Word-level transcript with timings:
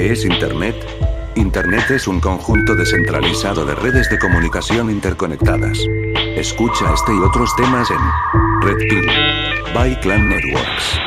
¿Qué 0.00 0.12
es 0.12 0.24
Internet? 0.24 0.74
Internet 1.36 1.90
es 1.90 2.08
un 2.08 2.20
conjunto 2.20 2.74
descentralizado 2.74 3.66
de 3.66 3.74
redes 3.74 4.08
de 4.08 4.18
comunicación 4.18 4.90
interconectadas. 4.90 5.78
Escucha 6.36 6.94
este 6.94 7.12
y 7.14 7.18
otros 7.18 7.54
temas 7.54 7.90
en 7.90 7.98
Red 8.62 8.78
Pill 8.88 9.06
by 9.74 10.00
Clan 10.00 10.26
Networks. 10.26 10.98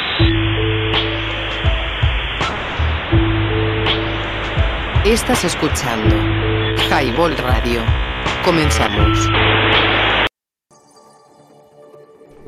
Estás 5.03 5.43
escuchando 5.43 6.15
Highball 6.91 7.35
Radio. 7.37 7.81
Comenzamos. 8.45 9.27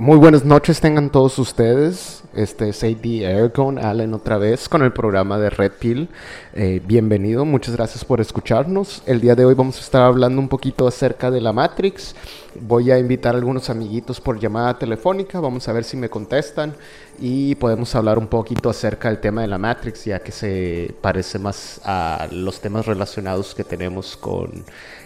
Muy 0.05 0.17
buenas 0.19 0.45
noches 0.45 0.81
tengan 0.81 1.09
todos 1.09 1.39
ustedes. 1.39 2.21
Este 2.35 2.69
es 2.69 2.83
AD 2.83 3.25
Aircon 3.25 3.79
Allen 3.79 4.13
otra 4.13 4.37
vez 4.37 4.69
con 4.69 4.83
el 4.83 4.93
programa 4.93 5.39
de 5.39 5.49
Red 5.49 5.71
Pill. 5.79 6.09
Eh, 6.53 6.79
bienvenido, 6.85 7.43
muchas 7.43 7.75
gracias 7.75 8.05
por 8.05 8.21
escucharnos. 8.21 9.01
El 9.07 9.19
día 9.19 9.33
de 9.33 9.45
hoy 9.45 9.55
vamos 9.55 9.77
a 9.77 9.81
estar 9.81 10.03
hablando 10.03 10.39
un 10.39 10.47
poquito 10.47 10.87
acerca 10.87 11.31
de 11.31 11.41
la 11.41 11.53
Matrix. 11.53 12.15
Voy 12.53 12.91
a 12.91 12.99
invitar 12.99 13.33
a 13.33 13.39
algunos 13.39 13.71
amiguitos 13.71 14.21
por 14.21 14.39
llamada 14.39 14.77
telefónica, 14.77 15.39
vamos 15.39 15.67
a 15.67 15.73
ver 15.73 15.83
si 15.83 15.97
me 15.97 16.07
contestan 16.07 16.75
y 17.17 17.55
podemos 17.55 17.95
hablar 17.95 18.19
un 18.19 18.27
poquito 18.27 18.69
acerca 18.69 19.07
del 19.07 19.19
tema 19.19 19.41
de 19.41 19.47
la 19.47 19.57
Matrix, 19.57 20.05
ya 20.05 20.19
que 20.19 20.31
se 20.31 20.93
parece 21.01 21.39
más 21.39 21.81
a 21.83 22.27
los 22.31 22.61
temas 22.61 22.85
relacionados 22.85 23.55
que 23.55 23.63
tenemos 23.63 24.15
con 24.15 24.65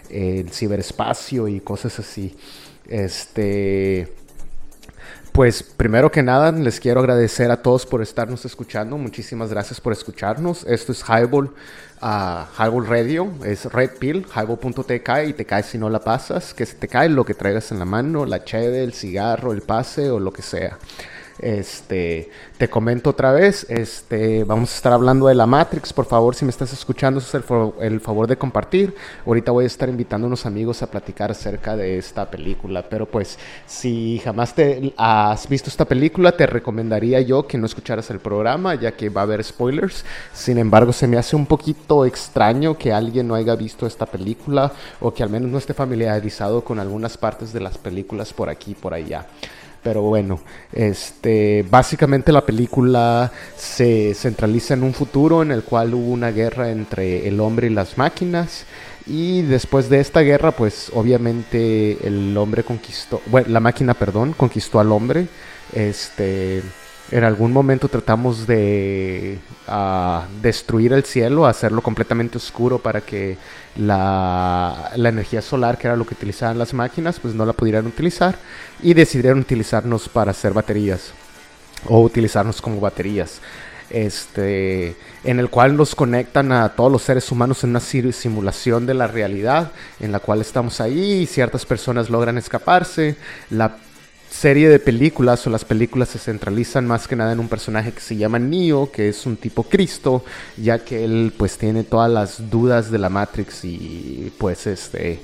el 0.10 0.50
ciberespacio 0.50 1.48
y 1.48 1.62
cosas 1.62 1.98
así. 2.00 2.36
Este. 2.86 4.19
Pues 5.32 5.64
primero 5.64 6.12
que 6.12 6.24
nada 6.24 6.52
les 6.52 6.80
quiero 6.80 7.00
agradecer 7.00 7.52
a 7.52 7.62
todos 7.62 7.86
por 7.86 8.02
estarnos 8.02 8.46
escuchando. 8.46 8.98
Muchísimas 8.98 9.50
gracias 9.50 9.80
por 9.80 9.94
escucharnos. 9.94 10.66
Esto 10.66 10.92
es 10.92 11.04
Highball, 11.08 11.52
uh, 12.02 12.62
Highball 12.62 12.88
Radio, 12.88 13.32
es 13.46 13.66
Red 13.66 13.92
Pill, 14.00 14.26
highball.tk 14.36 15.10
y 15.28 15.34
te 15.34 15.46
cae 15.46 15.64
si 15.64 15.78
no 15.78 15.90
la 15.90 16.00
pasas, 16.00 16.54
que 16.54 16.66
se 16.66 16.76
te 16.76 16.88
cae 16.88 17.10
lo 17.10 17.24
que 17.24 17.36
traigas 17.36 17.72
en 17.72 17.80
la 17.80 17.86
mano, 17.86 18.26
la 18.26 18.44
cheve, 18.44 18.84
el 18.84 18.94
cigarro, 18.94 19.54
el 19.54 19.62
pase 19.62 20.10
o 20.10 20.20
lo 20.20 20.34
que 20.34 20.42
sea. 20.42 20.78
Este, 21.40 22.30
te 22.58 22.70
comento 22.70 23.12
otra 23.12 23.32
vez, 23.32 23.66
este, 23.70 24.44
vamos 24.44 24.74
a 24.74 24.76
estar 24.76 24.92
hablando 24.92 25.28
de 25.28 25.36
la 25.36 25.46
Matrix, 25.46 25.94
por 25.94 26.06
favor, 26.06 26.36
si 26.36 26.44
me 26.44 26.52
estás 26.52 26.74
escuchando, 26.74 27.22
es 27.22 27.34
el, 27.34 28.02
favor 28.02 28.28
de 28.28 28.38
compartir. 28.38 28.94
Ahorita 29.26 29.52
voy 29.52 29.64
a 29.64 29.68
estar 29.68 29.88
invitando 29.88 30.26
a 30.26 30.28
unos 30.28 30.46
amigos 30.46 30.82
a 30.82 30.92
platicar 30.92 31.32
acerca 31.32 31.78
de 31.78 31.98
esta 31.98 32.30
película, 32.30 32.84
pero 32.90 33.06
pues 33.06 33.40
si 33.66 34.20
jamás 34.24 34.54
te 34.54 34.94
has 34.98 35.48
visto 35.48 35.70
esta 35.70 35.86
película, 35.86 36.34
te 36.34 36.46
recomendaría 36.46 37.22
yo 37.22 37.48
que 37.48 37.58
no 37.58 37.66
escucharas 37.66 38.10
el 38.10 38.20
programa, 38.20 38.76
ya 38.76 38.92
que 38.92 39.10
va 39.10 39.22
a 39.22 39.24
haber 39.24 39.42
spoilers. 39.44 40.04
Sin 40.34 40.58
embargo, 40.58 40.92
se 40.92 41.08
me 41.08 41.18
hace 41.18 41.38
un 41.38 41.46
poquito 41.46 42.06
extraño 42.06 42.78
que 42.78 42.92
alguien 42.92 43.28
no 43.28 43.36
haya 43.36 43.56
visto 43.56 43.88
esta 43.88 44.06
película 44.06 44.74
o 45.00 45.14
que 45.14 45.24
al 45.24 45.30
menos 45.30 45.50
no 45.50 45.58
esté 45.58 45.74
familiarizado 45.74 46.66
con 46.66 46.80
algunas 46.80 47.18
partes 47.18 47.54
de 47.54 47.62
las 47.62 47.78
películas 47.78 48.34
por 48.34 48.50
aquí 48.50 48.72
y 48.72 48.76
por 48.76 48.94
allá. 48.94 49.26
Pero 49.84 50.02
bueno, 50.02 50.40
este, 50.74 51.66
básicamente 51.70 52.32
la 52.32 52.46
película 52.46 53.32
se 53.56 54.14
centraliza 54.14 54.74
en 54.74 54.84
un 54.84 54.94
futuro 54.94 55.42
en 55.42 55.52
el 55.52 55.64
cual 55.64 55.94
hubo 55.94 56.12
una 56.12 56.32
guerra 56.32 56.70
entre 56.70 57.28
el 57.28 57.40
hombre 57.40 57.68
y 57.68 57.70
las 57.72 57.98
máquinas. 57.98 58.66
Y 59.08 59.42
después 59.44 59.90
de 59.90 60.00
esta 60.02 60.20
guerra, 60.22 60.52
pues 60.52 60.92
obviamente 60.94 61.98
el 62.06 62.38
hombre 62.38 62.64
conquistó, 62.64 63.22
bueno, 63.28 63.48
la 63.50 63.60
máquina, 63.60 63.94
perdón, 63.94 64.34
conquistó 64.34 64.80
al 64.80 64.92
hombre. 64.92 65.28
Este, 65.74 66.62
en 67.12 67.24
algún 67.24 67.52
momento 67.52 67.88
tratamos 67.88 68.46
de 68.46 69.40
destruir 70.42 70.94
el 70.94 71.04
cielo, 71.04 71.46
hacerlo 71.46 71.82
completamente 71.82 72.38
oscuro 72.38 72.80
para 72.80 73.02
que 73.02 73.38
la, 73.76 74.92
la, 74.96 75.10
energía 75.10 75.42
solar, 75.42 75.78
que 75.78 75.88
era 75.88 75.96
lo 75.96 76.06
que 76.06 76.14
utilizaban 76.14 76.58
las 76.58 76.74
máquinas, 76.74 77.20
pues 77.20 77.34
no 77.34 77.46
la 77.46 77.54
pudieran 77.54 77.88
utilizar 77.88 78.36
y 78.82 78.94
decidieron 78.94 79.40
utilizarnos 79.40 80.10
para 80.10 80.32
hacer 80.32 80.54
baterías 80.54 81.14
o 81.86 82.02
utilizarnos 82.02 82.62
como 82.62 82.80
baterías. 82.80 83.42
Este, 83.90 84.96
en 85.24 85.40
el 85.40 85.50
cual 85.50 85.76
nos 85.76 85.96
conectan 85.96 86.52
a 86.52 86.70
todos 86.70 86.92
los 86.92 87.02
seres 87.02 87.32
humanos 87.32 87.64
en 87.64 87.72
una 87.72 87.80
simulación 87.80 88.86
de 88.86 88.94
la 88.94 89.08
realidad 89.08 89.72
en 90.00 90.12
la 90.12 90.20
cual 90.20 90.42
estamos 90.42 90.80
ahí 90.80 91.22
y 91.22 91.26
ciertas 91.26 91.66
personas 91.66 92.10
logran 92.12 92.38
escaparse. 92.38 93.16
La 93.50 93.78
serie 94.30 94.70
de 94.70 94.80
películas 94.80 95.46
o 95.46 95.50
las 95.50 95.66
películas 95.66 96.10
se 96.10 96.20
centralizan 96.20 96.86
más 96.86 97.08
que 97.08 97.16
nada 97.16 97.34
en 97.34 97.40
un 97.40 97.50
personaje 97.50 97.92
que 97.92 98.02
se 98.02 98.16
llama 98.16 98.40
Neo, 98.40 98.92
que 98.92 99.10
es 99.10 99.26
un 99.26 99.38
tipo 99.38 99.64
Cristo, 99.64 100.24
ya 100.58 100.80
que 100.80 101.04
él 101.04 101.34
pues 101.36 101.58
tiene 101.58 101.84
todas 101.84 102.12
las 102.12 102.50
dudas 102.50 102.92
de 102.92 103.00
la 103.00 103.10
Matrix 103.10 103.66
y 103.66 104.32
pues 104.38 104.68
este 104.68 105.22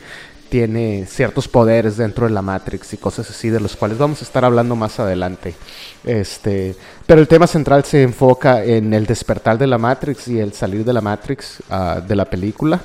tiene 0.50 1.06
ciertos 1.08 1.48
poderes 1.48 1.98
dentro 1.98 2.28
de 2.28 2.32
la 2.32 2.42
Matrix 2.42 2.94
y 2.94 2.98
cosas 2.98 3.30
así 3.30 3.50
de 3.50 3.60
los 3.60 3.76
cuales 3.76 3.98
vamos 3.98 4.22
a 4.22 4.26
estar 4.26 4.46
hablando 4.46 4.76
más 4.76 5.00
adelante. 5.00 5.56
Este, 6.04 6.76
pero 7.06 7.20
el 7.20 7.28
tema 7.28 7.48
central 7.48 7.84
se 7.84 8.04
enfoca 8.04 8.64
en 8.64 8.94
el 8.94 9.06
despertar 9.06 9.58
de 9.58 9.68
la 9.68 9.78
Matrix 9.78 10.28
y 10.28 10.40
el 10.40 10.54
salir 10.54 10.86
de 10.86 10.94
la 10.94 11.02
Matrix 11.02 11.62
uh, 11.70 12.02
de 12.02 12.16
la 12.16 12.26
película 12.26 12.80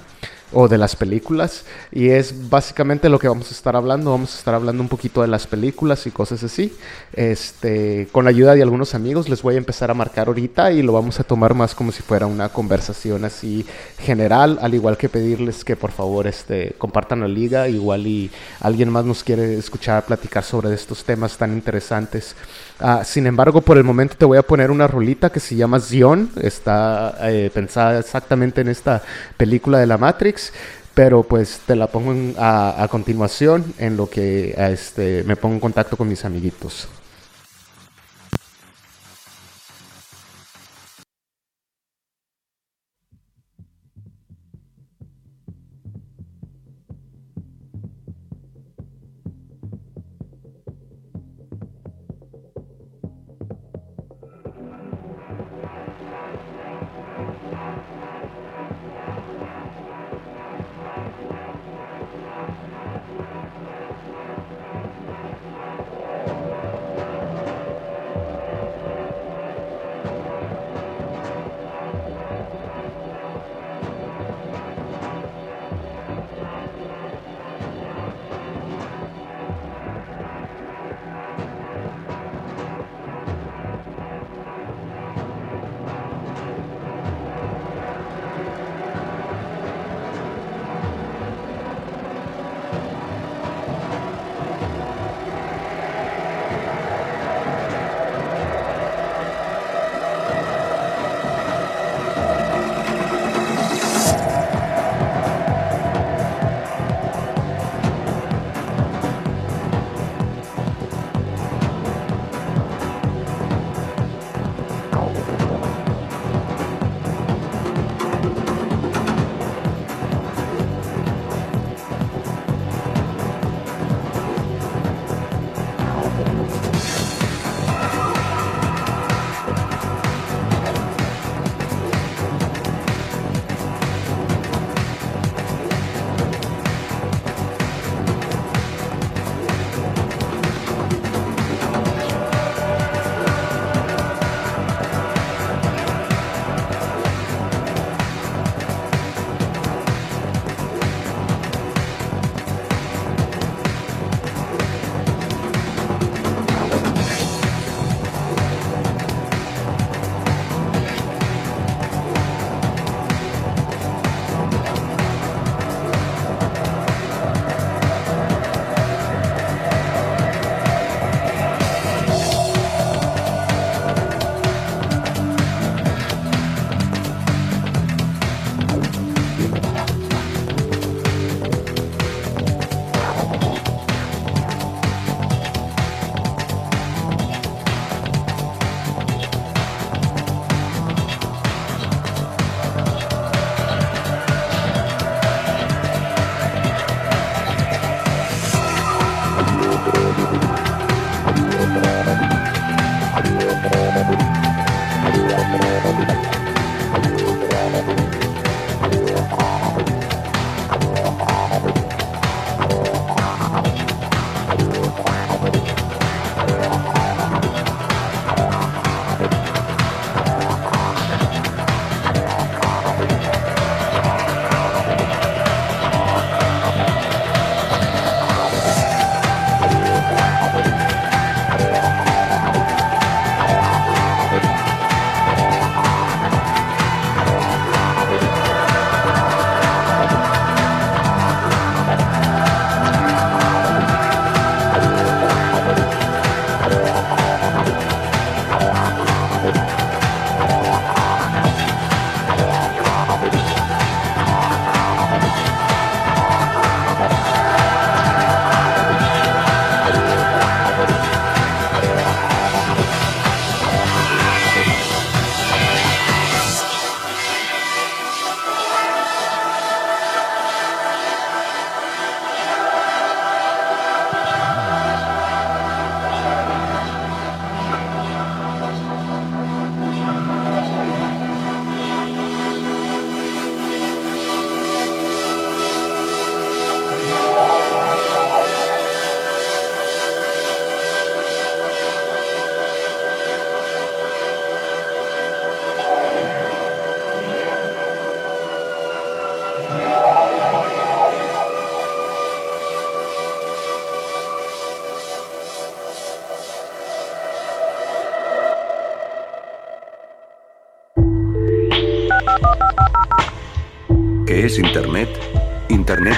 o 0.52 0.68
de 0.68 0.78
las 0.78 0.96
películas 0.96 1.64
y 1.92 2.08
es 2.08 2.48
básicamente 2.48 3.08
lo 3.08 3.18
que 3.18 3.28
vamos 3.28 3.50
a 3.50 3.54
estar 3.54 3.76
hablando. 3.76 4.10
Vamos 4.10 4.34
a 4.34 4.38
estar 4.38 4.54
hablando 4.54 4.82
un 4.82 4.88
poquito 4.88 5.22
de 5.22 5.28
las 5.28 5.46
películas 5.46 6.06
y 6.06 6.10
cosas 6.10 6.42
así. 6.42 6.76
Este 7.12 8.08
con 8.10 8.24
la 8.24 8.30
ayuda 8.30 8.54
de 8.54 8.62
algunos 8.62 8.94
amigos 8.94 9.28
les 9.28 9.42
voy 9.42 9.54
a 9.54 9.58
empezar 9.58 9.90
a 9.90 9.94
marcar 9.94 10.28
ahorita 10.28 10.72
y 10.72 10.82
lo 10.82 10.92
vamos 10.92 11.20
a 11.20 11.24
tomar 11.24 11.54
más 11.54 11.74
como 11.74 11.92
si 11.92 12.02
fuera 12.02 12.26
una 12.26 12.48
conversación 12.48 13.24
así 13.24 13.64
general 13.98 14.58
al 14.60 14.74
igual 14.74 14.96
que 14.96 15.08
pedirles 15.08 15.64
que 15.64 15.76
por 15.76 15.92
favor 15.92 16.26
este 16.26 16.74
compartan 16.78 17.20
la 17.20 17.28
liga. 17.28 17.68
Igual 17.68 18.06
y 18.06 18.30
alguien 18.60 18.90
más 18.90 19.04
nos 19.04 19.22
quiere 19.22 19.56
escuchar 19.56 20.04
platicar 20.04 20.42
sobre 20.42 20.74
estos 20.74 21.04
temas 21.04 21.36
tan 21.36 21.52
interesantes. 21.52 22.34
Uh, 22.80 23.04
sin 23.04 23.26
embargo 23.26 23.60
por 23.60 23.76
el 23.76 23.84
momento 23.84 24.16
te 24.16 24.24
voy 24.24 24.38
a 24.38 24.42
poner 24.42 24.70
una 24.70 24.88
rolita 24.88 25.30
que 25.30 25.38
se 25.38 25.54
llama 25.54 25.78
Zion. 25.78 26.30
Está 26.40 27.16
eh, 27.22 27.50
pensada 27.52 28.00
exactamente 28.00 28.62
en 28.62 28.68
esta 28.68 29.02
película 29.36 29.78
de 29.78 29.86
la 29.86 29.98
Matrix 29.98 30.39
pero 30.94 31.22
pues 31.22 31.60
te 31.66 31.76
la 31.76 31.86
pongo 31.86 32.14
a, 32.38 32.82
a, 32.82 32.88
continuación 32.88 33.74
en 33.78 33.96
lo 33.96 34.10
que 34.10 34.54
este, 34.56 35.22
me 35.24 35.36
pongo 35.36 35.54
en 35.54 35.60
contacto 35.60 35.96
con 35.96 36.08
mis 36.08 36.24
amiguitos. 36.24 36.88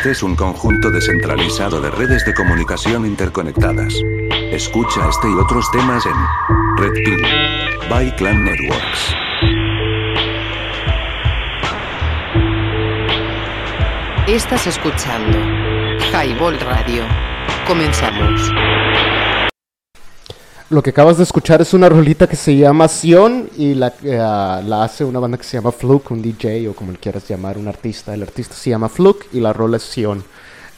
Es 0.04 0.22
un 0.24 0.34
conjunto 0.34 0.90
descentralizado 0.90 1.80
de 1.80 1.88
redes 1.88 2.24
de 2.26 2.34
comunicación 2.34 3.06
interconectadas. 3.06 3.94
Escucha 4.50 5.08
este 5.08 5.30
y 5.30 5.34
otros 5.34 5.70
temas 5.70 6.04
en 6.06 6.12
Red 6.76 6.92
Pill 7.04 7.22
by 7.88 8.16
Clan 8.16 8.44
Networks. 8.44 9.14
Estás 14.26 14.66
escuchando 14.66 15.38
Highball 16.12 16.58
Radio. 16.58 17.04
Comenzamos. 17.66 18.40
Lo 20.72 20.82
que 20.82 20.88
acabas 20.90 21.18
de 21.18 21.24
escuchar 21.24 21.60
es 21.60 21.74
una 21.74 21.88
rolita 21.90 22.26
que 22.26 22.34
se 22.34 22.56
llama 22.56 22.88
Sion 22.88 23.50
y 23.58 23.74
la, 23.74 23.92
eh, 24.02 24.16
la 24.16 24.82
hace 24.84 25.04
una 25.04 25.18
banda 25.18 25.36
que 25.36 25.44
se 25.44 25.58
llama 25.58 25.70
Fluke, 25.70 26.10
un 26.12 26.22
DJ 26.22 26.66
o 26.68 26.72
como 26.74 26.92
quieras 26.94 27.28
llamar, 27.28 27.58
un 27.58 27.68
artista. 27.68 28.14
El 28.14 28.22
artista 28.22 28.54
se 28.54 28.70
llama 28.70 28.88
Fluke 28.88 29.26
y 29.34 29.40
la 29.40 29.52
rola 29.52 29.76
es 29.76 29.82
Sion. 29.82 30.24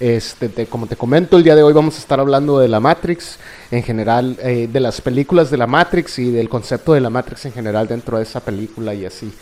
Este, 0.01 0.49
te- 0.49 0.67
como 0.67 0.89
te 0.89 0.97
comento, 0.97 1.37
el 1.37 1.45
día 1.45 1.55
de 1.55 1.63
hoy 1.63 1.73
vamos 1.73 1.95
a 1.95 1.99
estar 1.99 2.19
hablando 2.19 2.59
de 2.59 2.67
la 2.67 2.81
Matrix, 2.81 3.39
en 3.71 3.85
general, 3.85 4.37
eh, 4.43 4.69
de 4.71 4.81
las 4.81 5.01
películas 5.01 5.49
de 5.53 5.57
la 5.59 5.69
Matrix 5.69 6.19
y 6.19 6.33
del 6.33 6.49
concepto 6.49 6.93
de 6.95 7.01
la 7.01 7.09
Matrix 7.11 7.45
en 7.47 7.53
general 7.53 7.87
dentro 7.87 8.17
de 8.17 8.25
esa 8.25 8.41
película 8.41 8.93
y 8.95 9.05
así. 9.07 9.33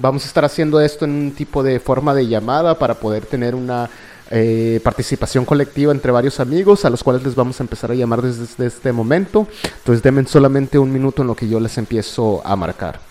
Vamos 0.00 0.24
a 0.24 0.26
estar 0.26 0.44
haciendo 0.44 0.80
esto 0.80 1.04
en 1.04 1.12
un 1.12 1.30
tipo 1.30 1.62
de 1.62 1.78
forma 1.78 2.12
de 2.14 2.26
llamada 2.26 2.76
para 2.76 2.94
poder 2.94 3.26
tener 3.26 3.54
una 3.54 3.88
eh, 4.30 4.80
participación 4.82 5.44
colectiva 5.44 5.92
entre 5.92 6.12
varios 6.12 6.40
amigos, 6.40 6.84
a 6.84 6.90
los 6.90 7.02
cuales 7.02 7.24
les 7.24 7.34
vamos 7.34 7.60
a 7.60 7.64
empezar 7.64 7.90
a 7.90 7.94
llamar 7.94 8.22
desde, 8.22 8.42
desde 8.42 8.66
este 8.66 8.92
momento. 8.92 9.46
Entonces, 9.78 10.02
denme 10.02 10.24
solamente 10.26 10.78
un 10.78 10.92
minuto 10.92 11.22
en 11.22 11.28
lo 11.28 11.34
que 11.34 11.48
yo 11.48 11.58
les 11.60 11.76
empiezo 11.78 12.40
a 12.44 12.54
marcar. 12.56 13.09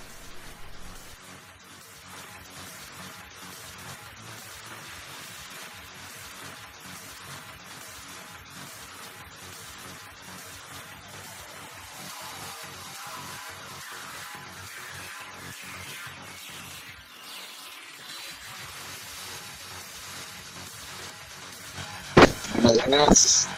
Yes. 23.10 23.49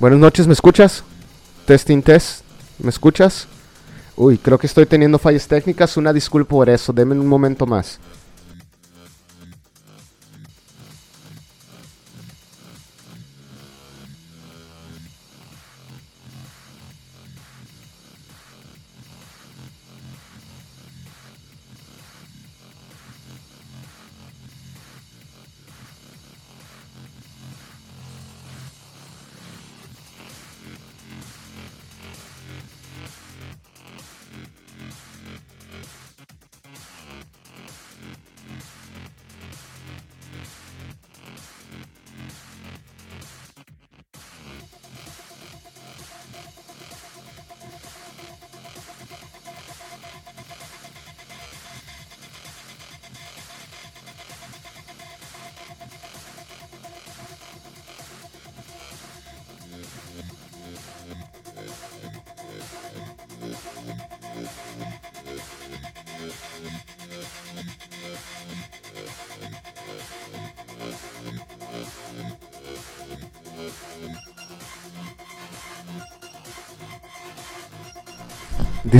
Buenas 0.00 0.18
noches, 0.18 0.46
¿me 0.46 0.54
escuchas? 0.54 1.04
Testing 1.66 2.00
test, 2.00 2.40
¿me 2.78 2.88
escuchas? 2.88 3.46
Uy, 4.16 4.38
creo 4.38 4.56
que 4.56 4.66
estoy 4.66 4.86
teniendo 4.86 5.18
fallas 5.18 5.46
técnicas, 5.46 5.98
una 5.98 6.10
disculpa 6.14 6.48
por 6.48 6.70
eso, 6.70 6.94
denme 6.94 7.20
un 7.20 7.26
momento 7.26 7.66
más. 7.66 8.00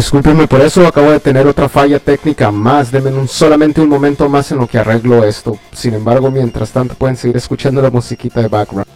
Discúlpenme 0.05 0.49
por 0.49 0.63
eso, 0.63 0.87
acabo 0.87 1.11
de 1.11 1.21
tener 1.21 1.47
otra 1.47 1.69
falla 1.69 1.99
técnica 1.99 2.51
más. 2.51 2.91
Denme 2.91 3.11
un- 3.13 3.29
solamente 3.29 3.83
un 3.83 3.89
momento 3.91 4.31
más 4.31 4.51
en 4.51 4.57
lo 4.57 4.67
que 4.67 4.79
arreglo 4.79 5.23
esto. 5.25 5.59
Sin 5.73 5.93
embargo, 5.93 6.31
mientras 6.31 6.71
tanto 6.71 6.95
pueden 6.95 7.19
seguir 7.19 7.37
escuchando 7.37 7.83
la 7.83 7.91
musiquita 7.91 8.41
de 8.41 8.49
background. 8.49 8.90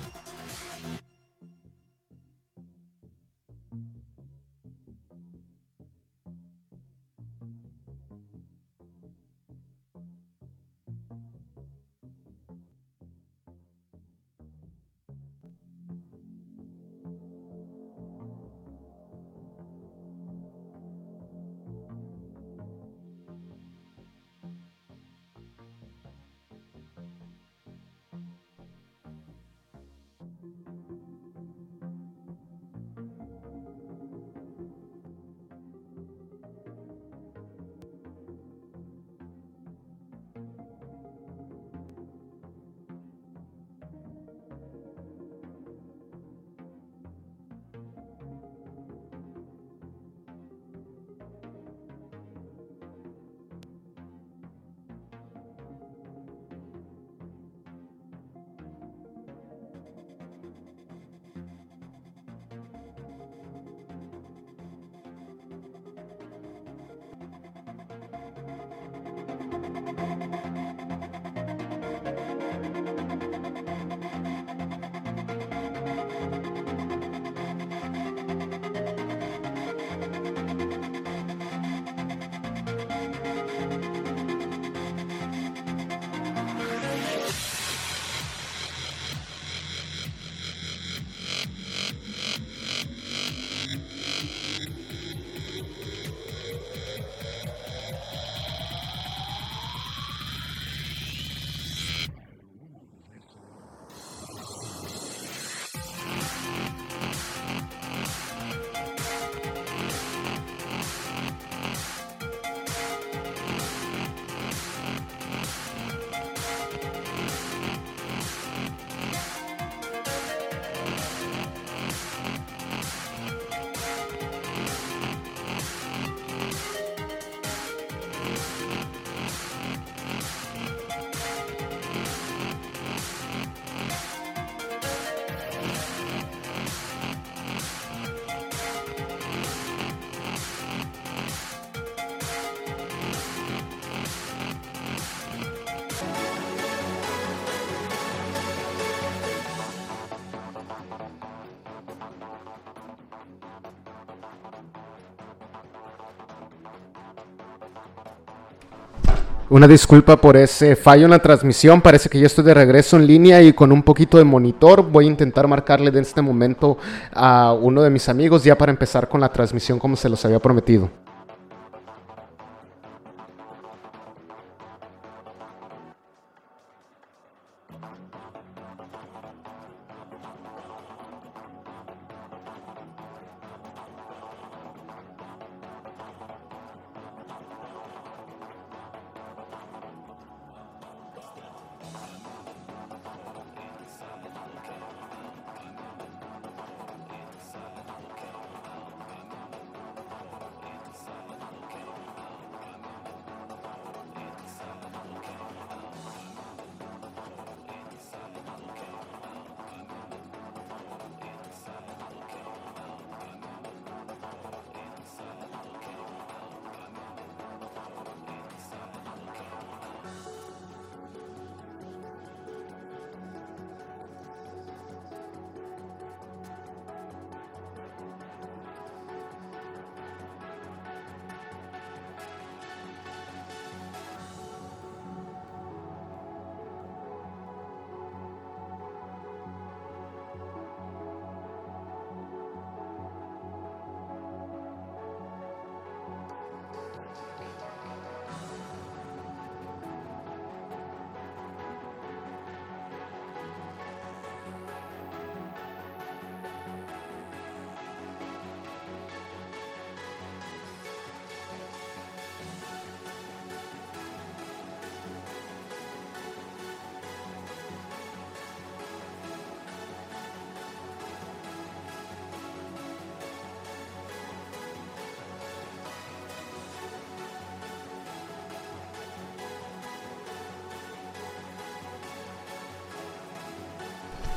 Una 159.55 159.69
disculpa 159.69 160.17
por 160.17 160.37
ese 160.37 160.75
fallo 160.75 161.05
en 161.05 161.13
la 161.13 161.21
transmisión. 161.21 161.81
Parece 161.81 162.09
que 162.09 162.19
ya 162.19 162.27
estoy 162.27 162.43
de 162.43 162.55
regreso 162.55 162.97
en 162.97 163.07
línea 163.07 163.41
y 163.41 163.53
con 163.53 163.71
un 163.71 163.85
poquito 163.85 164.19
de 164.19 164.25
monitor. 164.25 164.83
Voy 164.83 165.05
a 165.05 165.09
intentar 165.09 165.47
marcarle 165.47 165.93
de 165.93 166.01
este 166.01 166.21
momento 166.21 166.77
a 167.13 167.53
uno 167.53 167.81
de 167.81 167.89
mis 167.89 168.09
amigos 168.09 168.43
ya 168.43 168.59
para 168.59 168.73
empezar 168.73 169.09
con 169.09 169.21
la 169.21 169.29
transmisión 169.29 169.79
como 169.79 169.95
se 169.95 170.09
los 170.09 170.25
había 170.25 170.41
prometido. 170.41 170.91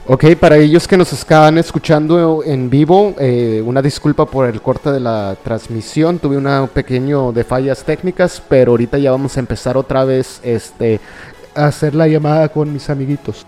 Ok, 0.09 0.23
para 0.39 0.55
ellos 0.55 0.87
que 0.87 0.95
nos 0.95 1.11
estaban 1.11 1.57
escuchando 1.57 2.41
en 2.45 2.69
vivo, 2.69 3.13
eh, 3.19 3.61
una 3.65 3.81
disculpa 3.81 4.25
por 4.25 4.47
el 4.47 4.61
corte 4.61 4.89
de 4.89 5.01
la 5.01 5.35
transmisión, 5.43 6.17
tuve 6.19 6.37
un 6.37 6.69
pequeño 6.69 7.33
de 7.33 7.43
fallas 7.43 7.83
técnicas, 7.83 8.41
pero 8.47 8.71
ahorita 8.71 8.97
ya 8.99 9.11
vamos 9.11 9.35
a 9.35 9.41
empezar 9.41 9.75
otra 9.75 10.05
vez 10.05 10.39
este, 10.43 11.01
a 11.53 11.65
hacer 11.65 11.93
la 11.93 12.07
llamada 12.07 12.47
con 12.47 12.71
mis 12.71 12.89
amiguitos. 12.89 13.45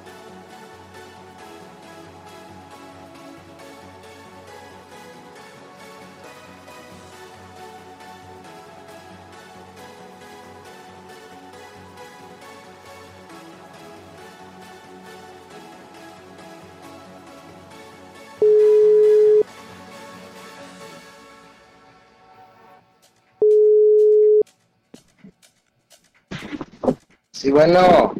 Bueno. 27.59 28.13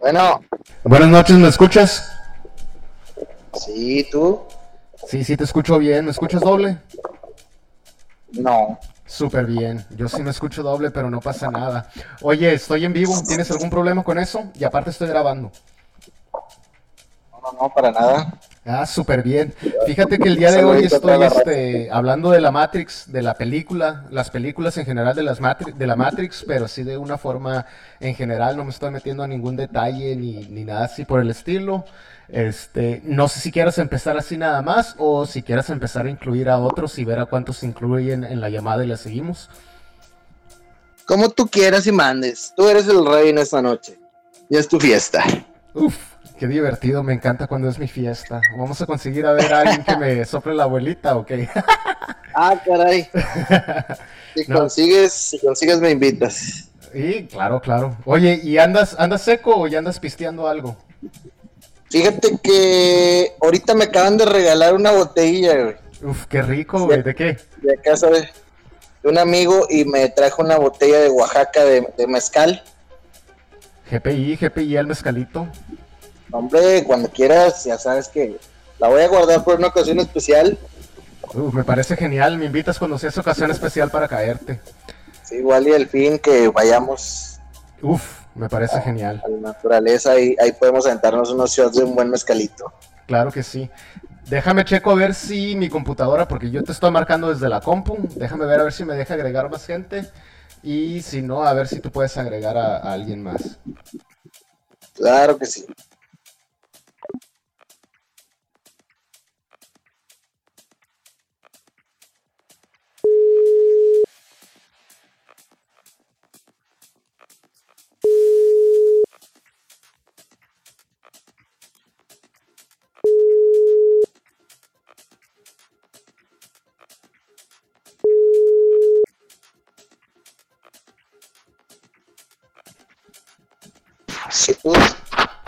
Bueno. 0.00 0.40
Buenas 0.82 1.08
noches, 1.08 1.36
¿me 1.36 1.48
escuchas? 1.48 2.10
Sí, 3.54 4.08
¿tú? 4.10 4.40
Sí, 5.06 5.22
sí, 5.22 5.36
te 5.36 5.44
escucho 5.44 5.78
bien. 5.78 6.06
¿Me 6.06 6.10
escuchas 6.10 6.40
doble? 6.40 6.78
No. 8.32 8.78
Súper 9.06 9.46
bien. 9.46 9.86
Yo 9.90 10.08
sí 10.08 10.20
me 10.22 10.30
escucho 10.30 10.64
doble, 10.64 10.90
pero 10.90 11.10
no 11.10 11.20
pasa 11.20 11.48
nada. 11.48 11.90
Oye, 12.22 12.54
estoy 12.54 12.84
en 12.84 12.92
vivo. 12.92 13.14
¿Tienes 13.26 13.48
algún 13.52 13.70
problema 13.70 14.02
con 14.02 14.18
eso? 14.18 14.50
Y 14.54 14.64
aparte 14.64 14.90
estoy 14.90 15.08
grabando. 15.08 15.52
No, 16.32 17.40
no, 17.40 17.62
no, 17.62 17.68
para 17.72 17.92
nada. 17.92 18.34
Ah, 18.66 18.84
súper 18.84 19.22
bien. 19.22 19.54
Fíjate 19.86 20.18
que 20.18 20.28
el 20.28 20.36
día 20.36 20.50
de 20.50 20.64
hoy 20.64 20.84
estoy 20.84 21.22
este, 21.22 21.90
hablando 21.90 22.30
de 22.30 22.42
la 22.42 22.50
Matrix, 22.50 23.10
de 23.10 23.22
la 23.22 23.34
película, 23.34 24.04
las 24.10 24.30
películas 24.30 24.76
en 24.76 24.84
general 24.84 25.16
de, 25.16 25.22
las 25.22 25.40
Matrix, 25.40 25.78
de 25.78 25.86
la 25.86 25.96
Matrix, 25.96 26.44
pero 26.46 26.68
sí 26.68 26.82
de 26.82 26.98
una 26.98 27.16
forma 27.16 27.64
en 28.00 28.14
general, 28.14 28.58
no 28.58 28.64
me 28.64 28.70
estoy 28.70 28.90
metiendo 28.90 29.22
a 29.22 29.26
ningún 29.26 29.56
detalle 29.56 30.14
ni, 30.14 30.44
ni 30.46 30.64
nada 30.64 30.84
así 30.84 31.06
por 31.06 31.20
el 31.20 31.30
estilo. 31.30 31.86
Este, 32.28 33.00
no 33.04 33.28
sé 33.28 33.40
si 33.40 33.50
quieras 33.50 33.78
empezar 33.78 34.18
así 34.18 34.36
nada 34.36 34.60
más 34.60 34.94
o 34.98 35.26
si 35.26 35.42
quieras 35.42 35.70
empezar 35.70 36.06
a 36.06 36.10
incluir 36.10 36.50
a 36.50 36.58
otros 36.58 36.98
y 36.98 37.04
ver 37.04 37.18
a 37.18 37.26
cuántos 37.26 37.62
incluyen 37.62 38.24
en 38.24 38.40
la 38.40 38.50
llamada 38.50 38.84
y 38.84 38.88
la 38.88 38.98
seguimos. 38.98 39.48
Como 41.06 41.30
tú 41.30 41.48
quieras 41.48 41.86
y 41.86 41.92
mandes. 41.92 42.52
Tú 42.56 42.68
eres 42.68 42.86
el 42.86 43.04
rey 43.04 43.30
en 43.30 43.38
esta 43.38 43.60
noche. 43.62 43.98
Y 44.48 44.56
es 44.56 44.68
tu 44.68 44.78
fiesta. 44.78 45.24
Uf. 45.74 46.09
Qué 46.40 46.48
divertido, 46.48 47.02
me 47.02 47.12
encanta 47.12 47.46
cuando 47.46 47.68
es 47.68 47.78
mi 47.78 47.86
fiesta. 47.86 48.40
Vamos 48.56 48.80
a 48.80 48.86
conseguir 48.86 49.26
a 49.26 49.32
ver 49.32 49.52
a 49.52 49.60
alguien 49.60 49.84
que 49.84 49.94
me 49.98 50.24
sople 50.24 50.54
la 50.54 50.62
abuelita, 50.62 51.14
¿ok? 51.14 51.32
ah, 52.34 52.54
caray. 52.64 53.06
Si 54.34 54.46
consigues, 54.46 55.12
si 55.12 55.38
consigues 55.40 55.80
me 55.80 55.90
invitas. 55.90 56.70
Sí, 56.92 57.28
claro, 57.30 57.60
claro. 57.60 57.94
Oye, 58.06 58.40
¿y 58.42 58.56
andas, 58.56 58.94
andas 58.98 59.20
seco 59.20 59.54
o 59.54 59.66
ya 59.66 59.80
andas 59.80 60.00
pisteando 60.00 60.48
algo? 60.48 60.78
Fíjate 61.90 62.38
que 62.42 63.34
ahorita 63.42 63.74
me 63.74 63.84
acaban 63.84 64.16
de 64.16 64.24
regalar 64.24 64.72
una 64.74 64.92
botella, 64.92 65.62
güey. 65.62 65.76
Uf, 66.02 66.24
qué 66.26 66.40
rico, 66.40 66.86
güey. 66.86 67.02
¿De 67.02 67.14
qué? 67.14 67.36
De 67.60 67.76
casa 67.78 68.06
de, 68.06 68.26
un 69.02 69.18
amigo 69.18 69.66
y 69.68 69.84
me 69.84 70.08
trajo 70.08 70.42
una 70.42 70.56
botella 70.56 71.00
de 71.00 71.10
Oaxaca 71.10 71.64
de, 71.64 71.86
de 71.98 72.06
mezcal. 72.06 72.62
GPI, 73.90 74.36
GPI 74.36 74.76
al 74.78 74.86
mezcalito. 74.86 75.46
Hombre, 76.32 76.84
cuando 76.84 77.08
quieras, 77.08 77.64
ya 77.64 77.78
sabes 77.78 78.08
que 78.08 78.38
la 78.78 78.88
voy 78.88 79.02
a 79.02 79.08
guardar 79.08 79.44
por 79.44 79.56
una 79.56 79.68
ocasión 79.68 79.98
especial. 80.00 80.58
me 81.52 81.64
parece 81.64 81.96
genial, 81.96 82.38
me 82.38 82.46
invitas 82.46 82.78
cuando 82.78 82.98
sea 82.98 83.10
esa 83.10 83.20
ocasión 83.20 83.50
especial 83.50 83.90
para 83.90 84.08
caerte. 84.08 84.60
Sí, 85.22 85.36
igual 85.36 85.68
y 85.68 85.72
el 85.72 85.88
fin 85.88 86.18
que 86.18 86.48
vayamos. 86.48 87.38
Uf, 87.82 88.20
me 88.34 88.48
parece 88.48 88.80
genial. 88.80 89.22
A 89.24 89.28
la 89.28 89.52
naturaleza 89.52 90.18
y 90.20 90.36
ahí 90.40 90.52
podemos 90.52 90.84
sentarnos 90.84 91.30
unos 91.30 91.52
shots 91.52 91.76
de 91.76 91.84
un 91.84 91.94
buen 91.94 92.10
mezcalito. 92.10 92.72
Claro 93.06 93.30
que 93.30 93.42
sí. 93.42 93.70
Déjame 94.28 94.64
checo 94.64 94.92
a 94.92 94.94
ver 94.94 95.14
si 95.14 95.56
mi 95.56 95.68
computadora, 95.68 96.28
porque 96.28 96.50
yo 96.50 96.62
te 96.62 96.72
estoy 96.72 96.92
marcando 96.92 97.30
desde 97.32 97.48
la 97.48 97.60
compu, 97.60 97.98
déjame 98.14 98.46
ver 98.46 98.60
a 98.60 98.64
ver 98.64 98.72
si 98.72 98.84
me 98.84 98.94
deja 98.94 99.14
agregar 99.14 99.50
más 99.50 99.66
gente. 99.66 100.08
Y 100.62 101.00
si 101.02 101.22
no, 101.22 101.42
a 101.42 101.52
ver 101.54 101.66
si 101.66 101.80
tú 101.80 101.90
puedes 101.90 102.16
agregar 102.16 102.56
a 102.56 102.92
alguien 102.92 103.22
más. 103.22 103.58
Claro 104.94 105.38
que 105.38 105.46
sí. 105.46 105.66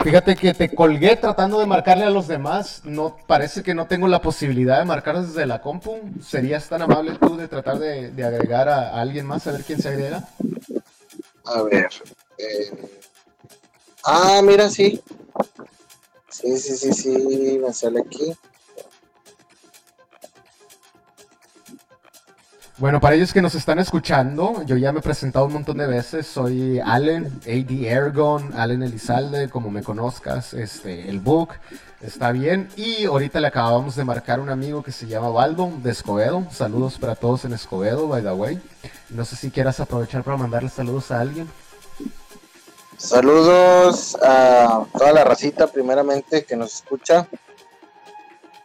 Fíjate 0.02 0.34
que 0.34 0.52
te 0.52 0.74
colgué 0.74 1.16
tratando 1.16 1.60
de 1.60 1.66
marcarle 1.66 2.04
a 2.04 2.10
los 2.10 2.26
demás. 2.26 2.82
No, 2.84 3.16
parece 3.26 3.62
que 3.62 3.74
no 3.74 3.86
tengo 3.86 4.08
la 4.08 4.20
posibilidad 4.20 4.78
de 4.78 4.84
marcar 4.84 5.20
desde 5.24 5.46
la 5.46 5.60
compu. 5.62 6.00
¿Serías 6.20 6.68
tan 6.68 6.82
amable 6.82 7.12
tú 7.20 7.36
de 7.36 7.46
tratar 7.46 7.78
de, 7.78 8.24
agregar 8.24 8.68
a, 8.68 8.88
a 8.90 9.00
alguien 9.00 9.26
más, 9.26 9.46
a 9.46 9.52
ver 9.52 9.62
quién 9.62 9.80
se 9.80 9.88
agrega? 9.88 10.28
A 11.44 11.62
ver. 11.62 11.88
eh, 12.38 12.70
Ah, 14.04 14.40
mira, 14.42 14.68
sí. 14.68 15.00
Sí, 16.28 16.58
sí, 16.58 16.76
sí, 16.76 16.92
sí, 16.92 17.58
me 17.62 17.72
sale 17.72 18.00
aquí. 18.00 18.34
Bueno, 22.82 22.98
para 22.98 23.14
ellos 23.14 23.32
que 23.32 23.40
nos 23.40 23.54
están 23.54 23.78
escuchando, 23.78 24.64
yo 24.64 24.76
ya 24.76 24.90
me 24.90 24.98
he 24.98 25.02
presentado 25.02 25.46
un 25.46 25.52
montón 25.52 25.78
de 25.78 25.86
veces. 25.86 26.26
Soy 26.26 26.80
Allen, 26.80 27.26
AD 27.46 27.84
Ergon, 27.84 28.52
Allen 28.58 28.82
Elizalde, 28.82 29.48
como 29.48 29.70
me 29.70 29.84
conozcas, 29.84 30.52
este, 30.52 31.08
el 31.08 31.20
book, 31.20 31.50
está 32.00 32.32
bien. 32.32 32.68
Y 32.74 33.04
ahorita 33.04 33.38
le 33.38 33.46
acabamos 33.46 33.94
de 33.94 34.02
marcar 34.02 34.40
un 34.40 34.50
amigo 34.50 34.82
que 34.82 34.90
se 34.90 35.06
llama 35.06 35.28
Baldo, 35.28 35.70
de 35.76 35.92
Escobedo. 35.92 36.44
Saludos 36.50 36.98
para 36.98 37.14
todos 37.14 37.44
en 37.44 37.52
Escobedo, 37.52 38.08
by 38.08 38.20
the 38.20 38.32
way. 38.32 38.60
No 39.10 39.24
sé 39.24 39.36
si 39.36 39.52
quieras 39.52 39.78
aprovechar 39.78 40.24
para 40.24 40.36
mandarle 40.36 40.68
saludos 40.68 41.12
a 41.12 41.20
alguien. 41.20 41.48
Saludos 42.96 44.18
a 44.20 44.86
toda 44.92 45.12
la 45.12 45.22
racita, 45.22 45.68
primeramente, 45.68 46.44
que 46.44 46.56
nos 46.56 46.74
escucha. 46.74 47.28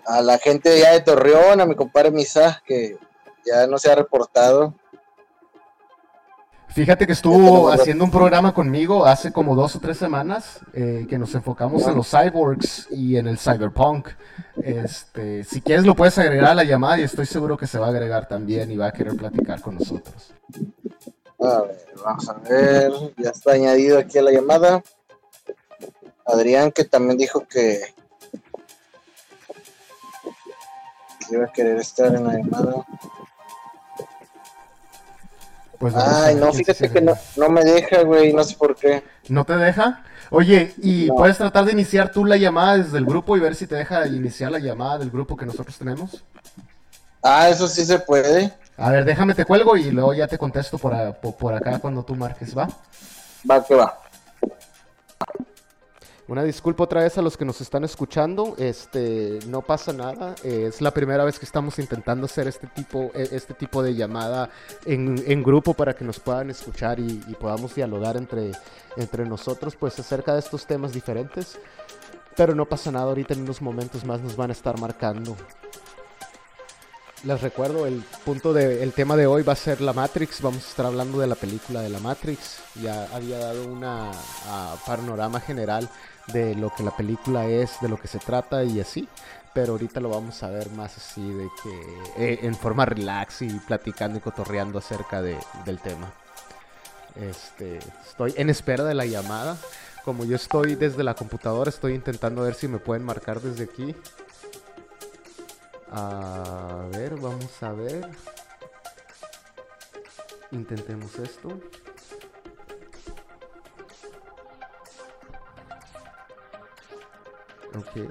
A 0.07 0.21
la 0.23 0.39
gente 0.39 0.73
allá 0.73 0.93
de 0.93 1.01
Torreón, 1.01 1.61
a 1.61 1.67
mi 1.67 1.75
compadre 1.75 2.09
Misa, 2.09 2.63
que 2.65 2.97
ya 3.47 3.67
no 3.67 3.77
se 3.77 3.91
ha 3.91 3.95
reportado. 3.95 4.73
Fíjate 6.77 7.07
que 7.07 7.13
estuvo 7.13 7.71
haciendo 7.71 8.03
un 8.03 8.11
programa 8.11 8.53
conmigo 8.53 9.03
hace 9.05 9.31
como 9.31 9.55
dos 9.55 9.75
o 9.75 9.79
tres 9.79 9.97
semanas 9.97 10.59
eh, 10.73 11.07
que 11.09 11.17
nos 11.17 11.33
enfocamos 11.33 11.87
en 11.87 11.95
los 11.95 12.11
cyborgs 12.11 12.87
y 12.91 13.17
en 13.17 13.27
el 13.27 13.39
cyberpunk. 13.39 14.09
Este, 14.61 15.43
si 15.43 15.61
quieres 15.61 15.85
lo 15.85 15.95
puedes 15.95 16.17
agregar 16.19 16.51
a 16.51 16.53
la 16.53 16.63
llamada 16.63 16.99
y 16.99 17.03
estoy 17.03 17.25
seguro 17.25 17.57
que 17.57 17.65
se 17.65 17.79
va 17.79 17.87
a 17.87 17.89
agregar 17.89 18.27
también 18.27 18.69
y 18.69 18.77
va 18.77 18.87
a 18.87 18.91
querer 18.91 19.15
platicar 19.15 19.59
con 19.59 19.73
nosotros. 19.75 20.33
A 21.39 21.61
ver, 21.61 21.85
vamos 22.03 22.29
a 22.29 22.33
ver. 22.33 22.91
Ya 23.17 23.31
está 23.31 23.53
añadido 23.53 23.97
aquí 23.97 24.19
a 24.19 24.21
la 24.21 24.31
llamada. 24.31 24.83
Adrián, 26.25 26.71
que 26.71 26.83
también 26.83 27.17
dijo 27.17 27.47
que, 27.47 27.81
que 31.27 31.35
iba 31.35 31.45
a 31.45 31.51
querer 31.51 31.77
estar 31.77 32.13
en 32.13 32.23
la 32.23 32.33
llamada. 32.33 32.85
Pues 35.79 35.93
Ay, 35.95 36.35
no, 36.35 36.51
fíjate 36.51 36.89
que 36.89 37.01
no, 37.01 37.13
no 37.35 37.49
me 37.49 37.63
deja, 37.63 38.01
güey, 38.03 38.33
no 38.33 38.43
sé 38.43 38.55
por 38.55 38.75
qué. 38.75 39.03
¿No 39.29 39.45
te 39.45 39.55
deja? 39.55 40.03
Oye, 40.31 40.73
y 40.81 41.05
No. 41.07 41.15
puedes 41.15 41.37
tratar 41.37 41.65
de 41.65 41.71
iniciar 41.71 42.11
tú 42.11 42.25
la 42.25 42.35
llamada 42.37 42.77
desde 42.77 42.97
el 42.97 43.05
grupo 43.05 43.37
y 43.37 43.39
ver 43.39 43.55
si 43.55 43.67
te 43.67 43.75
deja 43.75 44.07
iniciar 44.07 44.51
la 44.51 44.59
llamada 44.59 44.97
del 44.97 45.11
grupo 45.11 45.37
que 45.37 45.45
nosotros 45.45 45.77
tenemos. 45.77 46.23
Ah, 47.23 47.47
eso 47.49 47.67
sí 47.67 47.85
se 47.85 47.99
puede. 47.99 48.51
A 48.77 48.89
ver, 48.91 49.05
déjame 49.05 49.33
te 49.35 49.45
cuelgo 49.45 49.75
y 49.77 49.91
luego 49.91 50.13
ya 50.13 50.27
te 50.27 50.37
contesto 50.37 50.77
por, 50.77 50.93
a- 50.93 51.13
po- 51.13 51.35
por 51.35 51.53
acá 51.53 51.79
cuando 51.79 52.03
tú 52.03 52.15
marques, 52.15 52.57
¿va? 52.57 52.67
Va 53.49 53.63
que 53.63 53.75
va. 53.75 53.99
Una 56.27 56.43
disculpa 56.43 56.83
otra 56.83 57.03
vez 57.03 57.17
a 57.17 57.21
los 57.21 57.37
que 57.37 57.45
nos 57.45 57.61
están 57.61 57.85
escuchando, 57.85 58.55
este, 58.57 59.39
no 59.47 59.61
pasa 59.61 59.93
nada, 59.93 60.35
eh, 60.43 60.65
es 60.67 60.81
la 60.81 60.91
primera 60.91 61.23
vez 61.23 61.39
que 61.39 61.45
estamos 61.45 61.79
intentando 61.79 62.25
hacer 62.25 62.49
este 62.49 62.67
tipo, 62.67 63.11
eh, 63.13 63.29
este 63.31 63.53
tipo 63.53 63.81
de 63.81 63.95
llamada 63.95 64.49
en, 64.85 65.23
en 65.25 65.41
grupo 65.41 65.73
para 65.73 65.95
que 65.95 66.03
nos 66.03 66.19
puedan 66.19 66.49
escuchar 66.49 66.99
y, 66.99 67.17
podamos 67.39 67.75
dialogar 67.75 68.17
entre, 68.17 68.51
entre 68.97 69.25
nosotros, 69.25 69.77
pues 69.77 69.97
acerca 69.99 70.33
de 70.33 70.39
estos 70.39 70.65
temas 70.65 70.91
diferentes, 70.91 71.57
pero 72.35 72.53
no 72.53 72.65
pasa 72.65 72.91
nada, 72.91 73.05
ahorita 73.05 73.33
en 73.33 73.43
unos 73.43 73.61
momentos 73.61 74.03
más 74.03 74.19
nos 74.19 74.35
van 74.35 74.49
a 74.49 74.53
estar 74.53 74.77
marcando. 74.81 75.37
Les 77.23 77.41
recuerdo, 77.41 77.87
el 77.87 78.03
punto 78.25 78.53
de, 78.53 78.83
el 78.83 78.91
tema 78.93 79.15
de 79.15 79.27
hoy 79.27 79.43
va 79.43 79.53
a 79.53 79.55
ser 79.55 79.81
la 79.81 79.91
Matrix. 79.91 80.39
Vamos 80.41 80.63
a 80.63 80.69
estar 80.69 80.85
hablando 80.85 81.19
de 81.19 81.25
la 81.25 81.33
película 81.33 81.81
de 81.81 81.89
la 81.89 81.99
Matrix. 81.99 82.59
Ya 82.75 83.07
había 83.11 83.39
dado 83.39 83.65
una 83.65 84.11
panorama 84.85 85.39
general 85.39 85.89
de 86.27 86.55
lo 86.55 86.69
que 86.73 86.83
la 86.83 86.95
película 86.95 87.45
es, 87.47 87.79
de 87.81 87.89
lo 87.89 87.97
que 87.97 88.07
se 88.07 88.19
trata 88.19 88.63
y 88.63 88.79
así. 88.79 89.07
Pero 89.53 89.73
ahorita 89.73 89.99
lo 89.99 90.09
vamos 90.09 90.43
a 90.43 90.49
ver 90.49 90.69
más 90.71 90.97
así 90.97 91.27
de 91.33 91.47
que 91.63 92.03
eh, 92.33 92.39
en 92.43 92.55
forma 92.55 92.85
relax 92.85 93.41
y 93.41 93.49
platicando 93.59 94.17
y 94.19 94.21
cotorreando 94.21 94.77
acerca 94.77 95.21
de- 95.21 95.39
del 95.65 95.79
tema. 95.79 96.11
Este, 97.15 97.79
estoy 98.07 98.33
en 98.37 98.49
espera 98.51 98.83
de 98.83 98.93
la 98.93 99.05
llamada. 99.05 99.57
Como 100.05 100.25
yo 100.25 100.35
estoy 100.35 100.75
desde 100.75 101.03
la 101.03 101.15
computadora, 101.15 101.69
estoy 101.69 101.93
intentando 101.95 102.43
ver 102.43 102.53
si 102.53 102.67
me 102.67 102.77
pueden 102.77 103.03
marcar 103.03 103.41
desde 103.41 103.63
aquí. 103.63 103.95
A 105.91 106.85
ver, 106.91 107.15
vamos 107.15 107.63
a 107.63 107.71
ver. 107.71 108.07
Intentemos 110.51 111.17
esto. 111.19 111.59
Ok. 117.75 118.09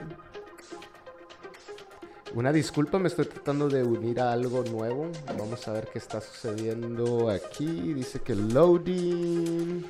Una 2.35 2.53
disculpa, 2.53 2.99
me 2.99 3.09
estoy 3.09 3.27
tratando 3.27 3.69
de 3.69 3.83
unir 3.83 4.21
a 4.21 4.33
algo 4.33 4.63
nuevo. 4.65 5.11
Vamos 5.39 5.67
a 5.69 5.73
ver 5.73 5.89
qué 5.93 5.99
está 5.99 6.21
sucediendo 6.21 7.31
aquí. 7.31 7.95
Dice 7.95 8.21
que 8.21 8.35
loading. 8.35 9.85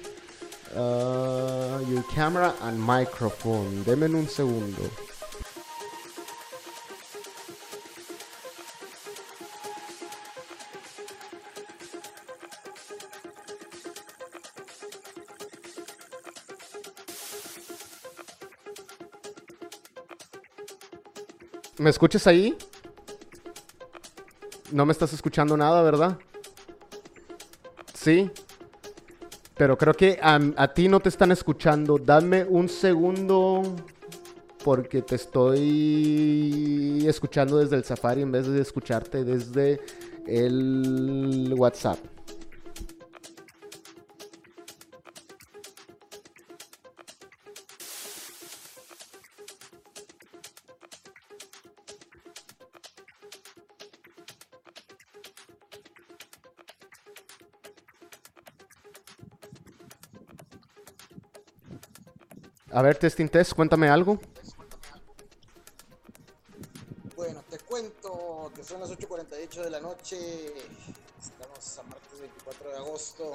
uh, 0.74 1.80
your 1.88 2.02
camera 2.14 2.54
and 2.62 2.78
microphone. 2.78 3.84
Deme 3.84 4.06
un 4.06 4.28
segundo. 4.28 4.90
¿Me 21.78 21.90
escuchas 21.90 22.26
ahí? 22.26 22.56
No 24.72 24.86
me 24.86 24.92
estás 24.92 25.12
escuchando 25.12 25.56
nada, 25.56 25.82
¿verdad? 25.82 26.18
Sí. 27.92 28.30
Pero 29.56 29.76
creo 29.76 29.94
que 29.94 30.18
a, 30.22 30.40
a 30.56 30.72
ti 30.72 30.88
no 30.88 31.00
te 31.00 31.10
están 31.10 31.32
escuchando. 31.32 31.98
Dame 31.98 32.44
un 32.44 32.68
segundo 32.68 33.62
porque 34.64 35.02
te 35.02 35.16
estoy 35.16 37.04
escuchando 37.06 37.58
desde 37.58 37.76
el 37.76 37.84
Safari 37.84 38.22
en 38.22 38.32
vez 38.32 38.46
de 38.48 38.60
escucharte 38.60 39.22
desde 39.22 39.80
el 40.26 41.54
WhatsApp. 41.56 41.98
A 62.76 62.82
ver, 62.82 62.98
testing 62.98 63.28
test, 63.30 63.54
cuéntame 63.54 63.88
algo. 63.88 64.20
Bueno, 67.16 67.42
te 67.48 67.58
cuento 67.60 68.52
que 68.54 68.62
son 68.62 68.80
las 68.80 68.90
8.48 68.90 69.62
de 69.62 69.70
la 69.70 69.80
noche. 69.80 70.18
Estamos 71.18 71.78
a 71.78 71.82
martes 71.84 72.20
24 72.20 72.68
de 72.68 72.76
agosto. 72.76 73.32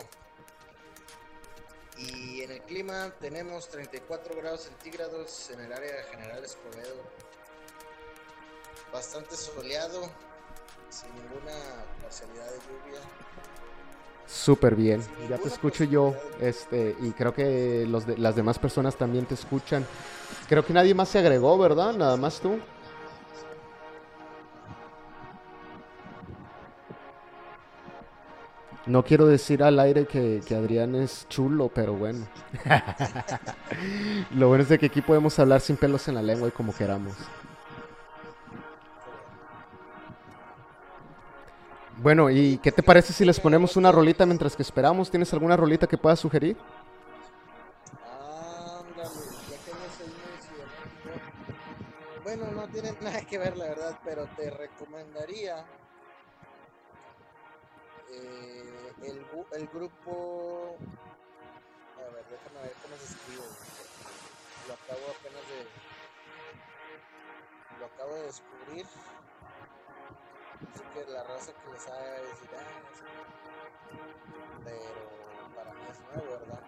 Y 1.98 2.44
en 2.44 2.52
el 2.52 2.62
clima 2.62 3.16
tenemos 3.20 3.68
34 3.70 4.36
grados 4.36 4.62
centígrados 4.62 5.50
en 5.50 5.62
el 5.62 5.74
área 5.74 6.04
general 6.12 6.46
Escobedo. 6.46 7.02
Bastante 8.94 9.36
soleado, 9.36 10.04
sin 10.92 11.10
ninguna 11.16 11.84
parcialidad 12.04 12.46
de 12.46 12.60
lluvia. 12.60 13.02
Súper 14.32 14.76
bien. 14.76 15.02
Ya 15.30 15.38
te 15.38 15.50
escucho 15.50 15.84
yo, 15.84 16.16
este, 16.40 16.96
y 17.02 17.12
creo 17.12 17.34
que 17.34 17.86
los 17.88 18.06
de- 18.06 18.18
las 18.18 18.36
demás 18.36 18.60
personas 18.60 18.96
también 18.96 19.26
te 19.26 19.34
escuchan. 19.34 19.86
Creo 20.48 20.66
que 20.66 20.74
nadie 20.74 20.94
más 20.96 21.10
se 21.10 21.20
agregó, 21.20 21.58
¿verdad? 21.58 21.94
Nada 21.94 22.16
más 22.18 22.40
tú. 22.40 22.58
No 28.88 29.04
quiero 29.04 29.28
decir 29.28 29.62
al 29.64 29.80
aire 29.80 30.06
que, 30.08 30.42
que 30.46 30.56
Adrián 30.56 30.96
es 30.96 31.28
chulo, 31.30 31.70
pero 31.74 31.94
bueno. 31.94 32.26
Lo 34.32 34.48
bueno 34.48 34.64
es 34.64 34.70
de 34.70 34.80
que 34.80 34.88
aquí 34.88 35.02
podemos 35.02 35.38
hablar 35.40 35.62
sin 35.62 35.78
pelos 35.78 36.08
en 36.08 36.16
la 36.16 36.22
lengua 36.22 36.48
y 36.48 36.52
como 36.52 36.74
queramos. 36.74 37.14
Bueno, 42.02 42.32
¿y 42.32 42.58
qué 42.58 42.72
te 42.72 42.82
parece 42.82 43.14
si 43.14 43.24
les 43.26 43.40
ponemos 43.40 43.78
una 43.78 43.92
rolita 43.92 44.26
mientras 44.26 44.56
que 44.56 44.64
esperamos? 44.64 45.12
¿Tienes 45.12 45.32
alguna 45.34 45.56
rolita 45.56 45.86
que 45.86 46.00
puedas 46.00 46.20
sugerir? 46.20 46.58
Bueno, 52.24 52.48
no 52.54 52.68
tiene 52.70 52.92
nada 53.02 53.22
que 53.22 53.38
ver, 53.38 53.56
la 53.56 53.66
verdad, 53.66 54.00
pero 54.04 54.26
te 54.36 54.50
recomendaría 54.50 55.64
eh, 58.10 58.94
el, 59.04 59.24
el 59.52 59.68
grupo. 59.68 60.76
A 61.98 62.14
ver, 62.16 62.26
déjame 62.32 62.62
ver 62.64 62.74
cómo 62.82 62.98
se 62.98 63.14
escribe. 63.14 63.44
Lo 64.68 64.74
acabo 64.74 65.06
apenas 65.20 65.44
de. 65.52 65.68
Lo 67.80 67.86
acabo 67.86 68.16
de 68.16 68.24
descubrir. 68.24 68.88
Así 70.74 70.84
que 70.94 71.12
la 71.12 71.24
raza 71.24 71.52
que 71.54 71.72
les 71.72 71.88
haga 71.88 72.22
decir, 72.22 72.50
ah, 72.58 72.64
no 72.84 72.92
sé 72.98 73.04
qué". 73.04 73.12
Pero 74.66 75.56
para 75.56 75.72
mí 75.74 75.80
es 75.90 76.00
nuevo, 76.14 76.32
¿verdad? 76.40 76.62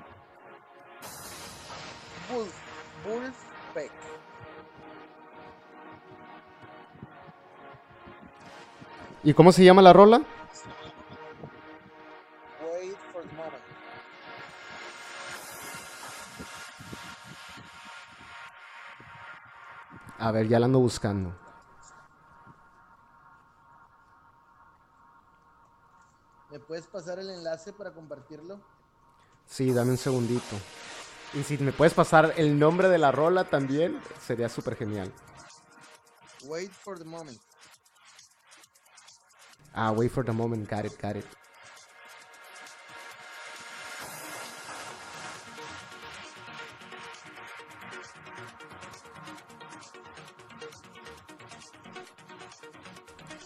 Wolf, 2.31 2.55
Wolfpack. 3.05 3.91
¿Y 9.25 9.33
cómo 9.33 9.51
se 9.51 9.63
llama 9.63 9.81
la 9.81 9.93
rola? 9.93 10.21
Wait 12.61 12.97
for 13.11 13.23
the 13.23 13.35
moment. 13.35 13.63
A 20.19 20.31
ver, 20.31 20.47
ya 20.47 20.59
la 20.59 20.65
ando 20.65 20.79
buscando. 20.79 21.42
¿Me 26.53 26.59
puedes 26.59 26.85
pasar 26.85 27.17
el 27.17 27.31
enlace 27.31 27.73
para 27.73 27.91
compartirlo? 27.91 28.61
Sí, 29.47 29.73
dame 29.73 29.89
un 29.89 29.97
segundito. 29.97 30.55
Y 31.33 31.41
si 31.41 31.57
me 31.57 31.71
puedes 31.71 31.95
pasar 31.95 32.35
el 32.37 32.59
nombre 32.59 32.89
de 32.89 32.99
la 32.99 33.11
rola 33.11 33.45
también, 33.45 33.99
sería 34.23 34.47
súper 34.49 34.75
genial. 34.75 35.11
Wait 36.43 36.69
for 36.69 36.99
the 36.99 37.05
moment. 37.05 37.41
Ah, 39.73 39.91
wait 39.93 40.11
for 40.11 40.23
the 40.23 40.31
moment, 40.31 40.69
got 40.69 40.85
it, 40.85 40.93
got 41.01 41.15
it. 41.15 41.25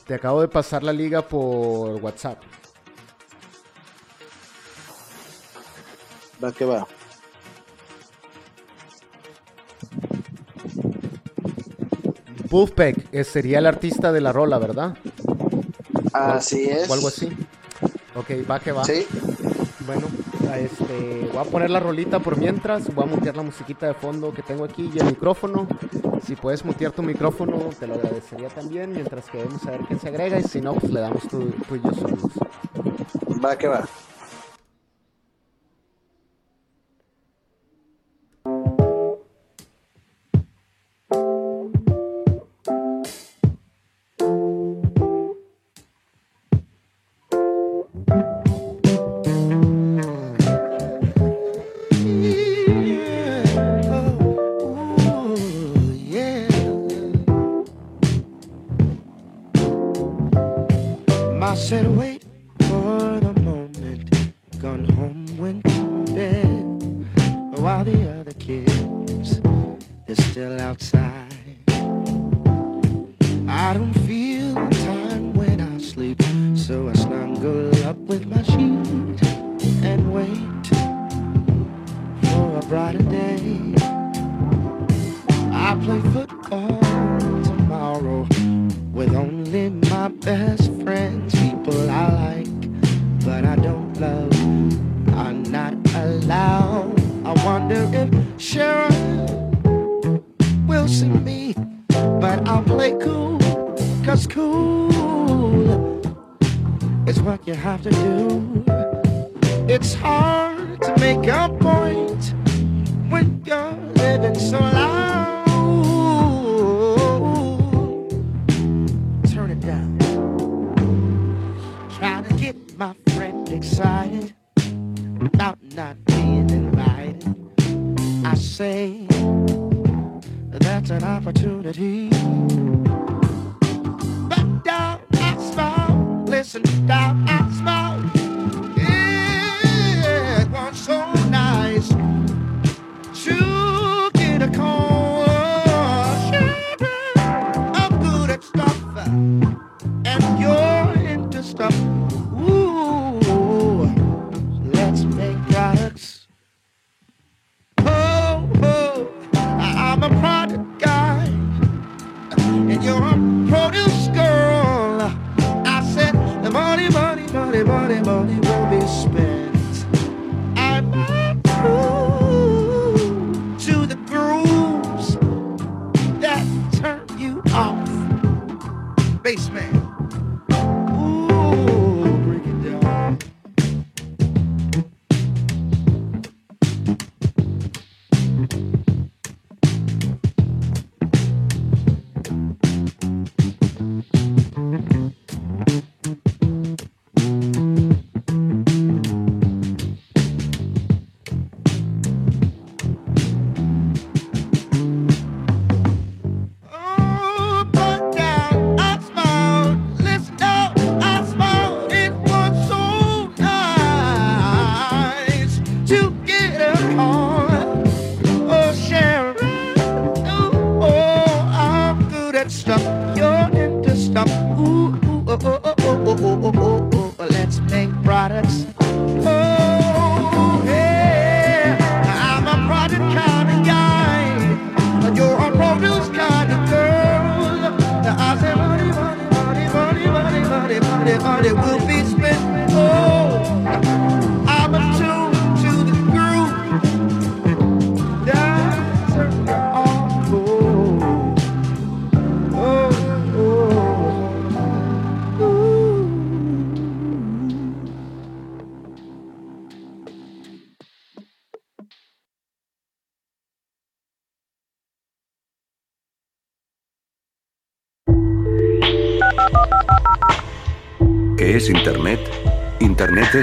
Te 0.05 0.13
acabo 0.13 0.41
de 0.41 0.49
pasar 0.49 0.83
la 0.83 0.91
liga 0.91 1.21
por 1.21 2.03
WhatsApp. 2.03 2.56
Va 6.43 6.51
que 6.51 6.65
va. 6.65 6.87
Wolfpack 12.49 13.13
eh, 13.13 13.23
sería 13.23 13.59
el 13.59 13.65
artista 13.65 14.11
de 14.11 14.21
la 14.21 14.31
rola, 14.31 14.57
¿verdad? 14.57 14.97
Así 16.13 16.65
es. 16.65 16.89
O 16.89 16.93
algo 16.93 17.07
así. 17.07 17.29
Ok, 18.15 18.31
va 18.49 18.59
que 18.59 18.71
va. 18.71 18.83
Sí. 18.83 19.05
Bueno, 19.85 20.07
a 20.49 20.59
este, 20.59 21.29
voy 21.31 21.41
a 21.41 21.43
poner 21.43 21.69
la 21.69 21.79
rolita 21.79 22.19
por 22.19 22.37
mientras, 22.37 22.93
voy 22.93 23.05
a 23.05 23.07
mutear 23.07 23.37
la 23.37 23.43
musiquita 23.43 23.87
de 23.87 23.93
fondo 23.93 24.33
que 24.33 24.41
tengo 24.41 24.65
aquí 24.65 24.91
y 24.93 24.99
el 24.99 25.05
micrófono. 25.05 25.67
Si 26.25 26.35
puedes 26.35 26.65
mutear 26.65 26.91
tu 26.91 27.03
micrófono, 27.03 27.57
te 27.79 27.87
lo 27.87 27.95
agradecería 27.95 28.49
también, 28.49 28.91
mientras 28.91 29.29
que 29.29 29.43
vamos 29.43 29.65
a 29.65 29.71
ver 29.71 29.81
qué 29.87 29.97
se 29.97 30.09
agrega 30.09 30.39
y 30.39 30.43
si 30.43 30.59
no, 30.59 30.73
pues 30.73 30.91
le 30.91 30.99
damos 30.99 31.27
tú, 31.27 31.51
tú 31.67 31.75
y 31.75 31.81
yo 31.81 31.93
solos. 31.93 32.21
Va 33.43 33.57
que 33.57 33.67
va. 33.67 33.87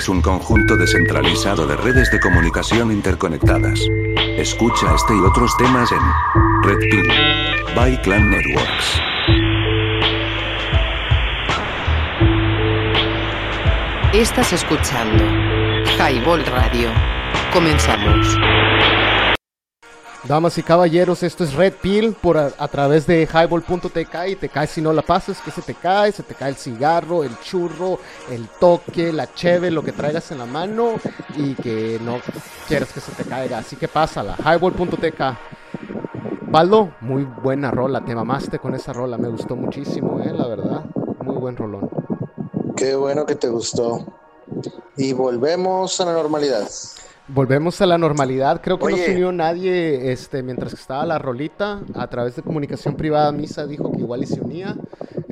Es 0.05 0.09
un 0.11 0.21
conjunto 0.21 0.77
descentralizado 0.77 1.67
de 1.67 1.77
redes 1.77 2.11
de 2.11 2.21
comunicación 2.21 2.93
interconectadas. 2.93 3.81
Escucha 4.37 4.95
este 4.95 5.17
y 5.17 5.21
otros 5.21 5.57
temas 5.57 5.91
en 5.93 5.99
Red 6.63 6.79
Pill 6.91 7.09
by 7.75 8.03
Clan 8.03 8.29
Networks. 8.29 9.01
Estás 14.13 14.53
escuchando 14.53 15.25
Highball 15.97 16.45
Radio. 16.45 16.91
Comenzamos. 17.51 18.37
Damas 20.27 20.57
y 20.57 20.63
caballeros, 20.63 21.23
esto 21.23 21.45
es 21.45 21.53
Red 21.53 21.75
Pill 21.83 22.15
por 22.15 22.39
a, 22.39 22.69
través 22.69 23.07
de 23.07 23.29
highball.tk 23.31 24.29
y 24.29 24.37
te 24.37 24.49
cae 24.49 24.67
si 24.67 24.81
no 24.81 24.91
la 24.91 25.03
pasas, 25.03 25.39
que 25.43 25.51
se 25.51 25.61
te 25.61 25.75
cae, 25.75 26.13
se 26.13 26.23
te 26.23 26.35
cae 26.35 26.49
el 26.49 26.57
cigarro, 26.57 27.25
el 27.25 27.39
churro, 27.41 27.99
el 28.31 28.49
toque, 28.59 29.13
la 29.13 29.35
cheve, 29.35 29.71
lo 29.71 29.83
que 29.83 29.93
traigas 29.93 30.31
en 30.33 30.39
la 30.39 30.47
mano 30.47 30.95
y 31.37 31.55
que 31.55 32.01
no 32.03 32.21
quieres 32.67 32.91
que 32.91 33.01
se 33.01 33.13
te 33.13 33.25
caiga, 33.25 33.59
así 33.59 33.77
que 33.77 33.87
pásala, 33.87 34.35
highball.tk. 34.39 35.21
Baldo, 36.51 36.95
muy 37.03 37.25
buena 37.25 37.71
rola, 37.71 38.03
te 38.03 38.15
mamaste 38.15 38.59
con 38.59 38.75
esa 38.75 38.95
rola, 38.95 39.19
me 39.19 39.29
gustó 39.29 39.57
muchísimo, 39.57 40.21
eh, 40.21 40.33
la 40.33 40.47
verdad, 40.47 40.85
muy 41.23 41.37
buen 41.37 41.55
rolón. 41.55 41.91
Qué 42.75 42.95
bueno 42.95 43.27
que 43.27 43.35
te 43.35 43.49
gustó. 43.49 44.07
Y 44.97 45.13
volvemos 45.13 46.01
a 46.01 46.07
la 46.07 46.15
normalidad. 46.15 46.67
Volvemos 47.27 47.81
a 47.81 47.87
la 47.87 47.97
normalidad. 47.97 48.61
Creo 48.63 48.79
que 48.79 48.91
no 48.91 48.97
se 48.97 49.13
unió 49.13 49.33
nadie 49.33 50.13
este, 50.13 50.43
mientras 50.43 50.75
que 50.75 50.81
estaba 50.81 51.07
la 51.07 51.19
rolita. 51.19 51.81
A 51.95 52.07
través 52.09 52.37
de 52.37 52.43
comunicación 52.43 52.97
privada, 52.97 53.33
Misa 53.33 53.67
dijo 53.67 53.91
que 53.93 54.01
igual 54.01 54.23
y 54.23 54.27
se 54.27 54.41
unía. 54.41 54.77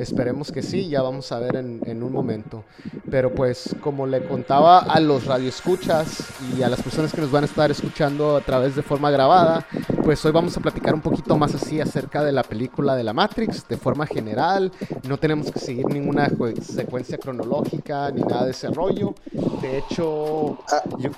Esperemos 0.03 0.51
que 0.51 0.63
sí, 0.63 0.89
ya 0.89 1.01
vamos 1.01 1.31
a 1.31 1.39
ver 1.39 1.55
en, 1.57 1.81
en 1.87 2.03
un 2.03 2.13
momento. 2.13 2.65
Pero 3.11 3.33
pues, 3.33 3.75
como 3.81 4.07
le 4.07 4.25
contaba 4.27 4.79
a 4.81 4.99
los 4.99 5.27
radioescuchas 5.27 6.25
y 6.59 6.63
a 6.63 6.69
las 6.69 6.83
personas 6.83 7.13
que 7.13 7.21
nos 7.21 7.31
van 7.31 7.45
a 7.45 7.47
estar 7.47 7.71
escuchando 7.71 8.37
a 8.37 8.41
través 8.41 8.75
de 8.75 8.83
forma 8.83 9.11
grabada, 9.13 9.65
pues 10.05 10.25
hoy 10.25 10.33
vamos 10.33 10.57
a 10.57 10.61
platicar 10.61 10.93
un 10.95 11.01
poquito 11.03 11.37
más 11.39 11.55
así 11.55 11.81
acerca 11.81 12.25
de 12.25 12.33
la 12.33 12.43
película 12.43 12.97
de 12.97 13.05
la 13.05 13.13
Matrix, 13.13 13.69
de 13.69 13.77
forma 13.77 14.05
general. 14.07 14.73
No 15.09 15.19
tenemos 15.19 15.53
que 15.53 15.61
seguir 15.61 15.87
ninguna 15.87 16.29
secuencia 16.61 17.17
cronológica 17.19 18.11
ni 18.11 18.23
nada 18.23 18.45
de 18.47 18.51
ese 18.51 18.69
rollo. 18.69 19.15
De 19.61 19.79
hecho, 19.79 20.59
Ah. 20.71 20.83
yo- 20.99 21.11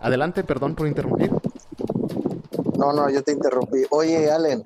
adelante, 0.00 0.44
perdón 0.44 0.76
por 0.76 0.86
interrumpir. 0.86 1.32
No, 2.78 2.92
no, 2.92 3.10
yo 3.10 3.24
te 3.24 3.32
interrumpí. 3.32 3.84
Oye, 3.90 4.30
Allen, 4.30 4.64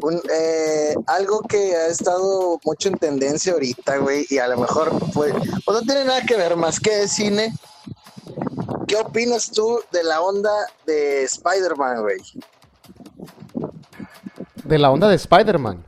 un, 0.00 0.20
eh, 0.32 0.94
algo 1.06 1.42
que 1.42 1.76
ha 1.76 1.88
estado 1.88 2.58
mucho 2.64 2.88
en 2.88 2.96
tendencia 2.96 3.52
ahorita, 3.52 3.98
güey, 3.98 4.26
y 4.30 4.38
a 4.38 4.48
lo 4.48 4.56
mejor 4.56 4.90
pues, 5.12 5.34
pues 5.66 5.78
no 5.78 5.82
tiene 5.82 6.06
nada 6.06 6.22
que 6.22 6.36
ver 6.36 6.56
más 6.56 6.80
que 6.80 6.96
de 6.96 7.06
cine. 7.06 7.54
¿Qué 8.88 8.96
opinas 8.96 9.50
tú 9.50 9.78
de 9.92 10.04
la 10.04 10.22
onda 10.22 10.50
de 10.86 11.24
Spider-Man, 11.24 12.00
güey? 12.00 12.16
De 14.64 14.78
la 14.78 14.90
onda 14.90 15.08
de 15.08 15.16
Spider-Man. 15.16 15.84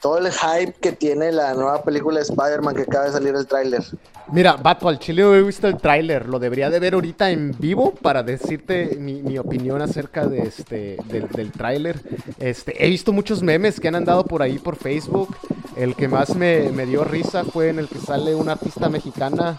Todo 0.00 0.18
el 0.18 0.30
hype 0.30 0.74
que 0.74 0.92
tiene 0.92 1.32
la 1.32 1.52
nueva 1.54 1.82
película 1.82 2.20
de 2.20 2.22
Spider-Man 2.22 2.76
que 2.76 2.82
acaba 2.82 3.06
de 3.06 3.12
salir 3.12 3.34
el 3.34 3.46
tráiler. 3.48 3.82
Mira, 4.32 4.54
vato, 4.54 4.88
al 4.88 5.00
chile 5.00 5.22
no 5.22 5.34
he 5.34 5.42
visto 5.42 5.66
el 5.66 5.76
tráiler. 5.76 6.28
Lo 6.28 6.38
debería 6.38 6.70
de 6.70 6.78
ver 6.78 6.94
ahorita 6.94 7.30
en 7.30 7.54
vivo 7.58 7.92
para 7.92 8.22
decirte 8.22 8.96
mi, 8.98 9.22
mi 9.22 9.38
opinión 9.38 9.82
acerca 9.82 10.26
de 10.26 10.42
este, 10.42 10.96
del, 11.06 11.28
del 11.28 11.50
tráiler. 11.50 12.00
Este, 12.38 12.84
he 12.84 12.88
visto 12.88 13.12
muchos 13.12 13.42
memes 13.42 13.80
que 13.80 13.88
han 13.88 13.96
andado 13.96 14.24
por 14.24 14.42
ahí 14.42 14.58
por 14.58 14.76
Facebook. 14.76 15.36
El 15.76 15.96
que 15.96 16.06
más 16.06 16.36
me, 16.36 16.70
me 16.70 16.86
dio 16.86 17.02
risa 17.02 17.44
fue 17.44 17.70
en 17.70 17.80
el 17.80 17.88
que 17.88 17.98
sale 17.98 18.34
una 18.34 18.52
artista 18.52 18.88
mexicana. 18.88 19.56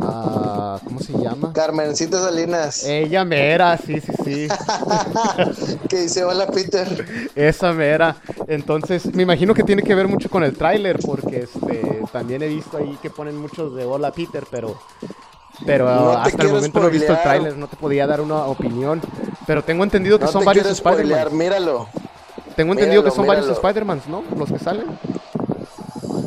Ah, 0.00 0.80
¿Cómo 0.84 1.00
se 1.00 1.12
llama? 1.12 1.52
Carmencita 1.52 2.18
Salinas, 2.20 2.84
Ella 2.84 3.24
mera, 3.24 3.76
sí, 3.78 4.00
sí, 4.00 4.12
sí. 4.24 4.48
que 5.88 6.02
dice, 6.02 6.24
hola 6.24 6.46
Peter. 6.46 7.30
Esa 7.34 7.72
mera. 7.72 8.16
Entonces, 8.46 9.12
me 9.14 9.22
imagino 9.22 9.54
que 9.54 9.62
tiene 9.62 9.82
que 9.82 9.94
ver 9.94 10.08
mucho 10.08 10.28
con 10.30 10.44
el 10.44 10.56
tráiler, 10.56 10.98
porque 11.04 11.40
este, 11.40 12.02
también 12.12 12.42
he 12.42 12.48
visto 12.48 12.76
ahí 12.76 12.98
que 13.02 13.10
ponen 13.10 13.36
muchos 13.36 13.74
de 13.74 13.84
Hola 13.84 14.12
Peter, 14.12 14.44
pero, 14.50 14.78
pero 15.66 15.86
No 15.86 16.10
hasta 16.12 16.42
el 16.42 16.52
momento 16.52 16.80
no 16.80 16.88
he 16.88 16.90
visto 16.90 17.12
el 17.12 17.22
tráiler, 17.22 17.56
no 17.56 17.68
te 17.68 17.76
podía 17.76 18.06
dar 18.06 18.20
una 18.20 18.46
opinión. 18.46 19.00
Pero 19.46 19.64
tengo 19.64 19.84
entendido 19.84 20.18
que 20.18 20.26
No 20.26 20.32
son 20.32 20.44
varios 20.44 20.66
Spider-Man. 20.66 21.36
míralo. 21.36 21.88
Tengo 22.56 22.72
entendido 22.72 23.02
que 23.02 23.10
míralo, 23.10 23.16
son 23.16 23.26
varios. 23.26 23.48
Spider-Mans, 23.48 24.08
¿no? 24.08 24.22
Los 24.36 24.50
que 24.50 24.58
salen. 24.58 24.86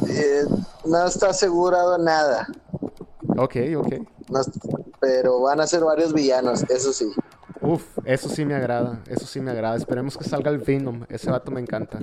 Eh, 0.07 0.43
no 0.85 1.07
está 1.07 1.29
asegurado 1.29 1.97
nada. 1.97 2.47
Ok, 3.37 3.55
ok. 3.77 3.93
No 4.29 4.41
pero 4.99 5.41
van 5.41 5.59
a 5.59 5.67
ser 5.67 5.83
varios 5.83 6.13
villanos, 6.13 6.63
eso 6.69 6.93
sí. 6.93 7.11
Uf, 7.61 7.97
eso 8.05 8.29
sí 8.29 8.45
me 8.45 8.53
agrada, 8.53 9.01
eso 9.07 9.25
sí 9.25 9.41
me 9.41 9.51
agrada. 9.51 9.75
Esperemos 9.75 10.17
que 10.17 10.23
salga 10.23 10.51
el 10.51 10.59
Venom, 10.59 11.05
ese 11.09 11.31
vato 11.31 11.51
me 11.51 11.59
encanta. 11.59 11.99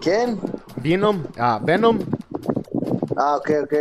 ¿Quién? 0.00 0.38
Venom, 0.76 1.24
ah, 1.38 1.58
Venom, 1.62 1.98
Ah, 3.16 3.36
ok, 3.36 3.50
ok. 3.64 3.74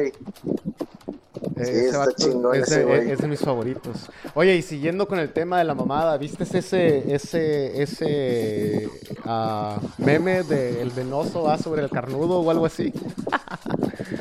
Eh, 1.56 1.66
Sí, 1.66 1.72
ese 1.78 1.88
está 1.88 1.98
vato 1.98 2.16
chingón 2.16 2.62
es, 2.62 2.68
ese 2.68 2.86
de, 2.86 2.86
güey. 2.86 3.12
es 3.12 3.22
de 3.22 3.28
mis 3.28 3.42
favoritos. 3.42 4.10
Oye, 4.34 4.56
y 4.56 4.62
siguiendo 4.62 5.08
con 5.08 5.20
el 5.20 5.32
tema 5.34 5.60
de 5.60 5.64
la 5.66 5.76
mamada, 5.76 6.18
¿viste 6.18 6.44
ese 6.44 7.14
ese 7.14 7.82
ese 7.82 8.94
ah, 9.24 9.80
meme 9.98 10.44
del 10.44 10.92
venoso 10.92 11.44
va 11.44 11.58
sobre 11.58 11.84
el 11.84 11.92
carnudo 11.92 12.40
o 12.42 12.52
algo 12.52 12.66
así? 12.66 12.94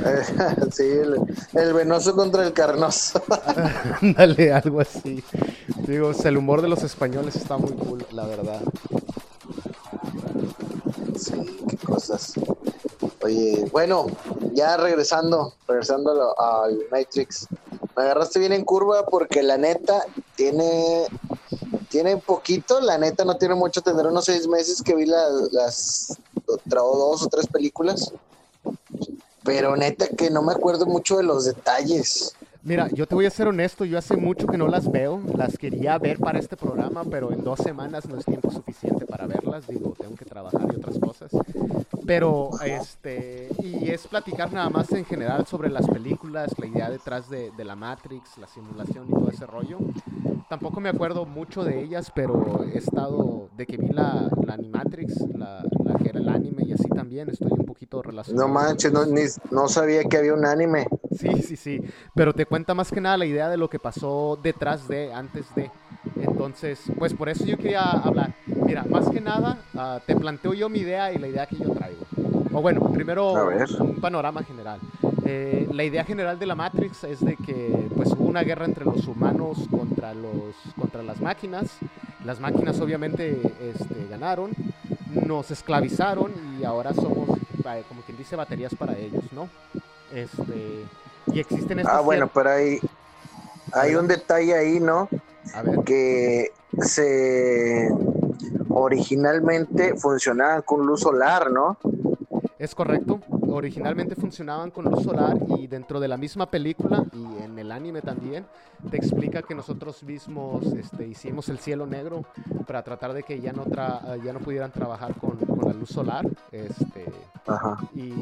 Eh, 0.04 0.22
sí, 0.72 0.82
el, 0.84 1.16
el 1.54 1.72
venoso 1.74 2.14
contra 2.14 2.44
el 2.46 2.52
carnoso. 2.52 3.22
Ándale, 4.02 4.52
algo 4.52 4.80
así. 4.80 5.24
Digo, 5.86 6.12
el 6.24 6.36
humor 6.36 6.62
de 6.62 6.68
los 6.68 6.82
españoles 6.82 7.36
está 7.36 7.56
muy 7.56 7.72
cool, 7.72 8.06
la 8.12 8.26
verdad. 8.26 8.62
Sí, 11.24 11.60
qué 11.68 11.76
cosas. 11.78 12.34
Oye, 13.20 13.64
bueno, 13.70 14.06
ya 14.54 14.76
regresando, 14.76 15.54
regresando 15.66 16.38
al 16.38 16.76
Matrix. 16.90 17.46
Me 17.96 18.02
agarraste 18.04 18.38
bien 18.38 18.52
en 18.52 18.64
curva 18.64 19.04
porque 19.06 19.42
la 19.42 19.56
neta 19.56 20.04
tiene 20.34 21.06
tiene 21.88 22.16
poquito, 22.16 22.80
la 22.80 22.96
neta 22.96 23.24
no 23.24 23.36
tiene 23.36 23.54
mucho, 23.54 23.82
tendrá 23.82 24.08
unos 24.08 24.24
seis 24.24 24.48
meses 24.48 24.82
que 24.82 24.94
vi 24.94 25.04
la- 25.04 25.28
las 25.52 26.16
dos 26.46 27.22
o 27.22 27.28
tres 27.28 27.46
películas. 27.46 28.12
Pero 29.44 29.76
neta 29.76 30.08
que 30.08 30.30
no 30.30 30.42
me 30.42 30.52
acuerdo 30.52 30.86
mucho 30.86 31.18
de 31.18 31.24
los 31.24 31.44
detalles. 31.44 32.36
Mira, 32.64 32.88
yo 32.90 33.06
te 33.08 33.14
voy 33.16 33.26
a 33.26 33.30
ser 33.30 33.48
honesto, 33.48 33.84
yo 33.84 33.98
hace 33.98 34.16
mucho 34.16 34.46
que 34.46 34.56
no 34.56 34.68
las 34.68 34.90
veo, 34.90 35.20
las 35.36 35.58
quería 35.58 35.98
ver 35.98 36.18
para 36.18 36.38
este 36.38 36.56
programa, 36.56 37.02
pero 37.04 37.32
en 37.32 37.42
dos 37.42 37.58
semanas 37.58 38.06
no 38.08 38.16
es 38.16 38.24
tiempo 38.24 38.52
suficiente 38.52 39.04
para 39.04 39.26
verlas, 39.26 39.66
digo, 39.66 39.94
tengo 39.98 40.14
que 40.14 40.24
trabajar 40.24 40.68
y 40.72 40.76
otras 40.76 40.96
cosas. 41.00 41.32
Pero, 42.06 42.50
este, 42.64 43.48
y 43.62 43.90
es 43.90 44.06
platicar 44.06 44.52
nada 44.52 44.70
más 44.70 44.92
en 44.92 45.04
general 45.04 45.44
sobre 45.46 45.70
las 45.70 45.88
películas, 45.88 46.52
la 46.58 46.66
idea 46.66 46.88
detrás 46.90 47.28
de, 47.28 47.50
de 47.50 47.64
la 47.64 47.74
Matrix, 47.74 48.38
la 48.38 48.46
simulación 48.46 49.06
y 49.08 49.12
todo 49.12 49.28
ese 49.28 49.46
rollo. 49.46 49.78
Tampoco 50.48 50.80
me 50.80 50.88
acuerdo 50.88 51.26
mucho 51.26 51.64
de 51.64 51.82
ellas, 51.82 52.12
pero 52.14 52.64
he 52.72 52.78
estado, 52.78 53.48
de 53.56 53.66
que 53.66 53.76
vi 53.76 53.88
la, 53.88 54.28
la 54.46 54.54
Animatrix, 54.54 55.20
la, 55.36 55.64
la 55.84 55.94
que 55.98 56.10
era 56.10 56.20
el 56.20 56.28
anime 56.28 56.62
y 56.64 56.72
así 56.72 56.88
también, 56.90 57.28
estoy 57.30 57.50
un 57.50 57.64
poquito 57.64 58.02
relacionado. 58.02 58.46
No 58.46 58.54
manches, 58.54 58.92
no, 58.92 59.04
ni- 59.06 59.22
no 59.50 59.68
sabía 59.68 60.04
que 60.04 60.16
había 60.18 60.34
un 60.34 60.44
anime. 60.44 60.86
Sí, 61.18 61.42
sí, 61.42 61.56
sí. 61.56 61.80
Pero 62.14 62.32
te 62.32 62.46
cuenta 62.46 62.74
más 62.74 62.90
que 62.90 63.00
nada 63.00 63.16
la 63.16 63.26
idea 63.26 63.48
de 63.48 63.56
lo 63.56 63.68
que 63.68 63.78
pasó 63.78 64.38
detrás 64.42 64.88
de, 64.88 65.12
antes 65.12 65.54
de. 65.54 65.70
Entonces, 66.16 66.80
pues 66.98 67.14
por 67.14 67.28
eso 67.28 67.44
yo 67.44 67.56
quería 67.56 67.82
hablar. 67.90 68.34
Mira, 68.46 68.84
más 68.84 69.08
que 69.08 69.20
nada, 69.20 69.58
ah, 69.74 70.00
te 70.06 70.16
planteo 70.16 70.54
yo 70.54 70.68
mi 70.68 70.80
idea 70.80 71.12
y 71.12 71.18
la 71.18 71.28
idea 71.28 71.46
que 71.46 71.56
yo 71.56 71.70
traigo. 71.70 72.06
O 72.52 72.60
bueno, 72.60 72.92
primero 72.92 73.32
un 73.80 74.00
panorama 74.00 74.42
general. 74.42 74.78
Eh, 75.24 75.68
la 75.72 75.84
idea 75.84 76.04
general 76.04 76.38
de 76.38 76.46
la 76.46 76.54
Matrix 76.54 77.04
es 77.04 77.20
de 77.20 77.36
que 77.36 77.88
pues 77.94 78.10
hubo 78.12 78.24
una 78.24 78.42
guerra 78.42 78.64
entre 78.64 78.84
los 78.84 79.06
humanos 79.06 79.68
contra 79.70 80.14
los 80.14 80.54
contra 80.78 81.02
las 81.02 81.20
máquinas. 81.20 81.78
Las 82.24 82.40
máquinas 82.40 82.80
obviamente 82.80 83.40
este, 83.60 84.06
ganaron, 84.10 84.50
nos 85.10 85.50
esclavizaron 85.50 86.32
y 86.60 86.64
ahora 86.64 86.92
somos 86.92 87.38
eh, 87.64 87.84
como 87.88 88.02
quien 88.02 88.18
dice 88.18 88.36
baterías 88.36 88.74
para 88.74 88.98
ellos, 88.98 89.24
¿no? 89.32 89.48
Este 90.12 90.84
y 91.26 91.40
existen 91.40 91.78
estas 91.78 91.94
Ah, 91.94 92.00
bueno, 92.00 92.28
pero 92.32 92.50
hay, 92.50 92.80
hay 93.72 93.94
un 93.94 94.08
detalle 94.08 94.54
ahí, 94.54 94.80
¿no? 94.80 95.08
a 95.54 95.62
ver, 95.62 95.80
Que 95.84 96.52
se 96.80 97.88
originalmente 98.68 99.94
funcionaban 99.96 100.62
con 100.62 100.86
luz 100.86 101.00
solar, 101.00 101.50
¿no? 101.50 101.76
Es 102.62 102.76
correcto. 102.76 103.18
Originalmente 103.48 104.14
funcionaban 104.14 104.70
con 104.70 104.84
luz 104.84 105.02
solar 105.02 105.36
y 105.58 105.66
dentro 105.66 105.98
de 105.98 106.06
la 106.06 106.16
misma 106.16 106.46
película 106.48 107.04
y 107.12 107.42
en 107.42 107.58
el 107.58 107.72
anime 107.72 108.02
también 108.02 108.46
te 108.88 108.96
explica 108.98 109.42
que 109.42 109.52
nosotros 109.52 110.00
mismos 110.04 110.64
este, 110.66 111.08
hicimos 111.08 111.48
el 111.48 111.58
cielo 111.58 111.86
negro 111.86 112.24
para 112.64 112.84
tratar 112.84 113.14
de 113.14 113.24
que 113.24 113.40
ya 113.40 113.52
no, 113.52 113.64
tra- 113.64 114.22
ya 114.22 114.32
no 114.32 114.38
pudieran 114.38 114.70
trabajar 114.70 115.12
con, 115.16 115.38
con 115.38 115.66
la 115.66 115.72
luz 115.72 115.88
solar. 115.88 116.24
Este, 116.52 117.04
Ajá. 117.48 117.78
y 117.96 118.12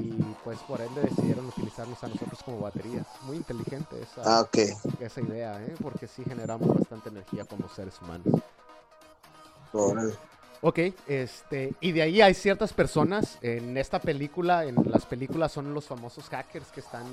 pues 0.43 0.59
por 0.61 0.80
ende 0.80 1.03
decidieron 1.03 1.45
utilizarnos 1.45 2.03
a 2.03 2.09
nosotros 2.09 2.43
como 2.43 2.61
baterías. 2.61 3.07
Muy 3.26 3.36
inteligente 3.36 4.01
esa, 4.01 4.41
Ah, 4.41 4.49
esa 5.01 5.20
idea, 5.20 5.62
¿eh? 5.62 5.74
porque 5.82 6.09
sí 6.09 6.24
generamos 6.24 6.66
bastante 6.66 7.11
energía 7.11 7.45
como 7.45 7.68
seres 7.68 8.01
humanos. 8.01 8.41
Ok, 10.62 10.78
este, 11.08 11.72
y 11.80 11.92
de 11.92 12.02
ahí 12.02 12.20
hay 12.20 12.34
ciertas 12.34 12.74
personas 12.74 13.38
en 13.40 13.78
esta 13.78 13.98
película, 13.98 14.66
en 14.66 14.76
las 14.90 15.06
películas 15.06 15.52
son 15.52 15.72
los 15.72 15.86
famosos 15.86 16.28
hackers 16.28 16.70
que 16.70 16.80
están 16.80 17.06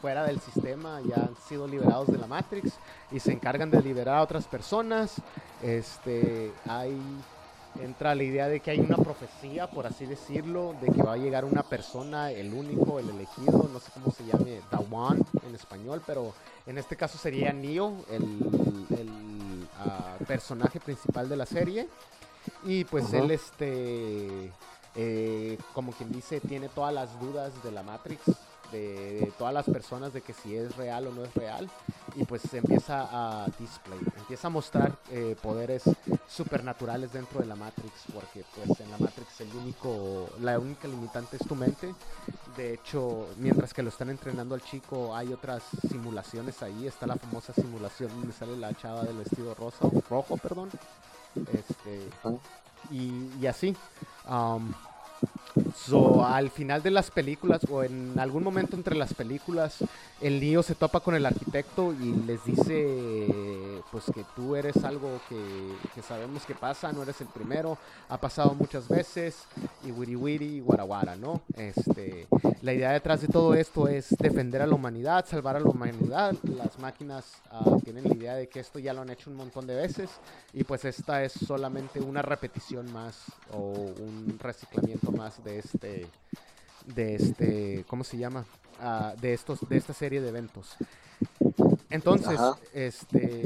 fuera 0.00 0.22
del 0.22 0.38
sistema, 0.38 1.00
ya 1.00 1.16
han 1.16 1.36
sido 1.48 1.66
liberados 1.66 2.06
de 2.06 2.18
la 2.18 2.28
Matrix 2.28 2.74
y 3.10 3.18
se 3.18 3.32
encargan 3.32 3.68
de 3.68 3.82
liberar 3.82 4.18
a 4.18 4.22
otras 4.22 4.46
personas. 4.46 5.16
Este, 5.60 6.52
hay 6.68 6.96
entra 7.80 8.14
la 8.14 8.22
idea 8.22 8.48
de 8.48 8.60
que 8.60 8.70
hay 8.70 8.80
una 8.80 8.96
profecía, 8.96 9.68
por 9.68 9.86
así 9.86 10.06
decirlo, 10.06 10.74
de 10.80 10.92
que 10.92 11.02
va 11.02 11.14
a 11.14 11.16
llegar 11.16 11.44
una 11.44 11.62
persona, 11.62 12.30
el 12.30 12.52
único, 12.54 12.98
el 12.98 13.10
elegido, 13.10 13.68
no 13.72 13.80
sé 13.80 13.90
cómo 13.92 14.12
se 14.12 14.24
llame, 14.24 14.60
The 14.70 14.76
One 14.90 15.22
en 15.46 15.54
español, 15.54 16.02
pero 16.06 16.32
en 16.66 16.78
este 16.78 16.96
caso 16.96 17.18
sería 17.18 17.52
Neo, 17.52 18.04
el, 18.10 18.22
el, 18.98 19.68
ah, 19.78 20.16
personaje 20.26 20.80
principal 20.80 21.28
de 21.28 21.36
la 21.36 21.46
serie. 21.46 21.88
Y 22.64 22.84
pues 22.84 23.06
Ajá. 23.06 23.18
él, 23.18 23.30
este, 23.30 24.50
eh, 24.94 25.58
como 25.72 25.92
quien 25.92 26.10
dice, 26.12 26.40
tiene 26.40 26.68
todas 26.68 26.94
las 26.94 27.20
dudas 27.20 27.52
de 27.62 27.70
la 27.70 27.82
Matrix, 27.82 28.22
de, 28.72 29.20
de 29.20 29.32
todas 29.38 29.52
las 29.52 29.66
personas 29.66 30.12
de 30.12 30.22
que 30.22 30.32
si 30.32 30.56
es 30.56 30.74
real 30.76 31.06
o 31.06 31.12
no 31.12 31.24
es 31.24 31.34
real. 31.34 31.68
Y 32.16 32.24
pues 32.24 32.42
empieza 32.54 33.08
a 33.10 33.46
display, 33.58 33.98
empieza 34.16 34.46
a 34.46 34.50
mostrar 34.50 34.96
eh, 35.10 35.36
poderes 35.42 35.82
supernaturales 36.28 37.12
dentro 37.12 37.40
de 37.40 37.46
la 37.46 37.56
Matrix, 37.56 37.92
porque 38.12 38.44
pues 38.54 38.80
en 38.80 38.90
la 38.90 38.98
Matrix 38.98 39.40
el 39.40 39.54
único, 39.54 40.28
la 40.40 40.58
única 40.58 40.86
limitante 40.88 41.36
es 41.36 41.46
tu 41.46 41.54
mente. 41.56 41.94
De 42.56 42.74
hecho, 42.74 43.26
mientras 43.38 43.74
que 43.74 43.82
lo 43.82 43.88
están 43.88 44.10
entrenando 44.10 44.54
al 44.54 44.62
chico, 44.62 45.14
hay 45.14 45.32
otras 45.32 45.64
simulaciones 45.90 46.62
ahí. 46.62 46.86
Está 46.86 47.06
la 47.06 47.16
famosa 47.16 47.52
simulación 47.52 48.10
donde 48.10 48.32
sale 48.32 48.56
la 48.56 48.72
chava 48.74 49.02
del 49.02 49.16
vestido 49.18 49.54
rosa, 49.54 49.90
rojo, 50.08 50.36
perdón. 50.36 50.70
Este, 51.36 52.08
y, 52.90 53.30
y 53.40 53.46
así. 53.46 53.76
Um, 54.28 54.72
so, 55.74 56.24
al 56.24 56.50
final 56.50 56.82
de 56.82 56.90
las 56.90 57.10
películas 57.10 57.60
o 57.70 57.82
en 57.82 58.18
algún 58.18 58.42
momento 58.42 58.76
entre 58.76 58.94
las 58.94 59.14
películas, 59.14 59.78
el 60.20 60.40
Neo 60.40 60.62
se 60.62 60.74
topa 60.74 61.00
con 61.00 61.14
el 61.14 61.26
arquitecto 61.26 61.92
y 61.92 62.14
les 62.26 62.44
dice 62.44 63.82
pues 63.90 64.04
que 64.14 64.24
tú 64.34 64.56
eres 64.56 64.84
algo 64.84 65.20
que, 65.28 65.36
que 65.94 66.02
sabemos 66.02 66.44
que 66.44 66.54
pasa, 66.54 66.92
no 66.92 67.02
eres 67.02 67.20
el 67.20 67.28
primero, 67.28 67.78
ha 68.08 68.18
pasado 68.18 68.54
muchas 68.54 68.88
veces 68.88 69.44
y 69.84 69.90
wiri 69.90 70.16
wiri 70.16 70.46
y 70.56 70.60
guaraguara, 70.60 71.16
¿no? 71.16 71.42
Este, 71.56 72.26
la 72.62 72.72
idea 72.72 72.92
detrás 72.92 73.20
de 73.20 73.28
todo 73.28 73.54
esto 73.54 73.88
es 73.88 74.08
defender 74.18 74.62
a 74.62 74.66
la 74.66 74.74
humanidad, 74.74 75.26
salvar 75.26 75.56
a 75.56 75.60
la 75.60 75.68
humanidad. 75.68 76.34
Las 76.44 76.78
máquinas 76.78 77.26
ah, 77.50 77.76
tienen 77.84 78.04
la 78.04 78.14
idea 78.14 78.34
de 78.34 78.48
que 78.48 78.60
esto 78.60 78.78
ya 78.78 78.92
lo 78.92 79.02
han 79.02 79.10
hecho 79.10 79.30
un 79.30 79.36
montón 79.36 79.66
de 79.66 79.74
veces 79.74 80.10
y 80.52 80.64
pues 80.64 80.84
esta 80.84 81.22
es 81.24 81.32
solamente 81.32 82.00
una 82.00 82.22
repetición 82.22 82.90
más 82.92 83.24
o 83.52 83.92
un 84.00 84.38
reciclamiento 84.40 85.12
más 85.12 85.42
de 85.44 85.58
este 85.64 86.06
de 86.94 87.14
este 87.14 87.84
cómo 87.88 88.04
se 88.04 88.18
llama 88.18 88.44
Ah, 88.80 89.14
de 89.20 89.32
estos 89.32 89.66
de 89.68 89.76
esta 89.76 89.92
serie 89.92 90.20
de 90.20 90.28
eventos. 90.28 90.76
Entonces 91.90 92.38
Ajá. 92.38 92.56
este 92.72 93.42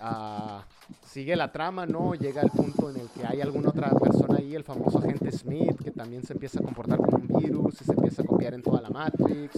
ah, 0.00 0.64
sigue 1.06 1.36
la 1.36 1.52
trama 1.52 1.86
no 1.86 2.14
llega 2.14 2.42
el 2.42 2.50
punto 2.50 2.90
en 2.90 2.96
el 2.96 3.08
que 3.10 3.26
hay 3.26 3.40
alguna 3.40 3.68
otra 3.68 3.90
persona 3.90 4.38
ahí 4.38 4.54
el 4.54 4.64
famoso 4.64 4.98
agente 4.98 5.30
Smith 5.32 5.80
que 5.82 5.90
también 5.90 6.24
se 6.24 6.32
empieza 6.32 6.58
a 6.58 6.62
comportar 6.62 6.98
como 6.98 7.18
un 7.18 7.40
virus 7.40 7.80
y 7.80 7.84
se 7.84 7.92
empieza 7.92 8.22
a 8.22 8.24
copiar 8.24 8.54
en 8.54 8.62
toda 8.62 8.80
la 8.80 8.90
Matrix. 8.90 9.54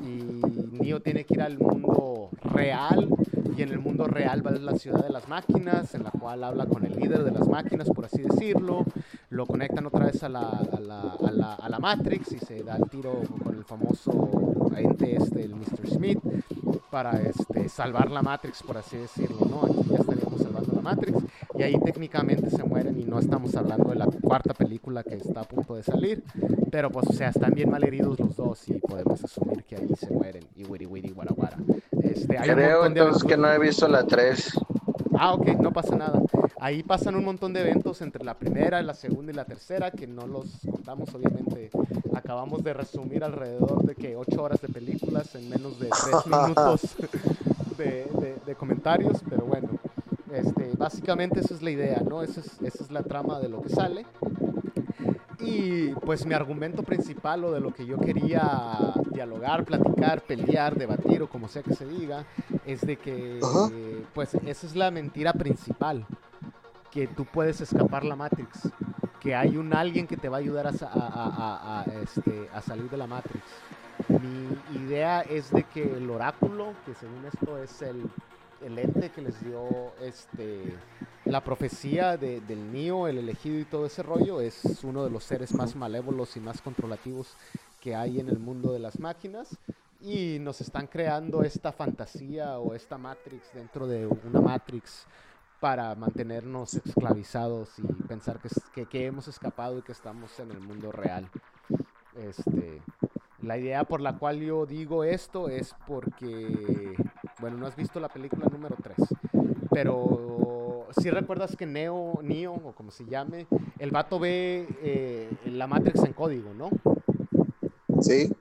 Y 0.00 0.42
Neo 0.72 1.00
tiene 1.00 1.24
que 1.24 1.34
ir 1.34 1.42
al 1.42 1.58
mundo 1.58 2.30
real 2.42 3.08
y 3.56 3.62
en 3.62 3.70
el 3.70 3.78
mundo 3.78 4.06
real 4.06 4.44
va 4.44 4.50
a 4.50 4.54
la 4.54 4.74
ciudad 4.76 5.04
de 5.04 5.10
las 5.12 5.28
máquinas, 5.28 5.94
en 5.94 6.04
la 6.04 6.10
cual 6.10 6.44
habla 6.44 6.66
con 6.66 6.84
el 6.84 6.94
líder 6.96 7.24
de 7.24 7.30
las 7.30 7.48
máquinas, 7.48 7.88
por 7.90 8.04
así 8.04 8.22
decirlo. 8.22 8.84
Lo 9.30 9.46
conectan 9.46 9.86
otra 9.86 10.06
vez 10.06 10.22
a 10.22 10.28
la, 10.28 10.40
a 10.40 10.80
la, 10.80 11.00
a 11.00 11.30
la, 11.30 11.54
a 11.54 11.68
la 11.68 11.78
Matrix 11.78 12.32
y 12.32 12.38
se 12.38 12.62
da 12.62 12.76
el 12.76 12.88
tiro 12.88 13.22
con 13.42 13.56
el 13.56 13.64
famoso 13.64 14.70
ente 14.76 15.16
este, 15.16 15.44
el 15.44 15.54
Mr. 15.54 15.88
Smith, 15.88 16.18
para 16.90 17.20
este, 17.22 17.68
salvar 17.68 18.10
la 18.10 18.22
Matrix, 18.22 18.62
por 18.62 18.78
así 18.78 18.96
decirlo. 18.96 19.38
¿no? 19.48 19.62
Aquí 19.64 19.88
ya 19.90 19.96
estaríamos 19.96 20.40
la 20.82 20.90
Matrix 20.90 21.18
y 21.58 21.62
ahí 21.62 21.78
técnicamente 21.84 22.50
se 22.50 22.62
mueren 22.64 22.98
y 23.00 23.04
no 23.04 23.18
estamos 23.18 23.54
hablando 23.56 23.90
de 23.90 23.96
la 23.96 24.06
cuarta 24.06 24.54
película 24.54 25.02
que 25.02 25.14
está 25.14 25.40
a 25.40 25.44
punto 25.44 25.74
de 25.74 25.82
salir. 25.82 26.22
Pero 26.70 26.90
pues, 26.90 27.06
o 27.08 27.12
sea, 27.12 27.28
están 27.28 27.52
bien 27.54 27.70
mal 27.70 27.84
heridos 27.84 28.18
los 28.18 28.36
dos 28.36 28.68
y 28.68 28.74
podemos 28.74 29.22
asumir 29.22 29.62
que 29.64 29.76
ahí 29.76 29.88
se 29.98 30.10
mueren. 30.10 30.42
Y 30.56 30.64
wiri 30.64 30.86
wiri 30.86 31.10
guara 31.10 31.32
guara. 31.34 31.56
Este, 32.02 32.38
hay 32.38 32.48
Creo 32.50 32.86
entonces 32.86 33.22
que 33.24 33.36
no 33.36 33.50
he 33.50 33.58
visto 33.58 33.86
la 33.88 34.04
3. 34.04 34.52
Ah, 35.18 35.34
ok, 35.34 35.48
no 35.60 35.72
pasa 35.72 35.94
nada. 35.96 36.20
Ahí 36.58 36.82
pasan 36.82 37.14
un 37.16 37.24
montón 37.24 37.52
de 37.52 37.60
eventos 37.60 38.00
entre 38.02 38.24
la 38.24 38.34
primera, 38.34 38.82
la 38.82 38.94
segunda 38.94 39.32
y 39.32 39.34
la 39.34 39.44
tercera, 39.44 39.90
que 39.90 40.06
no 40.06 40.26
los 40.26 40.46
contamos, 40.70 41.12
obviamente. 41.14 41.70
Acabamos 42.14 42.62
de 42.64 42.72
resumir 42.72 43.22
alrededor 43.24 43.82
de 43.84 43.94
que 43.94 44.16
ocho 44.16 44.42
horas 44.42 44.60
de 44.62 44.68
películas 44.68 45.34
en 45.34 45.48
menos 45.50 45.78
de 45.78 45.88
tres 45.88 46.26
minutos 46.26 46.96
de, 47.76 47.84
de- 48.20 48.36
de 48.46 48.54
comentarios, 48.54 49.20
pero 49.28 49.44
bueno. 49.44 49.68
Este, 50.32 50.72
básicamente 50.76 51.40
esa 51.40 51.54
es 51.54 51.62
la 51.62 51.70
idea, 51.70 52.00
¿no? 52.08 52.22
Esa 52.22 52.40
es, 52.40 52.60
esa 52.62 52.84
es 52.84 52.90
la 52.90 53.02
trama 53.02 53.38
de 53.40 53.48
lo 53.48 53.60
que 53.60 53.68
sale. 53.68 54.06
Y 55.40 55.88
pues 55.96 56.24
mi 56.24 56.34
argumento 56.34 56.82
principal 56.84 57.44
o 57.44 57.52
de 57.52 57.60
lo 57.60 57.72
que 57.74 57.84
yo 57.84 57.98
quería 57.98 58.94
dialogar, 59.12 59.64
platicar, 59.64 60.22
pelear, 60.22 60.76
debatir 60.76 61.22
o 61.22 61.28
como 61.28 61.48
sea 61.48 61.62
que 61.62 61.74
se 61.74 61.84
diga, 61.84 62.24
es 62.64 62.80
de 62.82 62.96
que 62.96 63.40
eh, 63.72 64.04
pues 64.14 64.34
esa 64.34 64.66
es 64.66 64.76
la 64.76 64.90
mentira 64.92 65.32
principal, 65.32 66.06
que 66.92 67.08
tú 67.08 67.24
puedes 67.24 67.60
escapar 67.60 68.04
la 68.04 68.14
Matrix, 68.14 68.70
que 69.20 69.34
hay 69.34 69.56
un 69.56 69.74
alguien 69.74 70.06
que 70.06 70.16
te 70.16 70.28
va 70.28 70.36
a 70.36 70.40
ayudar 70.40 70.68
a, 70.68 70.72
sa- 70.72 70.90
a- 70.92 70.98
a- 71.08 71.26
a- 71.26 71.80
a, 71.80 71.84
este, 72.02 72.48
a 72.54 72.60
salir 72.62 72.88
de 72.88 72.96
la 72.96 73.08
Matrix. 73.08 73.44
Mi 74.08 74.78
idea 74.84 75.22
es 75.22 75.50
de 75.50 75.64
que 75.64 75.82
el 75.96 76.08
oráculo, 76.08 76.72
que 76.86 76.94
según 76.94 77.24
esto 77.24 77.58
es 77.58 77.82
el, 77.82 78.02
el 78.64 78.78
ente 78.78 79.10
que 79.10 79.22
les 79.22 79.42
dio 79.44 79.92
este 80.00 80.76
la 81.24 81.42
profecía 81.44 82.16
de- 82.16 82.40
del 82.40 82.72
Neo, 82.72 83.06
el 83.06 83.18
elegido 83.18 83.58
y 83.60 83.64
todo 83.64 83.86
ese 83.86 84.02
rollo, 84.02 84.40
es 84.40 84.82
uno 84.82 85.04
de 85.04 85.10
los 85.10 85.22
seres 85.24 85.54
más 85.54 85.76
malévolos 85.76 86.36
y 86.36 86.40
más 86.40 86.60
controlativos 86.60 87.34
que 87.80 87.94
hay 87.94 88.18
en 88.20 88.28
el 88.28 88.38
mundo 88.38 88.72
de 88.72 88.80
las 88.80 88.98
máquinas. 88.98 89.56
Y 90.00 90.38
nos 90.40 90.60
están 90.60 90.88
creando 90.88 91.44
esta 91.44 91.70
fantasía 91.72 92.58
o 92.58 92.74
esta 92.74 92.98
Matrix 92.98 93.52
dentro 93.54 93.86
de 93.86 94.06
una 94.06 94.40
Matrix 94.40 95.06
para 95.60 95.94
mantenernos 95.94 96.74
esclavizados 96.74 97.78
y 97.78 97.82
pensar 98.08 98.40
que, 98.40 98.48
que, 98.74 98.86
que 98.86 99.06
hemos 99.06 99.28
escapado 99.28 99.78
y 99.78 99.82
que 99.82 99.92
estamos 99.92 100.40
en 100.40 100.50
el 100.50 100.58
mundo 100.60 100.90
real. 100.90 101.28
Este, 102.16 102.82
la 103.42 103.56
idea 103.58 103.84
por 103.84 104.00
la 104.00 104.18
cual 104.18 104.40
yo 104.40 104.66
digo 104.66 105.04
esto 105.04 105.48
es 105.48 105.72
porque, 105.86 106.96
bueno, 107.42 107.58
no 107.58 107.66
has 107.66 107.74
visto 107.74 107.98
la 107.98 108.08
película 108.08 108.46
número 108.46 108.76
3, 108.80 108.96
pero 109.68 110.86
si 110.96 111.10
recuerdas 111.10 111.56
que 111.56 111.66
Neo, 111.66 112.20
Neo, 112.22 112.54
o 112.54 112.72
como 112.72 112.92
se 112.92 113.04
llame, 113.04 113.48
el 113.80 113.90
vato 113.90 114.20
ve 114.20 114.68
eh, 114.80 115.28
la 115.46 115.66
Matrix 115.66 116.04
en 116.04 116.12
código, 116.12 116.54
¿no? 116.54 116.70
¿Sí? 118.00 118.32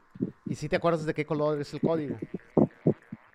Y 0.46 0.54
si 0.54 0.70
te 0.70 0.76
acuerdas 0.76 1.04
de 1.06 1.16
qué 1.16 1.26
color 1.26 1.60
es 1.60 1.74
el 1.74 1.82
código. 1.82 2.16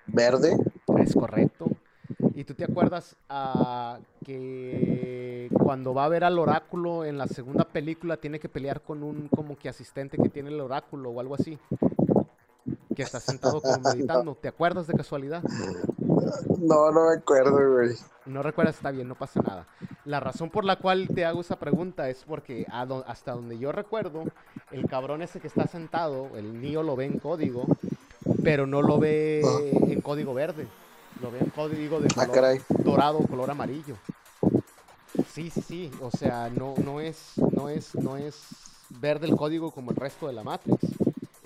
¿Verde? 0.06 0.56
Es 0.98 1.14
correcto. 1.14 1.66
Y 2.36 2.44
tú 2.44 2.54
te 2.54 2.62
acuerdas 2.62 3.16
ah, 3.28 3.98
que 4.24 5.48
cuando 5.50 5.94
va 5.94 6.04
a 6.04 6.08
ver 6.08 6.22
al 6.22 6.38
oráculo 6.38 7.04
en 7.04 7.18
la 7.18 7.26
segunda 7.26 7.64
película 7.64 8.18
tiene 8.18 8.38
que 8.38 8.48
pelear 8.48 8.82
con 8.82 9.02
un 9.02 9.26
como 9.28 9.56
que 9.56 9.68
asistente 9.68 10.16
que 10.16 10.28
tiene 10.28 10.50
el 10.50 10.60
oráculo 10.60 11.10
o 11.10 11.18
algo 11.18 11.34
así. 11.34 11.58
Que 12.96 13.02
está 13.02 13.20
sentado 13.20 13.60
como 13.60 13.78
meditando. 13.90 14.34
¿Te 14.34 14.48
acuerdas 14.48 14.86
de 14.86 14.94
casualidad? 14.94 15.42
No, 16.58 16.90
no 16.90 17.06
me 17.10 17.14
acuerdo, 17.16 17.52
güey. 17.74 17.94
No 18.24 18.42
recuerdas, 18.42 18.76
está 18.76 18.90
bien, 18.90 19.06
no 19.06 19.14
pasa 19.14 19.40
nada. 19.42 19.66
La 20.04 20.18
razón 20.18 20.50
por 20.50 20.64
la 20.64 20.76
cual 20.76 21.08
te 21.14 21.24
hago 21.24 21.40
esa 21.40 21.56
pregunta 21.58 22.08
es 22.08 22.24
porque 22.26 22.66
do- 22.88 23.04
hasta 23.06 23.32
donde 23.32 23.58
yo 23.58 23.70
recuerdo, 23.70 24.24
el 24.72 24.86
cabrón 24.86 25.22
ese 25.22 25.38
que 25.40 25.46
está 25.46 25.66
sentado, 25.66 26.36
el 26.36 26.60
niño 26.60 26.82
lo 26.82 26.96
ve 26.96 27.04
en 27.06 27.18
código, 27.18 27.66
pero 28.42 28.66
no 28.66 28.82
lo 28.82 28.98
ve 28.98 29.42
en 29.88 30.00
código 30.00 30.34
verde. 30.34 30.66
Lo 31.22 31.30
ve 31.30 31.38
en 31.40 31.50
código 31.50 32.00
de 32.00 32.08
Ah, 32.16 32.26
color 32.26 32.58
dorado 32.84 33.18
color 33.26 33.50
amarillo. 33.50 33.96
Sí, 35.32 35.50
sí, 35.50 35.60
sí. 35.62 35.90
O 36.00 36.10
sea, 36.10 36.50
no, 36.50 36.74
no 36.84 37.00
es, 37.00 37.32
no 37.52 37.68
es, 37.68 37.94
no 37.94 38.16
es 38.16 38.42
ver 39.00 39.20
del 39.20 39.36
código 39.36 39.70
como 39.70 39.90
el 39.92 39.96
resto 39.96 40.26
de 40.26 40.32
la 40.32 40.42
Matrix. 40.42 40.78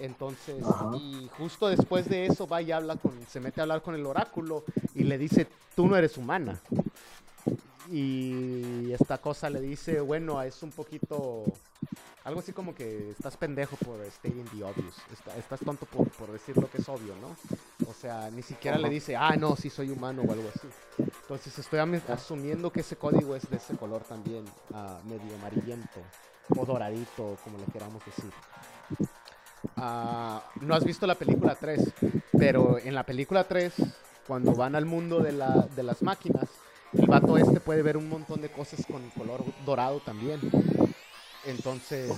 Entonces, 0.01 0.65
Ajá. 0.67 0.91
y 0.97 1.29
justo 1.37 1.69
después 1.69 2.09
de 2.09 2.27
eso 2.27 2.47
va 2.47 2.63
y 2.63 2.73
habla 2.73 2.97
con, 2.97 3.13
se 3.29 3.39
mete 3.41 3.61
a 3.61 3.65
hablar 3.65 3.83
con 3.83 3.95
el 3.95 4.07
oráculo 4.07 4.65
y 4.95 5.05
le 5.05 5.19
dice, 5.19 5.47
tú 5.77 5.87
no 5.87 5.97
eres 5.97 6.17
humana. 6.17 6.59
Y 7.91 8.93
esta 8.93 9.19
cosa 9.19 9.51
le 9.51 9.61
dice, 9.61 10.01
bueno, 10.01 10.41
es 10.43 10.63
un 10.63 10.71
poquito, 10.71 11.45
algo 12.25 12.41
así 12.41 12.53
como 12.53 12.75
que 12.75 13.11
estás 13.11 13.37
pendejo 13.37 13.77
por 13.77 14.05
stating 14.07 14.45
the 14.47 14.63
obvious, 14.65 14.97
Está- 15.13 15.37
estás 15.37 15.61
tonto 15.61 15.87
por, 15.87 16.09
por 16.11 16.31
decir 16.31 16.57
lo 16.57 16.71
que 16.71 16.79
es 16.79 16.89
obvio, 16.89 17.15
¿no? 17.21 17.37
O 17.89 17.93
sea, 17.95 18.31
ni 18.31 18.43
siquiera 18.43 18.79
le 18.79 18.89
dice, 18.89 19.17
ah, 19.17 19.37
no, 19.37 19.57
sí 19.57 19.71
soy 19.71 19.91
humano 19.91 20.23
o 20.27 20.33
algo 20.33 20.49
así. 20.55 20.69
Entonces 21.23 21.59
estoy 21.59 21.81
asumiendo 22.09 22.71
que 22.73 22.81
ese 22.81 22.97
código 22.97 23.35
es 23.37 23.49
de 23.51 23.57
ese 23.57 23.77
color 23.77 24.03
también, 24.05 24.45
ah, 24.73 24.99
medio 25.05 25.35
amarillento 25.37 26.01
o 26.57 26.65
doradito, 26.65 27.37
como 27.45 27.59
le 27.59 27.65
queramos 27.67 28.05
decir. 28.05 28.31
Ah, 29.83 30.43
no 30.61 30.74
has 30.74 30.85
visto 30.85 31.07
la 31.07 31.14
película 31.14 31.55
3, 31.55 31.81
pero 32.39 32.78
en 32.78 32.95
la 32.95 33.05
película 33.05 33.45
3, 33.45 33.72
cuando 34.26 34.55
van 34.55 34.74
al 34.76 34.85
mundo 34.85 35.20
de, 35.20 35.33
la- 35.33 35.66
de 35.74 35.83
las 35.83 36.03
máquinas, 36.03 36.49
el 36.93 37.07
vato 37.07 37.39
este 37.39 37.61
puede 37.61 37.83
ver 37.83 37.97
un 37.97 38.09
montón 38.09 38.41
de 38.43 38.51
cosas 38.51 38.85
con 38.87 39.09
color 39.11 39.43
dorado 39.64 40.01
también. 40.01 40.41
Entonces, 41.47 42.11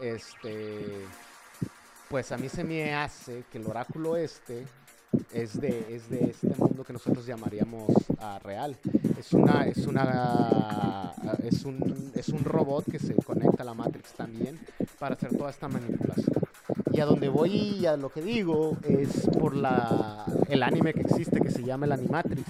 este, 0.00 1.04
pues 2.08 2.32
a 2.32 2.38
mí 2.38 2.48
se 2.48 2.64
me 2.64 2.94
hace 2.94 3.44
que 3.52 3.58
el 3.58 3.66
oráculo 3.66 4.16
este 4.16 4.66
es 5.32 5.60
de, 5.60 5.86
es 5.94 6.08
de 6.08 6.24
este 6.30 6.54
mundo 6.56 6.84
que 6.84 6.92
nosotros 6.92 7.26
llamaríamos 7.26 7.90
ah, 8.20 8.38
real. 8.42 8.76
Es 9.18 9.32
una, 9.32 9.66
es 9.66 9.86
una, 9.86 11.12
es 11.42 11.64
un, 11.64 12.12
es 12.14 12.28
un 12.28 12.44
robot 12.44 12.84
que 12.90 12.98
se 12.98 13.14
conecta 13.14 13.62
a 13.62 13.66
la 13.66 13.74
Matrix 13.74 14.12
también 14.12 14.58
para 14.98 15.14
hacer 15.14 15.36
toda 15.36 15.50
esta 15.50 15.68
manipulación. 15.68 16.42
Y 16.92 17.00
a 17.00 17.04
donde 17.04 17.28
voy 17.28 17.50
y 17.52 17.86
a 17.86 17.96
lo 17.96 18.10
que 18.10 18.22
digo 18.22 18.76
es 18.82 19.28
por 19.38 19.54
la, 19.54 20.24
el 20.48 20.62
anime 20.62 20.94
que 20.94 21.02
existe 21.02 21.40
que 21.40 21.50
se 21.50 21.62
llama 21.62 21.86
el 21.86 21.92
Animatrix. 21.92 22.48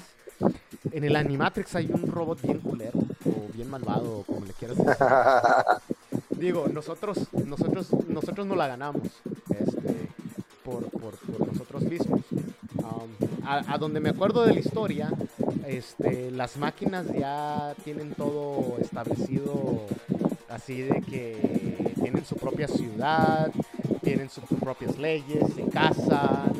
En 0.93 1.05
el 1.05 1.17
Animatrix 1.17 1.75
hay 1.75 1.91
un 1.93 2.07
robot 2.07 2.41
bien 2.43 2.61
culero 2.61 2.99
o 3.27 3.53
bien 3.53 3.69
malvado, 3.69 4.23
como 4.27 4.47
le 4.47 4.53
quieras 4.53 4.79
decir. 4.79 4.97
Digo, 6.39 6.69
nosotros, 6.69 7.19
nosotros, 7.33 7.93
nosotros 8.07 8.47
no 8.47 8.55
la 8.55 8.69
ganamos, 8.69 9.03
este, 9.51 10.09
por, 10.69 10.91
por, 10.91 11.17
por 11.17 11.47
nosotros 11.47 11.83
mismos. 11.83 12.21
Um, 12.77 13.47
a, 13.47 13.75
a 13.75 13.79
donde 13.79 14.01
me 14.01 14.11
acuerdo 14.11 14.45
de 14.45 14.53
la 14.53 14.61
historia, 14.61 15.11
este, 15.67 16.31
las 16.31 16.57
máquinas 16.57 17.07
ya 17.13 17.75
tienen 17.85 18.13
todo 18.15 18.77
establecido, 18.79 19.87
así 20.49 20.83
de 20.83 21.01
que 21.03 21.95
tienen 22.03 22.25
su 22.25 22.37
propia 22.37 22.69
ciudad, 22.69 23.51
tienen 24.03 24.29
sus 24.29 24.45
propias 24.61 24.99
leyes, 24.99 25.45
se 25.55 25.65
casan, 25.69 26.53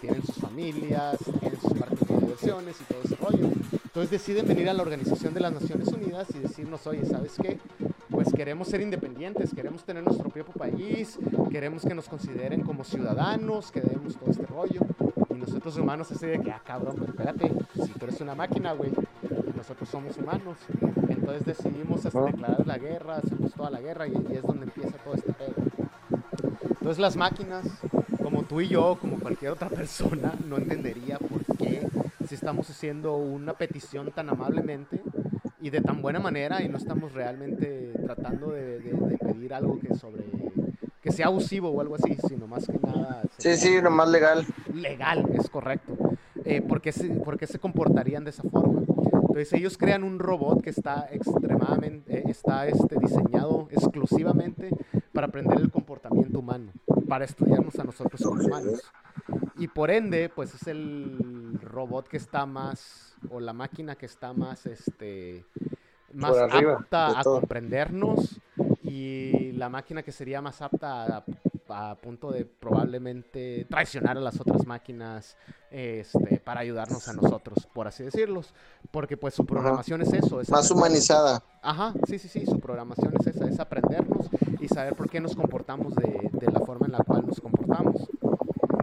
tienen 0.00 0.22
sus 0.24 0.36
familias, 0.36 1.16
tienen 1.40 1.60
sus 1.60 1.74
parques 1.74 2.08
de 2.08 2.16
diversiones 2.16 2.76
y 2.80 2.84
todo 2.84 3.00
ese 3.04 3.16
rollo. 3.16 3.52
Entonces 3.84 4.10
deciden 4.10 4.46
venir 4.46 4.68
a 4.68 4.74
la 4.74 4.82
Organización 4.82 5.34
de 5.34 5.40
las 5.40 5.52
Naciones 5.52 5.88
Unidas 5.88 6.28
y 6.34 6.38
decirnos, 6.38 6.86
oye, 6.86 7.04
¿sabes 7.04 7.32
qué? 7.40 7.58
Pues 8.10 8.32
queremos 8.32 8.68
ser 8.68 8.80
independientes, 8.80 9.54
queremos 9.54 9.84
tener 9.84 10.02
nuestro 10.02 10.28
propio 10.28 10.52
país, 10.52 11.18
queremos 11.50 11.84
que 11.84 11.94
nos 11.94 12.08
consideren 12.08 12.62
como 12.62 12.84
ciudadanos, 12.84 13.70
queremos 13.70 14.16
todo 14.16 14.30
este 14.30 14.46
rollo. 14.46 14.80
Y 15.30 15.34
nosotros 15.34 15.76
humanos 15.76 16.10
así 16.10 16.26
de 16.26 16.40
que, 16.40 16.50
ah, 16.50 16.60
cabrón, 16.64 16.96
pero 16.98 17.10
espérate, 17.10 17.52
si 17.74 17.92
tú 17.92 18.04
eres 18.06 18.20
una 18.20 18.34
máquina, 18.34 18.72
güey, 18.72 18.90
nosotros 19.56 19.88
somos 19.88 20.16
humanos. 20.16 20.58
Entonces 21.08 21.44
decidimos 21.44 22.04
hasta 22.04 22.18
Ajá. 22.18 22.26
declarar 22.32 22.66
la 22.66 22.78
guerra, 22.78 23.16
hacemos 23.18 23.52
toda 23.52 23.70
la 23.70 23.80
guerra 23.80 24.08
y, 24.08 24.12
y 24.12 24.34
es 24.36 24.42
donde 24.42 24.64
empieza 24.64 24.96
todo 24.98 25.14
este 25.14 25.32
pedo. 25.32 25.54
Entonces 26.62 26.98
las 26.98 27.16
máquinas, 27.16 27.66
como 28.22 28.42
tú 28.42 28.60
y 28.60 28.68
yo, 28.68 28.98
como 29.00 29.18
cualquier 29.18 29.52
otra 29.52 29.68
persona, 29.80 30.34
no 30.48 30.56
entendería 30.56 31.18
por 31.18 31.44
qué 31.56 31.86
si 32.26 32.34
estamos 32.34 32.68
haciendo 32.70 33.16
una 33.16 33.54
petición 33.54 34.10
tan 34.12 34.28
amablemente 34.30 35.00
y 35.60 35.70
de 35.70 35.80
tan 35.80 36.00
buena 36.02 36.18
manera 36.20 36.62
y 36.62 36.68
no 36.68 36.76
estamos 36.78 37.12
realmente 37.12 37.92
tratando 38.04 38.50
de, 38.52 38.78
de- 38.80 38.92
de 38.92 39.18
pedir 39.18 39.54
algo 39.54 39.78
que 39.78 39.94
sobre 39.94 40.24
que 41.02 41.12
sea 41.12 41.26
abusivo 41.26 41.70
o 41.70 41.80
algo 41.80 41.94
así, 41.94 42.16
sino 42.28 42.46
más 42.46 42.66
que 42.66 42.78
nada 42.78 43.22
Sí, 43.38 43.56
sí, 43.56 43.80
nomás 43.82 44.08
legal. 44.10 44.44
legal, 44.74 45.24
es 45.32 45.48
correcto. 45.48 45.96
Eh, 46.44 46.60
¿por, 46.60 46.80
qué 46.82 46.92
se, 46.92 47.08
por 47.08 47.38
qué 47.38 47.46
se 47.46 47.58
comportarían 47.58 48.24
de 48.24 48.30
esa 48.30 48.42
forma? 48.42 48.80
Entonces 49.12 49.52
ellos 49.54 49.78
crean 49.78 50.02
un 50.02 50.18
robot 50.18 50.60
que 50.62 50.70
está 50.70 51.08
extremadamente, 51.10 52.18
eh, 52.18 52.22
está 52.26 52.66
este, 52.66 52.96
diseñado 52.98 53.68
exclusivamente 53.70 54.70
para 55.12 55.28
aprender 55.28 55.58
el 55.60 55.70
comportamiento 55.70 56.38
humano, 56.40 56.72
para 57.08 57.24
estudiarnos 57.24 57.78
a 57.78 57.84
nosotros 57.84 58.20
como 58.22 58.42
humanos. 58.42 58.82
Y 59.60 59.68
por 59.68 59.90
ende, 59.90 60.30
pues 60.30 60.54
es 60.54 60.66
el 60.68 61.58
robot 61.60 62.08
que 62.08 62.16
está 62.16 62.46
más, 62.46 63.14
o 63.28 63.40
la 63.40 63.52
máquina 63.52 63.94
que 63.94 64.06
está 64.06 64.32
más, 64.32 64.64
este, 64.64 65.44
más 66.14 66.34
arriba 66.34 66.76
apta 66.76 67.20
a 67.20 67.22
todo. 67.22 67.40
comprendernos 67.40 68.40
y 68.82 69.52
la 69.52 69.68
máquina 69.68 70.02
que 70.02 70.12
sería 70.12 70.40
más 70.40 70.62
apta 70.62 71.18
a, 71.68 71.90
a 71.90 71.94
punto 71.96 72.32
de 72.32 72.46
probablemente 72.46 73.66
traicionar 73.68 74.16
a 74.16 74.20
las 74.20 74.40
otras 74.40 74.64
máquinas 74.66 75.36
este, 75.70 76.40
para 76.42 76.60
ayudarnos 76.60 77.06
a 77.08 77.12
nosotros, 77.12 77.68
por 77.74 77.86
así 77.86 78.02
decirlos. 78.02 78.54
Porque 78.90 79.18
pues 79.18 79.34
su 79.34 79.44
programación 79.44 80.00
es 80.00 80.12
eso. 80.14 80.40
Es 80.40 80.48
Más 80.48 80.70
humanizada. 80.70 81.42
Ajá, 81.60 81.92
sí, 82.06 82.18
sí, 82.18 82.28
sí, 82.28 82.46
su 82.46 82.58
programación 82.58 83.12
es 83.20 83.26
esa, 83.26 83.46
es 83.46 83.60
aprendernos 83.60 84.30
y 84.58 84.68
saber 84.68 84.94
por 84.94 85.10
qué 85.10 85.20
nos 85.20 85.36
comportamos 85.36 85.94
de, 85.96 86.30
de 86.32 86.50
la 86.50 86.60
forma 86.60 86.86
en 86.86 86.92
la 86.92 87.04
cual 87.04 87.26
nos 87.26 87.38
comportamos. 87.42 88.08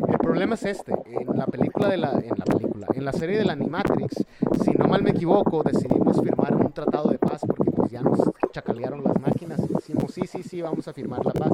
El 0.08 0.18
problema 0.20 0.56
es 0.56 0.64
este, 0.66 0.94
en 1.06 1.38
la 1.38 1.46
película 1.46 1.90
de 1.90 1.98
la, 1.98 2.12
en 2.12 2.38
la 2.38 2.46
película, 2.46 2.88
en 2.94 3.06
la 3.06 3.12
serie 3.12 3.38
de 3.38 3.46
la 3.46 3.54
Animatrix, 3.54 4.26
si 4.64 4.72
no 4.72 4.88
mal 4.88 5.04
me 5.04 5.12
equivoco, 5.12 5.64
decidimos 5.64 6.22
firmar 6.22 6.56
un 6.56 6.72
tratado 6.72 7.10
de 7.10 7.18
paz 7.18 7.42
porque 7.46 7.72
pues 7.72 7.92
ya 7.92 8.02
nos 8.02 8.20
chacalearon 8.52 9.04
las 9.04 9.20
máquinas 9.20 9.60
y 9.70 9.74
decimos 9.74 10.14
sí, 10.14 10.22
sí, 10.26 10.44
sí, 10.44 10.62
vamos 10.62 10.88
a 10.88 10.94
firmar 10.94 11.26
la 11.26 11.34
paz. 11.34 11.52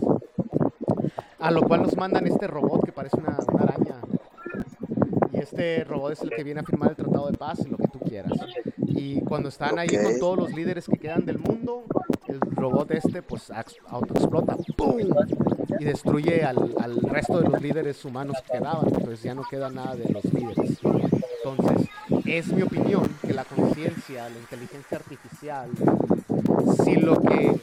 A 1.40 1.52
lo 1.52 1.64
cual 1.64 1.84
nos 1.84 1.98
mandan 1.98 2.26
este 2.28 2.48
robot 2.48 2.86
que 2.86 2.92
parece 2.92 3.18
una, 3.18 3.38
una 3.52 3.64
araña. 3.64 3.96
Y 5.32 5.38
este 5.40 5.84
robot 5.84 6.14
es 6.14 6.22
el 6.22 6.30
que 6.30 6.44
viene 6.44 6.62
a 6.62 6.64
firmar 6.64 6.92
el 6.92 6.96
tratado 6.96 7.30
de 7.30 7.38
paz 7.38 7.60
y 7.66 7.70
lo 7.70 7.78
que 7.78 7.88
tú 7.88 8.00
quieras. 8.00 8.32
Y 8.88 9.22
cuando 9.22 9.50
están 9.50 9.78
ahí 9.80 9.90
con 9.90 10.20
todos 10.20 10.38
los 10.38 10.54
líderes 10.54 10.86
que 10.86 10.98
quedan 10.98 11.26
del 11.26 11.40
mundo, 11.40 11.84
el 12.34 12.40
robot 12.56 12.92
este 12.92 13.22
pues 13.22 13.52
autoexplota 13.88 14.58
¡pum! 14.76 15.00
y 15.80 15.84
destruye 15.84 16.44
al, 16.44 16.58
resto 17.04 17.40
de 17.40 17.50
los 17.50 17.62
líderes 17.62 18.04
humanos 18.06 18.38
que 18.46 18.58
quedaban. 18.58 18.88
Entonces 18.88 19.24
ya 19.24 19.36
no 19.36 19.44
queda 19.50 19.70
nada 19.70 19.96
de 19.96 20.10
los 20.10 20.24
líderes. 20.26 20.80
Entonces, 21.44 21.88
es 22.26 22.48
mi 22.54 22.62
opinión 22.62 23.08
que 23.22 23.34
la 23.34 23.44
conciencia, 23.44 24.30
la 24.30 24.40
inteligencia 24.40 24.98
artificial, 24.98 25.70
si 26.84 26.96
lo 26.96 27.22
que, 27.22 27.56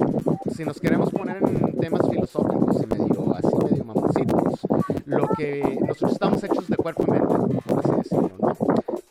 si 0.54 0.64
nos 0.64 0.80
queremos 0.80 1.10
poner 1.10 1.38
en 1.38 1.78
temas 1.78 2.08
filosóficos 2.08 2.82
y 2.82 2.86
medio 2.86 3.34
así, 3.34 3.48
medio 3.70 3.84
mamoncitos, 3.84 4.60
lo 5.06 5.28
que 5.28 5.78
nosotros 5.80 6.12
estamos 6.12 6.44
hechos 6.44 6.68
de 6.68 6.76
cuerpo 6.76 7.04
y 7.06 7.10
mente, 7.10 7.34
así 7.76 7.96
decirlo. 7.96 8.39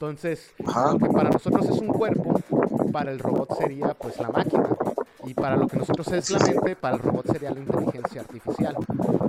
Entonces, 0.04 0.50
Ajá. 0.66 0.94
lo 0.94 0.98
que 0.98 1.08
para 1.10 1.30
nosotros 1.30 1.66
es 1.68 1.78
un 1.82 1.88
cuerpo, 1.90 2.40
para 2.90 3.12
el 3.12 3.20
robot 3.20 3.58
sería 3.58 3.94
pues 3.96 4.18
la 4.18 4.30
máquina. 4.30 4.70
Y 5.26 5.34
para 5.34 5.58
lo 5.58 5.68
que 5.68 5.76
nosotros 5.76 6.08
es 6.14 6.30
la 6.30 6.40
mente, 6.40 6.78
para 6.78 6.96
el 6.96 7.02
robot 7.02 7.28
sería 7.30 7.52
la 7.52 7.60
inteligencia 7.60 8.22
artificial. 8.22 8.78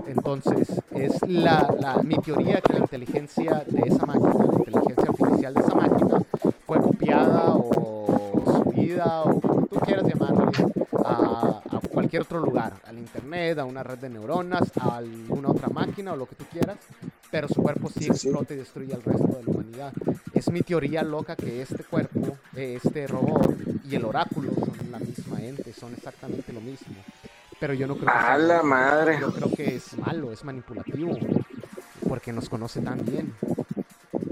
Entonces, 0.06 0.80
es 0.92 1.20
la, 1.26 1.74
la- 1.80 1.96
mi 2.04 2.18
teoría 2.18 2.60
que 2.60 2.74
la 2.74 2.78
inteligencia 2.78 3.64
de 3.66 3.80
esa 3.88 4.06
máquina, 4.06 4.32
la 4.32 4.58
inteligencia 4.58 5.06
artificial 5.10 5.54
de 5.54 5.60
esa 5.60 5.74
máquina, 5.74 6.22
fue 6.68 6.78
copiada 6.80 7.54
o 7.56 8.44
subida 8.46 9.22
o 9.24 9.40
como 9.40 9.66
tú 9.66 9.80
quieras 9.80 10.04
llamarlo, 10.06 10.52
a, 11.04 11.62
a 11.68 11.80
cualquier 11.92 12.22
otro 12.22 12.38
lugar, 12.38 12.74
al 12.86 12.96
internet, 12.96 13.58
a 13.58 13.64
una 13.64 13.82
red 13.82 13.98
de 13.98 14.08
neuronas, 14.08 14.70
a 14.80 14.98
alguna 14.98 15.48
otra 15.50 15.68
máquina 15.68 16.12
o 16.12 16.16
lo 16.16 16.26
que 16.26 16.36
tú 16.36 16.44
quieras, 16.52 16.76
pero 17.30 17.48
su 17.48 17.62
cuerpo 17.62 17.88
sí 17.88 18.00
Sí, 18.00 18.04
sí. 18.04 18.10
explota 18.28 18.54
y 18.54 18.58
destruye 18.58 18.94
al 18.94 19.02
resto 19.02 19.26
de 19.26 19.42
la 19.44 19.50
humanidad. 19.50 19.92
Es 20.34 20.50
mi 20.50 20.62
teoría 20.62 21.02
loca 21.02 21.36
que 21.36 21.62
este 21.62 21.84
cuerpo, 21.84 22.36
eh, 22.56 22.78
este 22.82 23.06
robot 23.06 23.54
y 23.88 23.94
el 23.94 24.04
oráculo 24.04 24.52
son 24.54 24.90
la 24.90 24.98
misma 24.98 25.40
ente, 25.40 25.72
son 25.72 25.92
exactamente 25.94 26.52
lo 26.52 26.60
mismo. 26.60 26.94
Pero 27.58 27.74
yo 27.74 27.86
no 27.86 27.94
creo 27.94 28.06
que 28.06 28.18
A 28.18 28.26
sea 28.26 28.38
la 28.38 28.54
bueno. 28.62 28.68
madre. 28.70 29.18
Yo 29.20 29.32
creo 29.32 29.50
que 29.54 29.76
es 29.76 29.96
malo, 29.98 30.32
es 30.32 30.44
manipulativo, 30.44 31.18
porque 32.08 32.32
nos 32.32 32.48
conoce 32.48 32.80
tan 32.80 33.04
bien. 33.04 33.34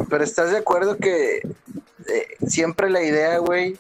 Pero 0.09 0.24
estás 0.24 0.51
de 0.51 0.59
acuerdo 0.59 0.96
que 0.96 1.36
eh, 1.38 2.26
siempre 2.46 2.88
la 2.88 3.03
idea, 3.03 3.38
güey, 3.38 3.78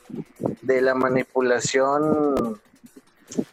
de 0.62 0.82
la 0.82 0.94
manipulación 0.94 2.60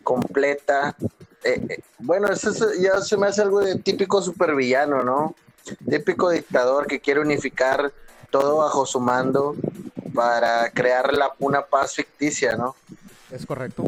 completa. 0.03 0.95
eh, 1.43 1.61
eh, 1.69 1.79
bueno, 1.99 2.27
eso 2.27 2.49
es- 2.49 2.79
ya 2.81 2.99
se 3.01 3.15
me 3.17 3.27
hace 3.27 3.41
algo 3.43 3.59
de 3.61 3.75
típico 3.77 4.19
supervillano, 4.21 5.03
¿no? 5.03 5.35
Típico 5.89 6.29
dictador 6.29 6.87
que 6.87 6.99
quiere 6.99 7.19
unificar 7.19 7.91
todo 8.29 8.57
bajo 8.57 8.85
su 8.85 8.99
mando 8.99 9.55
para 10.13 10.69
crear 10.71 11.13
la, 11.13 11.33
una 11.39 11.65
paz 11.65 11.95
ficticia, 11.95 12.55
¿no? 12.55 12.75
¿Es 13.31 13.45
correcto? 13.45 13.85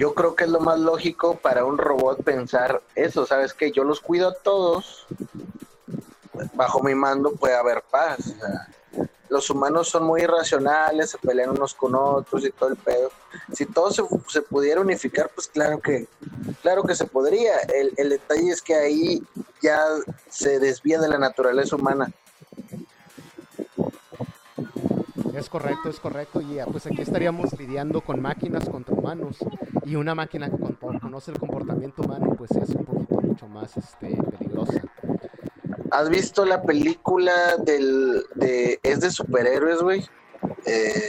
yo 0.00 0.14
creo 0.14 0.34
que 0.34 0.44
es 0.44 0.50
lo 0.50 0.60
más 0.60 0.80
lógico 0.80 1.36
para 1.36 1.66
un 1.66 1.76
robot 1.76 2.24
pensar 2.24 2.82
eso, 2.94 3.26
¿sabes? 3.26 3.52
Que 3.52 3.70
yo 3.70 3.84
los 3.84 4.00
cuido 4.00 4.28
a 4.28 4.34
todos, 4.34 5.06
bajo 6.54 6.82
mi 6.82 6.94
mando 6.94 7.32
puede 7.32 7.54
haber 7.54 7.82
paz. 7.82 8.18
o 8.20 8.38
sea, 8.40 8.68
los 9.30 9.48
humanos 9.48 9.88
son 9.88 10.04
muy 10.04 10.22
irracionales, 10.22 11.10
se 11.10 11.18
pelean 11.18 11.50
unos 11.50 11.72
con 11.74 11.94
otros 11.94 12.44
y 12.44 12.50
todo 12.50 12.70
el 12.70 12.76
pedo. 12.76 13.10
Si 13.52 13.64
todo 13.64 13.90
se, 13.92 14.02
se 14.28 14.42
pudiera 14.42 14.80
unificar, 14.80 15.30
pues 15.34 15.46
claro 15.46 15.78
que, 15.78 16.08
claro 16.62 16.82
que 16.82 16.94
se 16.96 17.06
podría. 17.06 17.54
El, 17.72 18.08
detalle 18.10 18.50
es 18.50 18.60
que 18.60 18.74
ahí 18.74 19.22
ya 19.62 19.82
se 20.28 20.58
desvía 20.58 21.00
de 21.00 21.08
la 21.08 21.18
naturaleza 21.18 21.76
humana. 21.76 22.12
Es 25.34 25.48
correcto, 25.48 25.88
es 25.88 26.00
correcto. 26.00 26.40
Y 26.40 26.58
ah, 26.58 26.66
pues 26.70 26.86
aquí 26.86 27.00
estaríamos 27.00 27.56
lidiando 27.58 28.00
con 28.00 28.20
máquinas 28.20 28.68
contra 28.68 28.94
humanos. 28.94 29.38
Y 29.84 29.94
una 29.94 30.14
máquina 30.14 30.50
que 30.50 30.58
con- 30.58 30.98
conoce 30.98 31.30
el 31.30 31.38
comportamiento 31.38 32.02
humano, 32.02 32.34
pues 32.36 32.50
es 32.50 32.70
un 32.70 32.84
poquito 32.84 33.20
mucho 33.20 33.46
más 33.46 33.76
este, 33.76 34.08
peligrosa. 34.38 34.82
¿Has 35.90 36.08
visto 36.08 36.44
la 36.44 36.62
película 36.62 37.56
del 37.58 38.24
de 38.34 38.78
es 38.82 39.00
de 39.00 39.10
superhéroes, 39.10 39.80
güey? 39.82 40.06
Eh, 40.66 41.02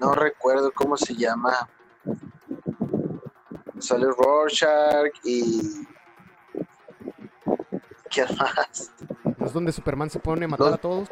no 0.00 0.12
recuerdo 0.12 0.72
cómo 0.74 0.96
se 0.96 1.14
llama. 1.14 1.68
Sale 3.78 4.06
Rorschach 4.06 5.12
y 5.24 5.86
¿qué 8.10 8.24
más? 8.38 8.92
¿No 9.38 9.46
es 9.46 9.52
donde 9.52 9.72
Superman 9.72 10.08
se 10.10 10.18
pone 10.18 10.46
a 10.46 10.48
matar 10.48 10.66
Los- 10.66 10.74
a 10.74 10.78
todos? 10.80 11.08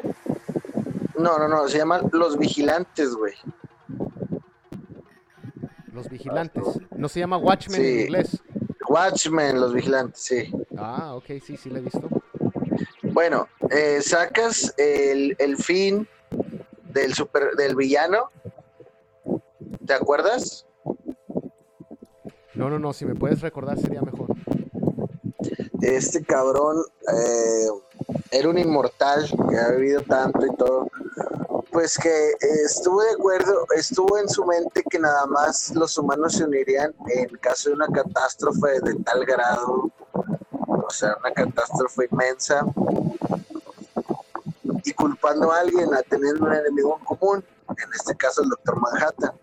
No, 1.17 1.37
no, 1.37 1.47
no, 1.47 1.67
se 1.67 1.77
llama 1.77 2.01
Los 2.11 2.37
Vigilantes, 2.37 3.13
güey. 3.15 3.33
Los 5.93 6.09
vigilantes. 6.09 6.63
No 6.91 7.07
se 7.07 7.21
llama 7.21 7.37
Watchmen 7.37 7.81
en 7.85 7.99
inglés. 8.01 8.43
Watchmen, 8.89 9.59
Los 9.61 9.73
Vigilantes, 9.73 10.19
sí. 10.21 10.51
Ah, 10.77 11.13
ok, 11.15 11.25
sí, 11.41 11.55
sí, 11.55 11.69
lo 11.69 11.77
he 11.77 11.81
visto. 11.81 12.09
Bueno, 13.15 13.47
eh, 13.71 14.01
sacas 14.01 14.73
el, 14.75 15.37
el 15.39 15.55
fin 15.55 16.05
del 16.91 17.13
super 17.13 17.55
del 17.55 17.73
villano. 17.73 18.29
¿Te 19.87 19.93
acuerdas? 19.93 20.65
No, 22.55 22.69
no, 22.69 22.77
no, 22.77 22.91
si 22.91 23.05
me 23.05 23.15
puedes 23.15 23.39
recordar 23.39 23.79
sería 23.79 24.01
mejor. 24.01 24.35
este 25.81 26.25
cabrón 26.25 26.83
eh, 27.07 27.67
era 28.31 28.49
un 28.49 28.57
inmortal 28.57 29.29
que 29.49 29.59
ha 29.59 29.71
vivido 29.71 30.01
tanto 30.01 30.45
y 30.45 30.53
todo. 30.57 30.89
Pues 31.71 31.97
que 31.97 32.31
estuvo 32.65 33.01
de 33.01 33.11
acuerdo, 33.11 33.65
estuvo 33.77 34.17
en 34.17 34.27
su 34.27 34.43
mente 34.43 34.83
que 34.89 34.99
nada 34.99 35.25
más 35.27 35.73
los 35.73 35.97
humanos 35.97 36.33
se 36.33 36.43
unirían 36.43 36.93
en 37.07 37.29
caso 37.37 37.69
de 37.69 37.75
una 37.75 37.87
catástrofe 37.87 38.81
de 38.81 38.95
tal 39.05 39.25
grado, 39.25 39.89
sea, 40.95 41.15
una 41.19 41.31
catástrofe 41.31 42.07
inmensa, 42.11 42.65
y 44.83 44.93
culpando 44.93 45.51
a 45.51 45.59
alguien, 45.59 45.93
a 45.93 46.01
tener 46.03 46.41
un 46.41 46.53
enemigo 46.53 46.97
en 46.99 47.05
común, 47.05 47.45
en 47.69 47.93
este 47.93 48.15
caso 48.15 48.43
el 48.43 48.49
Doctor 48.49 48.79
Manhattan. 48.79 49.33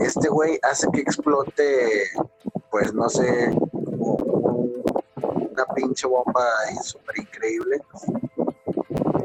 Este 0.00 0.28
güey 0.28 0.58
hace 0.62 0.86
que 0.92 1.00
explote, 1.00 2.10
pues 2.70 2.92
no 2.94 3.08
sé, 3.08 3.50
un- 3.72 4.82
una 5.52 5.64
pinche 5.74 6.06
bomba 6.06 6.44
súper 6.82 7.18
increíble 7.18 7.82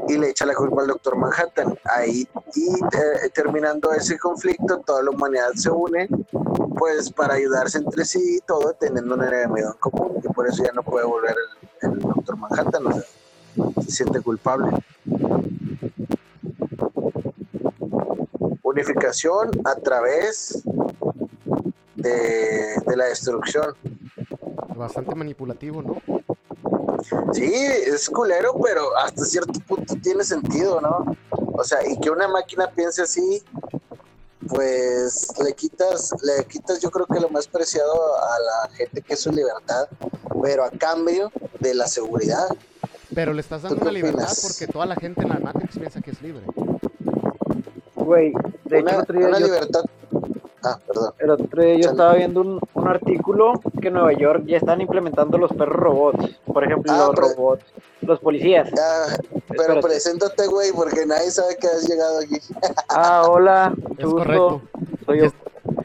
y 0.08 0.18
le 0.18 0.30
echa 0.30 0.46
la 0.46 0.54
culpa 0.54 0.82
al 0.82 0.88
Doctor 0.88 1.16
Manhattan. 1.16 1.78
Ahí, 1.84 2.28
y 2.54 2.68
eh, 2.74 3.30
terminando 3.34 3.92
ese 3.92 4.18
conflicto, 4.18 4.78
toda 4.80 5.02
la 5.02 5.10
humanidad 5.10 5.52
se 5.54 5.70
une, 5.70 6.08
pues 6.78 7.10
para 7.12 7.34
ayudarse 7.34 7.78
entre 7.78 8.04
sí 8.04 8.36
y 8.36 8.40
todo, 8.40 8.74
teniendo 8.74 9.14
un 9.14 9.24
enemigo 9.24 9.68
en 9.68 9.78
común, 9.78 10.20
y 10.22 10.28
por 10.32 10.48
eso 10.48 10.62
ya 10.62 10.72
no 10.72 10.82
puede 10.82 11.06
volver 11.06 11.34
el, 11.82 11.98
Doctor 11.98 12.36
Manhattan, 12.36 12.86
o 12.86 12.92
sea, 12.92 13.02
se 13.82 13.90
siente 13.90 14.20
culpable. 14.20 14.70
Unificación 18.62 19.50
a 19.64 19.74
través 19.76 20.62
de 21.94 22.96
la 22.96 23.06
destrucción. 23.06 23.74
Bastante 24.76 25.14
manipulativo, 25.14 25.82
¿no? 25.82 26.15
Sí, 27.32 27.52
es 27.54 28.08
culero, 28.10 28.54
pero 28.62 28.96
hasta 28.98 29.24
cierto 29.24 29.58
punto 29.66 29.94
tiene 30.02 30.24
sentido, 30.24 30.80
¿no? 30.80 31.16
O 31.30 31.64
sea, 31.64 31.78
y 31.86 31.98
que 31.98 32.10
una 32.10 32.28
máquina 32.28 32.70
piense 32.70 33.02
así, 33.02 33.42
pues 34.48 35.28
le 35.42 35.52
quitas, 35.54 36.12
le 36.22 36.44
quitas 36.44 36.80
yo 36.80 36.90
creo 36.90 37.06
que 37.06 37.20
lo 37.20 37.28
más 37.30 37.48
preciado 37.48 37.92
a 38.16 38.38
la 38.68 38.74
gente 38.74 39.02
que 39.02 39.14
es 39.14 39.20
su 39.20 39.32
libertad, 39.32 39.88
pero 40.42 40.64
a 40.64 40.70
cambio 40.70 41.32
de 41.60 41.74
la 41.74 41.86
seguridad. 41.86 42.46
Pero 43.14 43.32
le 43.32 43.40
estás 43.40 43.62
dando 43.62 43.76
¿Tú 43.76 43.80
qué 43.82 43.88
una 43.88 43.92
libertad 43.92 44.24
opinas? 44.24 44.40
porque 44.42 44.72
toda 44.72 44.86
la 44.86 44.96
gente 44.96 45.22
en 45.22 45.28
la 45.28 45.38
Matrix 45.38 45.78
piensa 45.78 46.00
que 46.00 46.10
es 46.10 46.22
libre. 46.22 46.44
Güey, 47.94 48.32
de 48.64 48.78
hecho, 48.78 48.86
Una, 48.88 48.98
otro 48.98 49.18
día 49.18 49.28
una 49.28 49.38
yo, 49.40 49.46
libertad. 49.46 49.80
Ah, 50.66 50.78
perdón. 50.86 51.12
el 51.18 51.30
otro 51.30 51.62
día 51.62 51.74
yo 51.74 51.80
Chale. 51.80 51.90
estaba 51.92 52.14
viendo 52.14 52.40
un, 52.40 52.60
un 52.74 52.88
artículo 52.88 53.60
que 53.80 53.88
en 53.88 53.94
Nueva 53.94 54.12
York 54.12 54.44
ya 54.46 54.56
están 54.56 54.80
implementando 54.80 55.38
los 55.38 55.52
perros 55.52 55.76
robots. 55.76 56.40
Por 56.46 56.64
ejemplo, 56.64 56.92
Ah, 56.92 57.06
los 57.08 57.10
pero- 57.14 57.28
robots, 57.36 57.64
los 58.02 58.20
policías. 58.20 58.68
Ya, 58.70 59.16
pero 59.48 59.60
Espérate. 59.62 59.80
preséntate, 59.86 60.46
güey, 60.46 60.72
porque 60.72 61.06
nadie 61.06 61.30
sabe 61.30 61.56
que 61.56 61.66
has 61.66 61.88
llegado 61.88 62.18
aquí. 62.20 62.36
Ah, 62.88 63.24
hola, 63.28 63.72
Es 63.98 64.04
gusto. 64.06 64.62
Soy, 65.04 65.20
es- 65.20 65.32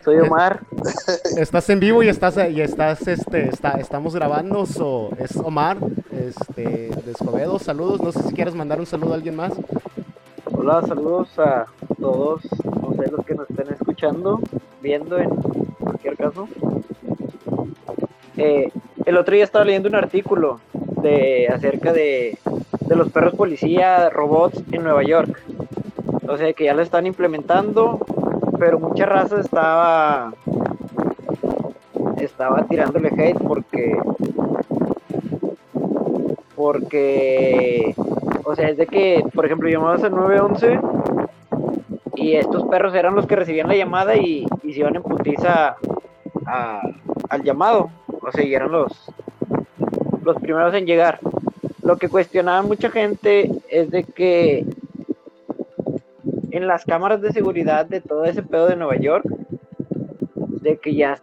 soy 0.04 0.18
Omar. 0.20 0.62
Estás 1.38 1.70
en 1.70 1.80
vivo 1.80 2.02
y 2.04 2.08
estás 2.10 2.36
y 2.50 2.62
estás 2.62 3.08
este 3.08 3.50
está, 3.50 3.72
estamos 3.80 4.16
grabando, 4.16 4.66
so, 4.66 5.10
es 5.20 5.36
Omar, 5.38 5.78
este 6.12 6.62
de 6.90 7.12
Escobedo, 7.12 7.60
saludos, 7.60 8.02
no 8.02 8.12
sé 8.12 8.22
si 8.24 8.34
quieres 8.34 8.56
mandar 8.56 8.80
un 8.80 8.86
saludo 8.86 9.14
a 9.14 9.16
alguien 9.16 9.36
más. 9.36 9.54
Hola, 10.64 10.84
saludos 10.84 11.40
a 11.40 11.66
todos, 12.00 12.44
no 12.84 12.94
sé, 12.94 13.10
los 13.10 13.26
que 13.26 13.34
nos 13.34 13.50
estén 13.50 13.74
escuchando, 13.74 14.40
viendo 14.80 15.18
en 15.18 15.30
cualquier 15.80 16.16
caso. 16.16 16.48
Eh, 18.38 18.72
el 19.08 19.18
otro 19.18 19.34
día 19.34 19.44
estaba 19.44 19.66
leyendo 19.66 19.90
un 19.90 19.96
artículo 19.96 20.60
de 21.02 21.48
acerca 21.48 21.92
de, 21.92 22.38
de 22.82 22.96
los 22.96 23.10
perros 23.10 23.34
policía, 23.34 24.12
robots 24.12 24.64
en 24.72 24.84
Nueva 24.84 25.02
York. 25.02 25.42
O 26.30 26.38
sea, 26.38 26.54
que 26.54 26.66
ya 26.66 26.76
lo 26.76 26.84
están 26.84 27.08
implementando, 27.08 27.98
pero 28.60 28.80
mucha 28.80 29.08
raza 29.08 29.40
estaba 29.40 30.32
estaba 32.18 32.68
tirándole 32.68 33.10
hate 33.10 33.40
porque 33.40 33.98
porque 36.56 37.96
o 38.44 38.56
sea, 38.56 38.70
es 38.70 38.78
de 38.78 38.88
que, 38.88 39.24
por 39.34 39.46
ejemplo, 39.46 39.70
llamabas 39.70 40.04
al 40.04 40.12
911 40.16 40.80
y 42.16 42.36
estos 42.36 42.64
perros 42.68 42.94
eran 42.96 43.16
los 43.16 43.26
que 43.28 43.36
recibían 43.36 43.68
la 43.68 43.76
llamada 43.76 44.16
y, 44.16 44.46
y 44.64 44.74
se 44.74 44.80
iban 44.80 44.96
en 44.96 45.04
putiza 45.04 45.76
a- 46.46 46.82
al 47.30 47.44
llamado. 47.44 47.90
O 48.22 48.32
sea, 48.32 48.44
y 48.44 48.54
eran 48.54 48.72
los, 48.72 48.92
los 50.24 50.38
primeros 50.38 50.74
en 50.74 50.86
llegar. 50.86 51.20
Lo 51.84 51.98
que 51.98 52.10
cuestionaba 52.10 52.62
mucha 52.62 52.90
gente 52.90 53.50
es 53.70 53.90
de 53.90 54.04
que 54.04 54.66
en 56.52 56.68
las 56.68 56.86
cámaras 56.86 57.22
de 57.22 57.32
seguridad 57.32 57.86
de 57.86 58.02
todo 58.02 58.26
ese 58.26 58.44
pedo 58.44 58.68
de 58.68 58.76
Nueva 58.76 58.98
York, 58.98 59.26
de 60.62 60.78
que 60.78 60.94
ya, 60.94 61.18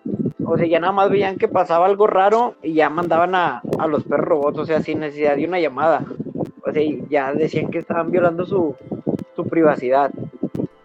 o 0.45 0.57
sea, 0.57 0.67
ya 0.67 0.81
nada 0.81 0.93
más 0.93 1.11
veían 1.11 1.37
que 1.37 1.47
pasaba 1.49 1.87
algo 1.87 2.07
raro 2.07 2.55
y 2.63 2.73
ya 2.75 2.91
mandaban 2.91 3.35
a, 3.35 3.63
a 3.79 3.87
los 3.87 4.03
perros 4.05 4.27
robots, 4.27 4.59
o 4.59 4.67
sea, 4.67 4.81
sin 4.83 5.01
necesidad 5.01 5.37
de 5.37 5.45
una 5.47 5.61
llamada. 5.61 6.05
O 6.69 6.73
sea, 6.73 6.83
y 6.83 7.03
ya 7.09 7.33
decían 7.33 7.71
que 7.71 7.79
estaban 7.79 8.11
violando 8.11 8.45
su, 8.47 8.75
su 9.35 9.45
privacidad. 9.47 10.11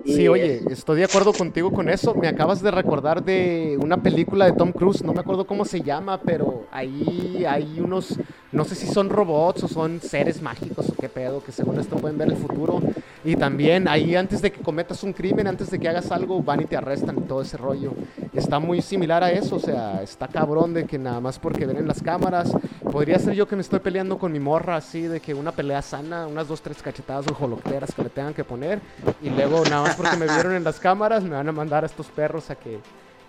Y 0.06 0.14
Sí, 0.16 0.28
oye, 0.28 0.56
es- 0.58 0.66
estoy 0.80 0.98
de 1.00 1.06
acuerdo 1.06 1.32
contigo 1.34 1.72
con 1.72 1.88
eso. 1.90 2.14
Me 2.16 2.28
acabas 2.28 2.62
de 2.62 2.72
recordar 2.72 3.24
de 3.24 3.78
una 3.82 3.98
película 3.98 4.46
de 4.46 4.52
Tom 4.54 4.72
Cruise, 4.74 5.02
no 5.04 5.14
me 5.14 5.22
acuerdo 5.22 5.46
cómo 5.48 5.64
se 5.66 5.82
llama, 5.82 6.20
pero 6.22 6.64
ahí 6.72 7.46
hay 7.48 7.80
unos, 7.80 8.18
no 8.52 8.66
sé 8.66 8.76
si 8.76 8.88
son 8.88 9.10
robots 9.10 9.64
o 9.64 9.68
son 9.70 10.02
seres 10.02 10.42
mágicos 10.42 10.90
o 10.90 10.94
qué 10.94 11.08
pedo, 11.10 11.42
que 11.44 11.52
según 11.54 11.80
esto 11.80 11.96
pueden 11.96 12.18
ver 12.18 12.30
el 12.30 12.36
futuro. 12.38 12.82
Y 13.24 13.36
también 13.38 13.88
ahí 13.88 14.16
antes 14.16 14.42
de 14.42 14.52
que 14.52 14.62
cometas 14.62 15.04
un 15.04 15.14
crimen, 15.14 15.48
antes 15.48 15.72
de 15.72 15.80
que 15.80 15.88
hagas 15.88 16.12
algo, 16.12 16.42
van 16.44 16.62
y 16.62 16.66
te 16.66 16.76
arrestan 16.76 17.18
y 17.20 17.22
todo 17.22 17.42
ese 17.42 17.56
rollo. 17.58 17.94
Está 18.34 18.58
muy 18.58 18.82
similar 18.82 19.24
a 19.24 19.32
eso, 19.32 19.58
o 19.58 19.60
sea, 19.60 20.02
está 20.02 20.28
cabrón 20.28 20.74
de 20.74 20.86
que 20.86 20.98
nada 20.98 21.20
más 21.20 21.38
porque 21.38 21.68
ven 21.68 21.78
en 21.78 21.88
las 21.88 22.02
cámaras, 22.02 22.52
podría 22.92 23.20
ser 23.20 23.36
yo 23.36 23.48
que 23.48 23.56
me 23.56 23.62
estoy 23.62 23.80
peleando 23.80 24.18
con 24.18 24.32
mi 24.32 24.40
morra 24.40 24.76
así, 24.76 25.04
de 25.04 25.20
que 25.20 25.36
una 25.36 25.52
pelea 25.52 25.84
sana, 25.84 26.26
unas 26.26 26.48
dos, 26.48 26.60
tres 26.62 26.82
cachetadas 26.82 27.26
jolocteras 27.32 27.94
que 27.94 28.02
le 28.02 28.10
tengan 28.10 28.34
que 28.34 28.44
poner, 28.44 28.80
y 29.22 29.30
luego 29.30 29.64
nada 29.66 29.84
más 29.84 29.96
porque 29.96 30.18
me 30.18 30.26
vieron 30.26 30.54
en 30.56 30.64
las 30.64 30.80
cámaras, 30.80 31.24
me 31.24 31.36
van 31.36 31.48
a 31.48 31.52
mandar 31.52 31.84
a 31.84 31.86
estos 31.86 32.08
perros 32.08 32.50
a 32.50 32.56
que, 32.56 32.80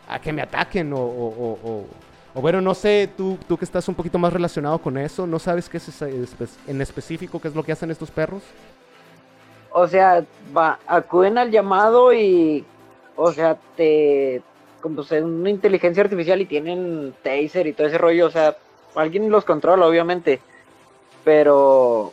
a 0.08 0.18
que 0.18 0.32
me 0.32 0.40
ataquen 0.40 0.92
o... 0.94 0.98
o- 0.98 1.28
o- 1.28 1.58
o- 1.70 1.84
o 2.36 2.40
bueno, 2.40 2.60
no 2.60 2.74
sé, 2.74 3.08
tú, 3.16 3.38
tú 3.46 3.56
que 3.56 3.64
estás 3.64 3.86
un 3.88 3.94
poquito 3.94 4.18
más 4.18 4.32
relacionado 4.32 4.76
con 4.80 4.98
eso, 4.98 5.24
¿no 5.24 5.38
sabes 5.38 5.68
qué 5.68 5.76
es 5.76 6.02
en 6.66 6.80
específico 6.80 7.40
qué 7.40 7.46
es 7.46 7.54
lo 7.54 7.62
que 7.62 7.70
hacen 7.70 7.92
estos 7.92 8.10
perros? 8.10 8.42
o 9.70 9.86
sea, 9.86 10.24
va, 10.56 10.78
acuden 10.86 11.38
al 11.38 11.50
llamado 11.52 12.12
y, 12.12 12.64
o 13.16 13.32
sea, 13.32 13.56
te, 13.76 14.42
como 14.84 14.96
pues, 14.96 15.12
una 15.12 15.48
inteligencia 15.48 16.02
artificial 16.02 16.42
y 16.42 16.44
tienen 16.44 17.14
taser 17.22 17.66
y 17.66 17.72
todo 17.72 17.86
ese 17.86 17.96
rollo, 17.96 18.26
o 18.26 18.30
sea, 18.30 18.54
alguien 18.94 19.30
los 19.30 19.42
controla, 19.46 19.86
obviamente, 19.86 20.40
pero, 21.24 22.12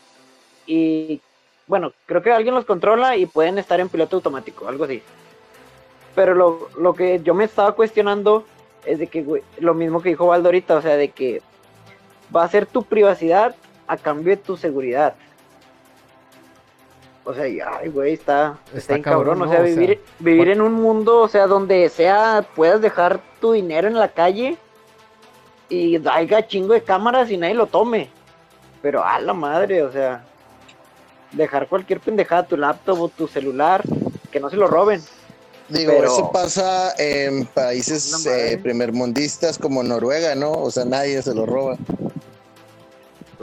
y 0.65 1.19
bueno, 1.67 1.91
creo 2.05 2.22
que 2.22 2.32
alguien 2.32 2.55
los 2.55 2.63
controla 2.63 3.17
y 3.17 3.26
pueden 3.26 3.57
estar 3.57 3.82
en 3.82 3.89
piloto 3.89 4.15
automático, 4.15 4.69
algo 4.69 4.86
así. 4.86 5.03
Pero 6.15 6.34
lo, 6.34 6.69
lo 6.80 6.93
que 6.93 7.19
yo 7.22 7.34
me 7.34 7.43
estaba 7.43 7.74
cuestionando 7.74 8.45
es 8.86 8.99
de 8.99 9.07
que, 9.07 9.43
lo 9.59 9.74
mismo 9.74 10.01
que 10.01 10.07
dijo 10.07 10.28
Valdo 10.28 10.47
ahorita, 10.47 10.78
o 10.78 10.82
sea, 10.82 10.95
de 10.95 11.09
que 11.09 11.41
va 12.34 12.45
a 12.45 12.49
ser 12.49 12.65
tu 12.65 12.84
privacidad 12.84 13.53
a 13.86 13.97
cambio 13.97 14.34
de 14.34 14.41
tu 14.41 14.55
seguridad. 14.55 15.15
O 17.24 17.34
sea, 17.34 17.47
y, 17.47 17.59
ay, 17.59 17.89
güey, 17.89 18.13
está, 18.13 18.57
Está 18.74 18.99
cabrón, 19.01 19.38
cabrón. 19.38 19.41
O 19.43 19.45
¿no? 19.45 19.51
sea, 19.51 19.61
O 19.61 19.65
sea, 19.65 19.76
vivir, 19.76 20.01
vivir 20.19 20.49
en 20.49 20.61
un 20.61 20.74
mundo, 20.74 21.19
o 21.19 21.28
sea, 21.28 21.45
donde 21.47 21.88
sea, 21.89 22.45
puedas 22.55 22.82
dejar 22.82 23.19
tu 23.39 23.51
dinero 23.51 23.88
en 23.88 23.95
la 23.99 24.07
calle 24.07 24.57
y 25.69 26.01
haya 26.09 26.47
chingo 26.47 26.74
de 26.74 26.84
cámaras 26.84 27.30
y 27.30 27.38
nadie 27.38 27.53
lo 27.53 27.67
tome. 27.67 28.09
Pero 28.82 29.05
a 29.05 29.19
la 29.19 29.34
madre, 29.34 29.84
o 29.84 29.91
sea, 29.91 30.24
dejar 31.32 31.67
cualquier 31.67 31.99
pendejada, 31.99 32.43
tu 32.47 32.57
laptop 32.57 32.99
o 33.01 33.07
tu 33.09 33.28
celular, 33.28 33.84
que 34.32 34.39
no 34.39 34.49
se 34.49 34.55
lo 34.57 34.67
roben. 34.67 35.01
Digo, 35.69 35.93
Pero- 35.95 36.05
eso 36.11 36.32
pasa 36.34 36.93
en 36.97 37.45
países 37.45 38.11
No 38.26 38.32
eh, 38.32 38.57
primermundistas 38.61 39.57
como 39.57 39.84
Noruega, 39.84 40.36
¿no? 40.36 40.51
O 40.51 40.72
sea, 40.72 40.84
nadie 40.86 41.22
se 41.22 41.34
lo 41.34 41.45
roba. 41.45 41.78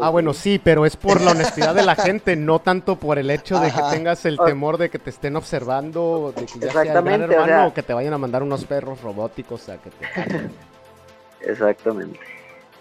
Ah, 0.01 0.11
bueno, 0.11 0.33
sí, 0.35 0.61
pero 0.63 0.87
es 0.87 0.97
por 0.97 1.21
la 1.21 1.33
honestidad 1.33 1.75
de 1.75 1.85
la 1.85 1.95
gente, 1.97 2.37
no 2.37 2.59
tanto 2.61 2.97
por 2.97 3.19
el 3.19 3.31
hecho 3.31 3.59
de 3.61 3.69
Ajá. 3.69 3.91
que 3.91 3.97
tengas 3.97 4.25
el 4.25 4.39
temor 4.39 4.79
de 4.79 4.91
que 4.91 4.99
te 4.99 5.11
estén 5.11 5.37
observando, 5.37 6.33
de 6.37 6.47
que 6.47 6.59
ya 6.59 6.73
sea 6.73 6.83
el 6.83 6.89
gran 6.89 7.05
Exactamente, 7.07 7.25
o 7.27 7.31
hermano 7.33 7.47
sea- 7.47 7.67
o 7.67 7.75
que 7.75 7.83
te 7.83 7.93
vayan 7.95 8.13
a 8.13 8.19
mandar 8.19 8.43
unos 8.43 8.65
perros 8.65 9.01
robóticos 9.03 9.69
a 9.69 9.79
que 9.79 9.91
te. 9.91 10.51
Exactamente. 11.51 12.19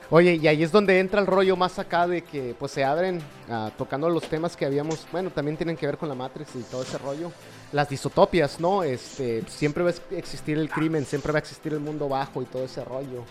Oye, 0.09 0.35
y 0.35 0.47
ahí 0.47 0.63
es 0.63 0.71
donde 0.71 0.99
entra 0.99 1.19
el 1.19 1.27
rollo 1.27 1.57
más 1.57 1.79
acá 1.79 2.07
de 2.07 2.21
que 2.23 2.55
pues 2.57 2.71
se 2.71 2.85
abren 2.85 3.21
ah, 3.49 3.71
tocando 3.77 4.09
los 4.09 4.23
temas 4.23 4.55
que 4.55 4.65
habíamos, 4.65 5.05
bueno, 5.11 5.31
también 5.31 5.57
tienen 5.57 5.75
que 5.75 5.85
ver 5.85 5.97
con 5.97 6.07
la 6.07 6.15
Matrix 6.15 6.55
y 6.55 6.63
todo 6.63 6.83
ese 6.83 6.97
rollo. 6.97 7.31
Las 7.73 7.89
distopias, 7.89 8.61
¿no? 8.61 8.83
Este, 8.83 9.43
siempre 9.49 9.83
va 9.83 9.89
a 9.89 10.15
existir 10.15 10.57
el 10.57 10.69
crimen, 10.69 11.05
siempre 11.05 11.33
va 11.33 11.39
a 11.39 11.41
existir 11.41 11.73
el 11.73 11.81
mundo 11.81 12.07
bajo 12.07 12.41
y 12.41 12.45
todo 12.45 12.63
ese 12.63 12.85
rollo. 12.85 13.23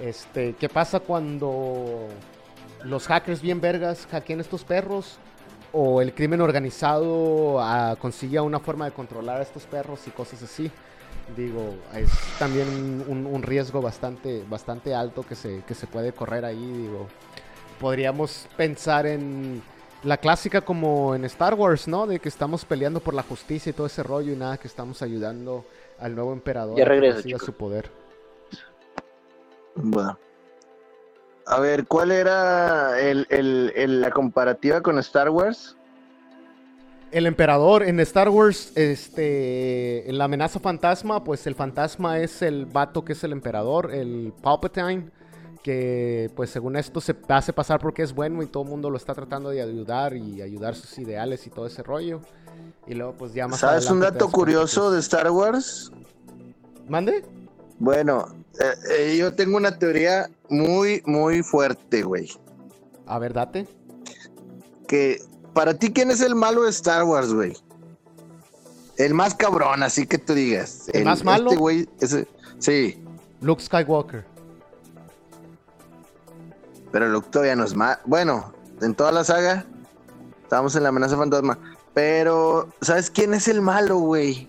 Este, 0.00 0.54
¿qué 0.58 0.70
pasa 0.70 1.00
cuando 1.00 2.08
los 2.84 3.06
hackers 3.06 3.40
bien 3.42 3.60
vergas 3.60 4.06
hackean 4.10 4.40
estos 4.40 4.64
perros? 4.64 5.18
O 5.72 6.02
el 6.02 6.12
crimen 6.14 6.40
organizado 6.42 7.58
ah, 7.60 7.96
consigue 7.98 8.38
una 8.40 8.60
forma 8.60 8.84
de 8.84 8.92
controlar 8.92 9.38
a 9.40 9.42
estos 9.42 9.64
perros 9.64 10.06
y 10.06 10.10
cosas 10.10 10.42
así. 10.42 10.70
Digo, 11.36 11.74
es 11.94 12.10
también 12.38 13.04
un, 13.08 13.26
un 13.26 13.42
riesgo 13.42 13.80
bastante, 13.80 14.44
bastante 14.48 14.94
alto 14.94 15.22
que 15.22 15.34
se, 15.34 15.62
que 15.66 15.74
se 15.74 15.86
puede 15.86 16.12
correr 16.12 16.44
ahí. 16.44 16.58
Digo, 16.58 17.06
podríamos 17.80 18.48
pensar 18.56 19.06
en 19.06 19.62
la 20.02 20.16
clásica 20.16 20.60
como 20.60 21.14
en 21.14 21.24
Star 21.24 21.54
Wars, 21.54 21.88
¿no? 21.88 22.06
De 22.06 22.18
que 22.18 22.28
estamos 22.28 22.64
peleando 22.64 23.00
por 23.00 23.14
la 23.14 23.22
justicia 23.22 23.70
y 23.70 23.72
todo 23.72 23.86
ese 23.86 24.02
rollo 24.02 24.32
y 24.32 24.36
nada, 24.36 24.58
que 24.58 24.68
estamos 24.68 25.00
ayudando 25.00 25.64
al 25.98 26.14
nuevo 26.14 26.32
emperador 26.32 26.76
Ya 26.76 26.84
a 26.84 26.86
que 26.90 26.90
regreso, 26.90 27.14
consiga 27.14 27.38
chicos. 27.38 27.46
su 27.46 27.52
poder. 27.54 27.90
Bueno. 29.74 30.18
A 31.46 31.60
ver, 31.60 31.86
¿cuál 31.86 32.12
era 32.12 33.00
el, 33.00 33.26
el- 33.30 33.72
el- 33.74 34.00
la 34.00 34.10
comparativa 34.10 34.80
con 34.80 34.98
Star 34.98 35.28
Wars? 35.30 35.76
El 37.10 37.26
emperador 37.26 37.82
en 37.82 38.00
Star 38.00 38.28
Wars, 38.30 38.72
este, 38.74 40.08
en 40.08 40.16
la 40.16 40.24
amenaza 40.24 40.60
fantasma, 40.60 41.22
pues 41.24 41.46
el 41.46 41.54
fantasma 41.54 42.18
es 42.20 42.40
el 42.40 42.64
vato 42.64 43.04
que 43.04 43.12
es 43.12 43.22
el 43.24 43.32
emperador, 43.32 43.92
el 43.92 44.32
Palpatine, 44.40 45.10
que 45.62 46.30
pues 46.34 46.48
según 46.50 46.76
esto 46.76 47.00
se 47.02 47.14
hace 47.28 47.52
pasar 47.52 47.80
porque 47.80 48.02
es 48.02 48.14
bueno 48.14 48.42
y 48.42 48.46
todo 48.46 48.62
el 48.62 48.70
mundo 48.70 48.88
lo 48.88 48.96
está 48.96 49.12
tratando 49.14 49.50
de 49.50 49.60
ayudar 49.60 50.16
y 50.16 50.40
ayudar 50.40 50.74
sus 50.74 50.98
ideales 50.98 51.46
y 51.46 51.50
todo 51.50 51.66
ese 51.66 51.82
rollo. 51.82 52.20
Y 52.86 52.94
luego 52.94 53.12
pues 53.12 53.34
ya 53.34 53.46
más 53.46 53.60
¿Sabes 53.60 53.90
un 53.90 54.00
dato 54.00 54.30
curioso 54.30 54.88
que 54.88 54.94
de 54.94 55.00
Star 55.00 55.30
Wars? 55.30 55.92
¿Mande? 56.88 57.24
Bueno, 57.82 58.28
eh, 58.60 58.74
eh, 58.96 59.16
yo 59.18 59.34
tengo 59.34 59.56
una 59.56 59.76
teoría 59.76 60.30
muy, 60.48 61.02
muy 61.04 61.42
fuerte, 61.42 62.04
güey. 62.04 62.30
A 63.06 63.18
ver, 63.18 63.32
date. 63.32 63.66
Que 64.86 65.20
para 65.52 65.74
ti, 65.74 65.92
¿quién 65.92 66.12
es 66.12 66.20
el 66.20 66.36
malo 66.36 66.62
de 66.62 66.70
Star 66.70 67.02
Wars, 67.02 67.34
güey? 67.34 67.56
El 68.98 69.14
más 69.14 69.34
cabrón, 69.34 69.82
así 69.82 70.06
que 70.06 70.16
tú 70.18 70.32
digas. 70.32 70.88
¿El 70.92 71.04
más 71.06 71.24
malo? 71.24 71.50
Este 71.50 71.58
güey, 71.60 71.88
ese- 72.00 72.28
sí, 72.60 73.02
Luke 73.40 73.60
Skywalker. 73.64 74.24
pero 76.92 77.08
Luke 77.08 77.26
todavía 77.32 77.56
no 77.56 77.64
es 77.64 77.74
más. 77.74 77.98
Bueno, 78.04 78.52
en 78.80 78.94
toda 78.94 79.10
la 79.10 79.24
saga, 79.24 79.64
estábamos 80.44 80.76
en 80.76 80.84
la 80.84 80.90
amenaza 80.90 81.16
fantasma. 81.16 81.58
Pero, 81.94 82.68
¿sabes 82.80 83.10
quién 83.10 83.34
es 83.34 83.48
el 83.48 83.60
malo, 83.60 83.96
güey? 83.98 84.46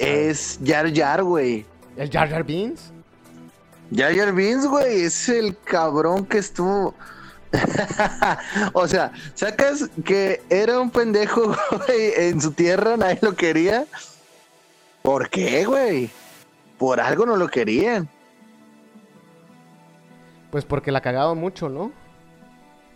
Es 0.00 0.58
Jar 0.64 0.92
Jar, 0.92 1.22
güey. 1.22 1.66
¿El 1.96 2.10
Jar 2.10 2.28
Jar 2.28 2.44
Beans? 2.44 2.92
Jar 3.94 4.14
Jar 4.14 4.32
Binks, 4.32 4.66
güey, 4.66 5.02
es 5.02 5.28
el 5.28 5.56
cabrón 5.64 6.26
que 6.26 6.38
estuvo. 6.38 6.94
o 8.72 8.88
sea, 8.88 9.12
sacas 9.34 9.88
que 10.04 10.42
era 10.50 10.80
un 10.80 10.90
pendejo, 10.90 11.54
güey, 11.86 12.12
en 12.16 12.40
su 12.40 12.52
tierra, 12.52 12.96
nadie 12.96 13.18
lo 13.20 13.34
quería. 13.34 13.86
¿Por 15.02 15.28
qué, 15.28 15.64
güey? 15.64 16.10
Por 16.78 17.00
algo 17.00 17.26
no 17.26 17.36
lo 17.36 17.46
querían. 17.48 18.08
Pues 20.50 20.64
porque 20.64 20.90
la 20.90 21.00
cagaba 21.00 21.34
mucho, 21.34 21.68
¿no? 21.68 21.92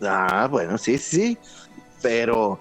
Ah, 0.01 0.49
bueno, 0.51 0.78
sí, 0.78 0.99
sí. 0.99 1.38
Pero 2.03 2.59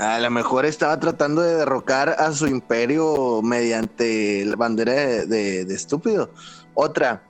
a 0.00 0.18
lo 0.18 0.30
mejor 0.30 0.64
estaba 0.66 0.98
tratando 0.98 1.42
de 1.42 1.54
derrocar 1.56 2.08
a 2.08 2.32
su 2.32 2.46
imperio 2.46 3.42
mediante 3.42 4.44
la 4.46 4.56
bandera 4.56 4.92
de, 4.94 5.26
de- 5.26 5.64
de 5.66 5.74
estúpido. 5.74 6.30
Otra, 6.74 7.22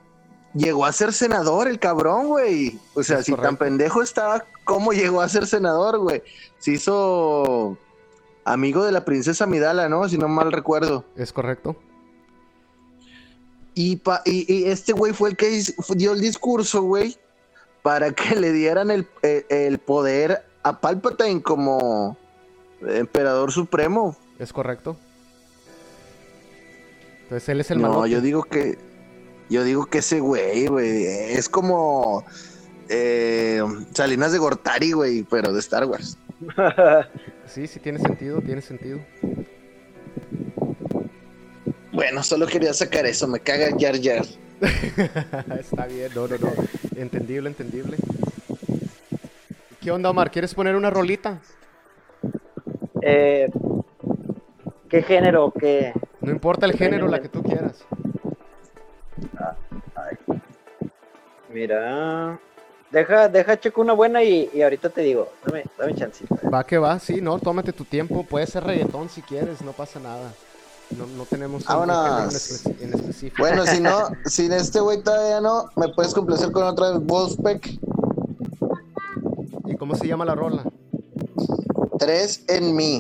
llegó 0.55 0.87
a 0.87 0.93
ser 0.93 1.13
senador 1.13 1.67
el 1.69 1.79
cabrón, 1.81 2.29
güey. 2.29 2.79
O 2.95 3.03
sea, 3.03 3.19
Es 3.19 3.27
si 3.27 3.35
tan 3.35 3.57
pendejo 3.57 4.03
estaba, 4.03 4.45
¿cómo 4.65 4.93
llegó 4.93 5.21
a 5.21 5.29
ser 5.29 5.47
senador, 5.47 5.99
güey? 5.99 6.23
Se 6.59 6.73
hizo 6.73 7.77
amigo 8.45 8.85
de 8.85 8.93
la 8.93 9.05
princesa 9.05 9.47
Midala, 9.47 9.89
¿no? 9.89 10.09
Si 10.09 10.17
no 10.17 10.29
mal 10.29 10.53
recuerdo. 10.53 11.05
Es 11.17 11.33
correcto. 11.33 11.77
Y, 13.75 13.97
pa- 13.97 14.23
y, 14.25 14.53
y 14.53 14.65
este 14.69 14.93
güey 14.93 15.13
fue 15.13 15.31
el 15.31 15.37
que 15.37 15.63
dio 15.97 16.13
el 16.13 16.21
discurso, 16.21 16.83
güey, 16.83 17.17
para 17.83 18.13
que 18.13 18.37
le 18.37 18.53
dieran 18.53 18.91
el, 18.91 19.09
el- 19.23 19.47
el 19.49 19.79
poder 19.79 20.45
a 20.63 20.81
Palpatine 20.81 21.43
como 21.43 22.17
emperador 22.87 23.53
supremo. 23.53 24.17
Es 24.39 24.53
correcto. 24.53 24.97
Entonces 27.25 27.49
él 27.49 27.61
es 27.61 27.71
el 27.71 27.81
no, 27.81 27.89
malo. 27.91 28.07
yo 28.07 28.21
digo 28.21 28.43
que 28.43 28.79
yo 29.49 29.65
digo 29.65 29.87
que 29.87 29.99
ese 29.99 30.21
güey, 30.21 30.67
güey, 30.67 31.05
es 31.07 31.49
como 31.49 32.25
eh, 32.89 33.63
Salinas 33.93 34.33
de 34.33 34.39
Gortari, 34.39 34.93
güey, 34.93 35.23
pero 35.25 35.53
de 35.53 35.61
Star 35.61 35.85
Wars. 35.85 36.17
Sí, 37.47 37.67
sí, 37.67 37.81
tiene 37.81 37.99
sentido, 37.99 38.41
tiene 38.41 38.63
sentido. 38.63 39.01
Bueno, 41.91 42.23
solo 42.23 42.47
quería 42.47 42.73
sacar 42.73 43.05
eso, 43.07 43.27
me 43.27 43.41
caga 43.41 43.71
Jar 43.77 44.01
Jar. 44.01 44.25
Está 45.59 45.87
bien, 45.87 46.13
no, 46.15 46.29
no, 46.29 46.39
no. 46.39 46.53
Entendible, 46.95 47.49
entendible. 47.49 47.97
¿Qué 49.81 49.91
onda, 49.91 50.11
Omar? 50.11 50.31
¿Quieres 50.31 50.55
poner 50.55 50.77
una 50.77 50.91
rolita? 50.91 51.41
Eh, 53.03 53.49
¿Qué 54.89 55.03
género? 55.03 55.53
¿Qué? 55.59 55.93
No 56.21 56.31
importa 56.33 56.67
el 56.67 56.73
género, 56.73 57.07
la 57.09 57.21
que 57.21 57.29
tú 57.29 57.43
quieras. 57.43 57.85
Mira. 61.53 62.39
Deja, 62.91 63.29
deja 63.29 63.59
checo 63.59 63.81
una 63.83 63.93
buena 63.93 64.23
y, 64.23 64.51
y 64.53 64.63
ahorita 64.63 64.91
te 64.91 65.03
digo. 65.03 65.29
Dame, 65.47 65.65
dame 65.79 65.95
chancita. 65.95 66.35
Va 66.53 66.65
que 66.65 66.77
va, 66.79 66.99
sí, 66.99 67.21
no, 67.21 67.39
tómate 67.39 67.73
tu 67.73 67.85
tiempo. 67.85 68.25
Puede 68.25 68.47
ser 68.47 68.65
reggaetón 68.65 69.09
si 69.09 69.23
quieres, 69.23 69.63
no 69.63 69.73
pasa 69.73 70.01
nada. 70.01 70.33
No, 70.99 71.07
no 71.07 71.25
tenemos 71.25 71.65
género 71.65 71.85
en, 72.19 72.31
espe- 72.31 72.83
en 72.83 72.95
específico. 72.95 73.43
Bueno, 73.43 73.65
si 73.65 73.81
no, 73.81 74.09
si 74.27 74.47
este 74.53 74.81
güey 74.81 75.03
todavía 75.05 75.41
no, 75.41 75.71
me 75.77 75.89
puedes 75.89 76.13
complacer 76.13 76.51
con 76.51 76.65
otra 76.65 76.99
Wolfpack. 76.99 77.79
¿Y 79.67 79.77
cómo 79.77 79.95
se 79.95 80.09
llama 80.09 80.25
la 80.25 80.35
rola? 80.35 80.65
Tres 82.01 82.43
en 82.49 82.75
mí. 82.75 82.99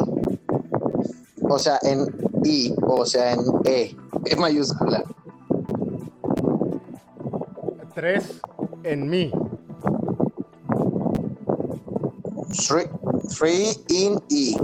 O 1.48 1.58
sea, 1.58 1.78
en 1.82 2.06
I, 2.44 2.74
o 2.82 3.06
sea, 3.06 3.32
en 3.32 3.40
E. 3.64 3.96
E 4.26 4.36
mayúscula. 4.36 5.02
Tres 7.94 8.42
en 8.84 9.08
mí. 9.08 9.32
Three, 12.68 12.90
three 13.34 13.72
in 13.88 14.20
E. 14.28 14.54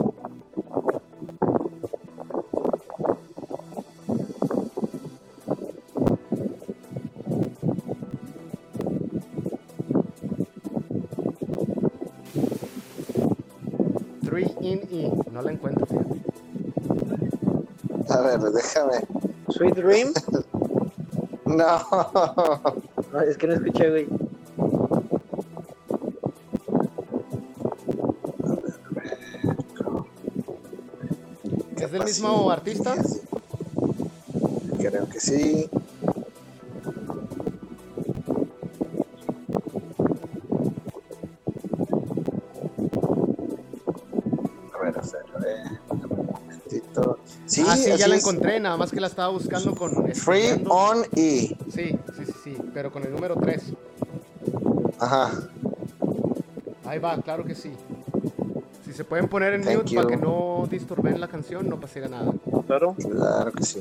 ver, 18.36 18.52
déjame. 18.52 19.06
Sweet 19.50 19.74
Dream. 19.74 20.12
No. 21.46 21.78
No, 23.12 23.20
es 23.20 23.38
que 23.38 23.46
no 23.46 23.54
escuché, 23.54 23.88
güey. 23.88 24.08
¿Es 31.76 31.92
del 31.92 32.04
mismo 32.04 32.50
artista? 32.50 32.96
Creo 34.78 35.08
que 35.08 35.20
sí. 35.20 35.70
Ah, 47.78 47.84
sí, 47.84 47.96
ya 47.96 48.08
la 48.08 48.16
encontré, 48.16 48.60
nada 48.60 48.76
más 48.76 48.90
que 48.90 49.00
la 49.00 49.06
estaba 49.06 49.28
buscando 49.28 49.74
con... 49.74 50.14
Free 50.14 50.64
on 50.68 51.04
E. 51.14 51.56
Sí, 51.72 51.98
sí, 52.16 52.24
sí, 52.26 52.32
sí, 52.44 52.56
pero 52.74 52.90
con 52.90 53.04
el 53.04 53.12
número 53.12 53.36
3. 53.36 53.62
Ajá. 54.98 55.30
Ahí 56.84 56.98
va, 56.98 57.20
claro 57.20 57.44
que 57.44 57.54
sí. 57.54 57.70
Si 58.84 58.92
se 58.92 59.04
pueden 59.04 59.28
poner 59.28 59.54
en 59.54 59.62
Thank 59.62 59.76
mute 59.76 59.94
para 59.96 60.02
you. 60.02 60.08
que 60.08 60.16
no 60.16 60.68
disturben 60.70 61.20
la 61.20 61.28
canción, 61.28 61.68
no 61.68 61.78
pasaría 61.80 62.08
nada. 62.08 62.32
Claro. 62.66 62.94
Claro 62.94 63.52
que 63.52 63.64
sí. 63.64 63.80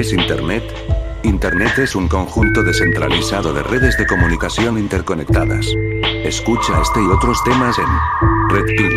¿Qué 0.00 0.06
es 0.06 0.12
Internet? 0.14 0.64
Internet 1.24 1.76
es 1.76 1.94
un 1.94 2.08
conjunto 2.08 2.62
descentralizado 2.62 3.52
de 3.52 3.62
redes 3.62 3.98
de 3.98 4.06
comunicación 4.06 4.78
interconectadas. 4.78 5.66
Escucha 6.24 6.80
este 6.80 7.02
y 7.02 7.06
otros 7.06 7.44
temas 7.44 7.76
en 7.78 7.84
Red 8.48 8.64
Pill 8.64 8.94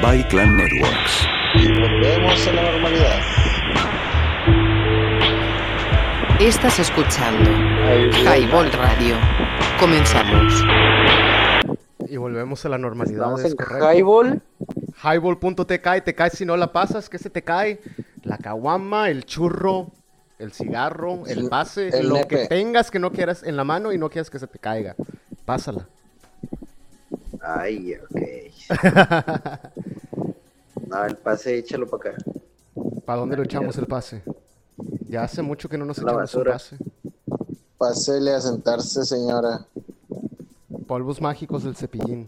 by 0.00 0.26
Clan 0.28 0.56
Networks. 0.56 1.26
Y 1.56 1.68
volvemos 1.78 2.46
a 2.46 2.52
la 2.52 2.72
normalidad. 2.72 3.20
Estás 6.40 6.78
escuchando 6.78 7.50
Highball 8.24 8.72
Radio. 8.72 9.16
Comenzamos. 9.78 10.64
Y 12.08 12.16
volvemos 12.16 12.64
a 12.64 12.70
la 12.70 12.78
normalidad, 12.78 13.34
Estamos 13.36 13.44
es 13.44 13.54
en. 13.58 13.98
Highball. 13.98 14.42
Highball.tk, 15.02 16.02
te 16.02 16.14
cae 16.14 16.30
si 16.30 16.46
no 16.46 16.56
la 16.56 16.72
pasas, 16.72 17.10
¿qué 17.10 17.18
se 17.18 17.28
te 17.28 17.42
cae? 17.42 17.82
La 18.22 18.38
caguama, 18.38 19.10
el 19.10 19.26
churro, 19.26 19.92
el 20.40 20.52
cigarro, 20.52 21.26
el 21.26 21.38
El- 21.40 21.48
pase, 21.48 21.88
el 21.96 22.08
lo 22.08 22.14
nepe. 22.16 22.28
que 22.42 22.46
tengas 22.48 22.90
que 22.90 22.98
no 22.98 23.12
quieras 23.12 23.42
en 23.42 23.56
la 23.56 23.64
mano 23.64 23.92
y 23.92 23.98
no 23.98 24.08
quieras 24.10 24.30
que 24.30 24.38
se 24.38 24.46
te 24.46 24.58
caiga. 24.58 24.96
Pásala. 25.44 25.86
Ay, 27.40 27.94
ok. 27.94 28.20
No, 30.88 31.04
el 31.04 31.16
pase 31.18 31.56
échalo 31.58 31.86
para 31.88 32.10
acá. 32.14 32.22
¿Para 33.04 33.20
dónde 33.20 33.36
lo 33.36 33.44
echamos 33.44 33.76
el 33.78 33.86
pase? 33.86 34.24
Ya 35.08 35.22
hace 35.22 35.40
mucho 35.40 35.68
que 35.68 35.78
no 35.78 35.84
nos 35.84 35.98
La 35.98 36.02
echamos 36.02 36.20
basura. 36.22 36.52
pase. 36.54 36.76
Pásele 37.78 38.32
a 38.32 38.40
sentarse, 38.40 39.04
señora. 39.04 39.66
Polvos 40.88 41.20
mágicos 41.20 41.62
del 41.62 41.76
cepillín. 41.76 42.26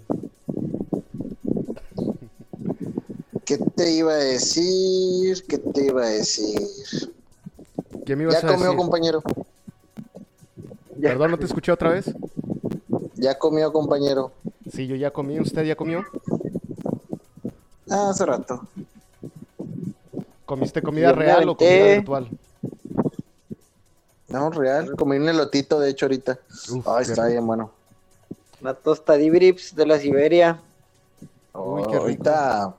¿Qué 3.44 3.58
te 3.58 3.90
iba 3.92 4.12
a 4.12 4.16
decir? 4.16 5.44
¿Qué 5.48 5.58
te 5.58 5.86
iba 5.86 6.02
a 6.04 6.08
decir? 6.08 6.60
¿Qué 8.06 8.16
me 8.16 8.24
ibas 8.24 8.40
Ya 8.40 8.48
a 8.48 8.52
comió, 8.52 8.64
decir? 8.64 8.76
compañero. 8.78 9.22
Perdón, 11.00 11.30
¿no 11.32 11.38
te 11.38 11.46
escuché 11.46 11.72
otra 11.72 11.90
vez? 11.90 12.12
Ya 13.14 13.38
comió, 13.38 13.72
compañero. 13.72 14.32
Sí, 14.70 14.86
yo 14.86 14.96
ya 14.96 15.10
comí. 15.12 15.38
¿Usted 15.40 15.64
ya 15.64 15.76
comió? 15.76 16.04
Ah, 17.90 18.10
hace 18.10 18.24
rato. 18.26 18.66
¿Comiste 20.46 20.82
comida 20.82 21.10
Yo 21.10 21.16
real 21.16 21.48
o 21.48 21.56
comida 21.56 21.86
virtual? 21.86 22.28
No, 24.28 24.50
real. 24.50 24.96
Comí 24.96 25.16
un 25.16 25.28
elotito, 25.28 25.78
de 25.78 25.90
hecho, 25.90 26.06
ahorita. 26.06 26.38
Uf, 26.70 26.88
Ay, 26.88 27.02
está 27.02 27.22
rico. 27.22 27.32
bien 27.32 27.46
bueno. 27.46 27.70
Una 28.60 28.74
tostadibrips 28.74 29.74
de 29.74 29.86
la 29.86 29.98
Siberia. 29.98 30.60
Uy, 31.54 31.82
qué 31.82 31.88
rico. 31.88 32.02
ahorita, 32.02 32.74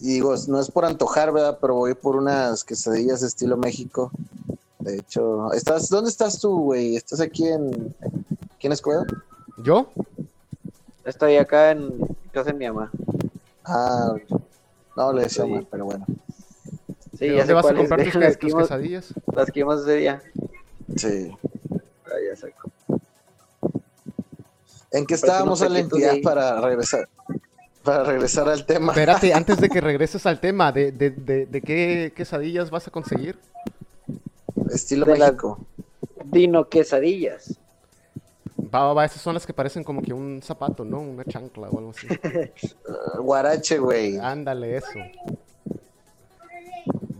digo, 0.00 0.34
no 0.48 0.60
es 0.60 0.70
por 0.70 0.84
antojar, 0.84 1.32
¿verdad? 1.32 1.58
Pero 1.60 1.74
voy 1.74 1.94
por 1.94 2.16
unas 2.16 2.64
quesadillas 2.64 3.22
estilo 3.22 3.56
México. 3.56 4.10
De 4.78 4.96
hecho, 4.96 5.52
¿estás, 5.52 5.88
¿dónde 5.88 6.10
estás 6.10 6.38
tú, 6.40 6.60
güey? 6.64 6.96
¿Estás 6.96 7.20
aquí 7.20 7.48
en, 7.48 7.94
aquí 8.54 8.66
en 8.66 8.72
Escobedo? 8.72 9.04
¿Yo? 9.62 9.90
Estoy 11.04 11.36
acá 11.36 11.70
en 11.72 11.98
casa 12.32 12.52
de 12.52 12.58
mi 12.58 12.66
mamá. 12.68 12.90
Ah, 13.64 14.14
no 14.96 15.12
le 15.12 15.22
decía 15.22 15.44
Sí. 15.44 15.50
mal, 15.50 15.66
pero 15.70 15.84
bueno. 15.86 16.06
Sí, 17.18 17.26
¿De 17.28 17.36
ya 17.36 17.38
dónde 17.38 17.46
sé 17.46 17.52
vas 17.54 17.66
a 17.66 17.74
comprar 17.74 18.04
tus, 18.04 18.14
las 18.16 18.38
tus 18.38 18.54
quesadillas? 18.54 19.14
las 19.34 19.46
que 19.50 19.60
vimos 19.60 19.80
ese 19.82 19.94
día. 19.94 20.22
Sí. 20.96 21.30
Ah, 22.06 22.14
ya 22.30 22.36
saco. 22.36 22.70
¿En 24.92 25.04
qué 25.04 25.14
Pues 25.14 25.24
estábamos, 25.24 25.60
taquitos 25.60 25.98
Ya 25.98 26.14
para 26.22 26.60
regresar. 26.60 27.08
Para 27.86 28.02
regresar 28.02 28.48
al 28.48 28.66
tema. 28.66 28.92
Espérate, 28.92 29.32
antes 29.40 29.60
de 29.60 29.68
que 29.68 29.80
regreses 29.80 30.26
al 30.26 30.40
tema, 30.40 30.72
¿de, 30.72 30.90
de, 30.90 31.10
de, 31.10 31.46
de 31.46 31.62
qué 31.62 32.12
quesadillas 32.16 32.68
vas 32.68 32.88
a 32.88 32.90
conseguir? 32.90 33.38
Estilo 34.70 35.06
México. 35.06 35.64
Dino 36.24 36.68
quesadillas. 36.68 37.56
Va, 38.74 38.86
va, 38.86 38.92
va, 38.92 39.04
esas 39.04 39.22
son 39.22 39.34
las 39.34 39.46
que 39.46 39.52
parecen 39.54 39.84
como 39.84 40.02
que 40.02 40.12
un 40.12 40.42
zapato, 40.42 40.84
¿no? 40.84 41.00
Una 41.00 41.24
chancla 41.24 41.68
o 41.68 41.78
algo 41.78 41.90
así. 41.90 42.08
Uh, 42.08 43.18
Guarache, 43.22 43.78
güey. 43.78 44.18
Ándale, 44.18 44.78
eso. 44.78 44.98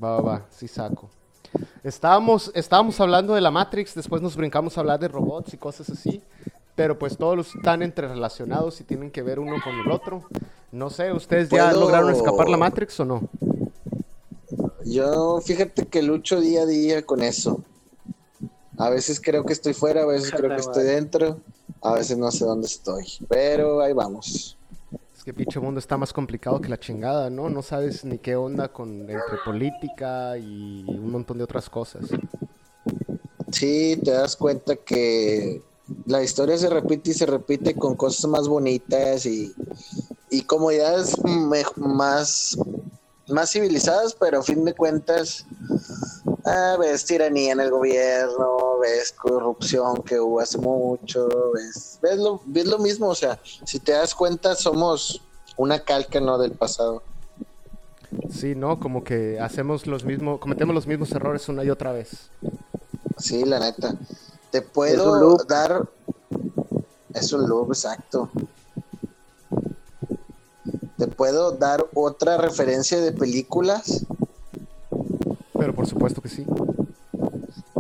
Va, 0.03 0.17
va, 0.17 0.21
va, 0.21 0.47
sí 0.51 0.67
saco. 0.67 1.09
Estábamos, 1.85 2.51
estábamos 2.57 3.01
hablando 3.01 3.35
de 3.35 3.41
la 3.41 3.53
Matrix, 3.53 3.95
después 3.95 4.21
nos 4.21 4.37
brincamos 4.37 4.77
a 4.77 4.81
hablar 4.81 4.99
de 4.99 5.07
robots 5.07 5.55
y 5.55 5.57
cosas 5.57 5.89
así, 5.89 6.21
pero 6.77 6.99
pues 6.99 7.17
todos 7.17 7.37
los 7.37 7.55
están 7.57 7.83
entrerelacionados 7.83 8.81
y 8.81 8.85
tienen 8.85 9.11
que 9.11 9.23
ver 9.23 9.39
uno 9.41 9.57
con 9.65 9.75
el 9.75 9.91
otro. 9.91 10.25
No 10.71 10.91
sé, 10.91 11.13
¿ustedes 11.13 11.49
ya 11.49 11.71
¿Puedo- 11.71 11.81
lograron 11.81 12.11
escapar 12.15 12.49
la 12.49 12.57
Matrix 12.59 13.01
o 13.01 13.05
no? 13.05 13.23
Yo, 14.85 15.41
fíjate 15.41 15.87
que 15.87 16.03
lucho 16.03 16.41
día 16.41 16.63
a 16.63 16.67
día 16.67 17.03
con 17.05 17.23
eso. 17.23 17.63
A 18.79 18.91
veces 18.91 19.21
creo 19.21 19.45
que 19.45 19.53
estoy 19.55 19.73
fuera, 19.75 20.03
a 20.03 20.07
veces 20.07 20.31
creo 20.31 20.51
que 20.51 20.61
estoy 20.61 20.85
dentro, 20.85 21.41
a 21.83 21.95
veces 21.95 22.17
no 22.19 22.31
sé 22.31 22.45
dónde 22.45 22.67
estoy. 22.67 23.05
Pero 23.29 23.81
ahí 23.81 23.93
vamos. 23.95 24.57
Es 25.17 25.25
que 25.25 25.33
pinche 25.33 25.59
mundo 25.59 25.81
está 25.81 25.97
más 25.97 26.13
complicado 26.13 26.61
que 26.61 26.69
la 26.69 26.79
chingada, 26.79 27.31
¿no? 27.31 27.49
No 27.49 27.63
sabes 27.63 28.05
ni 28.05 28.19
qué 28.19 28.37
onda 28.37 28.69
con 28.69 29.01
entre 29.01 29.39
política 29.45 30.37
y 30.37 30.85
un 30.87 31.11
montón 31.11 31.39
de 31.39 31.45
otras 31.45 31.69
cosas. 31.71 32.05
Sí, 33.51 33.99
te 34.05 34.11
das 34.11 34.37
cuenta 34.37 34.77
que 34.77 35.63
la 36.07 36.23
historia 36.23 36.57
se 36.57 36.71
repite 36.71 37.11
y 37.11 37.15
se 37.15 37.27
repite 37.27 37.75
con 37.75 37.97
cosas 37.97 38.31
más 38.31 38.49
bonitas 38.49 39.27
y, 39.27 39.53
y 40.31 40.43
comodidades 40.43 41.17
me- 41.25 41.65
más, 41.77 42.57
más 43.29 43.51
civilizadas, 43.51 44.15
pero 44.19 44.39
a 44.39 44.43
fin 44.43 44.65
de 44.65 44.73
cuentas 44.75 45.45
ah, 46.45 46.77
ves 46.79 47.05
tiranía 47.05 47.53
en 47.53 47.61
el 47.61 47.71
gobierno, 47.71 48.79
ves 48.81 49.13
corrupción 49.13 50.03
que 50.05 50.21
hubo 50.21 50.41
hace 50.41 50.59
mucho, 50.59 51.29
ves, 51.53 51.99
ves, 52.01 52.19
lo, 52.19 52.41
ves 52.47 52.67
lo 52.67 52.79
mismo, 52.79 53.09
o 53.09 53.15
sea, 53.15 53.39
si 53.65 53.81
te 53.81 53.93
das 53.93 54.15
cuenta 54.15 54.55
somos 54.55 55.21
una 55.57 55.81
calca 55.81 56.21
¿no? 56.21 56.39
del 56.39 56.53
pasado. 56.53 57.03
Sí, 58.31 58.55
¿no? 58.55 58.79
Como 58.79 59.03
que 59.03 59.41
hacemos 59.41 59.87
los 59.87 60.05
mismos, 60.05 60.39
cometemos 60.39 60.75
los 60.75 60.87
mismos 60.87 61.11
errores 61.13 61.49
una 61.49 61.65
y 61.65 61.71
otra 61.71 61.93
vez. 61.93 62.31
Sí, 63.19 63.45
la 63.45 63.59
neta. 63.59 63.95
Te 64.51 64.63
puedo 64.63 65.37
dar. 65.49 65.89
Es 67.17 67.33
un 67.33 67.49
loop, 67.49 67.71
exacto. 67.71 68.29
Te 70.99 71.07
puedo 71.07 71.53
dar 71.53 71.87
otra 71.95 72.37
referencia 72.37 73.01
de 73.01 73.11
películas. 73.13 74.05
Pero 75.59 75.75
por 75.75 75.87
supuesto 75.87 76.21
que 76.21 76.29
sí. 76.29 76.47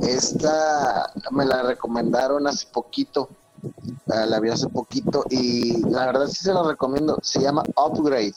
Esta 0.01 1.13
me 1.33 1.45
la 1.45 1.63
recomendaron 1.63 2.47
hace 2.47 2.67
poquito. 2.73 3.29
Ah, 4.09 4.25
La 4.25 4.41
vi 4.41 4.49
hace 4.49 4.69
poquito 4.69 5.25
y 5.29 5.83
la 5.83 6.07
verdad 6.07 6.29
sí 6.29 6.43
se 6.43 6.55
la 6.55 6.63
recomiendo. 6.63 7.19
Se 7.23 7.41
llama 7.41 7.63
Upgrade. 7.77 8.35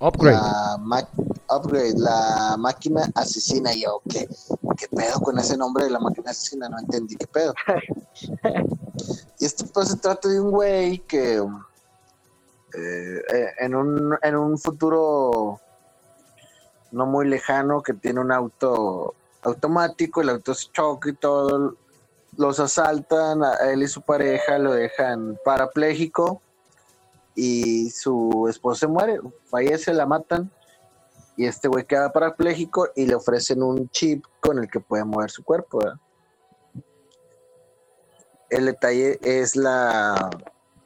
Upgrade. 0.00 0.34
La 0.34 1.08
Upgrade, 1.50 1.94
la 1.98 2.56
máquina 2.58 3.08
asesina. 3.14 3.72
Y 3.74 3.82
yo, 3.82 4.00
¿qué, 4.08 4.28
¿qué 4.80 4.88
pedo 4.88 5.20
con 5.20 5.38
ese 5.38 5.56
nombre 5.58 5.84
de 5.84 5.90
la 5.90 5.98
máquina 5.98 6.30
asesina? 6.30 6.68
No 6.68 6.78
entendí 6.78 7.14
qué 7.16 7.26
pedo. 7.26 7.52
y 9.38 9.44
esto 9.44 9.66
pues 9.72 9.88
se 9.88 9.96
trata 9.96 10.28
de 10.28 10.40
un 10.40 10.50
güey 10.50 10.98
que 11.00 11.36
eh, 11.36 13.22
eh, 13.32 13.46
en, 13.58 13.74
un, 13.74 14.16
en 14.22 14.36
un 14.36 14.58
futuro 14.58 15.60
no 16.92 17.06
muy 17.06 17.28
lejano 17.28 17.82
que 17.82 17.92
tiene 17.92 18.20
un 18.20 18.32
auto 18.32 19.14
automático, 19.42 20.22
el 20.22 20.30
auto 20.30 20.54
se 20.54 20.70
choca 20.72 21.10
y 21.10 21.14
todo, 21.14 21.76
los 22.36 22.58
asaltan 22.58 23.44
a 23.44 23.54
él 23.70 23.82
y 23.82 23.88
su 23.88 24.00
pareja, 24.00 24.58
lo 24.58 24.72
dejan 24.72 25.38
parapléjico 25.44 26.40
y 27.34 27.90
su 27.90 28.46
esposa 28.48 28.80
se 28.80 28.86
muere, 28.86 29.20
fallece, 29.44 29.92
la 29.92 30.06
matan 30.06 30.50
y 31.40 31.46
este 31.46 31.68
güey 31.68 31.86
queda 31.86 32.12
parapléjico 32.12 32.90
y 32.94 33.06
le 33.06 33.14
ofrecen 33.14 33.62
un 33.62 33.88
chip 33.88 34.26
con 34.40 34.58
el 34.58 34.70
que 34.70 34.78
puede 34.78 35.06
mover 35.06 35.30
su 35.30 35.42
cuerpo. 35.42 35.78
¿verdad? 35.78 35.98
El 38.50 38.66
detalle 38.66 39.18
es 39.22 39.56
la, 39.56 40.28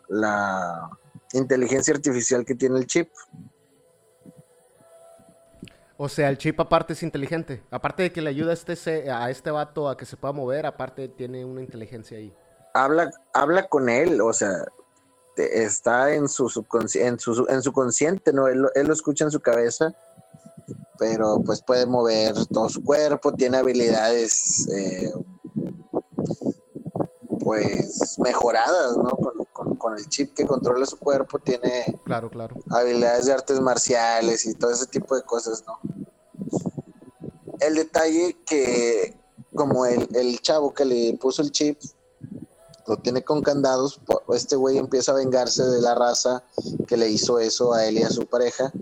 la 0.07 0.91
inteligencia 1.33 1.93
artificial 1.93 2.45
que 2.45 2.55
tiene 2.55 2.79
el 2.79 2.87
chip. 2.87 3.11
O 5.97 6.09
sea, 6.09 6.29
el 6.29 6.39
chip 6.39 6.61
aparte 6.61 6.93
es 6.93 7.03
inteligente. 7.03 7.65
Aparte 7.73 8.05
de 8.05 8.13
que 8.13 8.23
le 8.23 8.31
ayuda 8.31 8.53
a 8.53 8.55
este, 8.55 9.11
a 9.11 9.31
este 9.31 9.51
vato 9.51 9.89
a 9.89 9.97
que 9.97 10.07
se 10.07 10.17
pueda 10.17 10.31
mover, 10.31 10.67
aparte 10.67 11.09
tiene 11.09 11.45
una 11.45 11.63
inteligencia 11.63 12.17
ahí. 12.17 12.33
Habla, 12.75 13.11
habla 13.33 13.67
con 13.67 13.89
él, 13.89 14.21
o 14.21 14.33
sea, 14.33 14.65
está 15.37 16.15
en 16.15 16.29
su, 16.29 16.45
en 16.95 17.19
su, 17.19 17.47
en 17.49 17.61
su 17.61 17.73
consciente, 17.73 18.33
¿no? 18.33 18.47
Él, 18.47 18.65
él 18.77 18.87
lo 18.87 18.93
escucha 18.93 19.25
en 19.25 19.33
su 19.33 19.41
cabeza, 19.41 19.93
pero 20.99 21.41
pues 21.45 21.63
puede 21.63 21.87
mover 21.87 22.35
todo 22.47 22.69
su 22.69 22.83
cuerpo, 22.83 23.33
tiene 23.33 23.57
habilidades 23.59 24.67
eh, 24.73 25.13
pues 27.41 28.19
mejoradas, 28.19 28.97
¿no? 28.97 29.11
Con, 29.11 29.45
con- 29.53 29.77
con 29.77 29.99
el 29.99 30.09
chip 30.09 30.35
que 30.35 30.47
controla 30.47 30.87
su 30.87 30.99
cuerpo, 30.99 31.39
tiene 31.39 31.99
Claro, 32.05 32.31
claro. 32.31 32.57
habilidades 32.71 33.27
de 33.27 33.33
artes 33.33 33.61
marciales 33.61 34.47
y 34.47 34.55
todo 34.55 34.71
ese 34.71 34.87
tipo 34.87 35.15
de 35.15 35.23
cosas, 35.23 35.63
¿no? 35.67 35.79
El 37.61 37.75
detalle 37.75 38.37
que 38.47 39.19
como 39.55 39.87
el, 39.87 40.09
el 40.17 40.41
chavo 40.41 40.75
que 40.75 40.85
le 40.85 41.15
puso 41.19 41.43
el 41.43 41.53
chip 41.53 41.79
lo 42.87 42.97
tiene 42.99 43.23
con 43.25 43.43
candados, 43.43 44.01
este 44.35 44.57
güey 44.57 44.77
empieza 44.79 45.13
a 45.13 45.15
vengarse 45.15 45.63
de 45.65 45.81
la 45.81 45.95
raza 45.95 46.43
que 46.87 46.97
le 46.97 47.09
hizo 47.09 47.39
eso 47.39 47.73
a 47.73 47.87
él 47.87 47.99
y 47.99 48.03
a 48.03 48.11
su 48.11 48.27
pareja. 48.27 48.73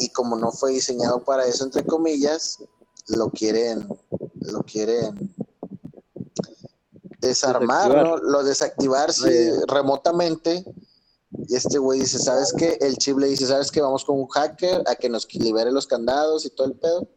Y 0.00 0.08
como 0.10 0.36
no 0.36 0.50
fue 0.50 0.72
diseñado 0.72 1.22
para 1.24 1.44
eso, 1.46 1.64
entre 1.64 1.84
comillas, 1.84 2.58
lo 3.08 3.30
quieren, 3.30 3.86
lo 4.40 4.62
quieren 4.62 5.34
desarmar. 7.20 8.04
¿no? 8.04 8.16
Lo 8.16 8.42
desactivar 8.42 9.12
sí, 9.12 9.24
Oye. 9.24 9.52
remotamente. 9.68 10.64
Y 11.48 11.54
este 11.54 11.78
güey 11.78 12.00
dice, 12.00 12.18
¿sabes 12.18 12.52
qué? 12.56 12.76
El 12.80 12.96
chip 12.96 13.18
le 13.18 13.28
dice, 13.28 13.46
¿sabes 13.46 13.70
qué? 13.70 13.80
Vamos 13.80 14.04
con 14.04 14.18
un 14.18 14.26
hacker 14.28 14.82
a 14.86 14.96
que 14.96 15.08
nos 15.08 15.32
libere 15.34 15.70
los 15.70 15.86
candados 15.86 16.44
y 16.44 16.50
todo 16.50 16.66
el 16.66 16.74
pedo. 16.74 17.08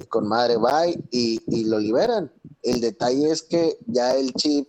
Y 0.00 0.04
con 0.06 0.26
madre 0.28 0.56
va 0.56 0.86
y, 0.88 0.98
y 1.10 1.64
lo 1.64 1.78
liberan. 1.78 2.32
El 2.62 2.80
detalle 2.80 3.30
es 3.30 3.42
que 3.42 3.78
ya 3.86 4.14
el 4.16 4.32
chip 4.34 4.68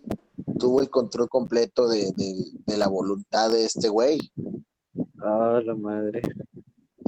tuvo 0.59 0.82
el 0.82 0.89
control 0.89 1.30
completo 1.30 1.88
de, 1.88 2.11
de- 2.15 2.45
de 2.65 2.78
la 2.78 2.88
voluntad 2.88 3.49
de 3.51 3.65
este 3.65 3.89
güey 3.89 4.20
Ah, 5.22 5.59
la 5.63 5.76
madre. 5.76 6.22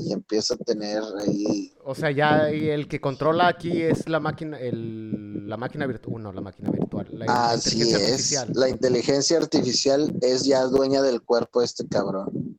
Y 0.01 0.13
empieza 0.13 0.53
a 0.53 0.57
tener 0.57 1.01
ahí 1.19 1.73
O 1.83 1.93
sea, 1.95 2.11
ya 2.11 2.51
y 2.53 2.69
el 2.69 2.87
que 2.87 2.99
controla 3.01 3.47
aquí 3.47 3.81
es 3.81 4.07
la 4.09 4.19
máquina, 4.19 4.57
el, 4.59 5.47
la 5.47 5.57
máquina 5.57 5.85
virtual. 5.87 6.21
no, 6.23 6.31
la 6.31 6.41
máquina 6.41 6.69
virtual. 6.71 7.07
La 7.11 7.51
Así 7.51 7.77
inteligencia 7.81 7.97
es. 7.97 8.37
artificial. 8.39 8.51
La 8.55 8.69
inteligencia 8.69 9.37
artificial 9.37 10.13
es 10.21 10.43
ya 10.45 10.63
dueña 10.65 11.01
del 11.01 11.21
cuerpo 11.21 11.59
de 11.59 11.65
este 11.65 11.87
cabrón. 11.87 12.57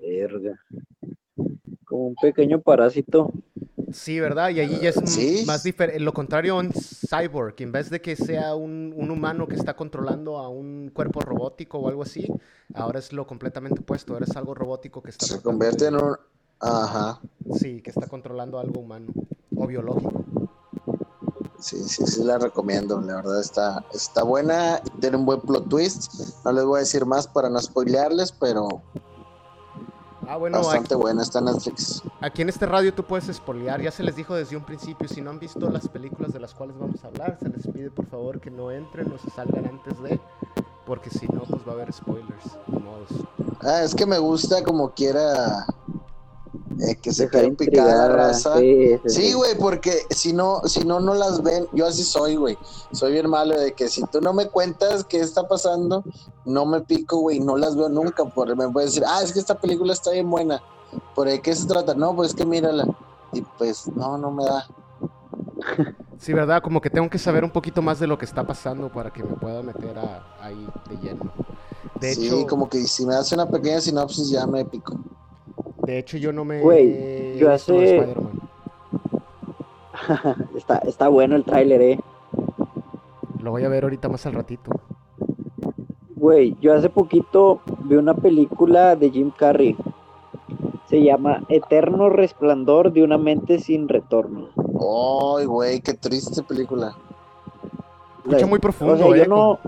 Verga. 0.00 0.58
Como 1.84 2.08
un 2.08 2.14
pequeño 2.20 2.60
parásito. 2.60 3.32
Sí, 3.92 4.20
¿verdad? 4.20 4.50
Y 4.50 4.60
ahí 4.60 4.78
ya 4.82 4.90
es 4.90 5.00
Sí. 5.04 5.44
más 5.46 5.62
diferente. 5.62 6.00
Lo 6.00 6.12
contrario, 6.12 6.56
un 6.58 6.72
cyborg, 6.72 7.54
en 7.58 7.72
vez 7.72 7.90
de 7.90 8.00
que 8.00 8.16
sea 8.16 8.54
un, 8.54 8.92
un 8.96 9.10
humano 9.10 9.46
que 9.46 9.54
está 9.56 9.74
controlando 9.76 10.38
a 10.38 10.48
un 10.48 10.90
cuerpo 10.94 11.20
robótico 11.20 11.78
o 11.78 11.88
algo 11.88 12.02
así, 12.02 12.26
ahora 12.74 12.98
es 12.98 13.12
lo 13.12 13.26
completamente 13.26 13.80
opuesto. 13.80 14.12
Ahora 14.14 14.26
es 14.28 14.36
algo 14.36 14.54
robótico 14.54 15.02
que 15.02 15.10
está 15.10 15.26
Se 15.26 15.40
convierte 15.40 15.86
en 15.86 15.96
un... 15.96 16.16
Ajá. 16.60 17.20
Sí, 17.58 17.82
que 17.82 17.90
está 17.90 18.06
controlando 18.06 18.58
algo 18.58 18.80
humano 18.80 19.12
o 19.56 19.66
biológico. 19.66 20.24
Sí, 21.58 21.76
sí, 21.84 22.04
sí 22.06 22.24
la 22.24 22.38
recomiendo. 22.38 23.00
La 23.00 23.16
verdad 23.16 23.40
está, 23.40 23.84
está 23.92 24.22
buena. 24.24 24.80
Tiene 25.00 25.16
un 25.16 25.26
buen 25.26 25.40
plot 25.40 25.68
twist. 25.68 26.12
No 26.44 26.52
les 26.52 26.64
voy 26.64 26.76
a 26.78 26.80
decir 26.80 27.04
más 27.06 27.26
para 27.28 27.48
no 27.48 27.60
spoilearles, 27.60 28.32
pero 28.32 28.82
Ah, 30.32 30.38
bueno, 30.38 30.56
aquí, 30.56 30.66
bastante 30.66 30.94
buena. 30.94 31.22
Está 31.22 31.40
en 31.40 31.44
Netflix. 31.44 32.02
aquí 32.22 32.40
en 32.40 32.48
este 32.48 32.64
radio 32.64 32.94
tú 32.94 33.04
puedes 33.04 33.28
espolear. 33.28 33.82
Ya 33.82 33.90
se 33.90 34.02
les 34.02 34.16
dijo 34.16 34.34
desde 34.34 34.56
un 34.56 34.64
principio, 34.64 35.06
si 35.06 35.20
no 35.20 35.28
han 35.28 35.38
visto 35.38 35.68
las 35.68 35.86
películas 35.88 36.32
de 36.32 36.40
las 36.40 36.54
cuales 36.54 36.74
vamos 36.78 37.04
a 37.04 37.08
hablar, 37.08 37.36
se 37.38 37.50
les 37.50 37.66
pide 37.66 37.90
por 37.90 38.06
favor 38.06 38.40
que 38.40 38.50
no 38.50 38.70
entren 38.70 39.12
o 39.12 39.18
se 39.18 39.28
salgan 39.28 39.66
antes 39.66 40.02
de, 40.02 40.18
porque 40.86 41.10
si 41.10 41.26
no, 41.26 41.42
pues 41.42 41.60
va 41.68 41.72
a 41.72 41.74
haber 41.74 41.92
spoilers. 41.92 42.56
Ah, 43.60 43.82
es 43.82 43.94
que 43.94 44.06
me 44.06 44.18
gusta 44.18 44.64
como 44.64 44.94
quiera 44.94 45.66
eh, 46.80 46.96
que 46.96 47.12
se 47.12 47.28
quede 47.28 47.50
picada 47.52 48.08
la 48.08 48.14
raza. 48.16 48.58
sí, 48.58 48.98
sí, 49.04 49.10
Sí, 49.10 49.22
sí. 49.28 49.32
güey, 49.34 49.56
porque 49.58 49.92
si 50.10 50.32
no, 50.32 50.60
si 50.64 50.84
no, 50.84 51.00
no 51.00 51.14
las 51.14 51.42
ven. 51.42 51.66
Yo 51.72 51.86
así 51.86 52.02
soy, 52.02 52.36
güey. 52.36 52.56
Soy 52.92 53.12
bien 53.12 53.28
malo 53.28 53.58
de 53.58 53.72
que 53.72 53.88
si 53.88 54.02
tú 54.12 54.20
no 54.20 54.32
me 54.32 54.48
cuentas 54.48 55.04
qué 55.04 55.20
está 55.20 55.46
pasando, 55.48 56.04
no 56.44 56.66
me 56.66 56.80
pico, 56.80 57.18
güey. 57.18 57.40
No 57.40 57.56
las 57.56 57.76
veo 57.76 57.88
nunca. 57.88 58.24
Porque 58.24 58.54
me 58.54 58.68
puedes 58.68 58.90
decir, 58.90 59.04
ah, 59.06 59.22
es 59.22 59.32
que 59.32 59.38
esta 59.40 59.58
película 59.58 59.92
está 59.92 60.10
bien 60.10 60.30
buena. 60.30 60.62
¿Por 61.14 61.28
qué 61.40 61.54
se 61.54 61.66
trata? 61.66 61.94
No, 61.94 62.14
pues 62.14 62.30
es 62.30 62.34
que 62.34 62.44
mírala. 62.46 62.86
Y 63.32 63.40
pues, 63.58 63.86
no, 63.88 64.18
no 64.18 64.30
me 64.30 64.44
da. 64.44 64.66
Sí, 66.18 66.32
¿verdad? 66.32 66.62
Como 66.62 66.80
que 66.80 66.90
tengo 66.90 67.08
que 67.08 67.18
saber 67.18 67.44
un 67.44 67.50
poquito 67.50 67.82
más 67.82 67.98
de 67.98 68.06
lo 68.06 68.18
que 68.18 68.24
está 68.24 68.46
pasando 68.46 68.88
para 68.90 69.12
que 69.12 69.22
me 69.22 69.34
pueda 69.36 69.62
meter 69.62 69.98
a- 69.98 70.22
ahí 70.40 70.68
de 70.88 70.96
lleno. 70.96 71.32
De 72.00 72.14
sí, 72.14 72.26
hecho, 72.26 72.46
como 72.46 72.68
que 72.68 72.84
si 72.84 73.06
me 73.06 73.14
hace 73.14 73.34
una 73.34 73.48
pequeña 73.48 73.80
sinopsis 73.80 74.28
ya 74.30 74.46
me 74.46 74.64
pico. 74.64 74.94
De 75.82 75.98
hecho 75.98 76.16
yo 76.16 76.32
no 76.32 76.44
me 76.44 76.60
Güey, 76.60 76.90
he 76.90 77.36
yo 77.38 77.50
hace- 77.52 77.96
Spider-Man. 77.96 78.40
Está, 80.56 80.78
está 80.78 81.08
bueno 81.08 81.36
el 81.36 81.44
tráiler, 81.44 81.80
eh. 81.82 82.00
Lo 83.40 83.50
voy 83.52 83.64
a 83.64 83.68
ver 83.68 83.84
ahorita 83.84 84.08
más 84.08 84.24
al 84.26 84.34
ratito. 84.34 84.70
Güey, 86.16 86.56
yo 86.60 86.74
hace 86.74 86.88
poquito 86.88 87.60
vi 87.84 87.96
una 87.96 88.14
película 88.14 88.96
de 88.96 89.10
Jim 89.10 89.30
Carrey. 89.36 89.76
Se 90.88 91.02
llama 91.02 91.42
Eterno 91.48 92.08
Resplandor 92.10 92.92
de 92.92 93.02
una 93.02 93.18
mente 93.18 93.58
sin 93.58 93.88
retorno. 93.88 94.48
Ay, 94.56 95.46
güey, 95.46 95.80
qué 95.80 95.94
triste 95.94 96.42
película. 96.42 96.96
Escucha 98.24 98.46
muy 98.46 98.58
O 98.58 98.60
profundo, 98.60 98.96
sea, 98.96 99.06
yo 99.06 99.14
eh, 99.14 99.26
no. 99.28 99.58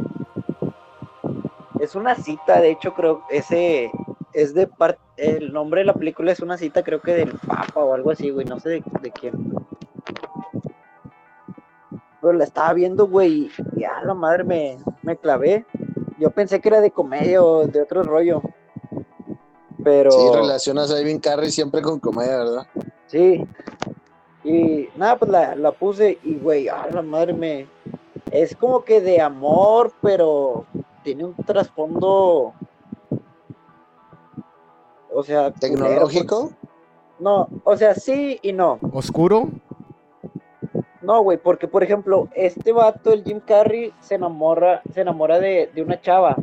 Es 1.80 1.94
una 1.96 2.14
cita, 2.14 2.60
de 2.60 2.70
hecho, 2.70 2.94
creo 2.94 3.22
ese 3.30 3.90
es 4.34 4.54
de 4.54 4.66
parte. 4.66 5.00
El 5.16 5.52
nombre 5.52 5.82
de 5.82 5.86
la 5.86 5.94
película 5.94 6.32
es 6.32 6.40
una 6.40 6.58
cita, 6.58 6.82
creo 6.82 7.00
que 7.00 7.14
del 7.14 7.32
Papa 7.46 7.80
o 7.80 7.94
algo 7.94 8.10
así, 8.10 8.30
güey. 8.30 8.44
No 8.46 8.58
sé 8.58 8.68
de, 8.68 8.82
de 9.00 9.10
quién. 9.12 9.54
Pero 12.20 12.32
la 12.32 12.44
estaba 12.44 12.72
viendo, 12.72 13.06
güey, 13.06 13.50
y 13.76 13.84
a 13.84 14.02
la 14.02 14.14
madre 14.14 14.44
me, 14.44 14.78
me 15.02 15.16
clavé. 15.16 15.64
Yo 16.18 16.30
pensé 16.30 16.60
que 16.60 16.68
era 16.68 16.80
de 16.80 16.90
comedia 16.90 17.42
o 17.42 17.66
de 17.66 17.82
otro 17.82 18.02
rollo. 18.02 18.42
Pero. 19.82 20.10
Sí, 20.10 20.30
relacionas 20.32 20.90
a 20.90 21.00
Ivan 21.00 21.18
Carrey 21.20 21.50
siempre 21.50 21.82
con 21.82 22.00
comedia, 22.00 22.38
¿verdad? 22.38 22.66
Sí. 23.06 23.46
Y 24.42 24.88
nada, 24.96 25.16
pues 25.16 25.30
la, 25.30 25.54
la 25.54 25.72
puse 25.72 26.18
y, 26.22 26.36
güey, 26.36 26.68
a 26.68 26.86
la 26.90 27.02
madre 27.02 27.32
me... 27.32 27.66
Es 28.30 28.54
como 28.56 28.84
que 28.84 29.00
de 29.00 29.20
amor, 29.20 29.92
pero 30.02 30.66
tiene 31.02 31.24
un 31.24 31.34
trasfondo... 31.34 32.52
O 35.14 35.22
sea... 35.22 35.52
culero, 35.52 35.78
Tecnológico. 35.78 36.50
pues. 36.50 36.72
No, 37.20 37.48
o 37.62 37.76
sea, 37.76 37.94
sí 37.94 38.38
y 38.42 38.52
no. 38.52 38.78
¿Oscuro? 38.92 39.48
No, 41.00 41.22
güey, 41.22 41.38
porque, 41.38 41.68
por 41.68 41.82
ejemplo, 41.82 42.28
este 42.34 42.72
vato, 42.72 43.12
el 43.12 43.24
Jim 43.24 43.40
Carrey, 43.40 43.92
se 44.00 44.16
enamora, 44.16 44.82
se 44.92 45.02
enamora 45.02 45.38
de, 45.38 45.70
de 45.74 45.82
una 45.82 46.00
chava. 46.00 46.36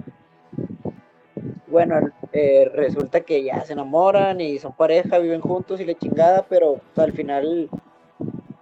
Bueno, 1.67 1.95
eh, 2.31 2.69
resulta 2.73 3.21
que 3.21 3.43
ya 3.43 3.61
se 3.61 3.73
enamoran 3.73 4.39
y 4.39 4.59
son 4.59 4.73
pareja, 4.73 5.17
viven 5.17 5.41
juntos 5.41 5.79
y 5.79 5.85
la 5.85 5.95
chingada, 5.95 6.45
pero 6.47 6.79
pues, 6.93 7.05
al 7.05 7.13
final 7.13 7.69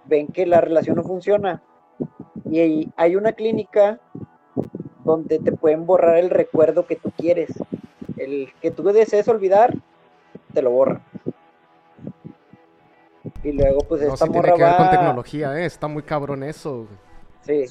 ven 0.06 0.28
que 0.28 0.46
la 0.46 0.60
relación 0.60 0.96
no 0.96 1.04
funciona. 1.04 1.62
Y 2.50 2.58
ahí 2.58 2.92
hay 2.96 3.16
una 3.16 3.32
clínica 3.32 4.00
donde 5.04 5.38
te 5.38 5.52
pueden 5.52 5.86
borrar 5.86 6.18
el 6.18 6.30
recuerdo 6.30 6.86
que 6.86 6.96
tú 6.96 7.12
quieres. 7.16 7.50
El 8.16 8.48
que 8.60 8.70
tú 8.70 8.82
desees 8.84 9.28
olvidar, 9.28 9.74
te 10.52 10.62
lo 10.62 10.70
borran. 10.70 11.02
Y 13.42 13.52
luego, 13.52 13.80
pues, 13.80 14.02
No, 14.02 14.14
esta 14.14 14.26
sí 14.26 14.32
tiene 14.32 14.52
que 14.52 14.62
ver 14.62 14.76
con 14.76 14.90
tecnología, 14.90 15.58
eh. 15.58 15.64
Está 15.64 15.88
muy 15.88 16.02
cabrón 16.02 16.42
eso. 16.42 16.86
Sí. 17.42 17.64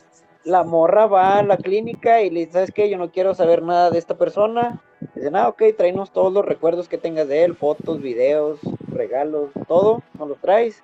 La 0.43 0.63
morra 0.63 1.05
va 1.05 1.39
a 1.39 1.43
la 1.43 1.57
clínica 1.57 2.21
y 2.21 2.30
le 2.30 2.41
dice, 2.41 2.53
¿sabes 2.53 2.71
qué? 2.71 2.89
Yo 2.89 2.97
no 2.97 3.11
quiero 3.11 3.36
saber 3.36 3.61
nada 3.61 3.91
de 3.91 3.99
esta 3.99 4.17
persona. 4.17 4.82
Dicen, 5.15 5.36
ah, 5.36 5.49
ok, 5.49 5.61
tráenos 5.77 6.11
todos 6.11 6.32
los 6.34 6.45
recuerdos 6.45 6.88
que 6.88 6.97
tengas 6.97 7.27
de 7.27 7.43
él, 7.43 7.55
fotos, 7.55 8.01
videos, 8.01 8.59
regalos, 8.88 9.49
todo, 9.67 10.01
nos 10.17 10.30
los 10.30 10.39
traes. 10.39 10.82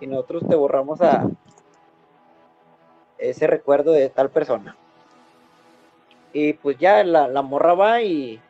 Y 0.00 0.06
nosotros 0.06 0.42
te 0.48 0.56
borramos 0.56 1.00
a 1.00 1.28
ese 3.18 3.46
recuerdo 3.46 3.92
de 3.92 4.10
tal 4.10 4.28
persona. 4.30 4.76
Y 6.32 6.52
pues 6.54 6.76
ya 6.78 7.02
la, 7.02 7.28
la 7.28 7.42
morra 7.42 7.74
va 7.74 8.02
y 8.02 8.40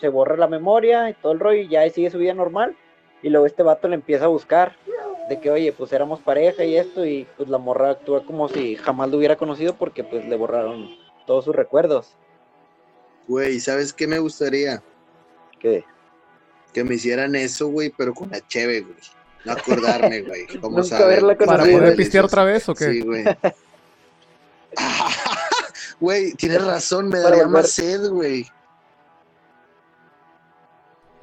se 0.00 0.08
borra 0.08 0.36
la 0.36 0.46
memoria 0.48 1.08
y 1.10 1.14
todo 1.14 1.32
el 1.32 1.40
rollo 1.40 1.60
y 1.62 1.68
ya 1.68 1.88
sigue 1.90 2.10
su 2.10 2.18
vida 2.18 2.34
normal. 2.34 2.76
Y 3.22 3.28
luego 3.30 3.46
este 3.46 3.62
vato 3.62 3.88
le 3.88 3.94
empieza 3.94 4.24
a 4.24 4.28
buscar 4.28 4.76
de 5.28 5.40
que, 5.40 5.50
oye, 5.50 5.72
pues 5.72 5.92
éramos 5.92 6.20
pareja 6.20 6.64
y 6.64 6.76
esto, 6.76 7.06
y 7.06 7.26
pues 7.36 7.48
la 7.48 7.58
morra 7.58 7.90
actúa 7.90 8.24
como 8.24 8.48
si 8.48 8.76
jamás 8.76 9.10
lo 9.10 9.18
hubiera 9.18 9.36
conocido 9.36 9.74
porque 9.76 10.02
pues 10.02 10.24
le 10.26 10.36
borraron 10.36 10.90
todos 11.26 11.44
sus 11.44 11.54
recuerdos. 11.54 12.14
Güey, 13.28 13.60
¿sabes 13.60 13.92
qué 13.92 14.06
me 14.08 14.18
gustaría? 14.18 14.82
Que 15.60 15.84
Que 16.72 16.82
me 16.82 16.96
hicieran 16.96 17.36
eso, 17.36 17.68
güey, 17.68 17.90
pero 17.96 18.12
con 18.12 18.30
la 18.30 18.40
cheve, 18.48 18.80
güey. 18.80 18.96
No 19.44 19.52
acordarme, 19.52 20.22
güey. 20.22 20.46
¿Cómo 20.60 20.78
Nunca 20.78 20.88
sabe? 20.88 21.04
haberla 21.04 21.36
¿Para 21.36 21.46
conocido. 21.58 21.78
poder 21.78 21.90
Sí, 21.92 21.96
pistear 21.96 22.24
otra 22.24 22.44
vez 22.44 22.68
o 22.68 22.74
qué? 22.74 22.84
Sí, 22.92 23.00
güey. 23.02 23.24
Güey, 26.00 26.32
tienes 26.32 26.64
razón, 26.64 27.06
me 27.06 27.12
Para 27.18 27.30
daría 27.30 27.46
más 27.46 27.70
sed, 27.70 28.08
güey. 28.08 28.44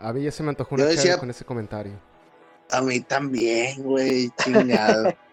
A 0.02 0.14
mí 0.14 0.24
ya 0.24 0.32
se 0.32 0.44
me 0.44 0.50
antojó 0.50 0.76
una 0.76 0.86
decía- 0.86 1.18
con 1.18 1.30
ese 1.30 1.44
comentario. 1.46 1.94
A 2.72 2.82
mí 2.82 3.00
también, 3.02 3.82
güey, 3.84 4.30
chingado. 4.44 5.14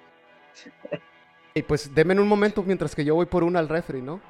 Y 1.54 1.62
pues 1.62 1.94
denme 1.94 2.18
un 2.20 2.28
momento 2.28 2.62
mientras 2.62 2.94
que 2.94 3.02
yo 3.02 3.14
voy 3.14 3.24
por 3.24 3.42
una 3.42 3.58
al 3.60 3.68
refri, 3.70 4.02
¿no? 4.02 4.20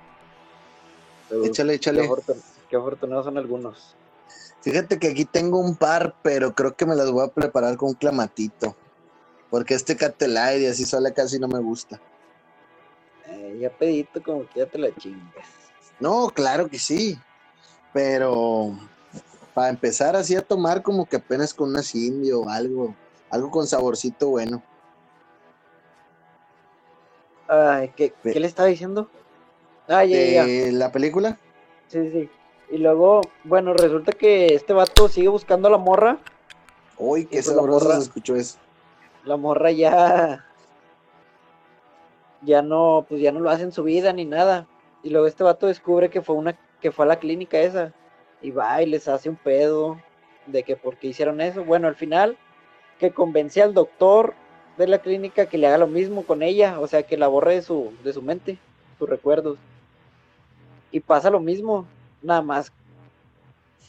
échale, 1.44 1.72
Qué, 1.72 1.76
échale. 1.76 2.08
afortun- 2.08 2.40
qué 2.70 2.76
afortunados 2.76 3.24
son 3.24 3.36
algunos. 3.36 3.96
Fíjate 4.60 4.98
que 5.00 5.08
aquí 5.08 5.24
tengo 5.24 5.58
un 5.58 5.74
par, 5.74 6.14
pero 6.22 6.54
creo 6.54 6.76
que 6.76 6.86
me 6.86 6.94
las 6.94 7.10
voy 7.10 7.24
a 7.26 7.32
preparar 7.32 7.76
con 7.76 7.94
clamatito. 7.94 8.76
Porque 9.50 9.74
este 9.74 9.96
Catelide 9.96 10.60
y 10.60 10.66
así 10.66 10.84
sola 10.84 11.12
casi 11.12 11.40
no 11.40 11.48
me 11.48 11.58
gusta. 11.58 12.00
Eh, 13.26 13.58
ya 13.60 13.70
pedito 13.70 14.22
como 14.22 14.48
que 14.48 14.60
ya 14.60 14.66
te 14.66 14.78
la 14.78 14.94
chingas. 14.94 15.48
No, 15.98 16.28
claro 16.30 16.68
que 16.68 16.78
sí. 16.78 17.18
Pero 17.92 18.78
para 19.56 19.70
empezar 19.70 20.14
así 20.16 20.36
a 20.36 20.42
tomar 20.42 20.82
como 20.82 21.06
que 21.06 21.16
apenas 21.16 21.54
con 21.54 21.70
una 21.70 21.80
indio 21.94 22.42
o 22.42 22.48
algo. 22.50 22.94
Algo 23.30 23.50
con 23.50 23.66
saborcito 23.66 24.28
bueno. 24.28 24.62
Ay, 27.48 27.90
¿qué, 27.96 28.12
Ve- 28.22 28.34
¿qué 28.34 28.40
le 28.40 28.48
estaba 28.48 28.68
diciendo? 28.68 29.08
Ah, 29.88 30.04
ya, 30.04 30.22
ya, 30.22 30.44
la 30.72 30.92
película. 30.92 31.38
Sí, 31.88 32.10
sí. 32.10 32.28
Y 32.70 32.76
luego, 32.76 33.22
bueno, 33.44 33.72
resulta 33.72 34.12
que 34.12 34.54
este 34.54 34.74
vato 34.74 35.08
sigue 35.08 35.28
buscando 35.28 35.68
a 35.68 35.70
la 35.70 35.78
morra. 35.78 36.18
Uy, 36.98 37.24
qué 37.24 37.36
pues 37.36 37.46
sabroso 37.46 37.86
morra- 37.86 37.96
se 37.96 38.02
escuchó 38.02 38.36
eso. 38.36 38.58
La 39.24 39.38
morra 39.38 39.70
ya. 39.70 40.44
Ya 42.42 42.60
no, 42.60 43.06
pues 43.08 43.22
ya 43.22 43.32
no 43.32 43.40
lo 43.40 43.48
hace 43.48 43.62
en 43.62 43.72
su 43.72 43.84
vida 43.84 44.12
ni 44.12 44.26
nada. 44.26 44.66
Y 45.02 45.08
luego 45.08 45.26
este 45.26 45.44
vato 45.44 45.66
descubre 45.66 46.10
que 46.10 46.20
fue 46.20 46.34
una, 46.36 46.58
que 46.82 46.92
fue 46.92 47.06
a 47.06 47.08
la 47.08 47.18
clínica 47.18 47.58
esa. 47.58 47.94
Y 48.42 48.50
va 48.50 48.82
y 48.82 48.86
les 48.86 49.08
hace 49.08 49.28
un 49.28 49.36
pedo 49.36 49.98
de 50.46 50.62
que 50.62 50.76
por 50.76 50.96
qué 50.96 51.08
hicieron 51.08 51.40
eso. 51.40 51.64
Bueno, 51.64 51.88
al 51.88 51.96
final, 51.96 52.36
que 52.98 53.10
convence 53.10 53.62
al 53.62 53.74
doctor 53.74 54.34
de 54.76 54.86
la 54.86 54.98
clínica 54.98 55.46
que 55.46 55.58
le 55.58 55.66
haga 55.66 55.78
lo 55.78 55.86
mismo 55.86 56.24
con 56.24 56.42
ella. 56.42 56.78
O 56.80 56.86
sea, 56.86 57.02
que 57.02 57.16
la 57.16 57.28
borre 57.28 57.54
de 57.56 57.62
su, 57.62 57.92
de 58.04 58.12
su 58.12 58.22
mente, 58.22 58.58
sus 58.98 59.08
recuerdos. 59.08 59.58
Y 60.92 61.00
pasa 61.00 61.30
lo 61.30 61.40
mismo. 61.40 61.86
Nada 62.22 62.42
más 62.42 62.72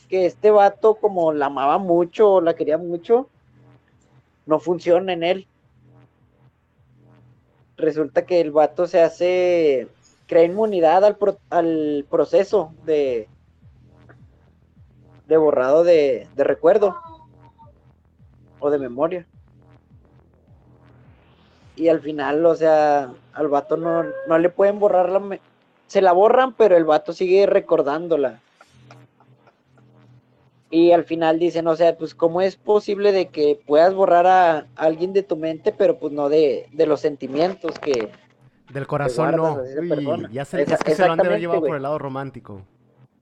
que 0.10 0.26
este 0.26 0.52
vato, 0.52 0.96
como 0.96 1.34
la 1.34 1.48
amaba 1.48 1.78
mucho, 1.78 2.40
la 2.42 2.56
quería 2.56 2.78
mucho, 2.78 3.28
no 4.46 4.60
funciona 4.60 5.14
en 5.14 5.24
él. 5.24 5.48
Resulta 7.76 8.26
que 8.26 8.40
el 8.42 8.52
vato 8.52 8.88
se 8.88 9.02
hace, 9.02 9.88
crea 10.28 10.44
inmunidad 10.46 11.04
al, 11.04 11.18
pro- 11.18 11.38
al 11.50 12.06
proceso 12.10 12.74
de, 12.86 13.28
de 15.28 15.38
borrado 15.38 15.84
de, 15.84 16.28
de 16.36 16.44
recuerdo 16.44 16.96
o 18.60 18.70
de 18.70 18.80
memoria. 18.80 19.26
Y 21.76 21.90
al 21.90 22.00
final, 22.02 22.44
o 22.46 22.56
sea, 22.56 23.12
al 23.34 23.48
vato 23.50 23.78
no, 23.78 24.04
no 24.28 24.38
le 24.40 24.50
pueden 24.50 24.80
borrar 24.80 25.10
la... 25.10 25.20
me- 25.20 25.42
Se 25.88 26.02
la 26.02 26.12
borran, 26.12 26.54
pero 26.54 26.76
el 26.76 26.86
vato 26.86 27.14
sigue 27.14 27.46
recordándola. 27.46 28.40
Y 30.70 30.92
al 30.92 31.06
final 31.06 31.40
dicen, 31.40 31.68
o 31.68 31.76
sea, 31.76 31.96
pues 31.98 32.14
cómo 32.16 32.42
es 32.42 32.56
posible 32.58 33.12
de 33.12 33.28
que 33.28 33.60
puedas 33.68 33.94
borrar 33.94 34.26
a 34.28 34.66
alguien 34.76 35.14
de 35.14 35.24
tu 35.24 35.38
mente, 35.38 35.72
pero 35.72 35.98
pues 35.98 36.12
no 36.12 36.28
de, 36.30 36.68
de 36.74 36.86
los 36.88 37.00
sentimientos 37.00 37.78
que... 37.80 38.10
Del 38.74 38.86
corazón 38.86 39.36
no. 39.38 39.62
Uy, 39.80 40.28
ya 40.32 40.42
Esa- 40.42 40.60
es 40.62 40.84
que 40.84 40.94
se 40.96 41.06
lo 41.06 41.14
han 41.14 41.20
de 41.20 41.28
haber 41.28 41.38
exactamente, 41.38 41.40
llevado 41.40 41.62
por 41.62 41.76
el 41.78 41.84
lado 41.84 42.00
romántico. 42.00 42.64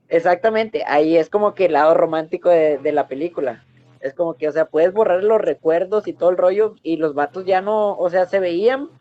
Exactamente, 0.08 0.84
ahí 0.88 1.18
es 1.18 1.30
como 1.30 1.54
que 1.56 1.66
el 1.66 1.74
lado 1.74 1.94
romántico 1.96 2.50
de, 2.50 2.78
de 2.80 2.92
la 2.92 3.08
película. 3.08 3.68
Es 4.00 4.14
como 4.14 4.36
que, 4.36 4.48
o 4.48 4.52
sea, 4.52 4.66
puedes 4.70 4.94
borrar 4.94 5.24
los 5.24 5.42
recuerdos 5.42 6.08
y 6.08 6.14
todo 6.14 6.30
el 6.30 6.38
rollo, 6.38 6.76
y 6.84 6.98
los 6.98 7.14
vatos 7.16 7.46
ya 7.46 7.62
no, 7.62 7.96
o 7.98 8.10
sea, 8.10 8.26
se 8.28 8.40
veían, 8.40 8.92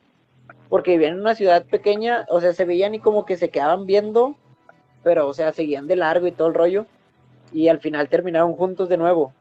porque 0.68 0.92
vivían 0.92 1.14
en 1.14 1.20
una 1.20 1.34
ciudad 1.36 1.66
pequeña, 1.68 2.26
o 2.30 2.40
sea, 2.40 2.54
se 2.54 2.64
veían 2.66 2.94
y 2.94 3.00
como 3.00 3.24
que 3.26 3.36
se 3.36 3.50
quedaban 3.50 3.86
viendo, 3.86 4.40
pero, 5.02 5.28
o 5.28 5.34
sea, 5.34 5.52
seguían 5.52 5.86
de 5.88 5.96
largo 5.96 6.26
y 6.28 6.32
todo 6.32 6.48
el 6.48 6.54
rollo, 6.54 6.88
y 7.50 7.68
al 7.68 7.80
final 7.80 8.08
terminaron 8.10 8.54
juntos 8.54 8.88
de 8.88 8.98
nuevo. 8.98 9.36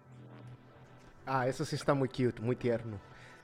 Ah, 1.26 1.48
eso 1.48 1.64
sí 1.66 1.76
está 1.76 1.94
muy 1.94 2.10
cute, 2.10 2.42
muy 2.42 2.56
tierno. 2.56 2.98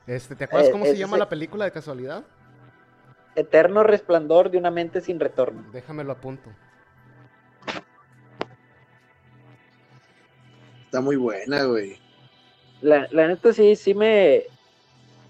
Este, 0.06 0.36
¿te 0.36 0.44
acuerdas 0.44 0.68
Eh, 0.68 0.70
cómo 0.70 0.86
se 0.86 0.98
llama 0.98 1.16
se- 1.16 1.18
la 1.18 1.28
película 1.28 1.64
de 1.64 1.72
casualidad? 1.72 2.24
Eterno 3.34 3.82
resplandor 3.82 4.50
de 4.52 4.58
una 4.58 4.70
mente 4.70 5.00
sin 5.00 5.18
retorno. 5.18 5.66
Déjamelo 5.72 6.12
apunto. 6.12 6.50
Está 10.90 11.00
muy 11.00 11.14
buena, 11.14 11.62
güey. 11.66 11.96
La, 12.82 13.06
la 13.12 13.28
neta 13.28 13.52
sí, 13.52 13.76
sí 13.76 13.94
me... 13.94 14.42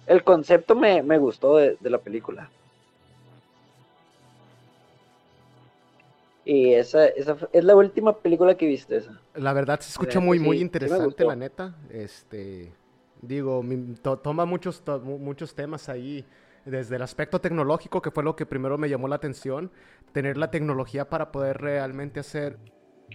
El 0.06 0.24
concepto 0.24 0.74
me, 0.74 1.02
me 1.02 1.18
gustó 1.18 1.58
de, 1.58 1.76
de 1.78 1.90
la 1.90 1.98
película. 1.98 2.50
Y 6.46 6.72
esa, 6.72 7.08
esa 7.08 7.36
fue- 7.36 7.48
es 7.52 7.62
la 7.64 7.76
última 7.76 8.16
película 8.16 8.56
que 8.56 8.66
viste 8.66 8.96
esa. 8.96 9.20
La 9.34 9.52
verdad 9.52 9.78
se 9.80 9.90
escucha 9.90 10.18
muy, 10.20 10.38
sí, 10.38 10.44
muy 10.44 10.60
interesante, 10.60 11.24
la 11.24 11.36
neta. 11.36 11.76
Este, 11.90 12.72
digo, 13.22 13.62
mi- 13.62 13.94
to- 13.96 14.18
toma 14.18 14.44
muchos, 14.46 14.82
to- 14.82 15.00
muchos 15.00 15.54
temas 15.54 15.88
ahí, 15.88 16.24
desde 16.64 16.96
el 16.96 17.02
aspecto 17.02 17.40
tecnológico, 17.40 18.02
que 18.02 18.10
fue 18.10 18.24
lo 18.24 18.34
que 18.36 18.46
primero 18.46 18.78
me 18.78 18.88
llamó 18.88 19.06
la 19.08 19.16
atención, 19.16 19.70
tener 20.12 20.36
la 20.36 20.50
tecnología 20.50 21.08
para 21.08 21.30
poder 21.30 21.58
realmente 21.58 22.20
hacer 22.20 22.58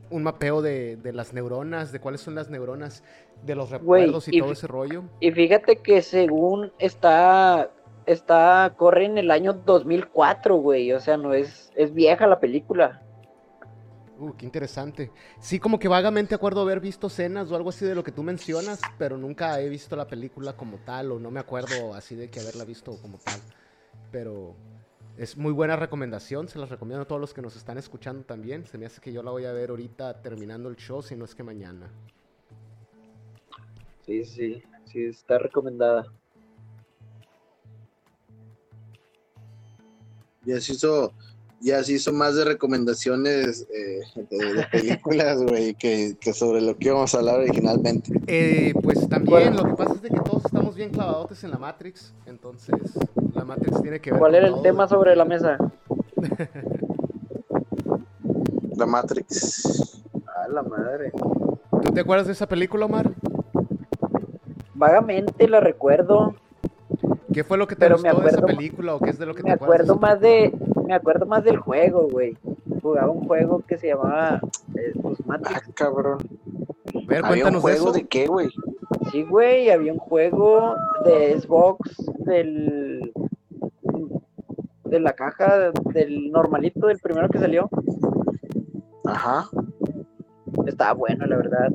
un 0.09 0.23
mapeo 0.23 0.61
de, 0.61 0.97
de 0.97 1.13
las 1.13 1.33
neuronas, 1.33 1.91
de 1.91 1.99
cuáles 1.99 2.21
son 2.21 2.35
las 2.35 2.49
neuronas, 2.49 3.03
de 3.43 3.55
los 3.55 3.69
recuerdos 3.69 4.27
y, 4.27 4.37
y 4.37 4.39
todo 4.39 4.51
ese 4.51 4.67
rollo. 4.67 5.03
Y 5.19 5.31
fíjate 5.31 5.77
que 5.77 6.01
según 6.01 6.71
está, 6.79 7.71
está, 8.05 8.73
corre 8.77 9.05
en 9.05 9.17
el 9.17 9.31
año 9.31 9.53
2004, 9.53 10.55
güey. 10.57 10.93
O 10.93 10.99
sea, 10.99 11.17
no 11.17 11.33
es, 11.33 11.71
es 11.75 11.93
vieja 11.93 12.27
la 12.27 12.39
película. 12.39 13.01
Uh, 14.17 14.33
qué 14.33 14.45
interesante. 14.45 15.11
Sí, 15.39 15.59
como 15.59 15.77
que 15.77 15.87
vagamente 15.87 16.35
acuerdo 16.35 16.61
haber 16.61 16.79
visto 16.79 17.07
escenas 17.07 17.51
o 17.51 17.55
algo 17.55 17.69
así 17.69 17.85
de 17.85 17.95
lo 17.95 18.03
que 18.03 18.11
tú 18.11 18.23
mencionas, 18.23 18.79
pero 18.97 19.17
nunca 19.17 19.59
he 19.59 19.67
visto 19.67 19.95
la 19.95 20.07
película 20.07 20.53
como 20.53 20.77
tal, 20.77 21.11
o 21.11 21.19
no 21.19 21.31
me 21.31 21.39
acuerdo 21.39 21.93
así 21.93 22.15
de 22.15 22.29
que 22.29 22.39
haberla 22.39 22.63
visto 22.63 22.97
como 23.01 23.17
tal. 23.17 23.39
Pero 24.11 24.55
es 25.17 25.37
muy 25.37 25.53
buena 25.53 25.75
recomendación, 25.77 26.49
se 26.49 26.59
las 26.59 26.69
recomiendo 26.69 27.03
a 27.03 27.07
todos 27.07 27.21
los 27.21 27.33
que 27.33 27.41
nos 27.41 27.55
están 27.55 27.77
escuchando 27.77 28.23
también. 28.23 28.65
Se 28.65 28.77
me 28.77 28.85
hace 28.85 28.99
que 28.99 29.13
yo 29.13 29.23
la 29.23 29.31
voy 29.31 29.45
a 29.45 29.53
ver 29.53 29.69
ahorita 29.69 30.21
terminando 30.21 30.67
el 30.67 30.75
show, 30.75 31.01
si 31.01 31.15
no 31.15 31.23
es 31.23 31.33
que 31.33 31.43
mañana. 31.43 31.89
Sí, 34.05 34.25
sí, 34.25 34.61
sí, 34.85 35.05
está 35.05 35.37
recomendada. 35.37 36.05
Ya 40.43 40.59
se 40.59 40.73
hizo, 40.73 41.13
ya 41.61 41.83
se 41.83 41.93
hizo 41.93 42.11
más 42.11 42.35
de 42.35 42.45
recomendaciones 42.45 43.65
eh, 43.73 44.01
de, 44.29 44.53
de 44.53 44.63
películas, 44.71 45.41
güey, 45.41 45.73
que, 45.75 46.17
que 46.19 46.33
sobre 46.33 46.61
lo 46.61 46.77
que 46.77 46.89
íbamos 46.89 47.15
a 47.15 47.19
hablar 47.19 47.39
originalmente. 47.39 48.11
Eh, 48.27 48.73
pues 48.83 49.07
también, 49.07 49.55
lo 49.55 49.63
que 49.63 49.73
pasa 49.73 49.93
es 49.93 50.01
de 50.01 50.09
que 50.09 50.19
todos 50.19 50.45
estamos 50.45 50.75
bien 50.75 50.91
clavadotes 50.91 51.43
en 51.45 51.51
la 51.51 51.57
Matrix, 51.57 52.13
entonces 52.27 52.75
la 53.45 53.55
Matrix 53.55 53.81
tiene 53.81 53.99
que 53.99 54.11
ver 54.11 54.19
¿Cuál 54.19 54.31
con 54.31 54.35
era 54.37 54.47
el 54.47 54.53
todo. 54.53 54.61
tema 54.63 54.87
sobre 54.87 55.15
la 55.15 55.25
mesa? 55.25 55.57
La 58.77 58.85
Matrix. 58.85 60.03
A 60.35 60.47
la 60.49 60.61
madre. 60.63 61.11
¿Tú 61.83 61.93
te 61.93 62.01
acuerdas 62.01 62.27
de 62.27 62.33
esa 62.33 62.45
película, 62.47 62.85
Omar? 62.85 63.11
Vagamente 64.73 65.47
la 65.47 65.59
recuerdo. 65.61 66.35
¿Qué 67.33 67.43
fue 67.45 67.57
lo 67.57 67.67
que 67.67 67.75
te 67.75 67.79
Pero 67.85 67.97
me 67.99 68.09
gustó 68.11 68.23
de 68.23 68.29
esa 68.31 68.41
película 68.41 68.95
o 68.95 68.99
qué 68.99 69.09
es 69.11 69.17
de 69.19 69.25
lo 69.25 69.33
que 69.33 69.43
Me 69.43 69.49
te 69.51 69.55
acuerdas? 69.55 69.89
acuerdo 69.89 69.95
más 70.01 70.19
de, 70.19 70.53
me 70.85 70.93
acuerdo 70.93 71.25
más 71.25 71.43
del 71.43 71.57
juego, 71.57 72.07
güey. 72.09 72.37
Jugaba 72.81 73.09
un 73.11 73.25
juego 73.27 73.61
que 73.67 73.77
se 73.77 73.87
llamaba 73.87 74.41
eh, 74.75 74.91
pues, 75.01 75.17
Ah, 75.21 75.23
Matrix. 75.27 75.69
cabrón. 75.73 76.17
A 76.93 76.99
ver, 77.07 77.25
¿Había 77.25 77.47
un 77.47 77.59
juego 77.61 77.89
eso. 77.89 77.91
de 77.93 78.05
qué, 78.07 78.27
güey? 78.27 78.49
Sí, 79.11 79.23
güey, 79.23 79.69
había 79.69 79.93
un 79.93 79.99
juego 79.99 80.75
de 81.05 81.39
Xbox 81.39 81.95
del 82.19 83.11
de 84.95 85.01
la 85.01 85.13
caja 85.13 85.71
del 85.93 86.31
normalito, 86.31 86.87
del 86.87 86.99
primero 86.99 87.29
que 87.29 87.37
salió. 87.39 87.69
Ajá. 89.05 89.49
Estaba 90.65 90.93
bueno, 90.93 91.25
la 91.25 91.37
verdad. 91.37 91.69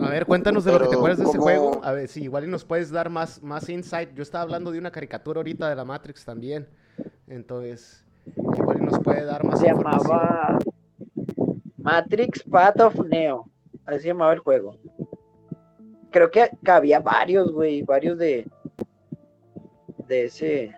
A 0.00 0.10
ver, 0.10 0.26
cuéntanos 0.26 0.64
de 0.64 0.72
lo 0.72 0.80
que 0.80 0.88
te 0.88 0.96
acuerdas 0.96 1.18
de 1.18 1.24
ese 1.24 1.38
juego. 1.38 1.80
A 1.84 1.92
ver, 1.92 2.08
si 2.08 2.22
igual 2.22 2.44
y 2.44 2.48
nos 2.48 2.64
puedes 2.64 2.90
dar 2.90 3.10
más, 3.10 3.42
más 3.42 3.68
insight. 3.68 4.14
Yo 4.14 4.22
estaba 4.22 4.42
hablando 4.42 4.70
de 4.70 4.78
una 4.78 4.90
caricatura 4.90 5.38
ahorita 5.40 5.68
de 5.68 5.76
la 5.76 5.84
Matrix 5.84 6.24
también. 6.24 6.66
Entonces, 7.28 8.04
igual 8.56 8.78
y 8.80 8.84
nos 8.86 8.98
puede 9.00 9.24
dar 9.24 9.44
más 9.44 9.60
Se 9.60 9.68
información. 9.68 10.08
llamaba 10.08 10.58
Matrix 11.78 12.42
Path 12.44 12.80
of 12.80 12.94
Neo. 13.06 13.50
Así 13.84 14.00
se 14.00 14.08
llamaba 14.08 14.32
el 14.32 14.38
juego. 14.40 14.78
Creo 16.10 16.30
que, 16.30 16.50
que 16.64 16.70
había 16.70 17.00
varios, 17.00 17.52
güey, 17.52 17.82
varios 17.82 18.16
de 18.18 18.46
de 20.08 20.24
ese 20.26 20.72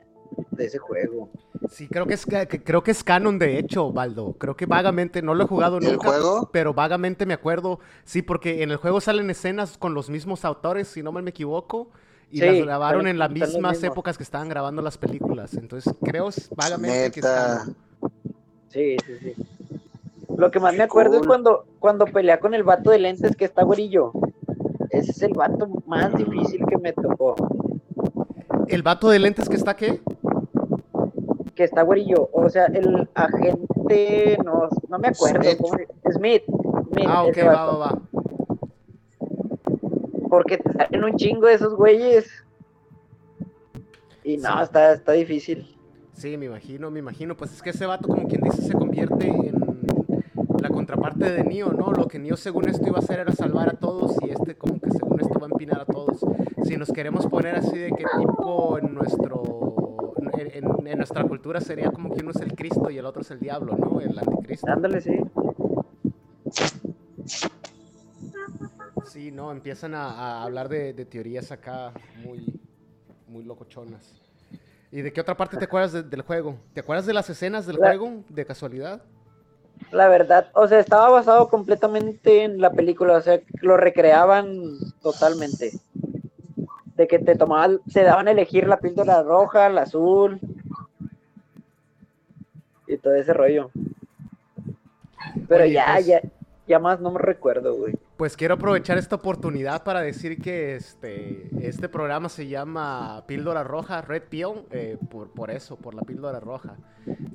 de 0.58 0.66
ese 0.66 0.78
juego. 0.78 1.30
Sí, 1.70 1.88
creo 1.88 2.06
que 2.06 2.14
es 2.14 2.26
creo 2.26 2.82
que 2.82 2.90
es 2.90 3.02
canon 3.02 3.38
de 3.38 3.58
hecho, 3.58 3.90
Baldo. 3.92 4.34
Creo 4.38 4.56
que 4.56 4.66
vagamente, 4.66 5.22
no 5.22 5.34
lo 5.34 5.44
he 5.44 5.46
jugado 5.46 5.78
¿Y 5.80 5.86
el 5.86 5.92
nunca, 5.92 6.08
juego? 6.08 6.50
pero 6.52 6.74
vagamente 6.74 7.24
me 7.24 7.34
acuerdo. 7.34 7.80
Sí, 8.04 8.20
porque 8.22 8.62
en 8.62 8.70
el 8.70 8.76
juego 8.76 9.00
salen 9.00 9.30
escenas 9.30 9.78
con 9.78 9.94
los 9.94 10.10
mismos 10.10 10.44
autores, 10.44 10.88
si 10.88 11.02
no 11.02 11.12
me 11.12 11.28
equivoco, 11.30 11.88
y 12.30 12.40
Sí, 12.40 12.44
las 12.46 12.56
grabaron 12.58 13.06
en 13.06 13.18
las 13.18 13.30
mismas 13.30 13.82
épocas 13.82 14.18
que 14.18 14.24
estaban 14.24 14.48
grabando 14.48 14.82
las 14.82 14.98
películas. 14.98 15.54
Entonces, 15.54 15.94
creo 16.02 16.28
vagamente 16.56 17.12
que 17.12 17.20
es 17.20 17.26
canon. 17.26 17.76
Sí, 18.68 18.96
sí, 19.06 19.18
sí. 19.20 19.34
Lo 20.36 20.50
que 20.50 20.60
más 20.60 20.74
me 20.74 20.82
acuerdo 20.82 21.20
es 21.20 21.26
cuando, 21.26 21.64
cuando 21.78 22.04
pelea 22.04 22.38
con 22.38 22.52
el 22.54 22.62
vato 22.62 22.90
de 22.90 22.98
lentes 22.98 23.34
que 23.34 23.46
está 23.46 23.62
güerillo. 23.62 24.12
Ese 24.90 25.10
es 25.10 25.22
el 25.22 25.32
vato 25.34 25.68
más 25.86 26.14
difícil 26.14 26.64
que 26.66 26.76
me 26.78 26.92
tocó. 26.92 27.34
¿El 28.68 28.82
vato 28.82 29.08
de 29.08 29.18
lentes 29.18 29.48
que 29.48 29.56
está 29.56 29.74
qué? 29.74 30.00
Que 31.58 31.64
está 31.64 31.82
güerillo. 31.82 32.28
O 32.32 32.48
sea, 32.48 32.66
el 32.66 33.08
agente. 33.14 34.38
No, 34.44 34.68
no 34.88 34.98
me 35.00 35.08
acuerdo. 35.08 35.42
Smith. 35.42 35.58
¿cómo 35.60 35.74
se- 35.76 36.12
Smith. 36.12 36.42
Smith, 36.92 37.06
Ah, 37.08 37.24
ok, 37.24 37.36
va, 37.44 37.64
va, 37.66 37.76
va. 37.78 37.98
Porque 40.30 40.58
te 40.58 40.72
salen 40.72 41.02
un 41.02 41.16
chingo 41.16 41.48
de 41.48 41.54
esos 41.54 41.74
güeyes. 41.74 42.30
Y 44.22 44.36
no, 44.36 44.56
Sí. 44.58 44.62
está, 44.62 44.92
está 44.92 45.12
difícil. 45.12 45.74
Sí, 46.12 46.36
me 46.36 46.46
imagino, 46.46 46.92
me 46.92 47.00
imagino. 47.00 47.36
Pues 47.36 47.52
es 47.52 47.60
que 47.60 47.70
ese 47.70 47.86
vato, 47.86 48.06
como 48.06 48.28
quien 48.28 48.42
dice, 48.42 48.62
se 48.62 48.74
convierte 48.74 49.26
en 49.26 49.60
la 50.62 50.68
contraparte 50.68 51.32
de 51.32 51.42
Neo, 51.42 51.72
¿no? 51.72 51.90
Lo 51.92 52.06
que 52.06 52.20
Neo, 52.20 52.36
según 52.36 52.68
esto, 52.68 52.86
iba 52.86 52.98
a 52.98 53.00
hacer 53.00 53.18
era 53.18 53.32
salvar 53.32 53.68
a 53.68 53.72
todos 53.72 54.14
y 54.22 54.30
este, 54.30 54.54
como 54.54 54.78
que 54.80 54.90
según 54.92 55.20
esto, 55.20 55.40
va 55.40 55.46
a 55.46 55.50
empinar 55.50 55.80
a 55.80 55.84
todos. 55.86 56.20
Si 56.64 56.76
nos 56.76 56.92
queremos 56.92 57.26
poner 57.26 57.56
así 57.56 57.76
de 57.78 57.90
que 57.90 58.04
tipo 58.16 58.78
en 58.78 58.94
nuestro. 58.94 59.67
En, 60.40 60.96
nuestra 60.98 61.24
cultura 61.24 61.60
sería 61.60 61.90
como 61.90 62.14
que 62.14 62.20
uno 62.22 62.30
es 62.30 62.40
el 62.40 62.54
Cristo 62.54 62.90
y 62.90 62.98
el 62.98 63.06
otro 63.06 63.22
es 63.22 63.30
el 63.30 63.40
diablo, 63.40 63.76
¿no? 63.76 64.00
El 64.00 64.16
anticristo. 64.18 64.70
Ándale, 64.70 65.00
sí. 65.00 65.18
Sí, 69.06 69.30
no, 69.30 69.50
empiezan 69.50 69.94
a, 69.94 70.10
a 70.10 70.42
hablar 70.44 70.68
de, 70.68 70.92
de 70.92 71.04
teorías 71.04 71.50
acá 71.50 71.92
muy, 72.16 72.60
muy 73.26 73.42
locochonas. 73.44 74.20
¿Y 74.90 75.02
de 75.02 75.12
qué 75.12 75.20
otra 75.20 75.36
parte 75.36 75.56
te 75.56 75.64
acuerdas 75.64 75.92
de- 75.92 76.02
del 76.02 76.22
juego? 76.22 76.56
¿Te 76.72 76.80
acuerdas 76.80 77.06
de 77.06 77.14
las 77.14 77.28
escenas 77.28 77.66
del 77.66 77.76
La- 77.76 77.88
juego, 77.88 78.22
de 78.28 78.46
casualidad? 78.46 79.02
La 79.90 80.08
verdad, 80.08 80.48
o 80.54 80.68
sea, 80.68 80.80
estaba 80.80 81.08
basado 81.08 81.48
completamente 81.48 82.42
en 82.44 82.60
la 82.60 82.70
película. 82.72 83.16
O 83.16 83.20
sea, 83.22 83.40
lo 83.62 83.76
recreaban 83.76 84.62
totalmente. 85.02 85.72
De 86.98 87.06
que 87.06 87.20
te 87.20 87.36
tomaban, 87.36 87.80
se 87.86 88.02
daban 88.02 88.26
a 88.26 88.32
elegir 88.32 88.66
la 88.66 88.80
píldora 88.80 89.22
roja, 89.22 89.68
la 89.68 89.82
azul 89.82 90.40
y 92.88 92.96
todo 92.98 93.14
ese 93.14 93.32
rollo. 93.32 93.70
Pero 95.48 95.62
Oye, 95.62 95.72
ya, 95.72 95.92
pues- 95.94 96.06
ya, 96.06 96.20
ya 96.66 96.78
más 96.80 97.00
no 97.00 97.12
me 97.12 97.20
recuerdo, 97.20 97.76
güey. 97.76 97.94
Pues 98.16 98.36
quiero 98.36 98.54
aprovechar 98.54 98.98
esta 98.98 99.14
oportunidad 99.14 99.84
para 99.84 100.00
decir 100.00 100.42
que 100.42 100.74
este, 100.74 101.48
este 101.64 101.88
programa 101.88 102.28
se 102.28 102.48
llama 102.48 103.22
Píldora 103.28 103.62
Roja, 103.62 104.02
Red 104.02 104.24
Pill, 104.28 104.64
eh, 104.72 104.98
por, 105.08 105.30
por 105.30 105.52
eso, 105.52 105.76
por 105.76 105.94
la 105.94 106.02
píldora 106.02 106.40
roja. 106.40 106.74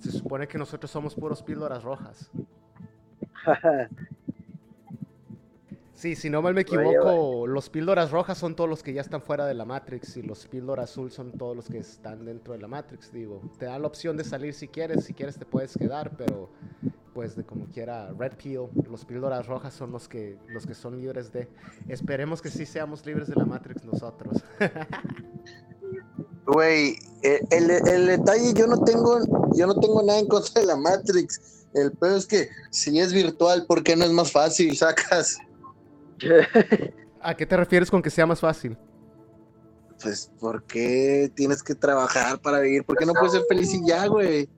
Se 0.02 0.11
supone 0.11 0.45
que 0.45 0.57
nosotros 0.57 0.91
somos 0.91 1.15
puros 1.15 1.41
píldoras 1.41 1.84
rojas. 1.84 2.30
Sí, 6.03 6.17
si 6.17 6.30
no 6.30 6.41
mal 6.41 6.53
me 6.53 6.63
equivoco, 6.63 7.47
los 7.47 7.69
píldoras 7.69 8.11
rojas 8.11 8.38
son 8.38 8.57
todos 8.57 8.69
los 8.69 8.84
que 8.84 8.91
ya 8.91 8.99
están 8.99 9.21
fuera 9.21 9.45
de 9.45 9.53
la 9.53 9.63
Matrix 9.63 10.17
y 10.17 10.21
los 10.21 10.45
píldoras 10.47 10.91
azul 10.91 11.13
son 11.13 11.31
todos 11.31 11.55
los 11.55 11.67
que 11.67 11.77
están 11.77 12.25
dentro 12.25 12.51
de 12.51 12.59
la 12.59 12.67
Matrix, 12.67 13.13
digo. 13.13 13.41
Te 13.57 13.67
dan 13.67 13.81
la 13.81 13.88
opción 13.88 14.17
de 14.17 14.25
salir 14.25 14.53
si 14.53 14.67
quieres, 14.67 15.05
si 15.05 15.13
quieres 15.13 15.38
te 15.38 15.45
puedes 15.45 15.77
quedar, 15.77 16.11
pero 16.17 16.49
pues 17.13 17.38
de 17.38 17.45
como 17.45 17.67
quiera, 17.67 18.11
Red 18.19 18.34
Pill, 18.34 18.67
los 18.91 19.05
píldoras 19.05 19.47
rojas 19.47 19.73
son 19.73 19.93
los 19.93 20.09
que 20.09 20.38
los 20.49 20.67
que 20.67 20.73
son 20.73 20.99
libres 20.99 21.31
de. 21.31 21.47
Esperemos 21.88 22.41
que 22.41 22.49
sí 22.49 22.65
seamos 22.65 23.05
libres 23.05 23.30
de 23.30 23.35
la 23.35 23.45
Matrix 23.45 23.85
nosotros. 23.85 24.43
Güey, 26.45 26.97
eh, 27.21 27.39
el, 27.51 27.71
el 27.71 28.07
detalle, 28.07 28.53
yo 28.53 28.67
no 28.67 28.84
tengo, 28.84 29.19
yo 29.55 29.67
no 29.67 29.80
tengo 29.80 30.03
nada 30.03 30.19
en 30.19 30.27
contra 30.27 30.59
de 30.59 30.67
la 30.67 30.75
Matrix. 30.75 31.65
El 31.73 31.93
peor 31.93 32.17
es 32.17 32.25
que 32.25 32.49
si 32.71 32.99
es 32.99 33.13
virtual, 33.13 33.65
¿por 33.65 33.84
qué 33.84 33.95
no 33.95 34.03
es 34.03 34.11
más 34.11 34.34
fácil? 34.34 34.75
Sacas, 34.77 35.39
¿A 37.22 37.35
qué 37.35 37.45
te 37.45 37.57
refieres 37.57 37.90
con 37.90 38.02
que 38.02 38.10
sea 38.10 38.26
más 38.26 38.40
fácil? 38.40 38.77
pues, 40.02 40.30
¿por 40.40 40.64
qué 40.64 41.31
tienes 41.34 41.64
que 41.64 41.76
trabajar 41.76 42.40
para 42.40 42.60
vivir? 42.60 42.84
¿Por 42.84 42.98
qué 42.98 43.06
no 43.06 43.14
puedes 43.14 43.31
ser 43.31 43.44
feliz 43.48 43.73
y 43.73 43.88
ya, 43.88 44.06
güey? 44.07 44.49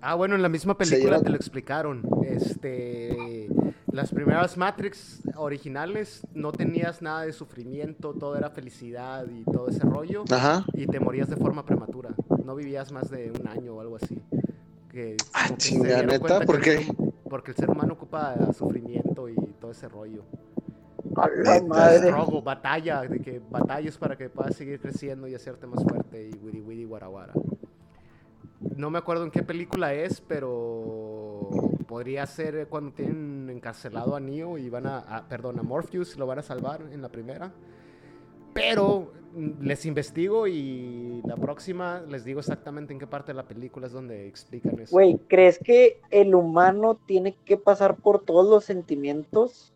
Ah, 0.00 0.14
bueno, 0.14 0.34
en 0.34 0.42
la 0.42 0.48
misma 0.48 0.76
película 0.76 1.20
te 1.20 1.28
lo 1.28 1.36
explicaron. 1.36 2.02
Este, 2.26 3.48
las 3.92 4.10
primeras 4.10 4.56
Matrix 4.56 5.20
originales 5.36 6.22
no 6.34 6.52
tenías 6.52 7.02
nada 7.02 7.22
de 7.22 7.32
sufrimiento, 7.32 8.14
todo 8.14 8.36
era 8.36 8.50
felicidad 8.50 9.26
y 9.28 9.44
todo 9.44 9.68
ese 9.68 9.80
rollo. 9.80 10.24
Ajá. 10.30 10.64
Y 10.72 10.86
te 10.86 10.98
morías 10.98 11.28
de 11.30 11.36
forma 11.36 11.64
prematura. 11.64 12.10
No 12.44 12.56
vivías 12.56 12.90
más 12.90 13.10
de 13.10 13.30
un 13.30 13.46
año 13.46 13.74
o 13.76 13.80
algo 13.80 13.96
así. 13.96 14.20
Que, 14.90 15.16
Ah, 15.34 15.44
como 15.44 15.56
que 15.56 15.62
se 15.62 15.68
chinga, 15.70 15.88
dieron 15.88 16.06
¿neta? 16.06 16.40
¿Por 16.40 16.60
qué? 16.60 16.86
Porque 17.30 17.52
el 17.52 17.56
ser 17.56 17.70
humano 17.70 17.94
ocupa 17.94 18.34
sufrimiento 18.52 19.28
y 19.28 19.34
todo 19.60 19.70
ese 19.70 19.88
rollo. 19.88 20.24
A 21.16 21.28
la 21.28 21.54
Neta. 21.54 21.66
madre. 21.66 22.12
Batalla, 22.44 23.02
de 23.02 23.20
que 23.20 23.40
batallas 23.50 23.96
para 23.96 24.16
que 24.16 24.28
puedas 24.28 24.54
seguir 24.54 24.80
creciendo 24.80 25.26
y 25.28 25.34
hacerte 25.34 25.66
más 25.66 25.82
fuerte 25.84 26.28
y 26.28 26.34
wiri 26.44 26.60
wiri 26.60 26.84
guara 26.84 27.06
guara. 27.06 27.32
No 28.76 28.90
me 28.90 28.98
acuerdo 28.98 29.24
en 29.24 29.30
qué 29.30 29.42
película 29.42 29.94
es, 29.94 30.20
pero 30.20 31.48
podría 31.86 32.26
ser 32.26 32.66
cuando 32.68 32.92
tienen 32.92 33.48
encarcelado 33.50 34.14
a 34.14 34.20
Neo 34.20 34.58
y 34.58 34.68
van 34.68 34.86
a, 34.86 34.98
a- 34.98 35.28
perdón, 35.28 35.58
a 35.58 35.62
Morpheus, 35.62 36.16
lo 36.18 36.26
van 36.26 36.38
a 36.40 36.42
salvar 36.42 36.82
en 36.92 37.00
la 37.00 37.08
primera. 37.08 37.52
Pero 38.52 39.12
les 39.60 39.86
investigo 39.86 40.46
y 40.48 41.22
la 41.24 41.36
próxima 41.36 42.00
les 42.08 42.24
digo 42.24 42.40
exactamente 42.40 42.92
en 42.92 42.98
qué 42.98 43.06
parte 43.06 43.28
de 43.32 43.36
la 43.36 43.46
película 43.46 43.86
es 43.86 43.92
donde 43.92 44.26
explican 44.26 44.78
eso. 44.80 44.92
Güey, 44.92 45.18
¿crees 45.28 45.58
que 45.58 46.00
el 46.10 46.34
humano 46.34 46.98
tiene 47.06 47.36
que 47.44 47.56
pasar 47.56 47.96
por 47.96 48.24
todos 48.24 48.48
los 48.48 48.64
sentimientos? 48.64 49.72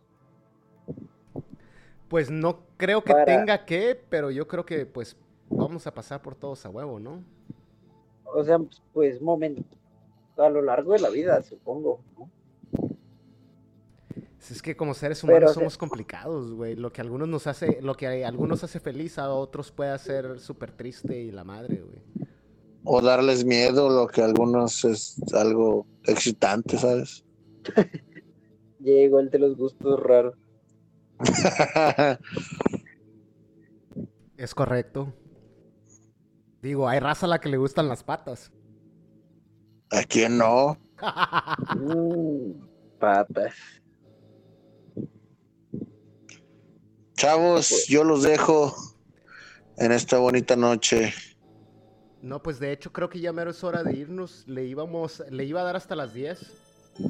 Pues 2.08 2.30
no 2.30 2.60
creo 2.76 3.02
que 3.02 3.12
Para- 3.12 3.24
tenga 3.24 3.64
que, 3.64 4.00
pero 4.08 4.30
yo 4.30 4.46
creo 4.48 4.66
que 4.66 4.86
pues 4.86 5.16
vamos 5.48 5.86
a 5.86 5.94
pasar 5.94 6.20
por 6.20 6.34
todos 6.34 6.64
a 6.66 6.70
huevo, 6.70 6.98
¿no? 6.98 7.22
O 8.24 8.42
sea, 8.42 8.58
pues 8.92 9.22
momento, 9.22 9.76
a 10.36 10.48
lo 10.48 10.62
largo 10.62 10.92
de 10.92 10.98
la 10.98 11.10
vida, 11.10 11.40
supongo. 11.42 12.00
¿no? 12.18 12.28
Es 14.50 14.62
que 14.62 14.76
como 14.76 14.94
seres 14.94 15.20
Pero, 15.22 15.32
humanos 15.32 15.50
o 15.50 15.54
sea- 15.54 15.60
somos 15.62 15.78
complicados, 15.78 16.52
güey. 16.52 16.76
Lo 16.76 16.92
que 16.92 17.00
a 17.00 17.04
algunos 17.04 17.28
nos 17.28 17.46
hace, 17.46 17.80
lo 17.80 17.94
que 17.96 18.24
a 18.24 18.28
algunos 18.28 18.62
hace 18.64 18.80
feliz, 18.80 19.18
a 19.18 19.30
otros 19.30 19.70
puede 19.72 19.90
hacer 19.90 20.38
súper 20.40 20.72
triste 20.72 21.18
y 21.18 21.30
la 21.30 21.44
madre, 21.44 21.82
güey. 21.82 22.28
O 22.84 23.00
darles 23.00 23.44
miedo, 23.44 23.88
lo 23.88 24.06
que 24.06 24.20
a 24.20 24.26
algunos 24.26 24.84
es 24.84 25.16
algo 25.32 25.86
excitante, 26.04 26.76
¿sabes? 26.76 27.24
Llegó 28.80 29.20
el 29.20 29.30
de 29.30 29.38
los 29.38 29.56
gustos 29.56 29.98
raros. 30.02 30.34
Es 34.36 34.54
correcto. 34.54 35.12
Digo, 36.60 36.88
hay 36.88 36.98
raza 37.00 37.26
a 37.26 37.28
la 37.28 37.40
que 37.40 37.48
le 37.48 37.56
gustan 37.56 37.88
las 37.88 38.02
patas. 38.04 38.52
¿A 39.90 40.02
quién 40.02 40.38
no? 40.38 40.76
Mm, 41.76 42.66
patas. 42.98 43.54
Chavos, 47.24 47.86
yo 47.88 48.04
los 48.04 48.22
dejo 48.22 48.76
en 49.78 49.92
esta 49.92 50.18
bonita 50.18 50.56
noche. 50.56 51.14
No, 52.20 52.42
pues 52.42 52.58
de 52.60 52.70
hecho 52.70 52.92
creo 52.92 53.08
que 53.08 53.18
ya 53.18 53.32
mero 53.32 53.50
es 53.50 53.64
hora 53.64 53.82
de 53.82 53.96
irnos. 53.96 54.44
Le 54.46 54.66
íbamos, 54.66 55.22
le 55.30 55.44
iba 55.46 55.62
a 55.62 55.64
dar 55.64 55.74
hasta 55.74 55.96
las 55.96 56.12
10, 56.12 56.38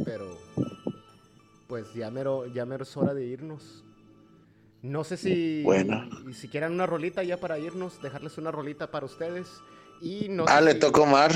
pero 0.04 0.38
pues 1.66 1.92
ya 1.94 2.12
mero, 2.12 2.46
ya 2.46 2.64
mero 2.64 2.84
es 2.84 2.96
hora 2.96 3.12
de 3.12 3.24
irnos. 3.26 3.82
No 4.82 5.02
sé 5.02 5.16
si, 5.16 5.62
Bueno. 5.64 6.08
y 6.30 6.34
si 6.34 6.46
quieran 6.46 6.70
una 6.74 6.86
rolita 6.86 7.24
ya 7.24 7.38
para 7.40 7.58
irnos, 7.58 8.00
dejarles 8.00 8.38
una 8.38 8.52
rolita 8.52 8.92
para 8.92 9.06
ustedes. 9.06 9.48
Y 10.00 10.28
no 10.28 10.46
sé 10.46 10.52
Ah, 10.52 10.60
le 10.60 10.74
si- 10.74 10.78
tocó 10.78 11.06
Mar. 11.06 11.32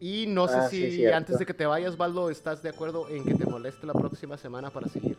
Y 0.00 0.26
no 0.28 0.48
sé 0.48 0.54
Ah, 0.56 0.68
sí, 0.70 0.80
si 0.90 0.96
cierto. 0.96 1.16
antes 1.18 1.38
de 1.38 1.44
que 1.44 1.52
te 1.52 1.66
vayas, 1.66 1.98
Baldo, 1.98 2.30
estás 2.30 2.62
de 2.62 2.70
acuerdo 2.70 3.06
en 3.10 3.22
que 3.26 3.34
te 3.34 3.44
moleste 3.44 3.86
la 3.86 3.92
próxima 3.92 4.38
semana 4.38 4.70
para 4.70 4.88
seguir. 4.88 5.18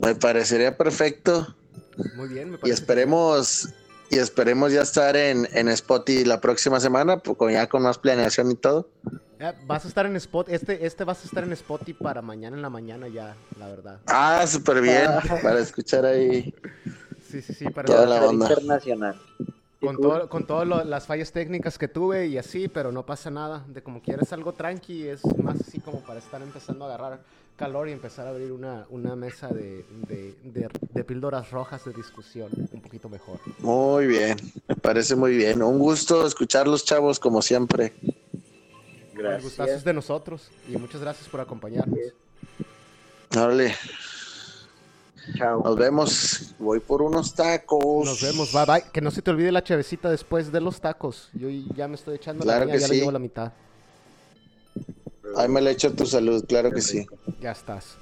Me 0.00 0.14
parecería 0.16 0.76
perfecto. 0.76 1.54
Muy 2.14 2.28
bien, 2.28 2.50
me 2.50 2.56
Y 2.56 2.58
parece. 2.58 2.74
esperemos, 2.80 3.68
y 4.10 4.18
esperemos 4.18 4.72
ya 4.72 4.82
estar 4.82 5.16
en, 5.16 5.48
en 5.52 5.68
Spotify 5.68 6.24
la 6.24 6.40
próxima 6.40 6.80
semana, 6.80 7.18
pues, 7.18 7.36
con- 7.36 7.52
ya 7.52 7.66
con 7.68 7.82
más 7.82 7.98
planeación 7.98 8.50
y 8.50 8.54
todo. 8.54 8.88
Eh, 9.38 9.52
vas 9.66 9.84
a 9.84 9.88
estar 9.88 10.06
en 10.06 10.14
Spot, 10.16 10.48
este, 10.48 10.86
este 10.86 11.04
vas 11.04 11.22
a 11.22 11.26
estar 11.26 11.42
en 11.44 11.52
Spotify 11.52 11.94
para 11.94 12.22
mañana 12.22 12.56
en 12.56 12.62
la 12.62 12.70
mañana 12.70 13.08
ya, 13.08 13.34
la 13.58 13.66
verdad. 13.68 13.98
Ah, 14.06 14.44
súper 14.46 14.80
bien. 14.80 15.10
Para 15.42 15.58
escuchar 15.60 16.04
ahí. 16.06 16.54
Sí, 17.28 17.42
sí, 17.42 17.52
sí, 17.54 17.64
para 17.70 17.86
Toda 17.86 18.06
la 18.06 18.24
onda. 18.26 18.46
internacional. 18.48 19.20
Con 19.80 19.96
todo, 19.96 20.28
con 20.28 20.46
todas 20.46 20.86
las 20.86 21.06
fallas 21.06 21.32
técnicas 21.32 21.76
que 21.76 21.88
tuve 21.88 22.26
y 22.28 22.38
así, 22.38 22.68
pero 22.68 22.92
no 22.92 23.04
pasa 23.04 23.30
nada. 23.32 23.64
De 23.66 23.82
como 23.82 24.00
quieres 24.00 24.32
algo 24.32 24.52
tranqui, 24.52 25.08
es 25.08 25.22
más 25.42 25.60
así 25.60 25.80
como 25.80 25.98
para 26.02 26.20
estar 26.20 26.40
empezando 26.40 26.84
a 26.84 26.88
agarrar 26.94 27.18
calor 27.56 27.88
y 27.88 27.92
empezar 27.92 28.26
a 28.26 28.30
abrir 28.30 28.50
una, 28.52 28.86
una 28.90 29.14
mesa 29.14 29.48
de, 29.48 29.84
de, 30.08 30.34
de- 30.42 30.68
de 30.92 31.04
píldoras 31.04 31.50
rojas 31.50 31.84
de 31.84 31.92
discusión 31.92 32.50
un 32.72 32.80
poquito 32.80 33.08
mejor. 33.08 33.38
Muy 33.60 34.06
bien. 34.06 34.36
Me 34.68 34.74
parece 34.76 35.14
muy 35.16 35.36
bien. 35.36 35.62
Un 35.62 35.78
gusto 35.78 36.26
escucharlos, 36.26 36.84
chavos, 36.84 37.20
como 37.20 37.40
siempre. 37.42 37.92
El 39.14 39.40
gustazo 39.42 39.72
es 39.72 39.84
de 39.84 39.92
nosotros 39.92 40.50
y 40.68 40.76
muchas 40.76 41.00
gracias 41.00 41.28
por 41.28 41.40
acompañarnos. 41.40 41.96
Órale, 43.36 43.74
Chao. 45.38 45.62
nos 45.64 45.76
vemos. 45.76 46.54
Voy 46.58 46.80
por 46.80 47.00
unos 47.02 47.34
tacos. 47.34 48.04
Nos 48.04 48.20
vemos, 48.20 48.52
bye 48.52 48.64
bye. 48.66 48.82
Que 48.92 49.00
no 49.00 49.10
se 49.10 49.22
te 49.22 49.30
olvide 49.30 49.52
la 49.52 49.62
chavecita 49.62 50.10
después 50.10 50.50
de 50.50 50.60
los 50.60 50.80
tacos. 50.80 51.30
Yo 51.34 51.48
ya 51.48 51.86
me 51.86 51.94
estoy 51.94 52.16
echando 52.16 52.42
Claro 52.42 52.60
la 52.60 52.66
mía, 52.66 52.74
que 52.74 52.80
ya 52.80 52.86
sí. 52.88 52.92
le 52.94 52.98
llevo 52.98 53.12
la 53.12 53.18
mitad. 53.20 53.52
Ahí 55.36 55.48
me 55.48 55.60
le 55.60 55.70
echo 55.70 55.92
tu 55.94 56.06
salud, 56.06 56.44
claro 56.46 56.70
que 56.70 56.80
sí. 56.80 57.06
Ya 57.40 57.52
estás. 57.52 57.98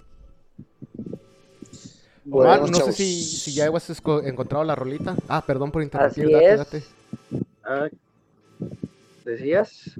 Bueno, 2.24 2.66
no 2.68 2.78
sé 2.78 2.92
si, 2.92 3.22
si 3.24 3.52
ya 3.52 3.68
has 3.74 4.02
encontrado 4.24 4.62
la 4.64 4.74
rolita. 4.74 5.16
Ah, 5.28 5.42
perdón 5.44 5.72
por 5.72 5.82
interrumpir. 5.82 6.24
Así 6.24 6.32
date, 6.32 6.52
es. 6.52 6.58
date. 6.58 6.84
Ah, 7.64 7.88
¿Decías? 9.24 9.98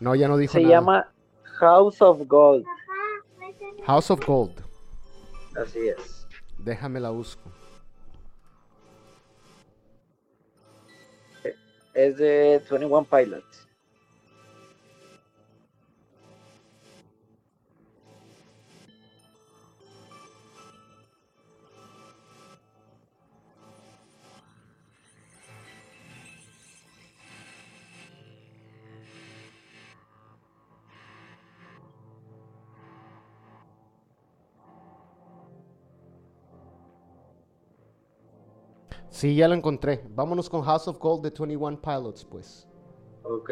No, 0.00 0.14
ya 0.14 0.26
no 0.26 0.36
dijo 0.36 0.54
Se 0.54 0.62
nada. 0.62 0.74
llama 0.74 1.12
House 1.58 2.02
of 2.02 2.26
Gold. 2.26 2.64
House 3.84 4.10
of 4.10 4.26
Gold. 4.26 4.60
Así 5.56 5.88
es. 5.88 6.26
Déjame 6.58 6.98
la 6.98 7.10
busco. 7.10 7.51
Es 11.94 12.16
de 12.16 12.60
21 12.70 13.04
Pilots. 13.04 13.61
Sí, 39.22 39.36
ya 39.36 39.46
la 39.46 39.54
encontré. 39.54 40.02
Vámonos 40.16 40.50
con 40.50 40.64
House 40.64 40.88
of 40.88 40.98
Gold 40.98 41.22
de 41.22 41.30
21 41.30 41.80
Pilots, 41.80 42.24
pues. 42.24 42.66
Ok. 43.22 43.50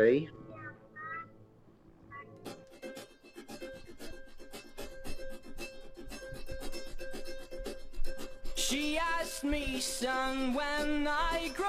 She 8.56 8.98
asked 8.98 9.44
me, 9.44 9.78
son, 9.80 10.54
when 10.54 11.06
I 11.06 11.52
grow 11.56 11.68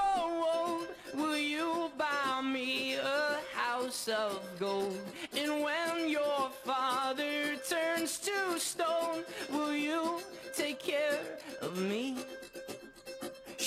old, 0.52 0.88
will 1.14 1.38
you 1.38 1.88
buy 1.96 2.42
me 2.42 2.96
a 2.96 3.38
house 3.54 4.08
of 4.08 4.40
gold? 4.58 4.98
And 5.32 5.62
when 5.62 6.08
your 6.10 6.50
father 6.64 7.56
turns 7.70 8.18
to 8.18 8.58
stone, 8.58 9.22
will 9.52 9.76
you 9.76 10.18
take 10.56 10.80
care 10.80 11.20
of 11.60 11.78
me? 11.78 12.16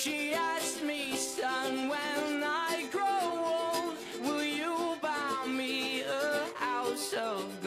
She 0.06 0.34
asked 0.34 0.84
me, 0.84 1.16
son, 1.16 1.88
when 1.88 2.44
I 2.44 2.86
grow 2.92 3.24
old, 3.82 3.96
will 4.22 4.44
you 4.44 4.94
buy 5.02 5.48
me 5.48 6.02
a 6.02 6.44
house 6.54 7.12
of 7.12 7.60
gold? 7.60 7.65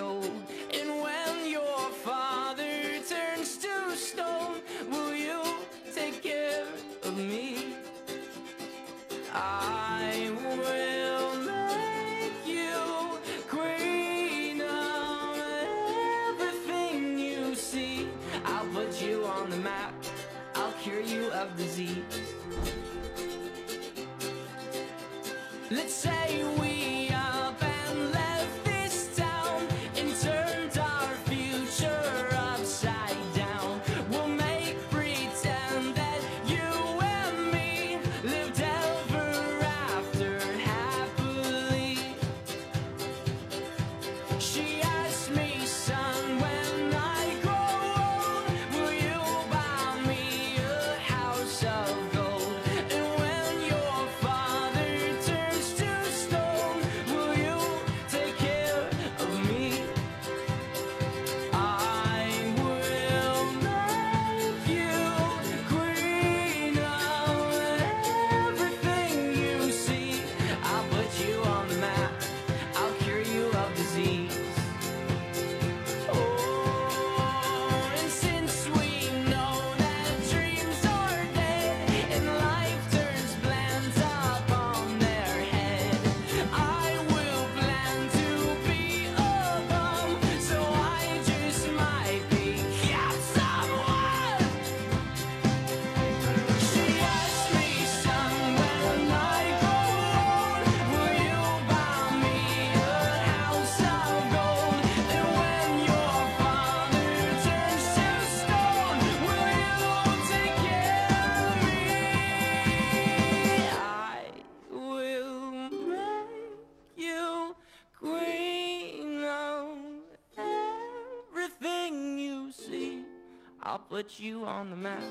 Put 124.00 124.18
you 124.18 124.46
on 124.46 124.70
the 124.70 124.76
map. 124.78 125.04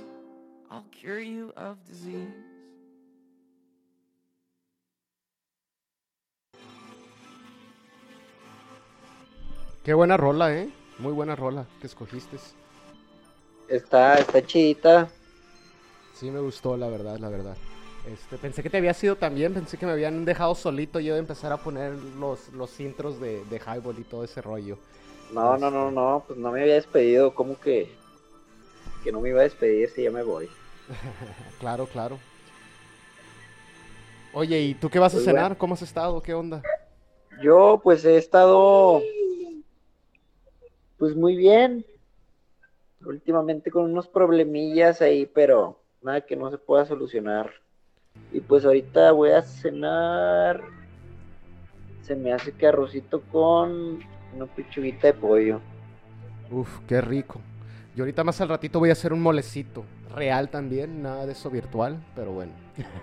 I'll 0.71 0.85
cure 0.91 1.21
you 1.21 1.53
of 1.57 1.77
disease. 1.87 2.33
Qué 9.85 9.93
buena 9.93 10.17
rola, 10.17 10.55
¿eh? 10.55 10.71
Muy 10.99 11.13
buena 11.13 11.37
rola 11.37 11.67
que 11.81 11.87
escogiste. 11.87 12.39
Está, 13.69 14.15
está 14.15 14.43
chidita. 14.43 15.11
Sí, 16.15 16.31
me 16.31 16.41
gustó, 16.41 16.77
la 16.79 16.89
verdad, 16.89 17.19
la 17.19 17.29
verdad. 17.29 17.57
Este, 18.11 18.39
pensé 18.39 18.63
que 18.63 18.71
te 18.71 18.79
había 18.79 18.95
sido 18.95 19.17
también, 19.17 19.53
pensé 19.53 19.77
que 19.77 19.85
me 19.85 19.93
habían 19.93 20.25
dejado 20.25 20.55
solito 20.55 20.99
yo 20.99 21.13
de 21.13 21.21
empezar 21.21 21.53
a 21.53 21.59
poner 21.59 21.93
los, 22.19 22.49
los 22.55 22.81
intros 22.81 23.21
de, 23.21 23.45
de 23.45 23.59
Highball 23.59 23.99
y 23.99 24.05
todo 24.05 24.25
ese 24.25 24.41
rollo. 24.41 24.79
No, 25.31 25.59
no, 25.59 25.71
no, 25.71 25.91
no, 25.91 26.25
pues 26.27 26.39
no 26.39 26.51
me 26.53 26.63
había 26.63 26.75
despedido. 26.75 27.35
¿Cómo 27.35 27.61
que, 27.61 27.95
que 29.09 29.13
no 29.13 29.23
me 29.23 29.31
iba 29.31 29.41
a 29.41 29.45
despedir 29.45 29.89
si 29.89 30.03
ya 30.03 30.11
me 30.11 30.23
voy? 30.23 30.51
Claro, 31.61 31.87
claro. 31.87 32.19
Oye, 34.35 34.61
¿y 34.61 34.75
tú 34.75 34.91
qué 34.91 34.99
vas 34.99 35.15
a 35.15 35.17
Pues 35.17 35.25
cenar? 35.25 35.45
bueno. 35.45 35.59
¿Cómo 35.59 35.73
has 35.75 35.81
estado? 35.81 36.23
¿Qué 36.23 36.35
onda? 36.35 36.63
Yo 37.43 37.81
pues 37.83 38.05
he 38.05 38.19
estado 38.19 39.01
pues 40.99 41.17
muy 41.17 41.37
bien. 41.37 41.87
Últimamente 43.03 43.71
con 43.71 43.85
unos 43.85 44.09
problemillas 44.09 45.01
ahí, 45.01 45.25
pero 45.25 45.81
nada 46.03 46.21
que 46.27 46.37
no 46.37 46.51
se 46.51 46.59
pueda 46.59 46.85
solucionar. 46.85 47.51
Y 48.31 48.41
pues 48.41 48.67
ahorita 48.67 49.13
voy 49.13 49.31
a 49.31 49.41
cenar. 49.41 50.63
Se 52.03 52.15
me 52.15 52.35
hace 52.35 52.53
que 52.53 52.67
arrocito 52.67 53.23
con 53.23 54.01
una 54.35 54.47
pechuguita 54.55 55.07
de 55.07 55.15
pollo. 55.15 55.63
Uf, 56.51 56.81
qué 56.87 57.01
rico. 57.01 57.41
Yo 57.99 58.05
ahorita 58.05 58.23
más 58.23 58.41
al 58.41 58.49
ratito 58.49 58.79
voy 58.79 58.91
a 58.91 58.93
hacer 58.93 59.13
un 59.13 59.21
molecito. 59.21 59.85
Real 60.15 60.51
también, 60.51 61.03
nada 61.03 61.27
de 61.27 61.33
eso 61.33 61.51
virtual, 61.51 61.99
pero 62.15 62.31
bueno. 62.31 62.53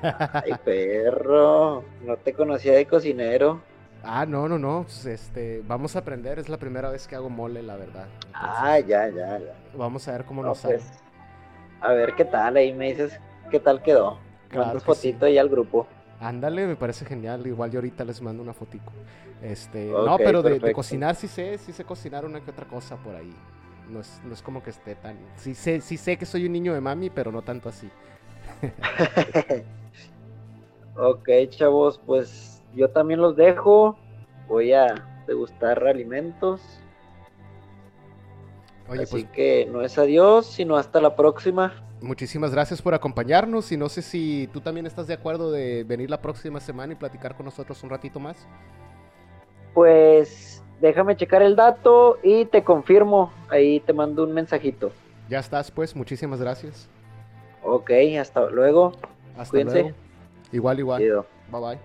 Ay, 0.01 0.53
perro, 0.63 1.83
no 2.05 2.15
te 2.15 2.31
conocía 2.31 2.71
de 2.75 2.85
cocinero. 2.85 3.59
Ah, 4.03 4.25
no, 4.25 4.47
no, 4.47 4.57
no. 4.57 4.83
pues, 4.83 5.05
este, 5.05 5.61
vamos 5.67 5.97
a 5.97 5.99
aprender. 5.99 6.39
Es 6.39 6.47
la 6.47 6.55
primera 6.55 6.89
vez 6.91 7.09
que 7.09 7.15
hago 7.17 7.29
mole, 7.29 7.61
la 7.61 7.75
verdad. 7.75 8.07
Entonces, 8.27 8.63
Ah, 8.63 8.79
ya, 8.79 9.09
ya, 9.09 9.37
ya. 9.37 9.53
Vamos 9.73 10.07
a 10.07 10.13
ver 10.13 10.23
cómo 10.23 10.41
No, 10.41 10.47
nos 10.47 10.59
sale. 10.59 10.75
pues, 10.77 11.03
a 11.81 11.91
ver 11.91 12.15
qué 12.15 12.23
tal, 12.23 12.55
ahí 12.55 12.71
me 12.71 12.87
dices 12.87 13.19
qué 13.51 13.59
tal 13.59 13.83
quedó. 13.83 14.17
Claro 14.47 14.67
Mandas 14.67 14.85
que 14.85 14.93
sí. 14.93 15.11
fotito 15.11 15.25
ahí 15.25 15.37
al 15.37 15.49
grupo. 15.49 15.87
Ándale, 16.21 16.67
me 16.67 16.77
parece 16.77 17.03
genial. 17.03 17.45
Igual 17.45 17.69
yo 17.69 17.79
ahorita 17.79 18.05
les 18.05 18.21
mando 18.21 18.41
una 18.41 18.53
fotico. 18.53 18.93
Este, 19.41 19.87
no, 19.87 20.21
pero 20.21 20.41
de, 20.41 20.57
de 20.61 20.71
cocinar 20.71 21.15
sí 21.15 21.27
sé, 21.27 21.57
sí 21.57 21.73
sé 21.73 21.83
cocinar 21.83 22.23
una 22.23 22.39
que 22.39 22.51
otra 22.51 22.65
cosa 22.65 22.95
por 22.95 23.13
ahí. 23.13 23.35
No 23.87 23.99
es, 24.01 24.21
no 24.23 24.33
es 24.33 24.41
como 24.41 24.63
que 24.63 24.71
esté 24.71 24.95
tan. 24.95 25.31
Sí 25.35 25.53
sé, 25.55 25.81
sí 25.81 25.97
sé 25.97 26.17
que 26.17 26.25
soy 26.25 26.45
un 26.45 26.53
niño 26.53 26.73
de 26.73 26.81
mami, 26.81 27.09
pero 27.09 27.31
no 27.31 27.43
tanto 27.43 27.69
así. 27.69 27.91
Ok, 30.97 31.29
chavos, 31.49 31.99
pues 32.05 32.63
yo 32.73 32.89
también 32.91 33.19
los 33.21 33.35
dejo. 33.35 33.97
Voy 34.47 34.73
a 34.73 35.03
degustar 35.27 35.85
alimentos. 35.87 36.61
Oye, 38.87 39.03
Así 39.03 39.07
pues 39.07 39.25
que 39.25 39.65
no 39.71 39.81
es 39.81 39.97
adiós, 39.97 40.45
sino 40.47 40.77
hasta 40.77 41.01
la 41.01 41.15
próxima. 41.15 41.73
muchísimas 42.01 42.51
gracias 42.51 42.81
por 42.81 42.93
acompañarnos. 42.93 43.71
Y 43.71 43.77
no 43.77 43.89
sé 43.89 44.01
si 44.01 44.49
tú 44.53 44.61
también 44.61 44.85
estás 44.85 45.07
de 45.07 45.13
acuerdo 45.15 45.51
de 45.51 45.83
venir 45.83 46.09
la 46.09 46.21
próxima 46.21 46.59
semana 46.59 46.93
y 46.93 46.95
platicar 46.97 47.35
con 47.35 47.45
nosotros 47.45 47.81
un 47.83 47.89
ratito 47.89 48.19
más. 48.19 48.47
Pues 49.73 50.54
déjame 50.81 51.15
checar 51.15 51.41
el 51.41 51.55
dato 51.55 52.17
y 52.23 52.45
te 52.45 52.63
confirmo. 52.63 53.31
Ahí 53.49 53.79
te 53.79 53.93
mando 53.93 54.23
un 54.23 54.33
mensajito. 54.33 54.91
Ya 55.29 55.39
estás, 55.39 55.71
pues. 55.71 55.95
Muchísimas 55.95 56.39
gracias. 56.39 56.87
Ok, 57.63 57.91
hasta 58.19 58.49
luego. 58.49 58.93
Hasta 59.37 59.51
Cuídense. 59.51 59.81
luego. 59.81 59.97
Igual, 60.51 60.79
igual. 60.79 61.01
Chido. 61.01 61.25
Bye 61.51 61.61
bye. 61.61 61.79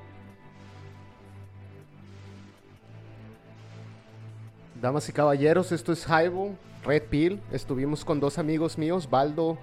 Damas 4.80 5.08
y 5.08 5.12
caballeros, 5.12 5.72
esto 5.72 5.92
es 5.92 6.06
Highball, 6.06 6.56
Red 6.84 7.02
Pill. 7.10 7.40
Estuvimos 7.52 8.04
con 8.04 8.18
dos 8.18 8.38
amigos 8.38 8.78
míos, 8.78 9.08
Baldo 9.10 9.58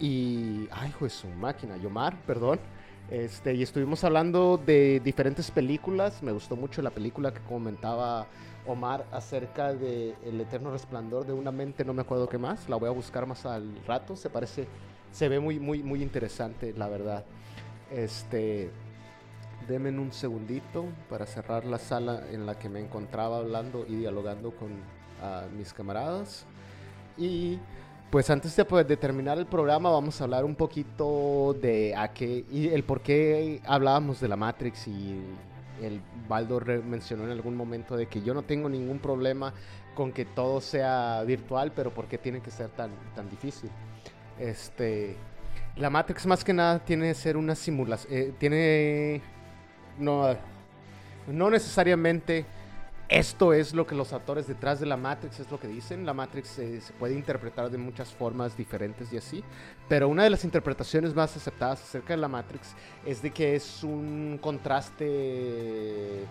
y, 0.00 0.68
ay, 0.72 0.92
pues 0.98 1.12
su 1.12 1.28
máquina, 1.28 1.76
Yomar, 1.76 2.16
perdón. 2.26 2.58
Este, 3.10 3.54
y 3.54 3.62
estuvimos 3.62 4.02
hablando 4.04 4.56
de 4.56 5.00
diferentes 5.00 5.50
películas. 5.50 6.22
Me 6.22 6.32
gustó 6.32 6.56
mucho 6.56 6.82
la 6.82 6.90
película 6.90 7.32
que 7.32 7.40
comentaba 7.40 8.26
Omar 8.66 9.04
acerca 9.12 9.74
de 9.74 10.14
El 10.24 10.40
eterno 10.40 10.70
resplandor 10.70 11.26
de 11.26 11.34
una 11.34 11.52
mente, 11.52 11.84
no 11.84 11.92
me 11.92 12.02
acuerdo 12.02 12.28
qué 12.28 12.38
más. 12.38 12.68
La 12.68 12.76
voy 12.76 12.88
a 12.88 12.92
buscar 12.92 13.26
más 13.26 13.44
al 13.44 13.84
rato. 13.86 14.16
Se 14.16 14.30
parece, 14.30 14.66
se 15.12 15.28
ve 15.28 15.38
muy, 15.38 15.60
muy, 15.60 15.82
muy 15.82 16.02
interesante, 16.02 16.72
la 16.76 16.88
verdad. 16.88 17.24
Este, 17.90 18.70
denme 19.68 19.90
un 19.90 20.12
segundito 20.12 20.86
para 21.10 21.26
cerrar 21.26 21.64
la 21.66 21.78
sala 21.78 22.22
en 22.30 22.46
la 22.46 22.58
que 22.58 22.68
me 22.68 22.80
encontraba 22.80 23.38
hablando 23.38 23.84
y 23.86 23.96
dialogando 23.96 24.50
con 24.52 24.70
ah, 25.22 25.44
mis 25.54 25.72
camaradas. 25.74 26.46
Y 27.18 27.58
pues 28.14 28.30
antes 28.30 28.54
de, 28.54 28.64
pues, 28.64 28.86
de, 28.86 28.96
terminar 28.96 29.38
el 29.38 29.46
programa 29.46 29.90
vamos 29.90 30.20
a 30.20 30.22
hablar 30.22 30.44
un 30.44 30.54
poquito 30.54 31.52
de 31.60 31.96
a 31.96 32.12
qué 32.12 32.44
y 32.48 32.68
el 32.68 32.84
por 32.84 33.00
qué 33.00 33.60
hablábamos 33.66 34.20
de 34.20 34.28
la 34.28 34.36
Matrix 34.36 34.86
y 34.86 35.20
el 35.82 36.00
Baldor 36.28 36.84
mencionó 36.84 37.24
en 37.24 37.32
algún 37.32 37.56
momento 37.56 37.96
de 37.96 38.06
que 38.06 38.22
yo 38.22 38.32
no 38.32 38.42
tengo 38.44 38.68
ningún 38.68 39.00
problema 39.00 39.52
con 39.96 40.12
que 40.12 40.24
todo 40.24 40.60
sea 40.60 41.24
virtual, 41.26 41.72
pero 41.74 41.90
por 41.90 42.06
qué 42.06 42.16
tiene 42.16 42.40
que 42.40 42.52
ser 42.52 42.68
tan, 42.68 42.92
tan 43.16 43.28
difícil. 43.28 43.68
Este, 44.38 45.16
la 45.74 45.90
Matrix 45.90 46.24
más 46.24 46.44
que 46.44 46.52
nada 46.52 46.78
tiene 46.84 47.08
que 47.08 47.14
ser 47.14 47.36
una 47.36 47.56
simulación, 47.56 48.12
eh, 48.14 48.32
tiene 48.38 49.22
no, 49.98 50.36
no 51.26 51.50
necesariamente 51.50 52.46
esto 53.14 53.52
es 53.52 53.74
lo 53.74 53.86
que 53.86 53.94
los 53.94 54.12
actores 54.12 54.48
detrás 54.48 54.80
de 54.80 54.86
la 54.86 54.96
Matrix 54.96 55.38
es 55.38 55.48
lo 55.48 55.60
que 55.60 55.68
dicen. 55.68 56.04
La 56.04 56.12
Matrix 56.12 56.58
eh, 56.58 56.80
se 56.80 56.92
puede 56.94 57.14
interpretar 57.14 57.70
de 57.70 57.78
muchas 57.78 58.12
formas 58.12 58.56
diferentes 58.56 59.12
y 59.12 59.16
así. 59.16 59.44
Pero 59.88 60.08
una 60.08 60.24
de 60.24 60.30
las 60.30 60.42
interpretaciones 60.42 61.14
más 61.14 61.36
aceptadas 61.36 61.80
acerca 61.80 62.14
de 62.14 62.16
la 62.16 62.26
Matrix 62.26 62.74
es 63.06 63.22
de 63.22 63.30
que 63.30 63.54
es 63.54 63.84
un 63.84 64.40
contraste 64.42 66.24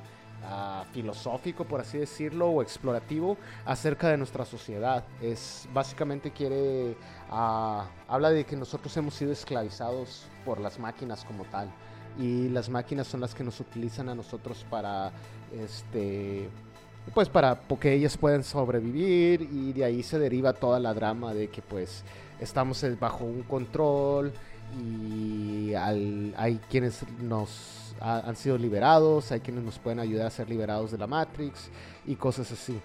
uh, 0.44 0.84
filosófico, 0.92 1.64
por 1.64 1.80
así 1.80 2.00
decirlo, 2.00 2.50
o 2.50 2.62
explorativo 2.62 3.38
acerca 3.64 4.10
de 4.10 4.18
nuestra 4.18 4.44
sociedad. 4.44 5.06
Es 5.22 5.70
básicamente 5.74 6.32
quiere 6.32 6.98
uh, 7.32 7.84
habla 8.10 8.30
de 8.30 8.44
que 8.44 8.58
nosotros 8.58 8.96
hemos 8.98 9.14
sido 9.14 9.32
esclavizados 9.32 10.26
por 10.44 10.60
las 10.60 10.78
máquinas 10.80 11.24
como 11.24 11.46
tal 11.46 11.72
y 12.20 12.50
las 12.50 12.70
máquinas 12.70 13.08
son 13.08 13.22
las 13.22 13.34
que 13.34 13.44
nos 13.44 13.60
utilizan 13.60 14.10
a 14.10 14.16
nosotros 14.16 14.66
para 14.70 15.12
este 15.52 16.50
pues 17.14 17.30
para 17.30 17.60
que 17.80 17.94
ellas 17.94 18.18
puedan 18.18 18.44
sobrevivir 18.44 19.42
y 19.42 19.74
de 19.74 19.86
ahí 19.86 20.04
se 20.04 20.20
deriva 20.20 20.54
toda 20.54 20.80
la 20.80 20.94
drama 20.94 21.34
de 21.34 21.50
que 21.50 21.62
pues 21.62 22.04
estamos 22.40 22.84
bajo 23.00 23.26
un 23.26 23.44
control 23.44 24.34
y 24.80 25.74
hay 25.76 26.60
quienes 26.70 27.06
nos 27.20 27.96
han 28.00 28.36
sido 28.36 28.58
liberados, 28.58 29.32
hay 29.32 29.40
quienes 29.40 29.64
nos 29.64 29.80
pueden 29.80 30.00
ayudar 30.00 30.28
a 30.28 30.30
ser 30.30 30.50
liberados 30.50 30.92
de 30.92 30.98
la 30.98 31.08
Matrix 31.08 31.70
y 32.06 32.16
cosas 32.16 32.52
así. 32.52 32.80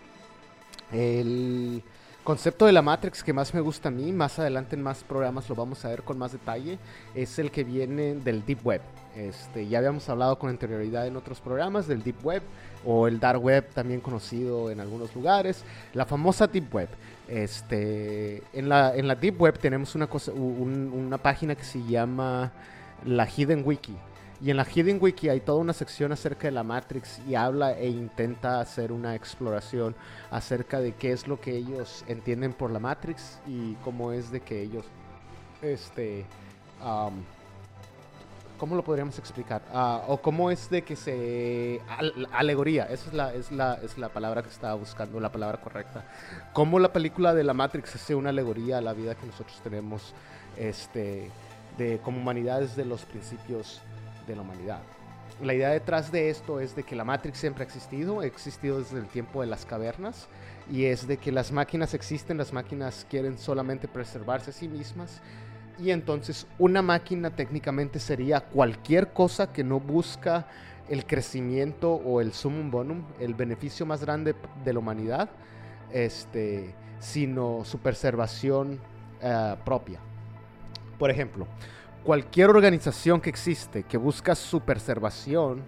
El 0.93 1.82
concepto 2.28 2.66
de 2.66 2.72
la 2.72 2.82
Matrix 2.82 3.24
que 3.24 3.32
más 3.32 3.55
me 3.55 3.62
gusta 3.62 3.88
a 3.88 3.90
mí, 3.90 4.12
más 4.12 4.38
adelante 4.38 4.76
en 4.76 4.82
más 4.82 5.02
programas 5.02 5.48
lo 5.48 5.55
vamos 5.55 5.82
a 5.86 5.88
ver 5.88 6.02
con 6.02 6.18
más 6.18 6.32
detalle, 6.32 6.78
es 7.14 7.38
el 7.38 7.50
que 7.50 7.64
viene 7.64 8.16
del 8.16 8.44
Deep 8.44 8.66
Web. 8.66 8.82
Este, 9.16 9.66
ya 9.66 9.78
habíamos 9.78 10.06
hablado 10.10 10.38
con 10.38 10.50
anterioridad 10.50 11.06
en 11.06 11.16
otros 11.16 11.40
programas 11.40 11.86
del 11.86 12.02
Deep 12.02 12.22
Web 12.22 12.42
o 12.84 13.09
el 13.09 13.18
Dark 13.18 13.42
Web, 13.42 13.70
también 13.72 14.02
conocido 14.02 14.70
en 14.70 14.78
algunos 14.78 15.14
lugares. 15.14 15.64
La 15.94 16.05
famosa 16.05 16.46
Deep 16.46 16.74
Web. 16.74 16.90
Este, 17.28 18.42
en, 18.52 18.68
la, 18.68 18.92
Deep 18.92 19.40
Web 19.40 19.59
tenemos 19.59 19.94
una 19.94 21.16
página 21.16 21.55
que 21.55 21.64
se 21.64 21.82
llama 21.82 22.52
la 23.06 23.26
Hidden 23.26 23.62
Wiki. 23.64 23.96
Y 24.40 24.51
en 24.51 24.56
la 24.56 24.65
Hidden 24.65 24.98
Wiki 25.01 25.28
hay 25.28 25.40
toda 25.40 25.59
una 25.59 25.73
sección 25.73 26.12
acerca 26.12 26.47
de 26.47 26.52
la 26.52 26.62
Matrix 26.62 27.20
y 27.27 27.35
habla 27.35 27.77
e 27.77 27.89
intenta 27.89 28.60
hacer 28.60 28.93
una 28.93 29.16
exploración 29.16 29.97
acerca 30.31 30.81
de 30.81 30.93
qué 30.93 31.10
es 31.10 31.27
lo 31.27 31.40
que 31.40 31.56
ellos 31.56 32.05
entienden 32.06 32.52
por 32.52 32.70
la 32.70 32.78
Matrix 32.78 33.40
y 33.48 33.74
cómo 33.85 34.12
es 34.12 34.31
de 34.31 34.40
que 34.40 34.62
ellos 34.62 34.85
este 35.60 36.24
¿Cómo 38.59 38.74
lo 38.74 38.82
podríamos 38.82 39.16
explicar? 39.20 39.62
Ah, 39.73 40.02
o 40.09 40.20
cómo 40.20 40.51
es 40.51 40.69
de 40.69 40.82
que 40.82 40.97
se... 40.97 41.81
alegoría, 42.32 42.85
esa 42.85 43.09
es 43.09 43.15
la, 43.15 43.32
es, 43.32 43.52
la, 43.52 43.74
es 43.74 43.97
la 43.98 44.09
palabra 44.09 44.43
que 44.43 44.48
estaba 44.48 44.74
buscando, 44.74 45.20
la 45.20 45.31
palabra 45.31 45.60
correcta. 45.60 46.05
Cómo 46.52 46.81
la 46.81 46.93
película 46.93 47.35
de 47.35 47.44
la 47.44 47.55
Matrix 47.55 47.94
es 47.94 48.10
una 48.10 48.31
alegoría 48.31 48.78
a 48.78 48.81
la 48.81 48.94
vida 48.94 49.15
que 49.15 49.27
nosotros 49.27 49.60
tenemos 49.62 50.12
este, 50.56 51.31
de, 51.77 51.98
como 51.98 52.19
humanidad 52.19 52.59
desde 52.60 52.85
los 52.85 53.05
principios 53.05 53.81
de 54.28 54.36
la 54.36 54.42
humanidad. 54.42 54.80
La 55.42 55.55
idea 55.55 55.70
detrás 55.70 56.12
de 56.12 56.30
esto 56.30 56.60
es 56.60 56.76
de 56.76 56.82
que 56.82 56.96
la 56.96 57.05
Matrix 57.05 57.38
siempre 57.38 57.64
ha 57.64 57.66
existido, 57.66 58.20
ha 58.20 58.26
existido 58.26 58.78
desde 58.78 58.98
el 58.98 59.06
tiempo 59.06 59.40
de 59.40 59.46
las 59.46 59.64
cavernas, 59.64 60.28
y 60.70 60.84
es 60.84 61.06
de 61.06 61.16
que 61.16 61.32
las 61.32 61.50
máquinas 61.50 61.94
existen, 61.94 62.36
las 62.36 62.52
máquinas 62.52 63.06
quieren 63.09 63.38
solamente 63.38 63.88
preservarse 63.88 64.50
a 64.50 64.52
sí 64.52 64.68
mismas, 64.68 65.20
y 65.78 65.90
entonces 65.90 66.46
una 66.59 66.82
máquina 66.82 67.30
técnicamente 67.30 68.00
sería 68.00 68.40
cualquier 68.40 69.12
cosa 69.12 69.52
que 69.52 69.62
no 69.62 69.78
busca 69.78 70.48
el 70.88 71.06
crecimiento 71.06 71.92
o 71.94 72.20
el 72.20 72.32
sumum 72.32 72.70
bonum, 72.70 73.05
el 73.20 73.34
beneficio 73.34 73.86
más 73.86 74.02
grande 74.02 74.34
de 74.64 74.72
la 74.72 74.78
humanidad, 74.78 75.30
este, 75.92 76.74
sino 76.98 77.64
su 77.64 77.78
preservación 77.78 78.80
eh, 79.20 79.56
propia. 79.64 80.00
Por 80.98 81.10
ejemplo, 81.10 81.46
cualquier 82.05 82.51
organización 82.51 83.20
que 83.20 83.31
existe 83.31 83.83
que 83.83 83.97
busca 83.97 84.35
su 84.35 84.61
preservación, 84.61 85.62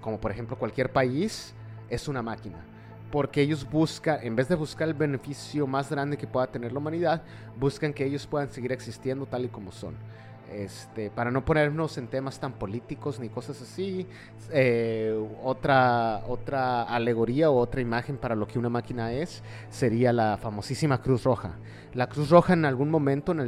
como 0.00 0.20
por 0.20 0.30
ejemplo 0.30 0.58
cualquier 0.58 0.92
país, 0.92 1.54
es 1.88 2.08
una 2.08 2.22
máquina 2.22 2.64
porque 3.10 3.42
ellos 3.42 3.68
buscan, 3.68 4.20
en 4.22 4.36
vez 4.36 4.48
de 4.48 4.54
buscar 4.54 4.88
el 4.88 4.94
beneficio 4.94 5.66
más 5.66 5.90
grande 5.90 6.16
que 6.16 6.26
pueda 6.26 6.46
tener 6.46 6.72
la 6.72 6.78
humanidad, 6.78 7.22
buscan 7.58 7.92
que 7.92 8.04
ellos 8.04 8.26
puedan 8.26 8.50
seguir 8.50 8.72
existiendo 8.72 9.26
tal 9.26 9.44
y 9.44 9.48
como 9.48 9.72
son. 9.72 9.96
Este, 10.50 11.10
para 11.10 11.30
no 11.30 11.44
ponernos 11.44 11.96
en 11.96 12.08
temas 12.08 12.40
tan 12.40 12.54
políticos 12.54 13.20
ni 13.20 13.28
cosas 13.28 13.62
así, 13.62 14.08
eh, 14.50 15.16
otra, 15.44 16.24
otra 16.26 16.82
alegoría 16.82 17.50
o 17.50 17.56
otra 17.56 17.80
imagen 17.80 18.16
para 18.16 18.34
lo 18.34 18.48
que 18.48 18.58
una 18.58 18.68
máquina 18.68 19.12
es 19.12 19.44
sería 19.68 20.12
la 20.12 20.38
famosísima 20.38 21.02
Cruz 21.02 21.22
Roja. 21.22 21.52
La 21.94 22.08
Cruz 22.08 22.30
Roja 22.30 22.52
en 22.52 22.64
algún 22.64 22.90
momento, 22.90 23.30
en 23.30 23.40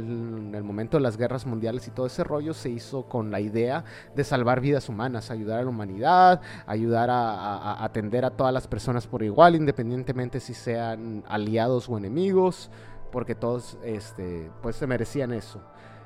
el, 0.55 0.63
momento 0.63 0.95
de 0.95 1.03
las 1.03 1.17
guerras 1.17 1.45
mundiales 1.45 1.87
y 1.87 1.91
todo 1.91 2.05
ese 2.05 2.23
rollo, 2.23 2.53
se 2.53 2.69
hizo 2.69 3.03
con 3.03 3.31
la 3.31 3.41
idea 3.41 3.83
de 4.15 4.23
salvar 4.23 4.61
vidas 4.61 4.87
humanas, 4.87 5.29
ayudar 5.29 5.59
a 5.59 5.63
la 5.63 5.69
humanidad, 5.69 6.41
ayudar 6.65 7.09
a, 7.09 7.83
atender 7.83 8.23
a 8.23 8.31
todas 8.31 8.53
las 8.53 8.67
personas 8.67 9.07
por 9.07 9.23
igual, 9.23 9.55
independientemente 9.55 10.39
si 10.39 10.53
sean 10.53 11.23
aliados 11.27 11.89
o 11.89 11.97
enemigos, 11.97 12.69
porque 13.11 13.35
todos 13.35 13.77
este, 13.83 14.49
pues 14.61 14.77
se 14.77 14.87
merecían 14.87 15.33
eso. 15.33 15.61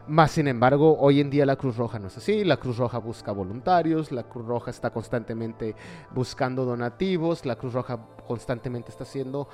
Más 0.07 0.31
sin 0.31 0.47
embargo, 0.47 0.97
hoy 0.99 1.19
en 1.19 1.29
día 1.29 1.45
la 1.45 1.57
Cruz 1.57 1.75
Roja 1.75 1.99
no 1.99 2.07
es 2.07 2.15
así. 2.15 2.45
La 2.45 2.55
Cruz 2.55 2.77
Roja 2.77 2.97
busca 2.97 3.34
voluntarios, 3.34 4.13
la 4.13 4.23
Cruz 4.23 4.45
Roja 4.45 4.71
está 4.71 4.89
constantemente 4.89 5.75
buscando 6.11 6.63
donativos, 6.63 7.45
la 7.45 7.57
Cruz 7.57 7.73
Roja 7.73 7.99
constantemente 8.25 8.89
está 8.89 9.03
haciendo 9.03 9.49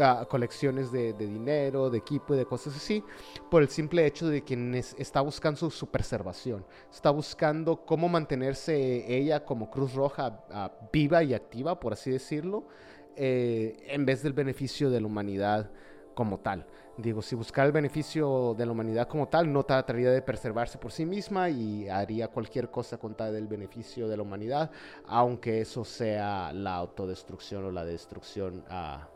ah, 0.00 0.26
colecciones 0.28 0.92
de, 0.92 1.12
dinero, 1.14 1.90
de 1.90 1.98
equipo 1.98 2.34
y 2.34 2.36
de 2.36 2.46
cosas 2.46 2.76
así, 2.76 3.02
por 3.50 3.62
el 3.62 3.68
simple 3.68 4.06
hecho 4.06 4.28
de 4.28 4.42
que 4.42 4.84
está 4.98 5.20
buscando 5.20 5.68
su, 5.68 5.86
preservación, 5.88 6.64
está 6.88 7.10
buscando 7.10 7.84
cómo 7.84 8.08
mantenerse 8.08 9.12
ella 9.12 9.44
como 9.44 9.68
Cruz 9.68 9.94
Roja 9.94 10.44
ah, 10.52 10.70
viva 10.92 11.24
y 11.24 11.34
activa, 11.34 11.80
por 11.80 11.94
así 11.94 12.12
decirlo, 12.12 12.68
eh, 13.16 13.84
en 13.88 14.06
vez 14.06 14.22
del 14.22 14.32
beneficio 14.32 14.90
de 14.90 15.00
la 15.00 15.08
humanidad 15.08 15.70
como 16.14 16.38
tal. 16.38 16.66
Digo, 16.98 17.22
si 17.22 17.34
buscara 17.34 17.66
el 17.66 17.72
beneficio 17.72 18.54
de 18.54 18.66
la 18.66 18.72
humanidad 18.72 19.08
como 19.08 19.26
tal, 19.26 19.50
no 19.50 19.64
trataría 19.64 20.10
de 20.10 20.20
preservarse 20.20 20.76
por 20.76 20.92
sí 20.92 21.06
misma 21.06 21.48
y 21.48 21.88
haría 21.88 22.28
cualquier 22.28 22.70
cosa 22.70 22.98
con 22.98 23.14
tal 23.14 23.32
del 23.32 23.46
beneficio 23.46 24.08
de 24.08 24.16
la 24.18 24.22
humanidad, 24.22 24.70
aunque 25.06 25.62
eso 25.62 25.86
sea 25.86 26.52
la 26.52 26.74
autodestrucción 26.74 27.64
o 27.64 27.70
la 27.70 27.86
destrucción 27.86 28.62
a... 28.68 29.08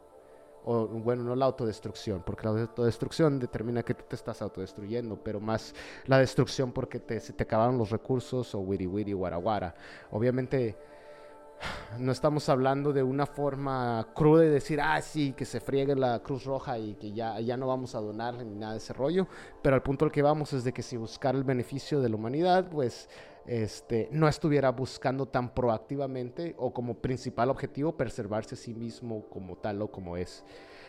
o, 0.65 0.87
bueno, 0.87 1.23
no 1.23 1.37
la 1.37 1.45
autodestrucción, 1.45 2.23
porque 2.25 2.45
la 2.45 2.63
autodestrucción 2.63 3.39
determina 3.39 3.83
que 3.83 3.93
tú 3.93 4.05
te 4.09 4.17
estás 4.17 4.41
autodestruyendo, 4.41 5.23
pero 5.23 5.39
más 5.39 5.75
la 6.07 6.19
destrucción 6.19 6.73
porque 6.73 6.99
te, 6.99 7.21
se 7.21 7.35
te 7.35 7.43
acabaron 7.43 7.77
los 7.77 7.91
recursos 7.91 8.55
o 8.55 8.61
wiri 8.61 8.87
wiri, 8.87 9.13
guaraguara. 9.13 9.75
Obviamente 10.13 10.77
no 11.99 12.13
estamos 12.13 12.49
hablando 12.49 12.93
de 12.93 13.03
una 13.03 13.27
forma 13.27 14.09
cruda 14.15 14.43
de 14.43 14.51
decir, 14.51 14.81
ah, 14.81 15.01
sí, 15.01 15.33
que 15.33 15.45
se 15.45 15.61
friegue 15.61 15.95
la 15.95 16.21
Cruz 16.21 16.45
Roja 16.45 16.79
y 16.79 16.95
que 16.95 17.13
ya, 17.13 17.41
ya 17.41 17.57
no 17.57 17.67
vamos 17.67 17.95
a 17.95 18.01
donar 18.01 18.35
ni 18.45 18.55
nada 18.55 18.73
de 18.73 18.79
ese 18.79 18.93
rollo, 18.93 19.27
pero 19.63 19.77
al 19.77 19.83
punto 19.83 20.05
al 20.05 20.13
que 20.13 20.23
vamos 20.23 20.53
es 20.53 20.65
de 20.65 20.73
que 20.73 20.83
si 20.83 20.97
buscar 20.97 21.35
el 21.35 21.45
beneficio 21.45 22.01
de 22.01 22.09
la 22.09 22.17
humanidad, 22.17 22.69
pues 22.69 23.09
este, 23.47 24.09
no 24.11 24.29
estuviera 24.29 24.71
buscando 24.71 25.27
tan 25.27 25.55
proactivamente 25.55 26.55
o 26.59 26.73
como 26.73 26.95
principal 26.95 27.51
objetivo 27.51 27.97
preservarse 27.97 28.55
a 28.55 28.59
sí 28.59 28.75
mismo 28.75 29.27
como 29.29 29.57
tal 29.57 29.83
o 29.83 29.91
como 29.91 30.17
es. 30.17 30.45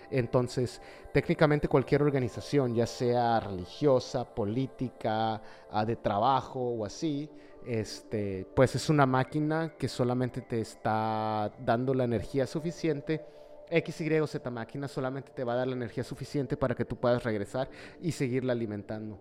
Entonces, 0.10 0.82
técnicamente 1.14 1.68
cualquier 1.68 2.02
organización, 2.02 2.74
ya 2.74 2.88
sea 2.88 3.40
religiosa, 3.42 4.24
política, 4.24 5.42
ah, 5.70 5.86
de 5.86 5.98
trabajo 5.98 6.60
o 6.60 6.86
así, 6.86 7.30
este, 7.68 8.48
pues 8.56 8.76
es 8.76 8.90
una 8.90 9.06
máquina 9.06 9.74
que 9.78 9.88
solamente 9.88 10.42
te 10.42 10.62
está 10.62 11.52
dando 11.60 11.94
la 11.94 12.06
energía 12.06 12.48
suficiente. 12.48 13.26
X, 13.70 14.02
Y 14.02 14.20
o 14.20 14.28
Z 14.28 14.50
máquina 14.50 14.88
solamente 14.88 15.32
te 15.36 15.44
va 15.44 15.54
a 15.54 15.58
dar 15.58 15.68
la 15.68 15.76
energía 15.76 16.04
suficiente 16.04 16.56
para 16.56 16.74
que 16.74 16.86
tú 16.86 16.96
puedas 16.96 17.24
regresar 17.24 17.70
y 18.02 18.14
seguirla 18.14 18.54
alimentando 18.54 19.20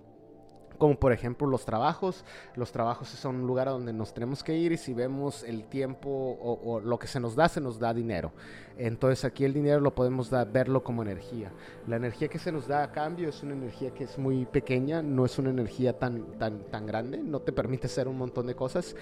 como 0.77 0.99
por 0.99 1.13
ejemplo 1.13 1.47
los 1.47 1.65
trabajos. 1.65 2.25
Los 2.55 2.73
trabajos 2.73 3.09
son 3.09 3.37
un 3.37 3.47
lugar 3.47 3.69
a 3.69 3.73
donde 3.73 3.93
nos 3.93 4.15
tenemos 4.15 4.43
que 4.43 4.57
ir 4.57 4.73
y 4.73 4.77
si 4.77 4.95
vemos 4.95 5.43
el 5.43 5.65
tiempo 5.65 6.09
o, 6.09 6.81
lo 6.81 6.99
que 6.99 7.07
se 7.07 7.21
nos 7.21 7.35
da, 7.35 7.49
se 7.49 7.61
nos 7.61 7.79
da 7.79 7.93
dinero. 7.93 8.33
Entonces 8.79 9.25
aquí 9.25 9.45
el 9.45 9.55
dinero 9.55 9.81
lo 9.81 9.95
podemos 9.95 10.31
verlo 10.53 10.83
como 10.83 11.03
energía. 11.03 11.51
La 11.87 11.97
energía 11.97 12.29
que 12.29 12.39
se 12.39 12.53
nos 12.53 12.67
da 12.69 12.83
a 12.83 12.93
cambio 12.93 13.31
es 13.31 13.43
una 13.43 13.55
energía 13.55 13.93
que 13.93 14.05
es 14.05 14.19
muy 14.19 14.45
pequeña, 14.45 15.03
no 15.03 15.25
es 15.25 15.39
una 15.39 15.51
energía 15.51 15.99
tan, 15.99 16.39
tan, 16.39 16.65
tan 16.65 16.87
grande, 16.87 17.19
no 17.19 17.41
te 17.41 17.53
permite 17.53 17.87
hacer 17.87 18.07
un 18.07 18.19
montón 18.19 18.47
de 18.47 18.55
cosas. 18.55 18.95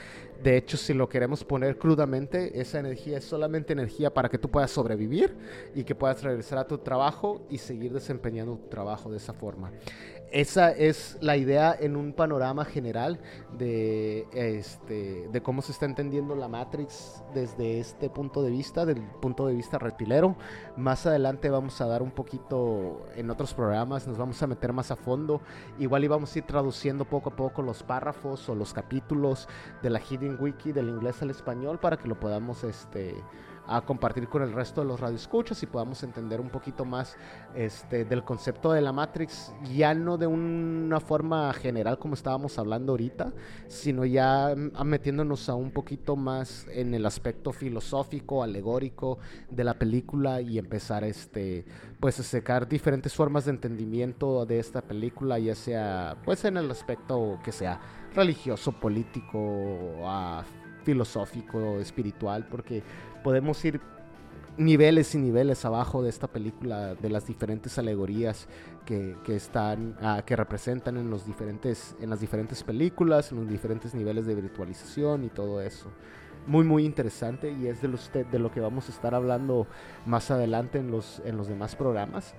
De 0.42 0.56
hecho, 0.56 0.76
si 0.76 0.94
lo 0.94 1.08
queremos 1.08 1.44
poner 1.44 1.76
crudamente, 1.78 2.60
esa 2.60 2.78
energía 2.78 3.18
es 3.18 3.24
solamente 3.24 3.72
energía 3.72 4.14
para 4.14 4.28
que 4.28 4.38
tú 4.38 4.48
puedas 4.48 4.70
sobrevivir 4.70 5.36
y 5.74 5.84
que 5.84 5.94
puedas 5.94 6.22
regresar 6.22 6.58
a 6.58 6.66
tu 6.66 6.78
trabajo 6.78 7.42
y 7.50 7.58
seguir 7.58 7.92
desempeñando 7.92 8.56
tu 8.56 8.68
trabajo 8.68 9.10
de 9.10 9.16
esa 9.16 9.32
forma. 9.32 9.72
Esa 10.34 10.72
es 10.72 11.16
la 11.20 11.36
idea 11.36 11.76
en 11.78 11.94
un 11.94 12.12
panorama 12.12 12.64
general 12.64 13.20
de, 13.56 14.26
este, 14.32 15.28
de 15.28 15.42
cómo 15.44 15.62
se 15.62 15.70
está 15.70 15.86
entendiendo 15.86 16.34
la 16.34 16.48
Matrix 16.48 17.22
desde 17.32 17.78
este 17.78 18.10
punto 18.10 18.42
de 18.42 18.50
vista, 18.50 18.84
del 18.84 19.00
punto 19.00 19.46
de 19.46 19.54
vista 19.54 19.78
reptilero. 19.78 20.34
Más 20.76 21.06
adelante 21.06 21.50
vamos 21.50 21.80
a 21.80 21.86
dar 21.86 22.02
un 22.02 22.10
poquito 22.10 23.06
en 23.14 23.30
otros 23.30 23.54
programas, 23.54 24.08
nos 24.08 24.18
vamos 24.18 24.42
a 24.42 24.48
meter 24.48 24.72
más 24.72 24.90
a 24.90 24.96
fondo. 24.96 25.40
Igual 25.78 26.02
íbamos 26.02 26.34
a 26.34 26.38
ir 26.40 26.46
traduciendo 26.46 27.04
poco 27.04 27.30
a 27.30 27.36
poco 27.36 27.62
los 27.62 27.84
párrafos 27.84 28.48
o 28.48 28.56
los 28.56 28.72
capítulos 28.72 29.46
de 29.84 29.90
la 29.90 30.00
Hidden 30.00 30.36
Wiki 30.40 30.72
del 30.72 30.88
inglés 30.88 31.22
al 31.22 31.30
español 31.30 31.78
para 31.78 31.96
que 31.96 32.08
lo 32.08 32.18
podamos 32.18 32.64
este, 32.64 33.14
a 33.66 33.80
compartir 33.82 34.28
con 34.28 34.42
el 34.42 34.52
resto 34.52 34.82
de 34.82 34.86
los 34.86 35.00
radioescuchas 35.00 35.62
y 35.62 35.66
podamos 35.66 36.02
entender 36.02 36.40
un 36.40 36.50
poquito 36.50 36.84
más 36.84 37.16
este, 37.54 38.04
del 38.04 38.24
concepto 38.24 38.72
de 38.72 38.80
la 38.80 38.92
Matrix, 38.92 39.52
ya 39.74 39.94
no 39.94 40.18
de 40.18 40.26
una 40.26 41.00
forma 41.00 41.52
general 41.54 41.98
como 41.98 42.14
estábamos 42.14 42.58
hablando 42.58 42.92
ahorita, 42.92 43.32
sino 43.68 44.04
ya 44.04 44.54
metiéndonos 44.84 45.48
a 45.48 45.54
un 45.54 45.70
poquito 45.70 46.16
más 46.16 46.66
en 46.70 46.94
el 46.94 47.06
aspecto 47.06 47.52
filosófico, 47.52 48.42
alegórico 48.42 49.18
de 49.50 49.64
la 49.64 49.74
película 49.74 50.40
y 50.40 50.58
empezar 50.58 51.04
este, 51.04 51.64
pues 52.00 52.20
a 52.20 52.22
sacar 52.22 52.68
diferentes 52.68 53.14
formas 53.14 53.46
de 53.46 53.52
entendimiento 53.52 54.44
de 54.46 54.58
esta 54.58 54.82
película, 54.82 55.38
ya 55.38 55.54
sea 55.54 56.16
pues 56.24 56.44
en 56.44 56.56
el 56.56 56.70
aspecto 56.70 57.38
que 57.42 57.52
sea 57.52 57.80
religioso, 58.14 58.72
político, 58.72 59.38
a 60.04 60.44
filosófico, 60.84 61.80
espiritual, 61.80 62.46
porque 62.48 62.82
podemos 63.22 63.64
ir 63.64 63.80
niveles 64.56 65.14
y 65.14 65.18
niveles 65.18 65.64
abajo 65.64 66.02
de 66.02 66.10
esta 66.10 66.28
película, 66.28 66.94
de 66.94 67.10
las 67.10 67.26
diferentes 67.26 67.76
alegorías 67.78 68.48
que, 68.84 69.16
están, 69.28 69.96
ah, 70.00 70.22
que 70.24 70.36
representan 70.36 70.96
en, 70.96 71.10
los 71.10 71.26
diferentes, 71.26 71.96
en 72.00 72.10
las 72.10 72.20
diferentes 72.20 72.62
películas, 72.62 73.32
en 73.32 73.38
los 73.38 73.48
diferentes 73.48 73.94
niveles 73.94 74.26
de 74.26 74.34
virtualización 74.34 75.24
y 75.24 75.28
todo 75.28 75.60
eso. 75.60 75.90
Muy, 76.46 76.64
muy 76.64 76.84
interesante 76.84 77.50
y 77.50 77.66
es 77.66 77.80
de, 77.80 78.24
de 78.24 78.38
lo 78.38 78.50
que 78.52 78.60
vamos 78.60 78.88
a 78.88 78.92
estar 78.92 79.14
hablando 79.14 79.66
más 80.04 80.30
adelante 80.30 80.78
en 80.78 80.90
los, 80.90 81.22
en 81.24 81.36
los 81.36 81.48
demás 81.48 81.74
programas. 81.74 82.34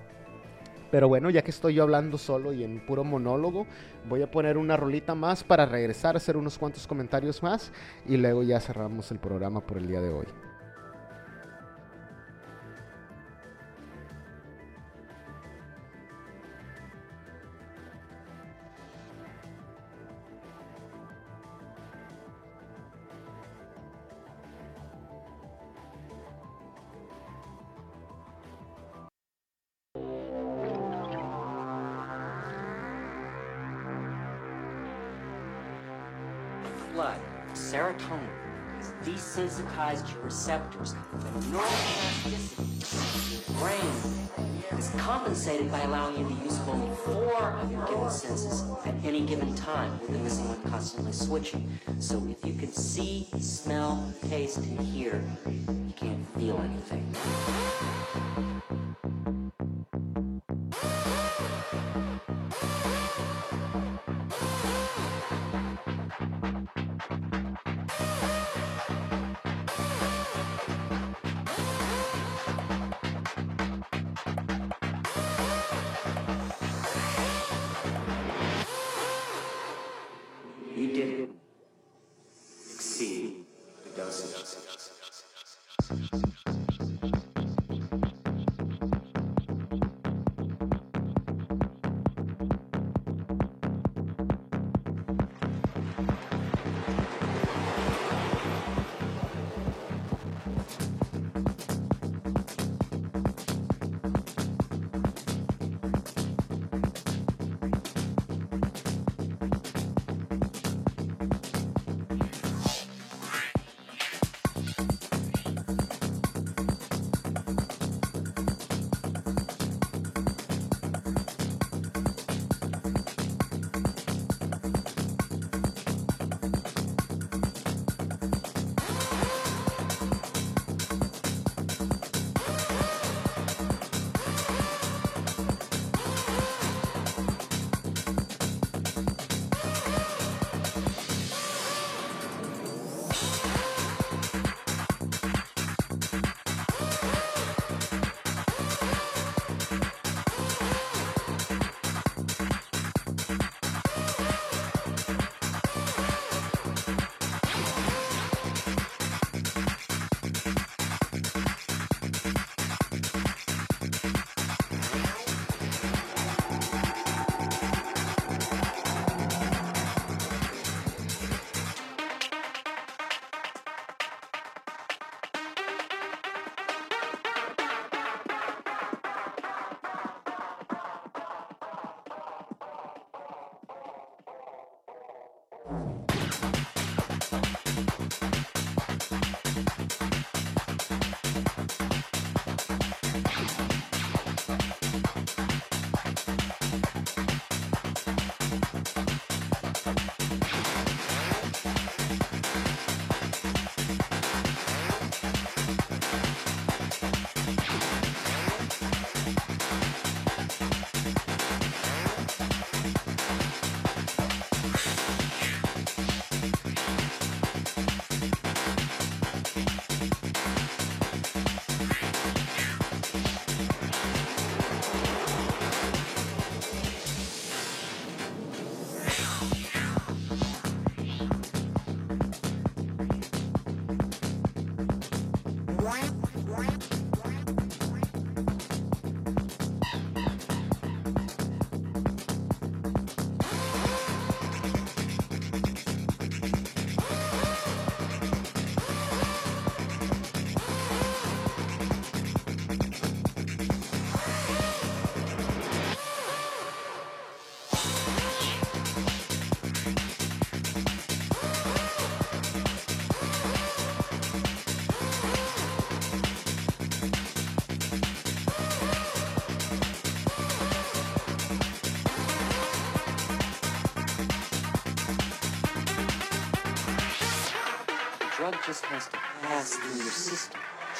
Pero 0.90 1.08
bueno, 1.08 1.30
ya 1.30 1.42
que 1.42 1.50
estoy 1.50 1.74
yo 1.74 1.82
hablando 1.82 2.18
solo 2.18 2.52
y 2.52 2.62
en 2.62 2.84
puro 2.86 3.04
monólogo, 3.04 3.66
voy 4.08 4.22
a 4.22 4.30
poner 4.30 4.56
una 4.56 4.76
rolita 4.76 5.14
más 5.14 5.42
para 5.42 5.66
regresar 5.66 6.14
a 6.14 6.18
hacer 6.18 6.36
unos 6.36 6.58
cuantos 6.58 6.86
comentarios 6.86 7.42
más 7.42 7.72
y 8.06 8.16
luego 8.16 8.42
ya 8.42 8.60
cerramos 8.60 9.10
el 9.10 9.18
programa 9.18 9.60
por 9.60 9.78
el 9.78 9.88
día 9.88 10.00
de 10.00 10.10
hoy. 10.10 10.26
Your 39.76 40.22
receptors 40.22 40.94
for 41.10 41.18
neuroplasticity. 41.50 43.30
Your 43.30 43.42
brain 43.60 43.92
is 44.78 44.88
compensated 44.96 45.70
by 45.70 45.82
allowing 45.82 46.18
you 46.18 46.26
to 46.34 46.44
use 46.44 46.58
only 46.66 46.96
four 47.04 47.34
of 47.34 47.70
your 47.70 47.84
given 47.86 48.08
senses 48.08 48.64
at 48.86 48.94
any 49.04 49.26
given 49.26 49.54
time 49.54 50.00
with 50.00 50.12
the 50.12 50.18
missing 50.18 50.48
one 50.48 50.62
constantly 50.62 51.12
switching. 51.12 51.78
So 51.98 52.26
if 52.26 52.42
you 52.42 52.54
can 52.58 52.72
see, 52.72 53.28
smell, 53.38 54.14
taste, 54.30 54.56
and 54.56 54.80
hear, 54.80 55.22
you 55.46 55.92
can't 55.94 56.26
feel 56.38 56.58
anything. 56.58 57.14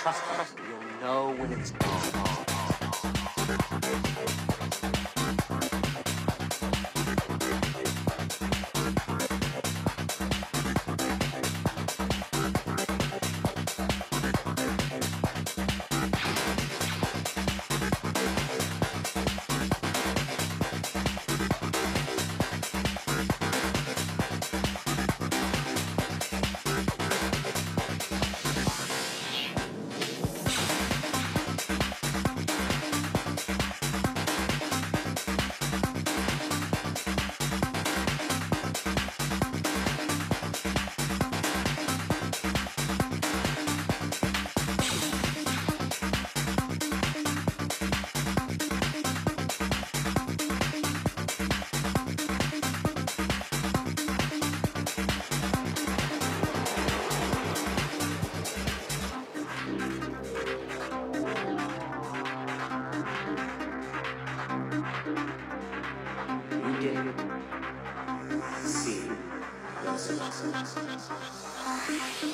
Trust 0.07 0.57
me, 0.57 0.65
you'll 0.69 1.01
know 1.01 1.35
when 1.35 1.51
it's 1.51 1.73
¿Qué 72.20 72.26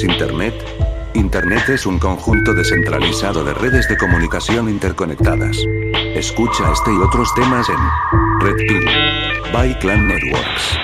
Internet? 0.00 0.54
Internet 1.12 1.68
es 1.68 1.84
un 1.84 1.98
conjunto 1.98 2.54
descentralizado 2.54 3.44
de 3.44 3.52
redes 3.52 3.86
de 3.88 3.98
comunicación 3.98 4.70
interconectadas. 4.70 5.58
Escucha 6.14 6.72
este 6.72 6.92
y 6.92 6.96
otros 6.96 7.32
temas 7.34 7.68
en 7.68 7.76
Red 8.40 8.56
Pill 8.66 8.86
by 9.52 9.78
Clan 9.80 10.08
Networks. 10.08 10.78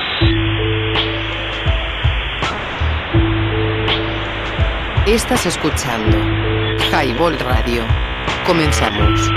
Estás 5.06 5.46
escuchando 5.46 6.18
Highball 6.92 7.38
Radio. 7.38 7.84
Comenzamos. 8.46 9.30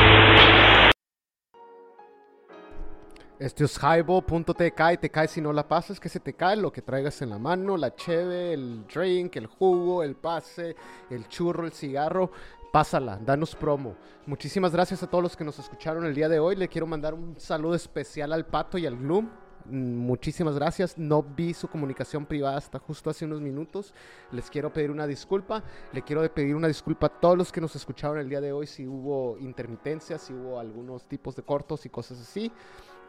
Esto 3.61 3.77
es 3.77 3.99
highball.tk 3.99 4.93
y 4.93 4.97
te 4.97 5.11
cae 5.11 5.27
si 5.27 5.39
no 5.39 5.53
la 5.53 5.67
pasas, 5.67 5.99
que 5.99 6.09
se 6.09 6.19
te 6.19 6.33
cae 6.33 6.55
lo 6.55 6.71
que 6.71 6.81
traigas 6.81 7.21
en 7.21 7.29
la 7.29 7.38
mano, 7.38 7.77
la 7.77 7.93
cheve, 7.93 8.53
el 8.53 8.88
drink, 8.88 9.35
el 9.35 9.45
jugo, 9.45 10.01
el 10.01 10.15
pase, 10.15 10.75
el 11.11 11.27
churro, 11.27 11.67
el 11.67 11.71
cigarro. 11.71 12.31
Pásala, 12.73 13.19
danos 13.23 13.55
promo. 13.55 13.93
Muchísimas 14.25 14.71
gracias 14.71 15.03
a 15.03 15.07
todos 15.07 15.21
los 15.23 15.38
que 15.38 15.43
nos 15.43 15.59
escucharon 15.59 16.07
el 16.07 16.15
día 16.15 16.27
de 16.27 16.39
hoy. 16.39 16.55
Le 16.55 16.69
quiero 16.69 16.88
mandar 16.88 17.13
un 17.13 17.39
saludo 17.39 17.75
especial 17.75 18.33
al 18.33 18.47
Pato 18.47 18.79
y 18.79 18.88
al 18.88 18.97
Gloom. 18.97 19.29
Muchísimas 19.65 20.55
gracias. 20.55 20.97
No 20.97 21.21
vi 21.21 21.53
su 21.53 21.67
comunicación 21.67 22.25
privada 22.25 22.57
hasta 22.57 22.79
justo 22.79 23.11
hace 23.11 23.25
unos 23.25 23.41
minutos. 23.41 23.93
Les 24.31 24.49
quiero 24.49 24.73
pedir 24.73 24.89
una 24.89 25.05
disculpa. 25.05 25.63
Le 25.93 26.01
quiero 26.01 26.27
pedir 26.33 26.55
una 26.55 26.67
disculpa 26.67 27.05
a 27.05 27.09
todos 27.09 27.38
los 27.38 27.51
que 27.51 27.61
nos 27.61 27.75
escucharon 27.75 28.17
el 28.17 28.27
día 28.27 28.41
de 28.41 28.53
hoy 28.53 28.65
si 28.65 28.88
hubo 28.88 29.38
intermitencias, 29.38 30.23
si 30.23 30.33
hubo 30.33 30.59
algunos 30.59 31.05
tipos 31.05 31.35
de 31.35 31.43
cortos 31.43 31.85
y 31.85 31.89
cosas 31.89 32.19
así. 32.19 32.51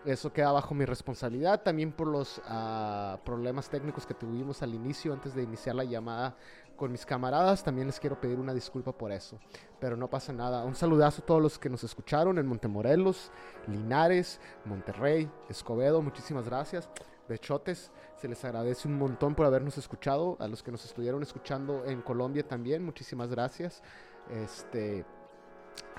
Eso 0.04 0.32
queda 0.32 0.50
bajo 0.50 0.74
mi 0.74 0.84
responsabilidad. 0.84 1.62
También 1.62 1.92
por 1.92 2.08
los 2.08 2.40
ah, 2.46 3.18
problemas 3.24 3.68
técnicos 3.68 4.04
que 4.04 4.14
tuvimos 4.14 4.62
al 4.62 4.74
inicio, 4.74 5.12
antes 5.12 5.34
de 5.34 5.44
iniciar 5.44 5.76
la 5.76 5.84
llamada 5.84 6.36
con 6.76 6.90
mis 6.90 7.06
camaradas. 7.06 7.62
También 7.62 7.86
les 7.86 8.00
quiero 8.00 8.20
pedir 8.20 8.40
una 8.40 8.52
disculpa 8.52 8.92
por 8.92 9.12
eso. 9.12 9.38
Pero 9.78 9.96
no 9.96 10.10
pasa 10.10 10.32
nada. 10.32 10.64
Un 10.64 10.74
saludazo 10.74 11.22
a 11.22 11.26
todos 11.26 11.40
los 11.40 11.58
que 11.58 11.70
nos 11.70 11.84
escucharon 11.84 12.38
en 12.38 12.46
Montemorelos, 12.46 13.30
Linares, 13.68 14.40
Monterrey, 14.64 15.30
Escobedo. 15.48 16.02
Muchísimas 16.02 16.46
gracias. 16.46 16.88
Bechotes, 17.28 17.92
se 18.16 18.26
les 18.26 18.44
agradece 18.44 18.88
un 18.88 18.98
montón 18.98 19.36
por 19.36 19.46
habernos 19.46 19.78
escuchado. 19.78 20.36
A 20.40 20.48
los 20.48 20.64
que 20.64 20.72
nos 20.72 20.84
estuvieron 20.84 21.22
escuchando 21.22 21.84
en 21.84 22.02
Colombia 22.02 22.46
también, 22.46 22.84
muchísimas 22.84 23.30
gracias. 23.30 23.82
Este. 24.28 25.04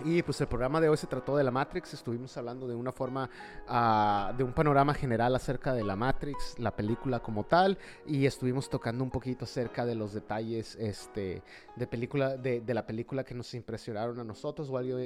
Y 0.06 0.22
pues 0.24 0.42
el 0.42 0.48
programa 0.48 0.82
de 0.82 0.90
hoy 0.90 0.98
se 0.98 1.08
trató 1.08 1.38
de 1.38 1.44
la 1.44 1.52
Matrix, 1.52 1.94
estuvimos 1.94 2.36
hablando 2.36 2.68
de 2.68 2.76
una 2.76 2.92
forma, 2.92 3.30
ah, 3.68 4.34
de 4.36 4.44
un 4.44 4.52
panorama 4.52 4.94
general 4.94 5.36
acerca 5.36 5.74
de 5.74 5.84
la 5.84 5.96
Matrix, 5.96 6.58
la 6.60 6.76
película 6.76 7.20
como 7.22 7.46
tal, 7.46 7.78
y 8.06 8.26
estuvimos 8.26 8.70
tocando 8.70 9.04
un 9.04 9.12
poquito 9.12 9.46
acerca 9.46 9.86
de 9.86 9.96
los 9.96 10.14
detalles 10.14 10.76
este, 10.76 11.44
de, 11.76 11.88
película, 11.88 12.36
de, 12.36 12.62
de 12.62 12.74
la 12.74 12.86
película 12.86 13.24
que 13.24 13.36
nos 13.36 13.54
impresionaron 13.54 14.20
a 14.20 14.24
nosotros 14.24 14.70
o, 14.70 14.78
algo- 14.78 14.98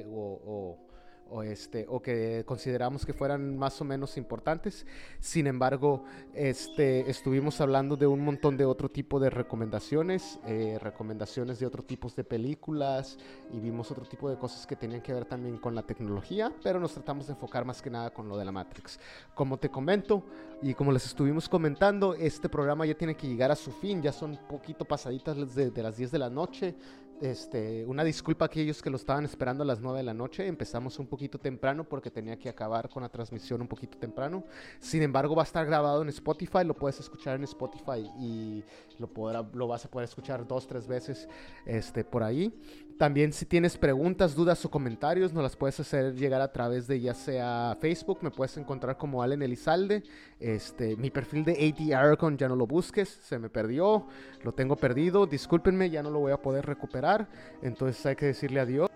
o 1.32 1.44
este, 1.44 1.86
o 1.90 2.02
que 2.02 2.44
consideramos 2.46 3.06
que 3.06 3.14
fueran 3.14 3.58
más 3.58 3.80
o 3.82 3.86
menos 3.86 4.18
importantes. 4.18 4.86
Sin 5.20 5.48
embargo, 5.48 6.04
este, 6.34 7.10
estuvimos 7.10 7.60
hablando 7.62 7.96
de 7.96 8.08
un 8.08 8.22
montón 8.22 8.58
de 8.58 8.66
otro 8.66 8.90
tipo 8.90 9.20
de 9.20 9.30
recomendaciones, 9.30 10.40
eh, 10.46 10.78
recomendaciones 10.82 11.60
de 11.60 11.66
otro 11.66 11.84
tipos 11.84 12.16
de 12.16 12.24
películas 12.24 13.18
y 13.52 13.60
vimos 13.60 13.92
otro 13.92 14.06
tipo 14.06 14.30
de 14.30 14.38
cosas 14.38 14.66
que 14.68 14.76
tenían 14.76 15.02
que 15.02 15.14
ver 15.14 15.26
también 15.26 15.58
con 15.58 15.76
la 15.76 15.84
tecnología, 15.84 16.52
pero 16.64 16.80
nos 16.80 16.94
tratamos 16.94 17.28
de 17.28 17.34
enfocar 17.34 17.66
más 17.66 17.82
que 17.82 17.90
nada 17.90 18.12
con 18.12 18.28
lo 18.28 18.38
de 18.38 18.46
la 18.46 18.52
Matrix. 18.52 19.00
Como 19.34 19.58
te 19.58 19.70
comento 19.70 20.24
y 20.62 20.74
como 20.74 20.92
les 20.92 21.06
estuvimos 21.06 21.48
comentando, 21.50 22.14
este 22.14 22.50
programa 22.50 22.86
ya 22.86 22.96
tiene 22.96 23.16
que 23.16 23.28
llegar 23.28 23.52
a 23.52 23.56
su 23.56 23.72
fin, 23.72 24.02
ya 24.02 24.12
son 24.12 24.38
poquito 24.48 24.86
pasaditas 24.86 25.56
de, 25.56 25.72
de 25.72 25.84
las 25.84 25.98
10 25.98 26.12
de 26.12 26.20
la 26.20 26.30
noche. 26.30 26.76
Este, 27.20 27.84
una 27.86 28.04
disculpa 28.04 28.46
a 28.46 28.48
aquellos 28.48 28.80
que 28.80 28.92
lo 28.92 28.96
estaban 28.96 29.26
esperando 29.26 29.64
a 29.64 29.66
las 29.66 29.80
9 29.82 29.98
de 29.98 30.04
la 30.04 30.14
noche. 30.14 30.46
Empezamos 30.46 31.00
un 31.00 31.08
poquito 31.08 31.40
temprano 31.40 31.84
porque 31.84 32.12
tenía 32.12 32.38
que 32.38 32.48
acabar 32.48 32.90
con 32.90 33.02
la 33.02 33.10
transmisión 33.10 33.60
un 33.60 33.68
poquito 33.68 33.98
temprano. 33.98 34.44
Sin 34.80 35.02
embargo, 35.02 35.36
va 35.36 35.42
a 35.42 35.46
estar 35.46 35.66
grabado 35.66 36.04
en 36.04 36.10
Spotify. 36.10 36.64
Lo 36.64 36.76
puedes 36.76 37.00
escuchar 37.00 37.36
en 37.38 37.44
Spotify 37.46 38.08
y 38.20 38.64
lo, 39.00 39.08
podrá, 39.08 39.42
lo 39.54 39.68
vas 39.68 39.84
a 39.86 39.90
poder 39.90 40.08
escuchar 40.08 40.48
dos, 40.48 40.68
tres 40.68 40.88
veces 40.88 41.28
este, 41.66 42.04
por 42.04 42.22
ahí. 42.22 42.54
También 42.98 43.32
si 43.32 43.46
tienes 43.46 43.78
preguntas, 43.78 44.34
dudas 44.34 44.66
o 44.66 44.72
comentarios, 44.72 45.32
nos 45.32 45.44
las 45.44 45.56
puedes 45.56 45.80
hacer 45.80 46.16
llegar 46.16 46.42
a 46.42 46.52
través 46.52 46.88
de 46.88 47.00
ya 47.00 47.14
sea 47.14 47.78
Facebook, 47.80 48.20
me 48.22 48.32
puedes 48.32 48.58
encontrar 48.58 48.98
como 48.98 49.22
Allen 49.22 49.44
Elizalde. 49.44 50.04
Este, 50.40 50.96
mi 50.96 51.12
perfil 51.12 51.46
de 51.46 51.54
AD 51.54 51.94
Arcon 51.94 52.38
ya 52.38 52.48
no 52.48 52.56
lo 52.56 52.66
busques, 52.66 53.08
se 53.10 53.38
me 53.38 53.50
perdió, 53.50 54.08
lo 54.44 54.52
tengo 54.52 54.76
perdido, 54.76 55.28
discúlpenme, 55.28 55.92
ya 55.92 56.02
no 56.02 56.10
lo 56.10 56.20
voy 56.20 56.32
a 56.32 56.42
poder 56.42 56.66
recuperar, 56.66 57.28
entonces 57.62 58.04
hay 58.06 58.16
que 58.16 58.28
decirle 58.28 58.62
adiós. 58.62 58.90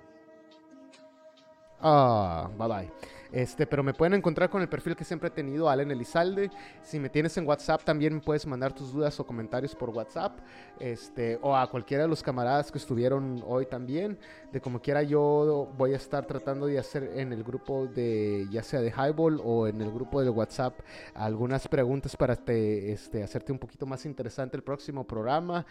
Ah, 1.80 2.50
bye 2.58 2.68
bye. 2.68 3.21
Este, 3.32 3.66
pero 3.66 3.84
me 3.84 3.94
pueden 3.94 4.14
encontrar 4.14 4.50
con 4.50 4.62
el 4.62 4.70
perfil 4.70 4.96
que 4.96 5.04
siempre 5.04 5.30
he 5.30 5.32
tenido, 5.32 5.70
Allen 5.70 5.92
Elizalde. 5.92 6.52
Si 6.82 7.00
me 7.00 7.10
tienes 7.10 7.38
en 7.38 7.48
WhatsApp, 7.48 7.84
también 7.84 8.20
puedes 8.22 8.46
mandar 8.46 8.74
tus 8.74 8.92
dudas 8.92 9.20
o 9.20 9.26
comentarios 9.26 9.76
por 9.76 9.90
WhatsApp. 9.90 10.40
Este, 10.80 11.40
o 11.42 11.56
a 11.56 11.70
cualquiera 11.70 12.04
de 12.04 12.10
los 12.10 12.22
camaradas 12.22 12.72
que 12.72 12.78
estuvieron 12.78 13.42
hoy 13.48 13.66
también. 13.66 14.18
De 14.52 14.60
como 14.60 14.82
quiera, 14.82 15.04
yo 15.04 15.72
voy 15.78 15.94
a 15.94 15.96
estar 15.96 16.26
tratando 16.26 16.66
de 16.66 16.80
hacer 16.80 17.12
en 17.16 17.32
el 17.32 17.44
grupo 17.44 17.88
de, 17.88 18.48
ya 18.52 18.64
sea 18.64 18.82
de 18.82 18.90
Highball 18.90 19.42
o 19.44 19.68
en 19.68 19.82
el 19.82 19.92
grupo 19.92 20.22
de 20.22 20.30
WhatsApp, 20.30 20.80
algunas 21.14 21.68
preguntas 21.68 22.16
para 22.16 22.36
te, 22.36 22.92
este, 22.92 23.24
hacerte 23.24 23.52
un 23.52 23.60
poquito 23.60 23.86
más 23.86 24.06
interesante 24.06 24.58
el 24.58 24.64
próximo 24.64 25.06
programa. 25.06 25.66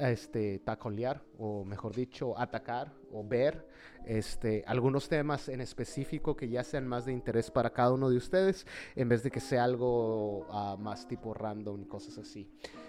Este, 0.00 0.60
tacolear, 0.60 1.22
o 1.38 1.64
mejor 1.64 1.94
dicho, 1.94 2.38
atacar 2.38 2.92
o 3.12 3.26
ver 3.26 3.66
este, 4.06 4.64
algunos 4.66 5.08
temas 5.08 5.48
en 5.48 5.60
específico 5.60 6.36
que 6.36 6.48
ya 6.48 6.64
sean 6.64 6.86
más 6.86 7.04
de 7.06 7.12
interés 7.12 7.50
para 7.50 7.70
cada 7.70 7.92
uno 7.92 8.10
de 8.10 8.16
ustedes, 8.16 8.66
en 8.96 9.08
vez 9.08 9.22
de 9.22 9.30
que 9.30 9.40
sea 9.40 9.64
algo 9.64 10.46
ah, 10.50 10.76
más 10.78 11.06
tipo 11.06 11.34
random 11.34 11.82
y 11.82 11.86
cosas 11.86 12.18
así. 12.18 12.48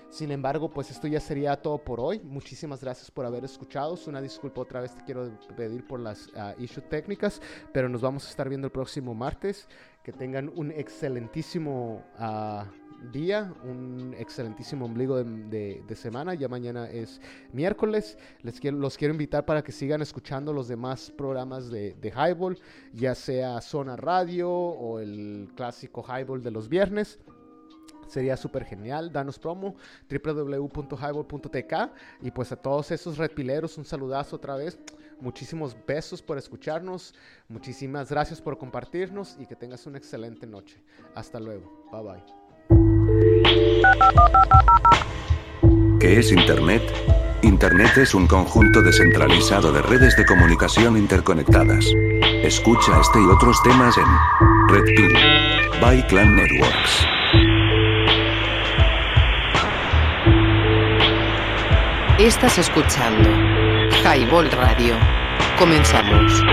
Sin 0.10 0.32
embargo, 0.32 0.72
pues 0.72 0.90
esto 0.90 1.08
ya 1.08 1.20
sería 1.20 1.56
todo 1.56 1.78
por 1.78 2.00
hoy. 2.00 2.20
Muchísimas 2.24 2.82
gracias 2.82 3.12
por 3.12 3.26
haber 3.26 3.46
escuchado. 3.46 3.94
Es 3.94 4.08
Una 4.08 4.22
disculpa 4.22 4.62
otra 4.62 4.82
vez 4.82 4.96
te 4.96 5.04
quiero 5.04 5.30
pedir 5.56 5.86
por 5.86 6.00
las 6.00 6.30
ah, 6.36 6.56
issues 6.58 6.90
técnicas, 6.90 7.40
pero 7.72 7.88
nos 7.90 8.02
vamos 8.02 8.26
a 8.26 8.30
estar 8.30 8.50
viendo 8.50 8.66
el 8.66 8.72
próximo 8.72 9.14
martes. 9.14 9.68
Que 10.04 10.12
tengan 10.12 10.52
un 10.56 10.72
excelentísimo 10.72 12.04
ah, 12.18 12.66
día, 13.12 13.54
un 13.64 14.16
excelentísimo 14.18 14.86
ombligo 14.86 15.24
de 15.24 15.96
semana. 15.96 16.34
Ya 16.34 16.48
mañana 16.48 16.90
es 16.90 17.22
miércoles. 17.54 18.18
Les 18.42 18.60
quiero, 18.60 18.78
los 18.78 18.98
quiero 18.98 19.14
invitar 19.14 19.46
para 19.46 19.64
que 19.64 19.72
sigan 19.72 20.02
escuchando 20.02 20.54
los 20.54 20.68
demás 20.68 21.14
programas 21.16 21.70
de, 21.70 21.94
de 21.94 22.10
Highball, 22.10 22.58
ya 22.94 23.14
sea 23.14 23.62
Zona 23.62 23.96
Radio 23.96 24.50
o 24.50 25.00
el 25.00 25.50
clásico 25.56 26.04
Highball 26.04 26.42
de 26.42 26.50
los 26.50 26.68
viernes. 26.68 27.20
Sería 28.10 28.36
súper 28.36 28.66
genial. 28.66 29.12
Danos 29.12 29.40
promo 29.40 29.76
www.highball.tk 30.10 31.74
y 32.22 32.32
pues 32.32 32.52
a 32.52 32.56
todos 32.56 32.90
esos 32.92 33.18
redpileros 33.18 33.78
un 33.78 33.86
saludazo 33.86 34.36
otra 34.36 34.56
vez. 34.56 34.80
Muchísimos 35.22 35.78
besos 35.86 36.22
por 36.22 36.38
escucharnos. 36.38 37.14
Muchísimas 37.48 38.10
gracias 38.10 38.42
por 38.42 38.58
compartirnos 38.58 39.38
y 39.40 39.46
que 39.46 39.56
tengas 39.56 39.86
una 39.86 40.00
excelente 40.00 40.48
noche. 40.48 40.82
Hasta 41.14 41.40
luego. 41.40 41.88
Bye 41.92 42.04
bye. 42.04 42.24
¿Qué 46.00 46.20
es 46.20 46.32
Internet? 46.32 46.82
Internet 47.44 47.98
es 47.98 48.16
un 48.16 48.26
conjunto 48.28 48.82
descentralizado 48.82 49.72
de 49.72 49.82
redes 49.82 50.18
de 50.18 50.26
comunicación 50.26 50.98
interconectadas. 50.98 51.86
Escucha 52.44 53.00
este 53.00 53.20
y 53.22 53.26
otros 53.26 53.62
temas 53.64 53.96
en 53.98 54.06
Red 54.70 54.86
Pill 54.96 55.14
by 55.82 56.08
Clan 56.08 56.36
Networks. 56.36 57.19
Estás 62.20 62.58
escuchando 62.58 63.30
Highball 64.04 64.52
Radio. 64.52 65.00
Comenzamos. 65.58 66.44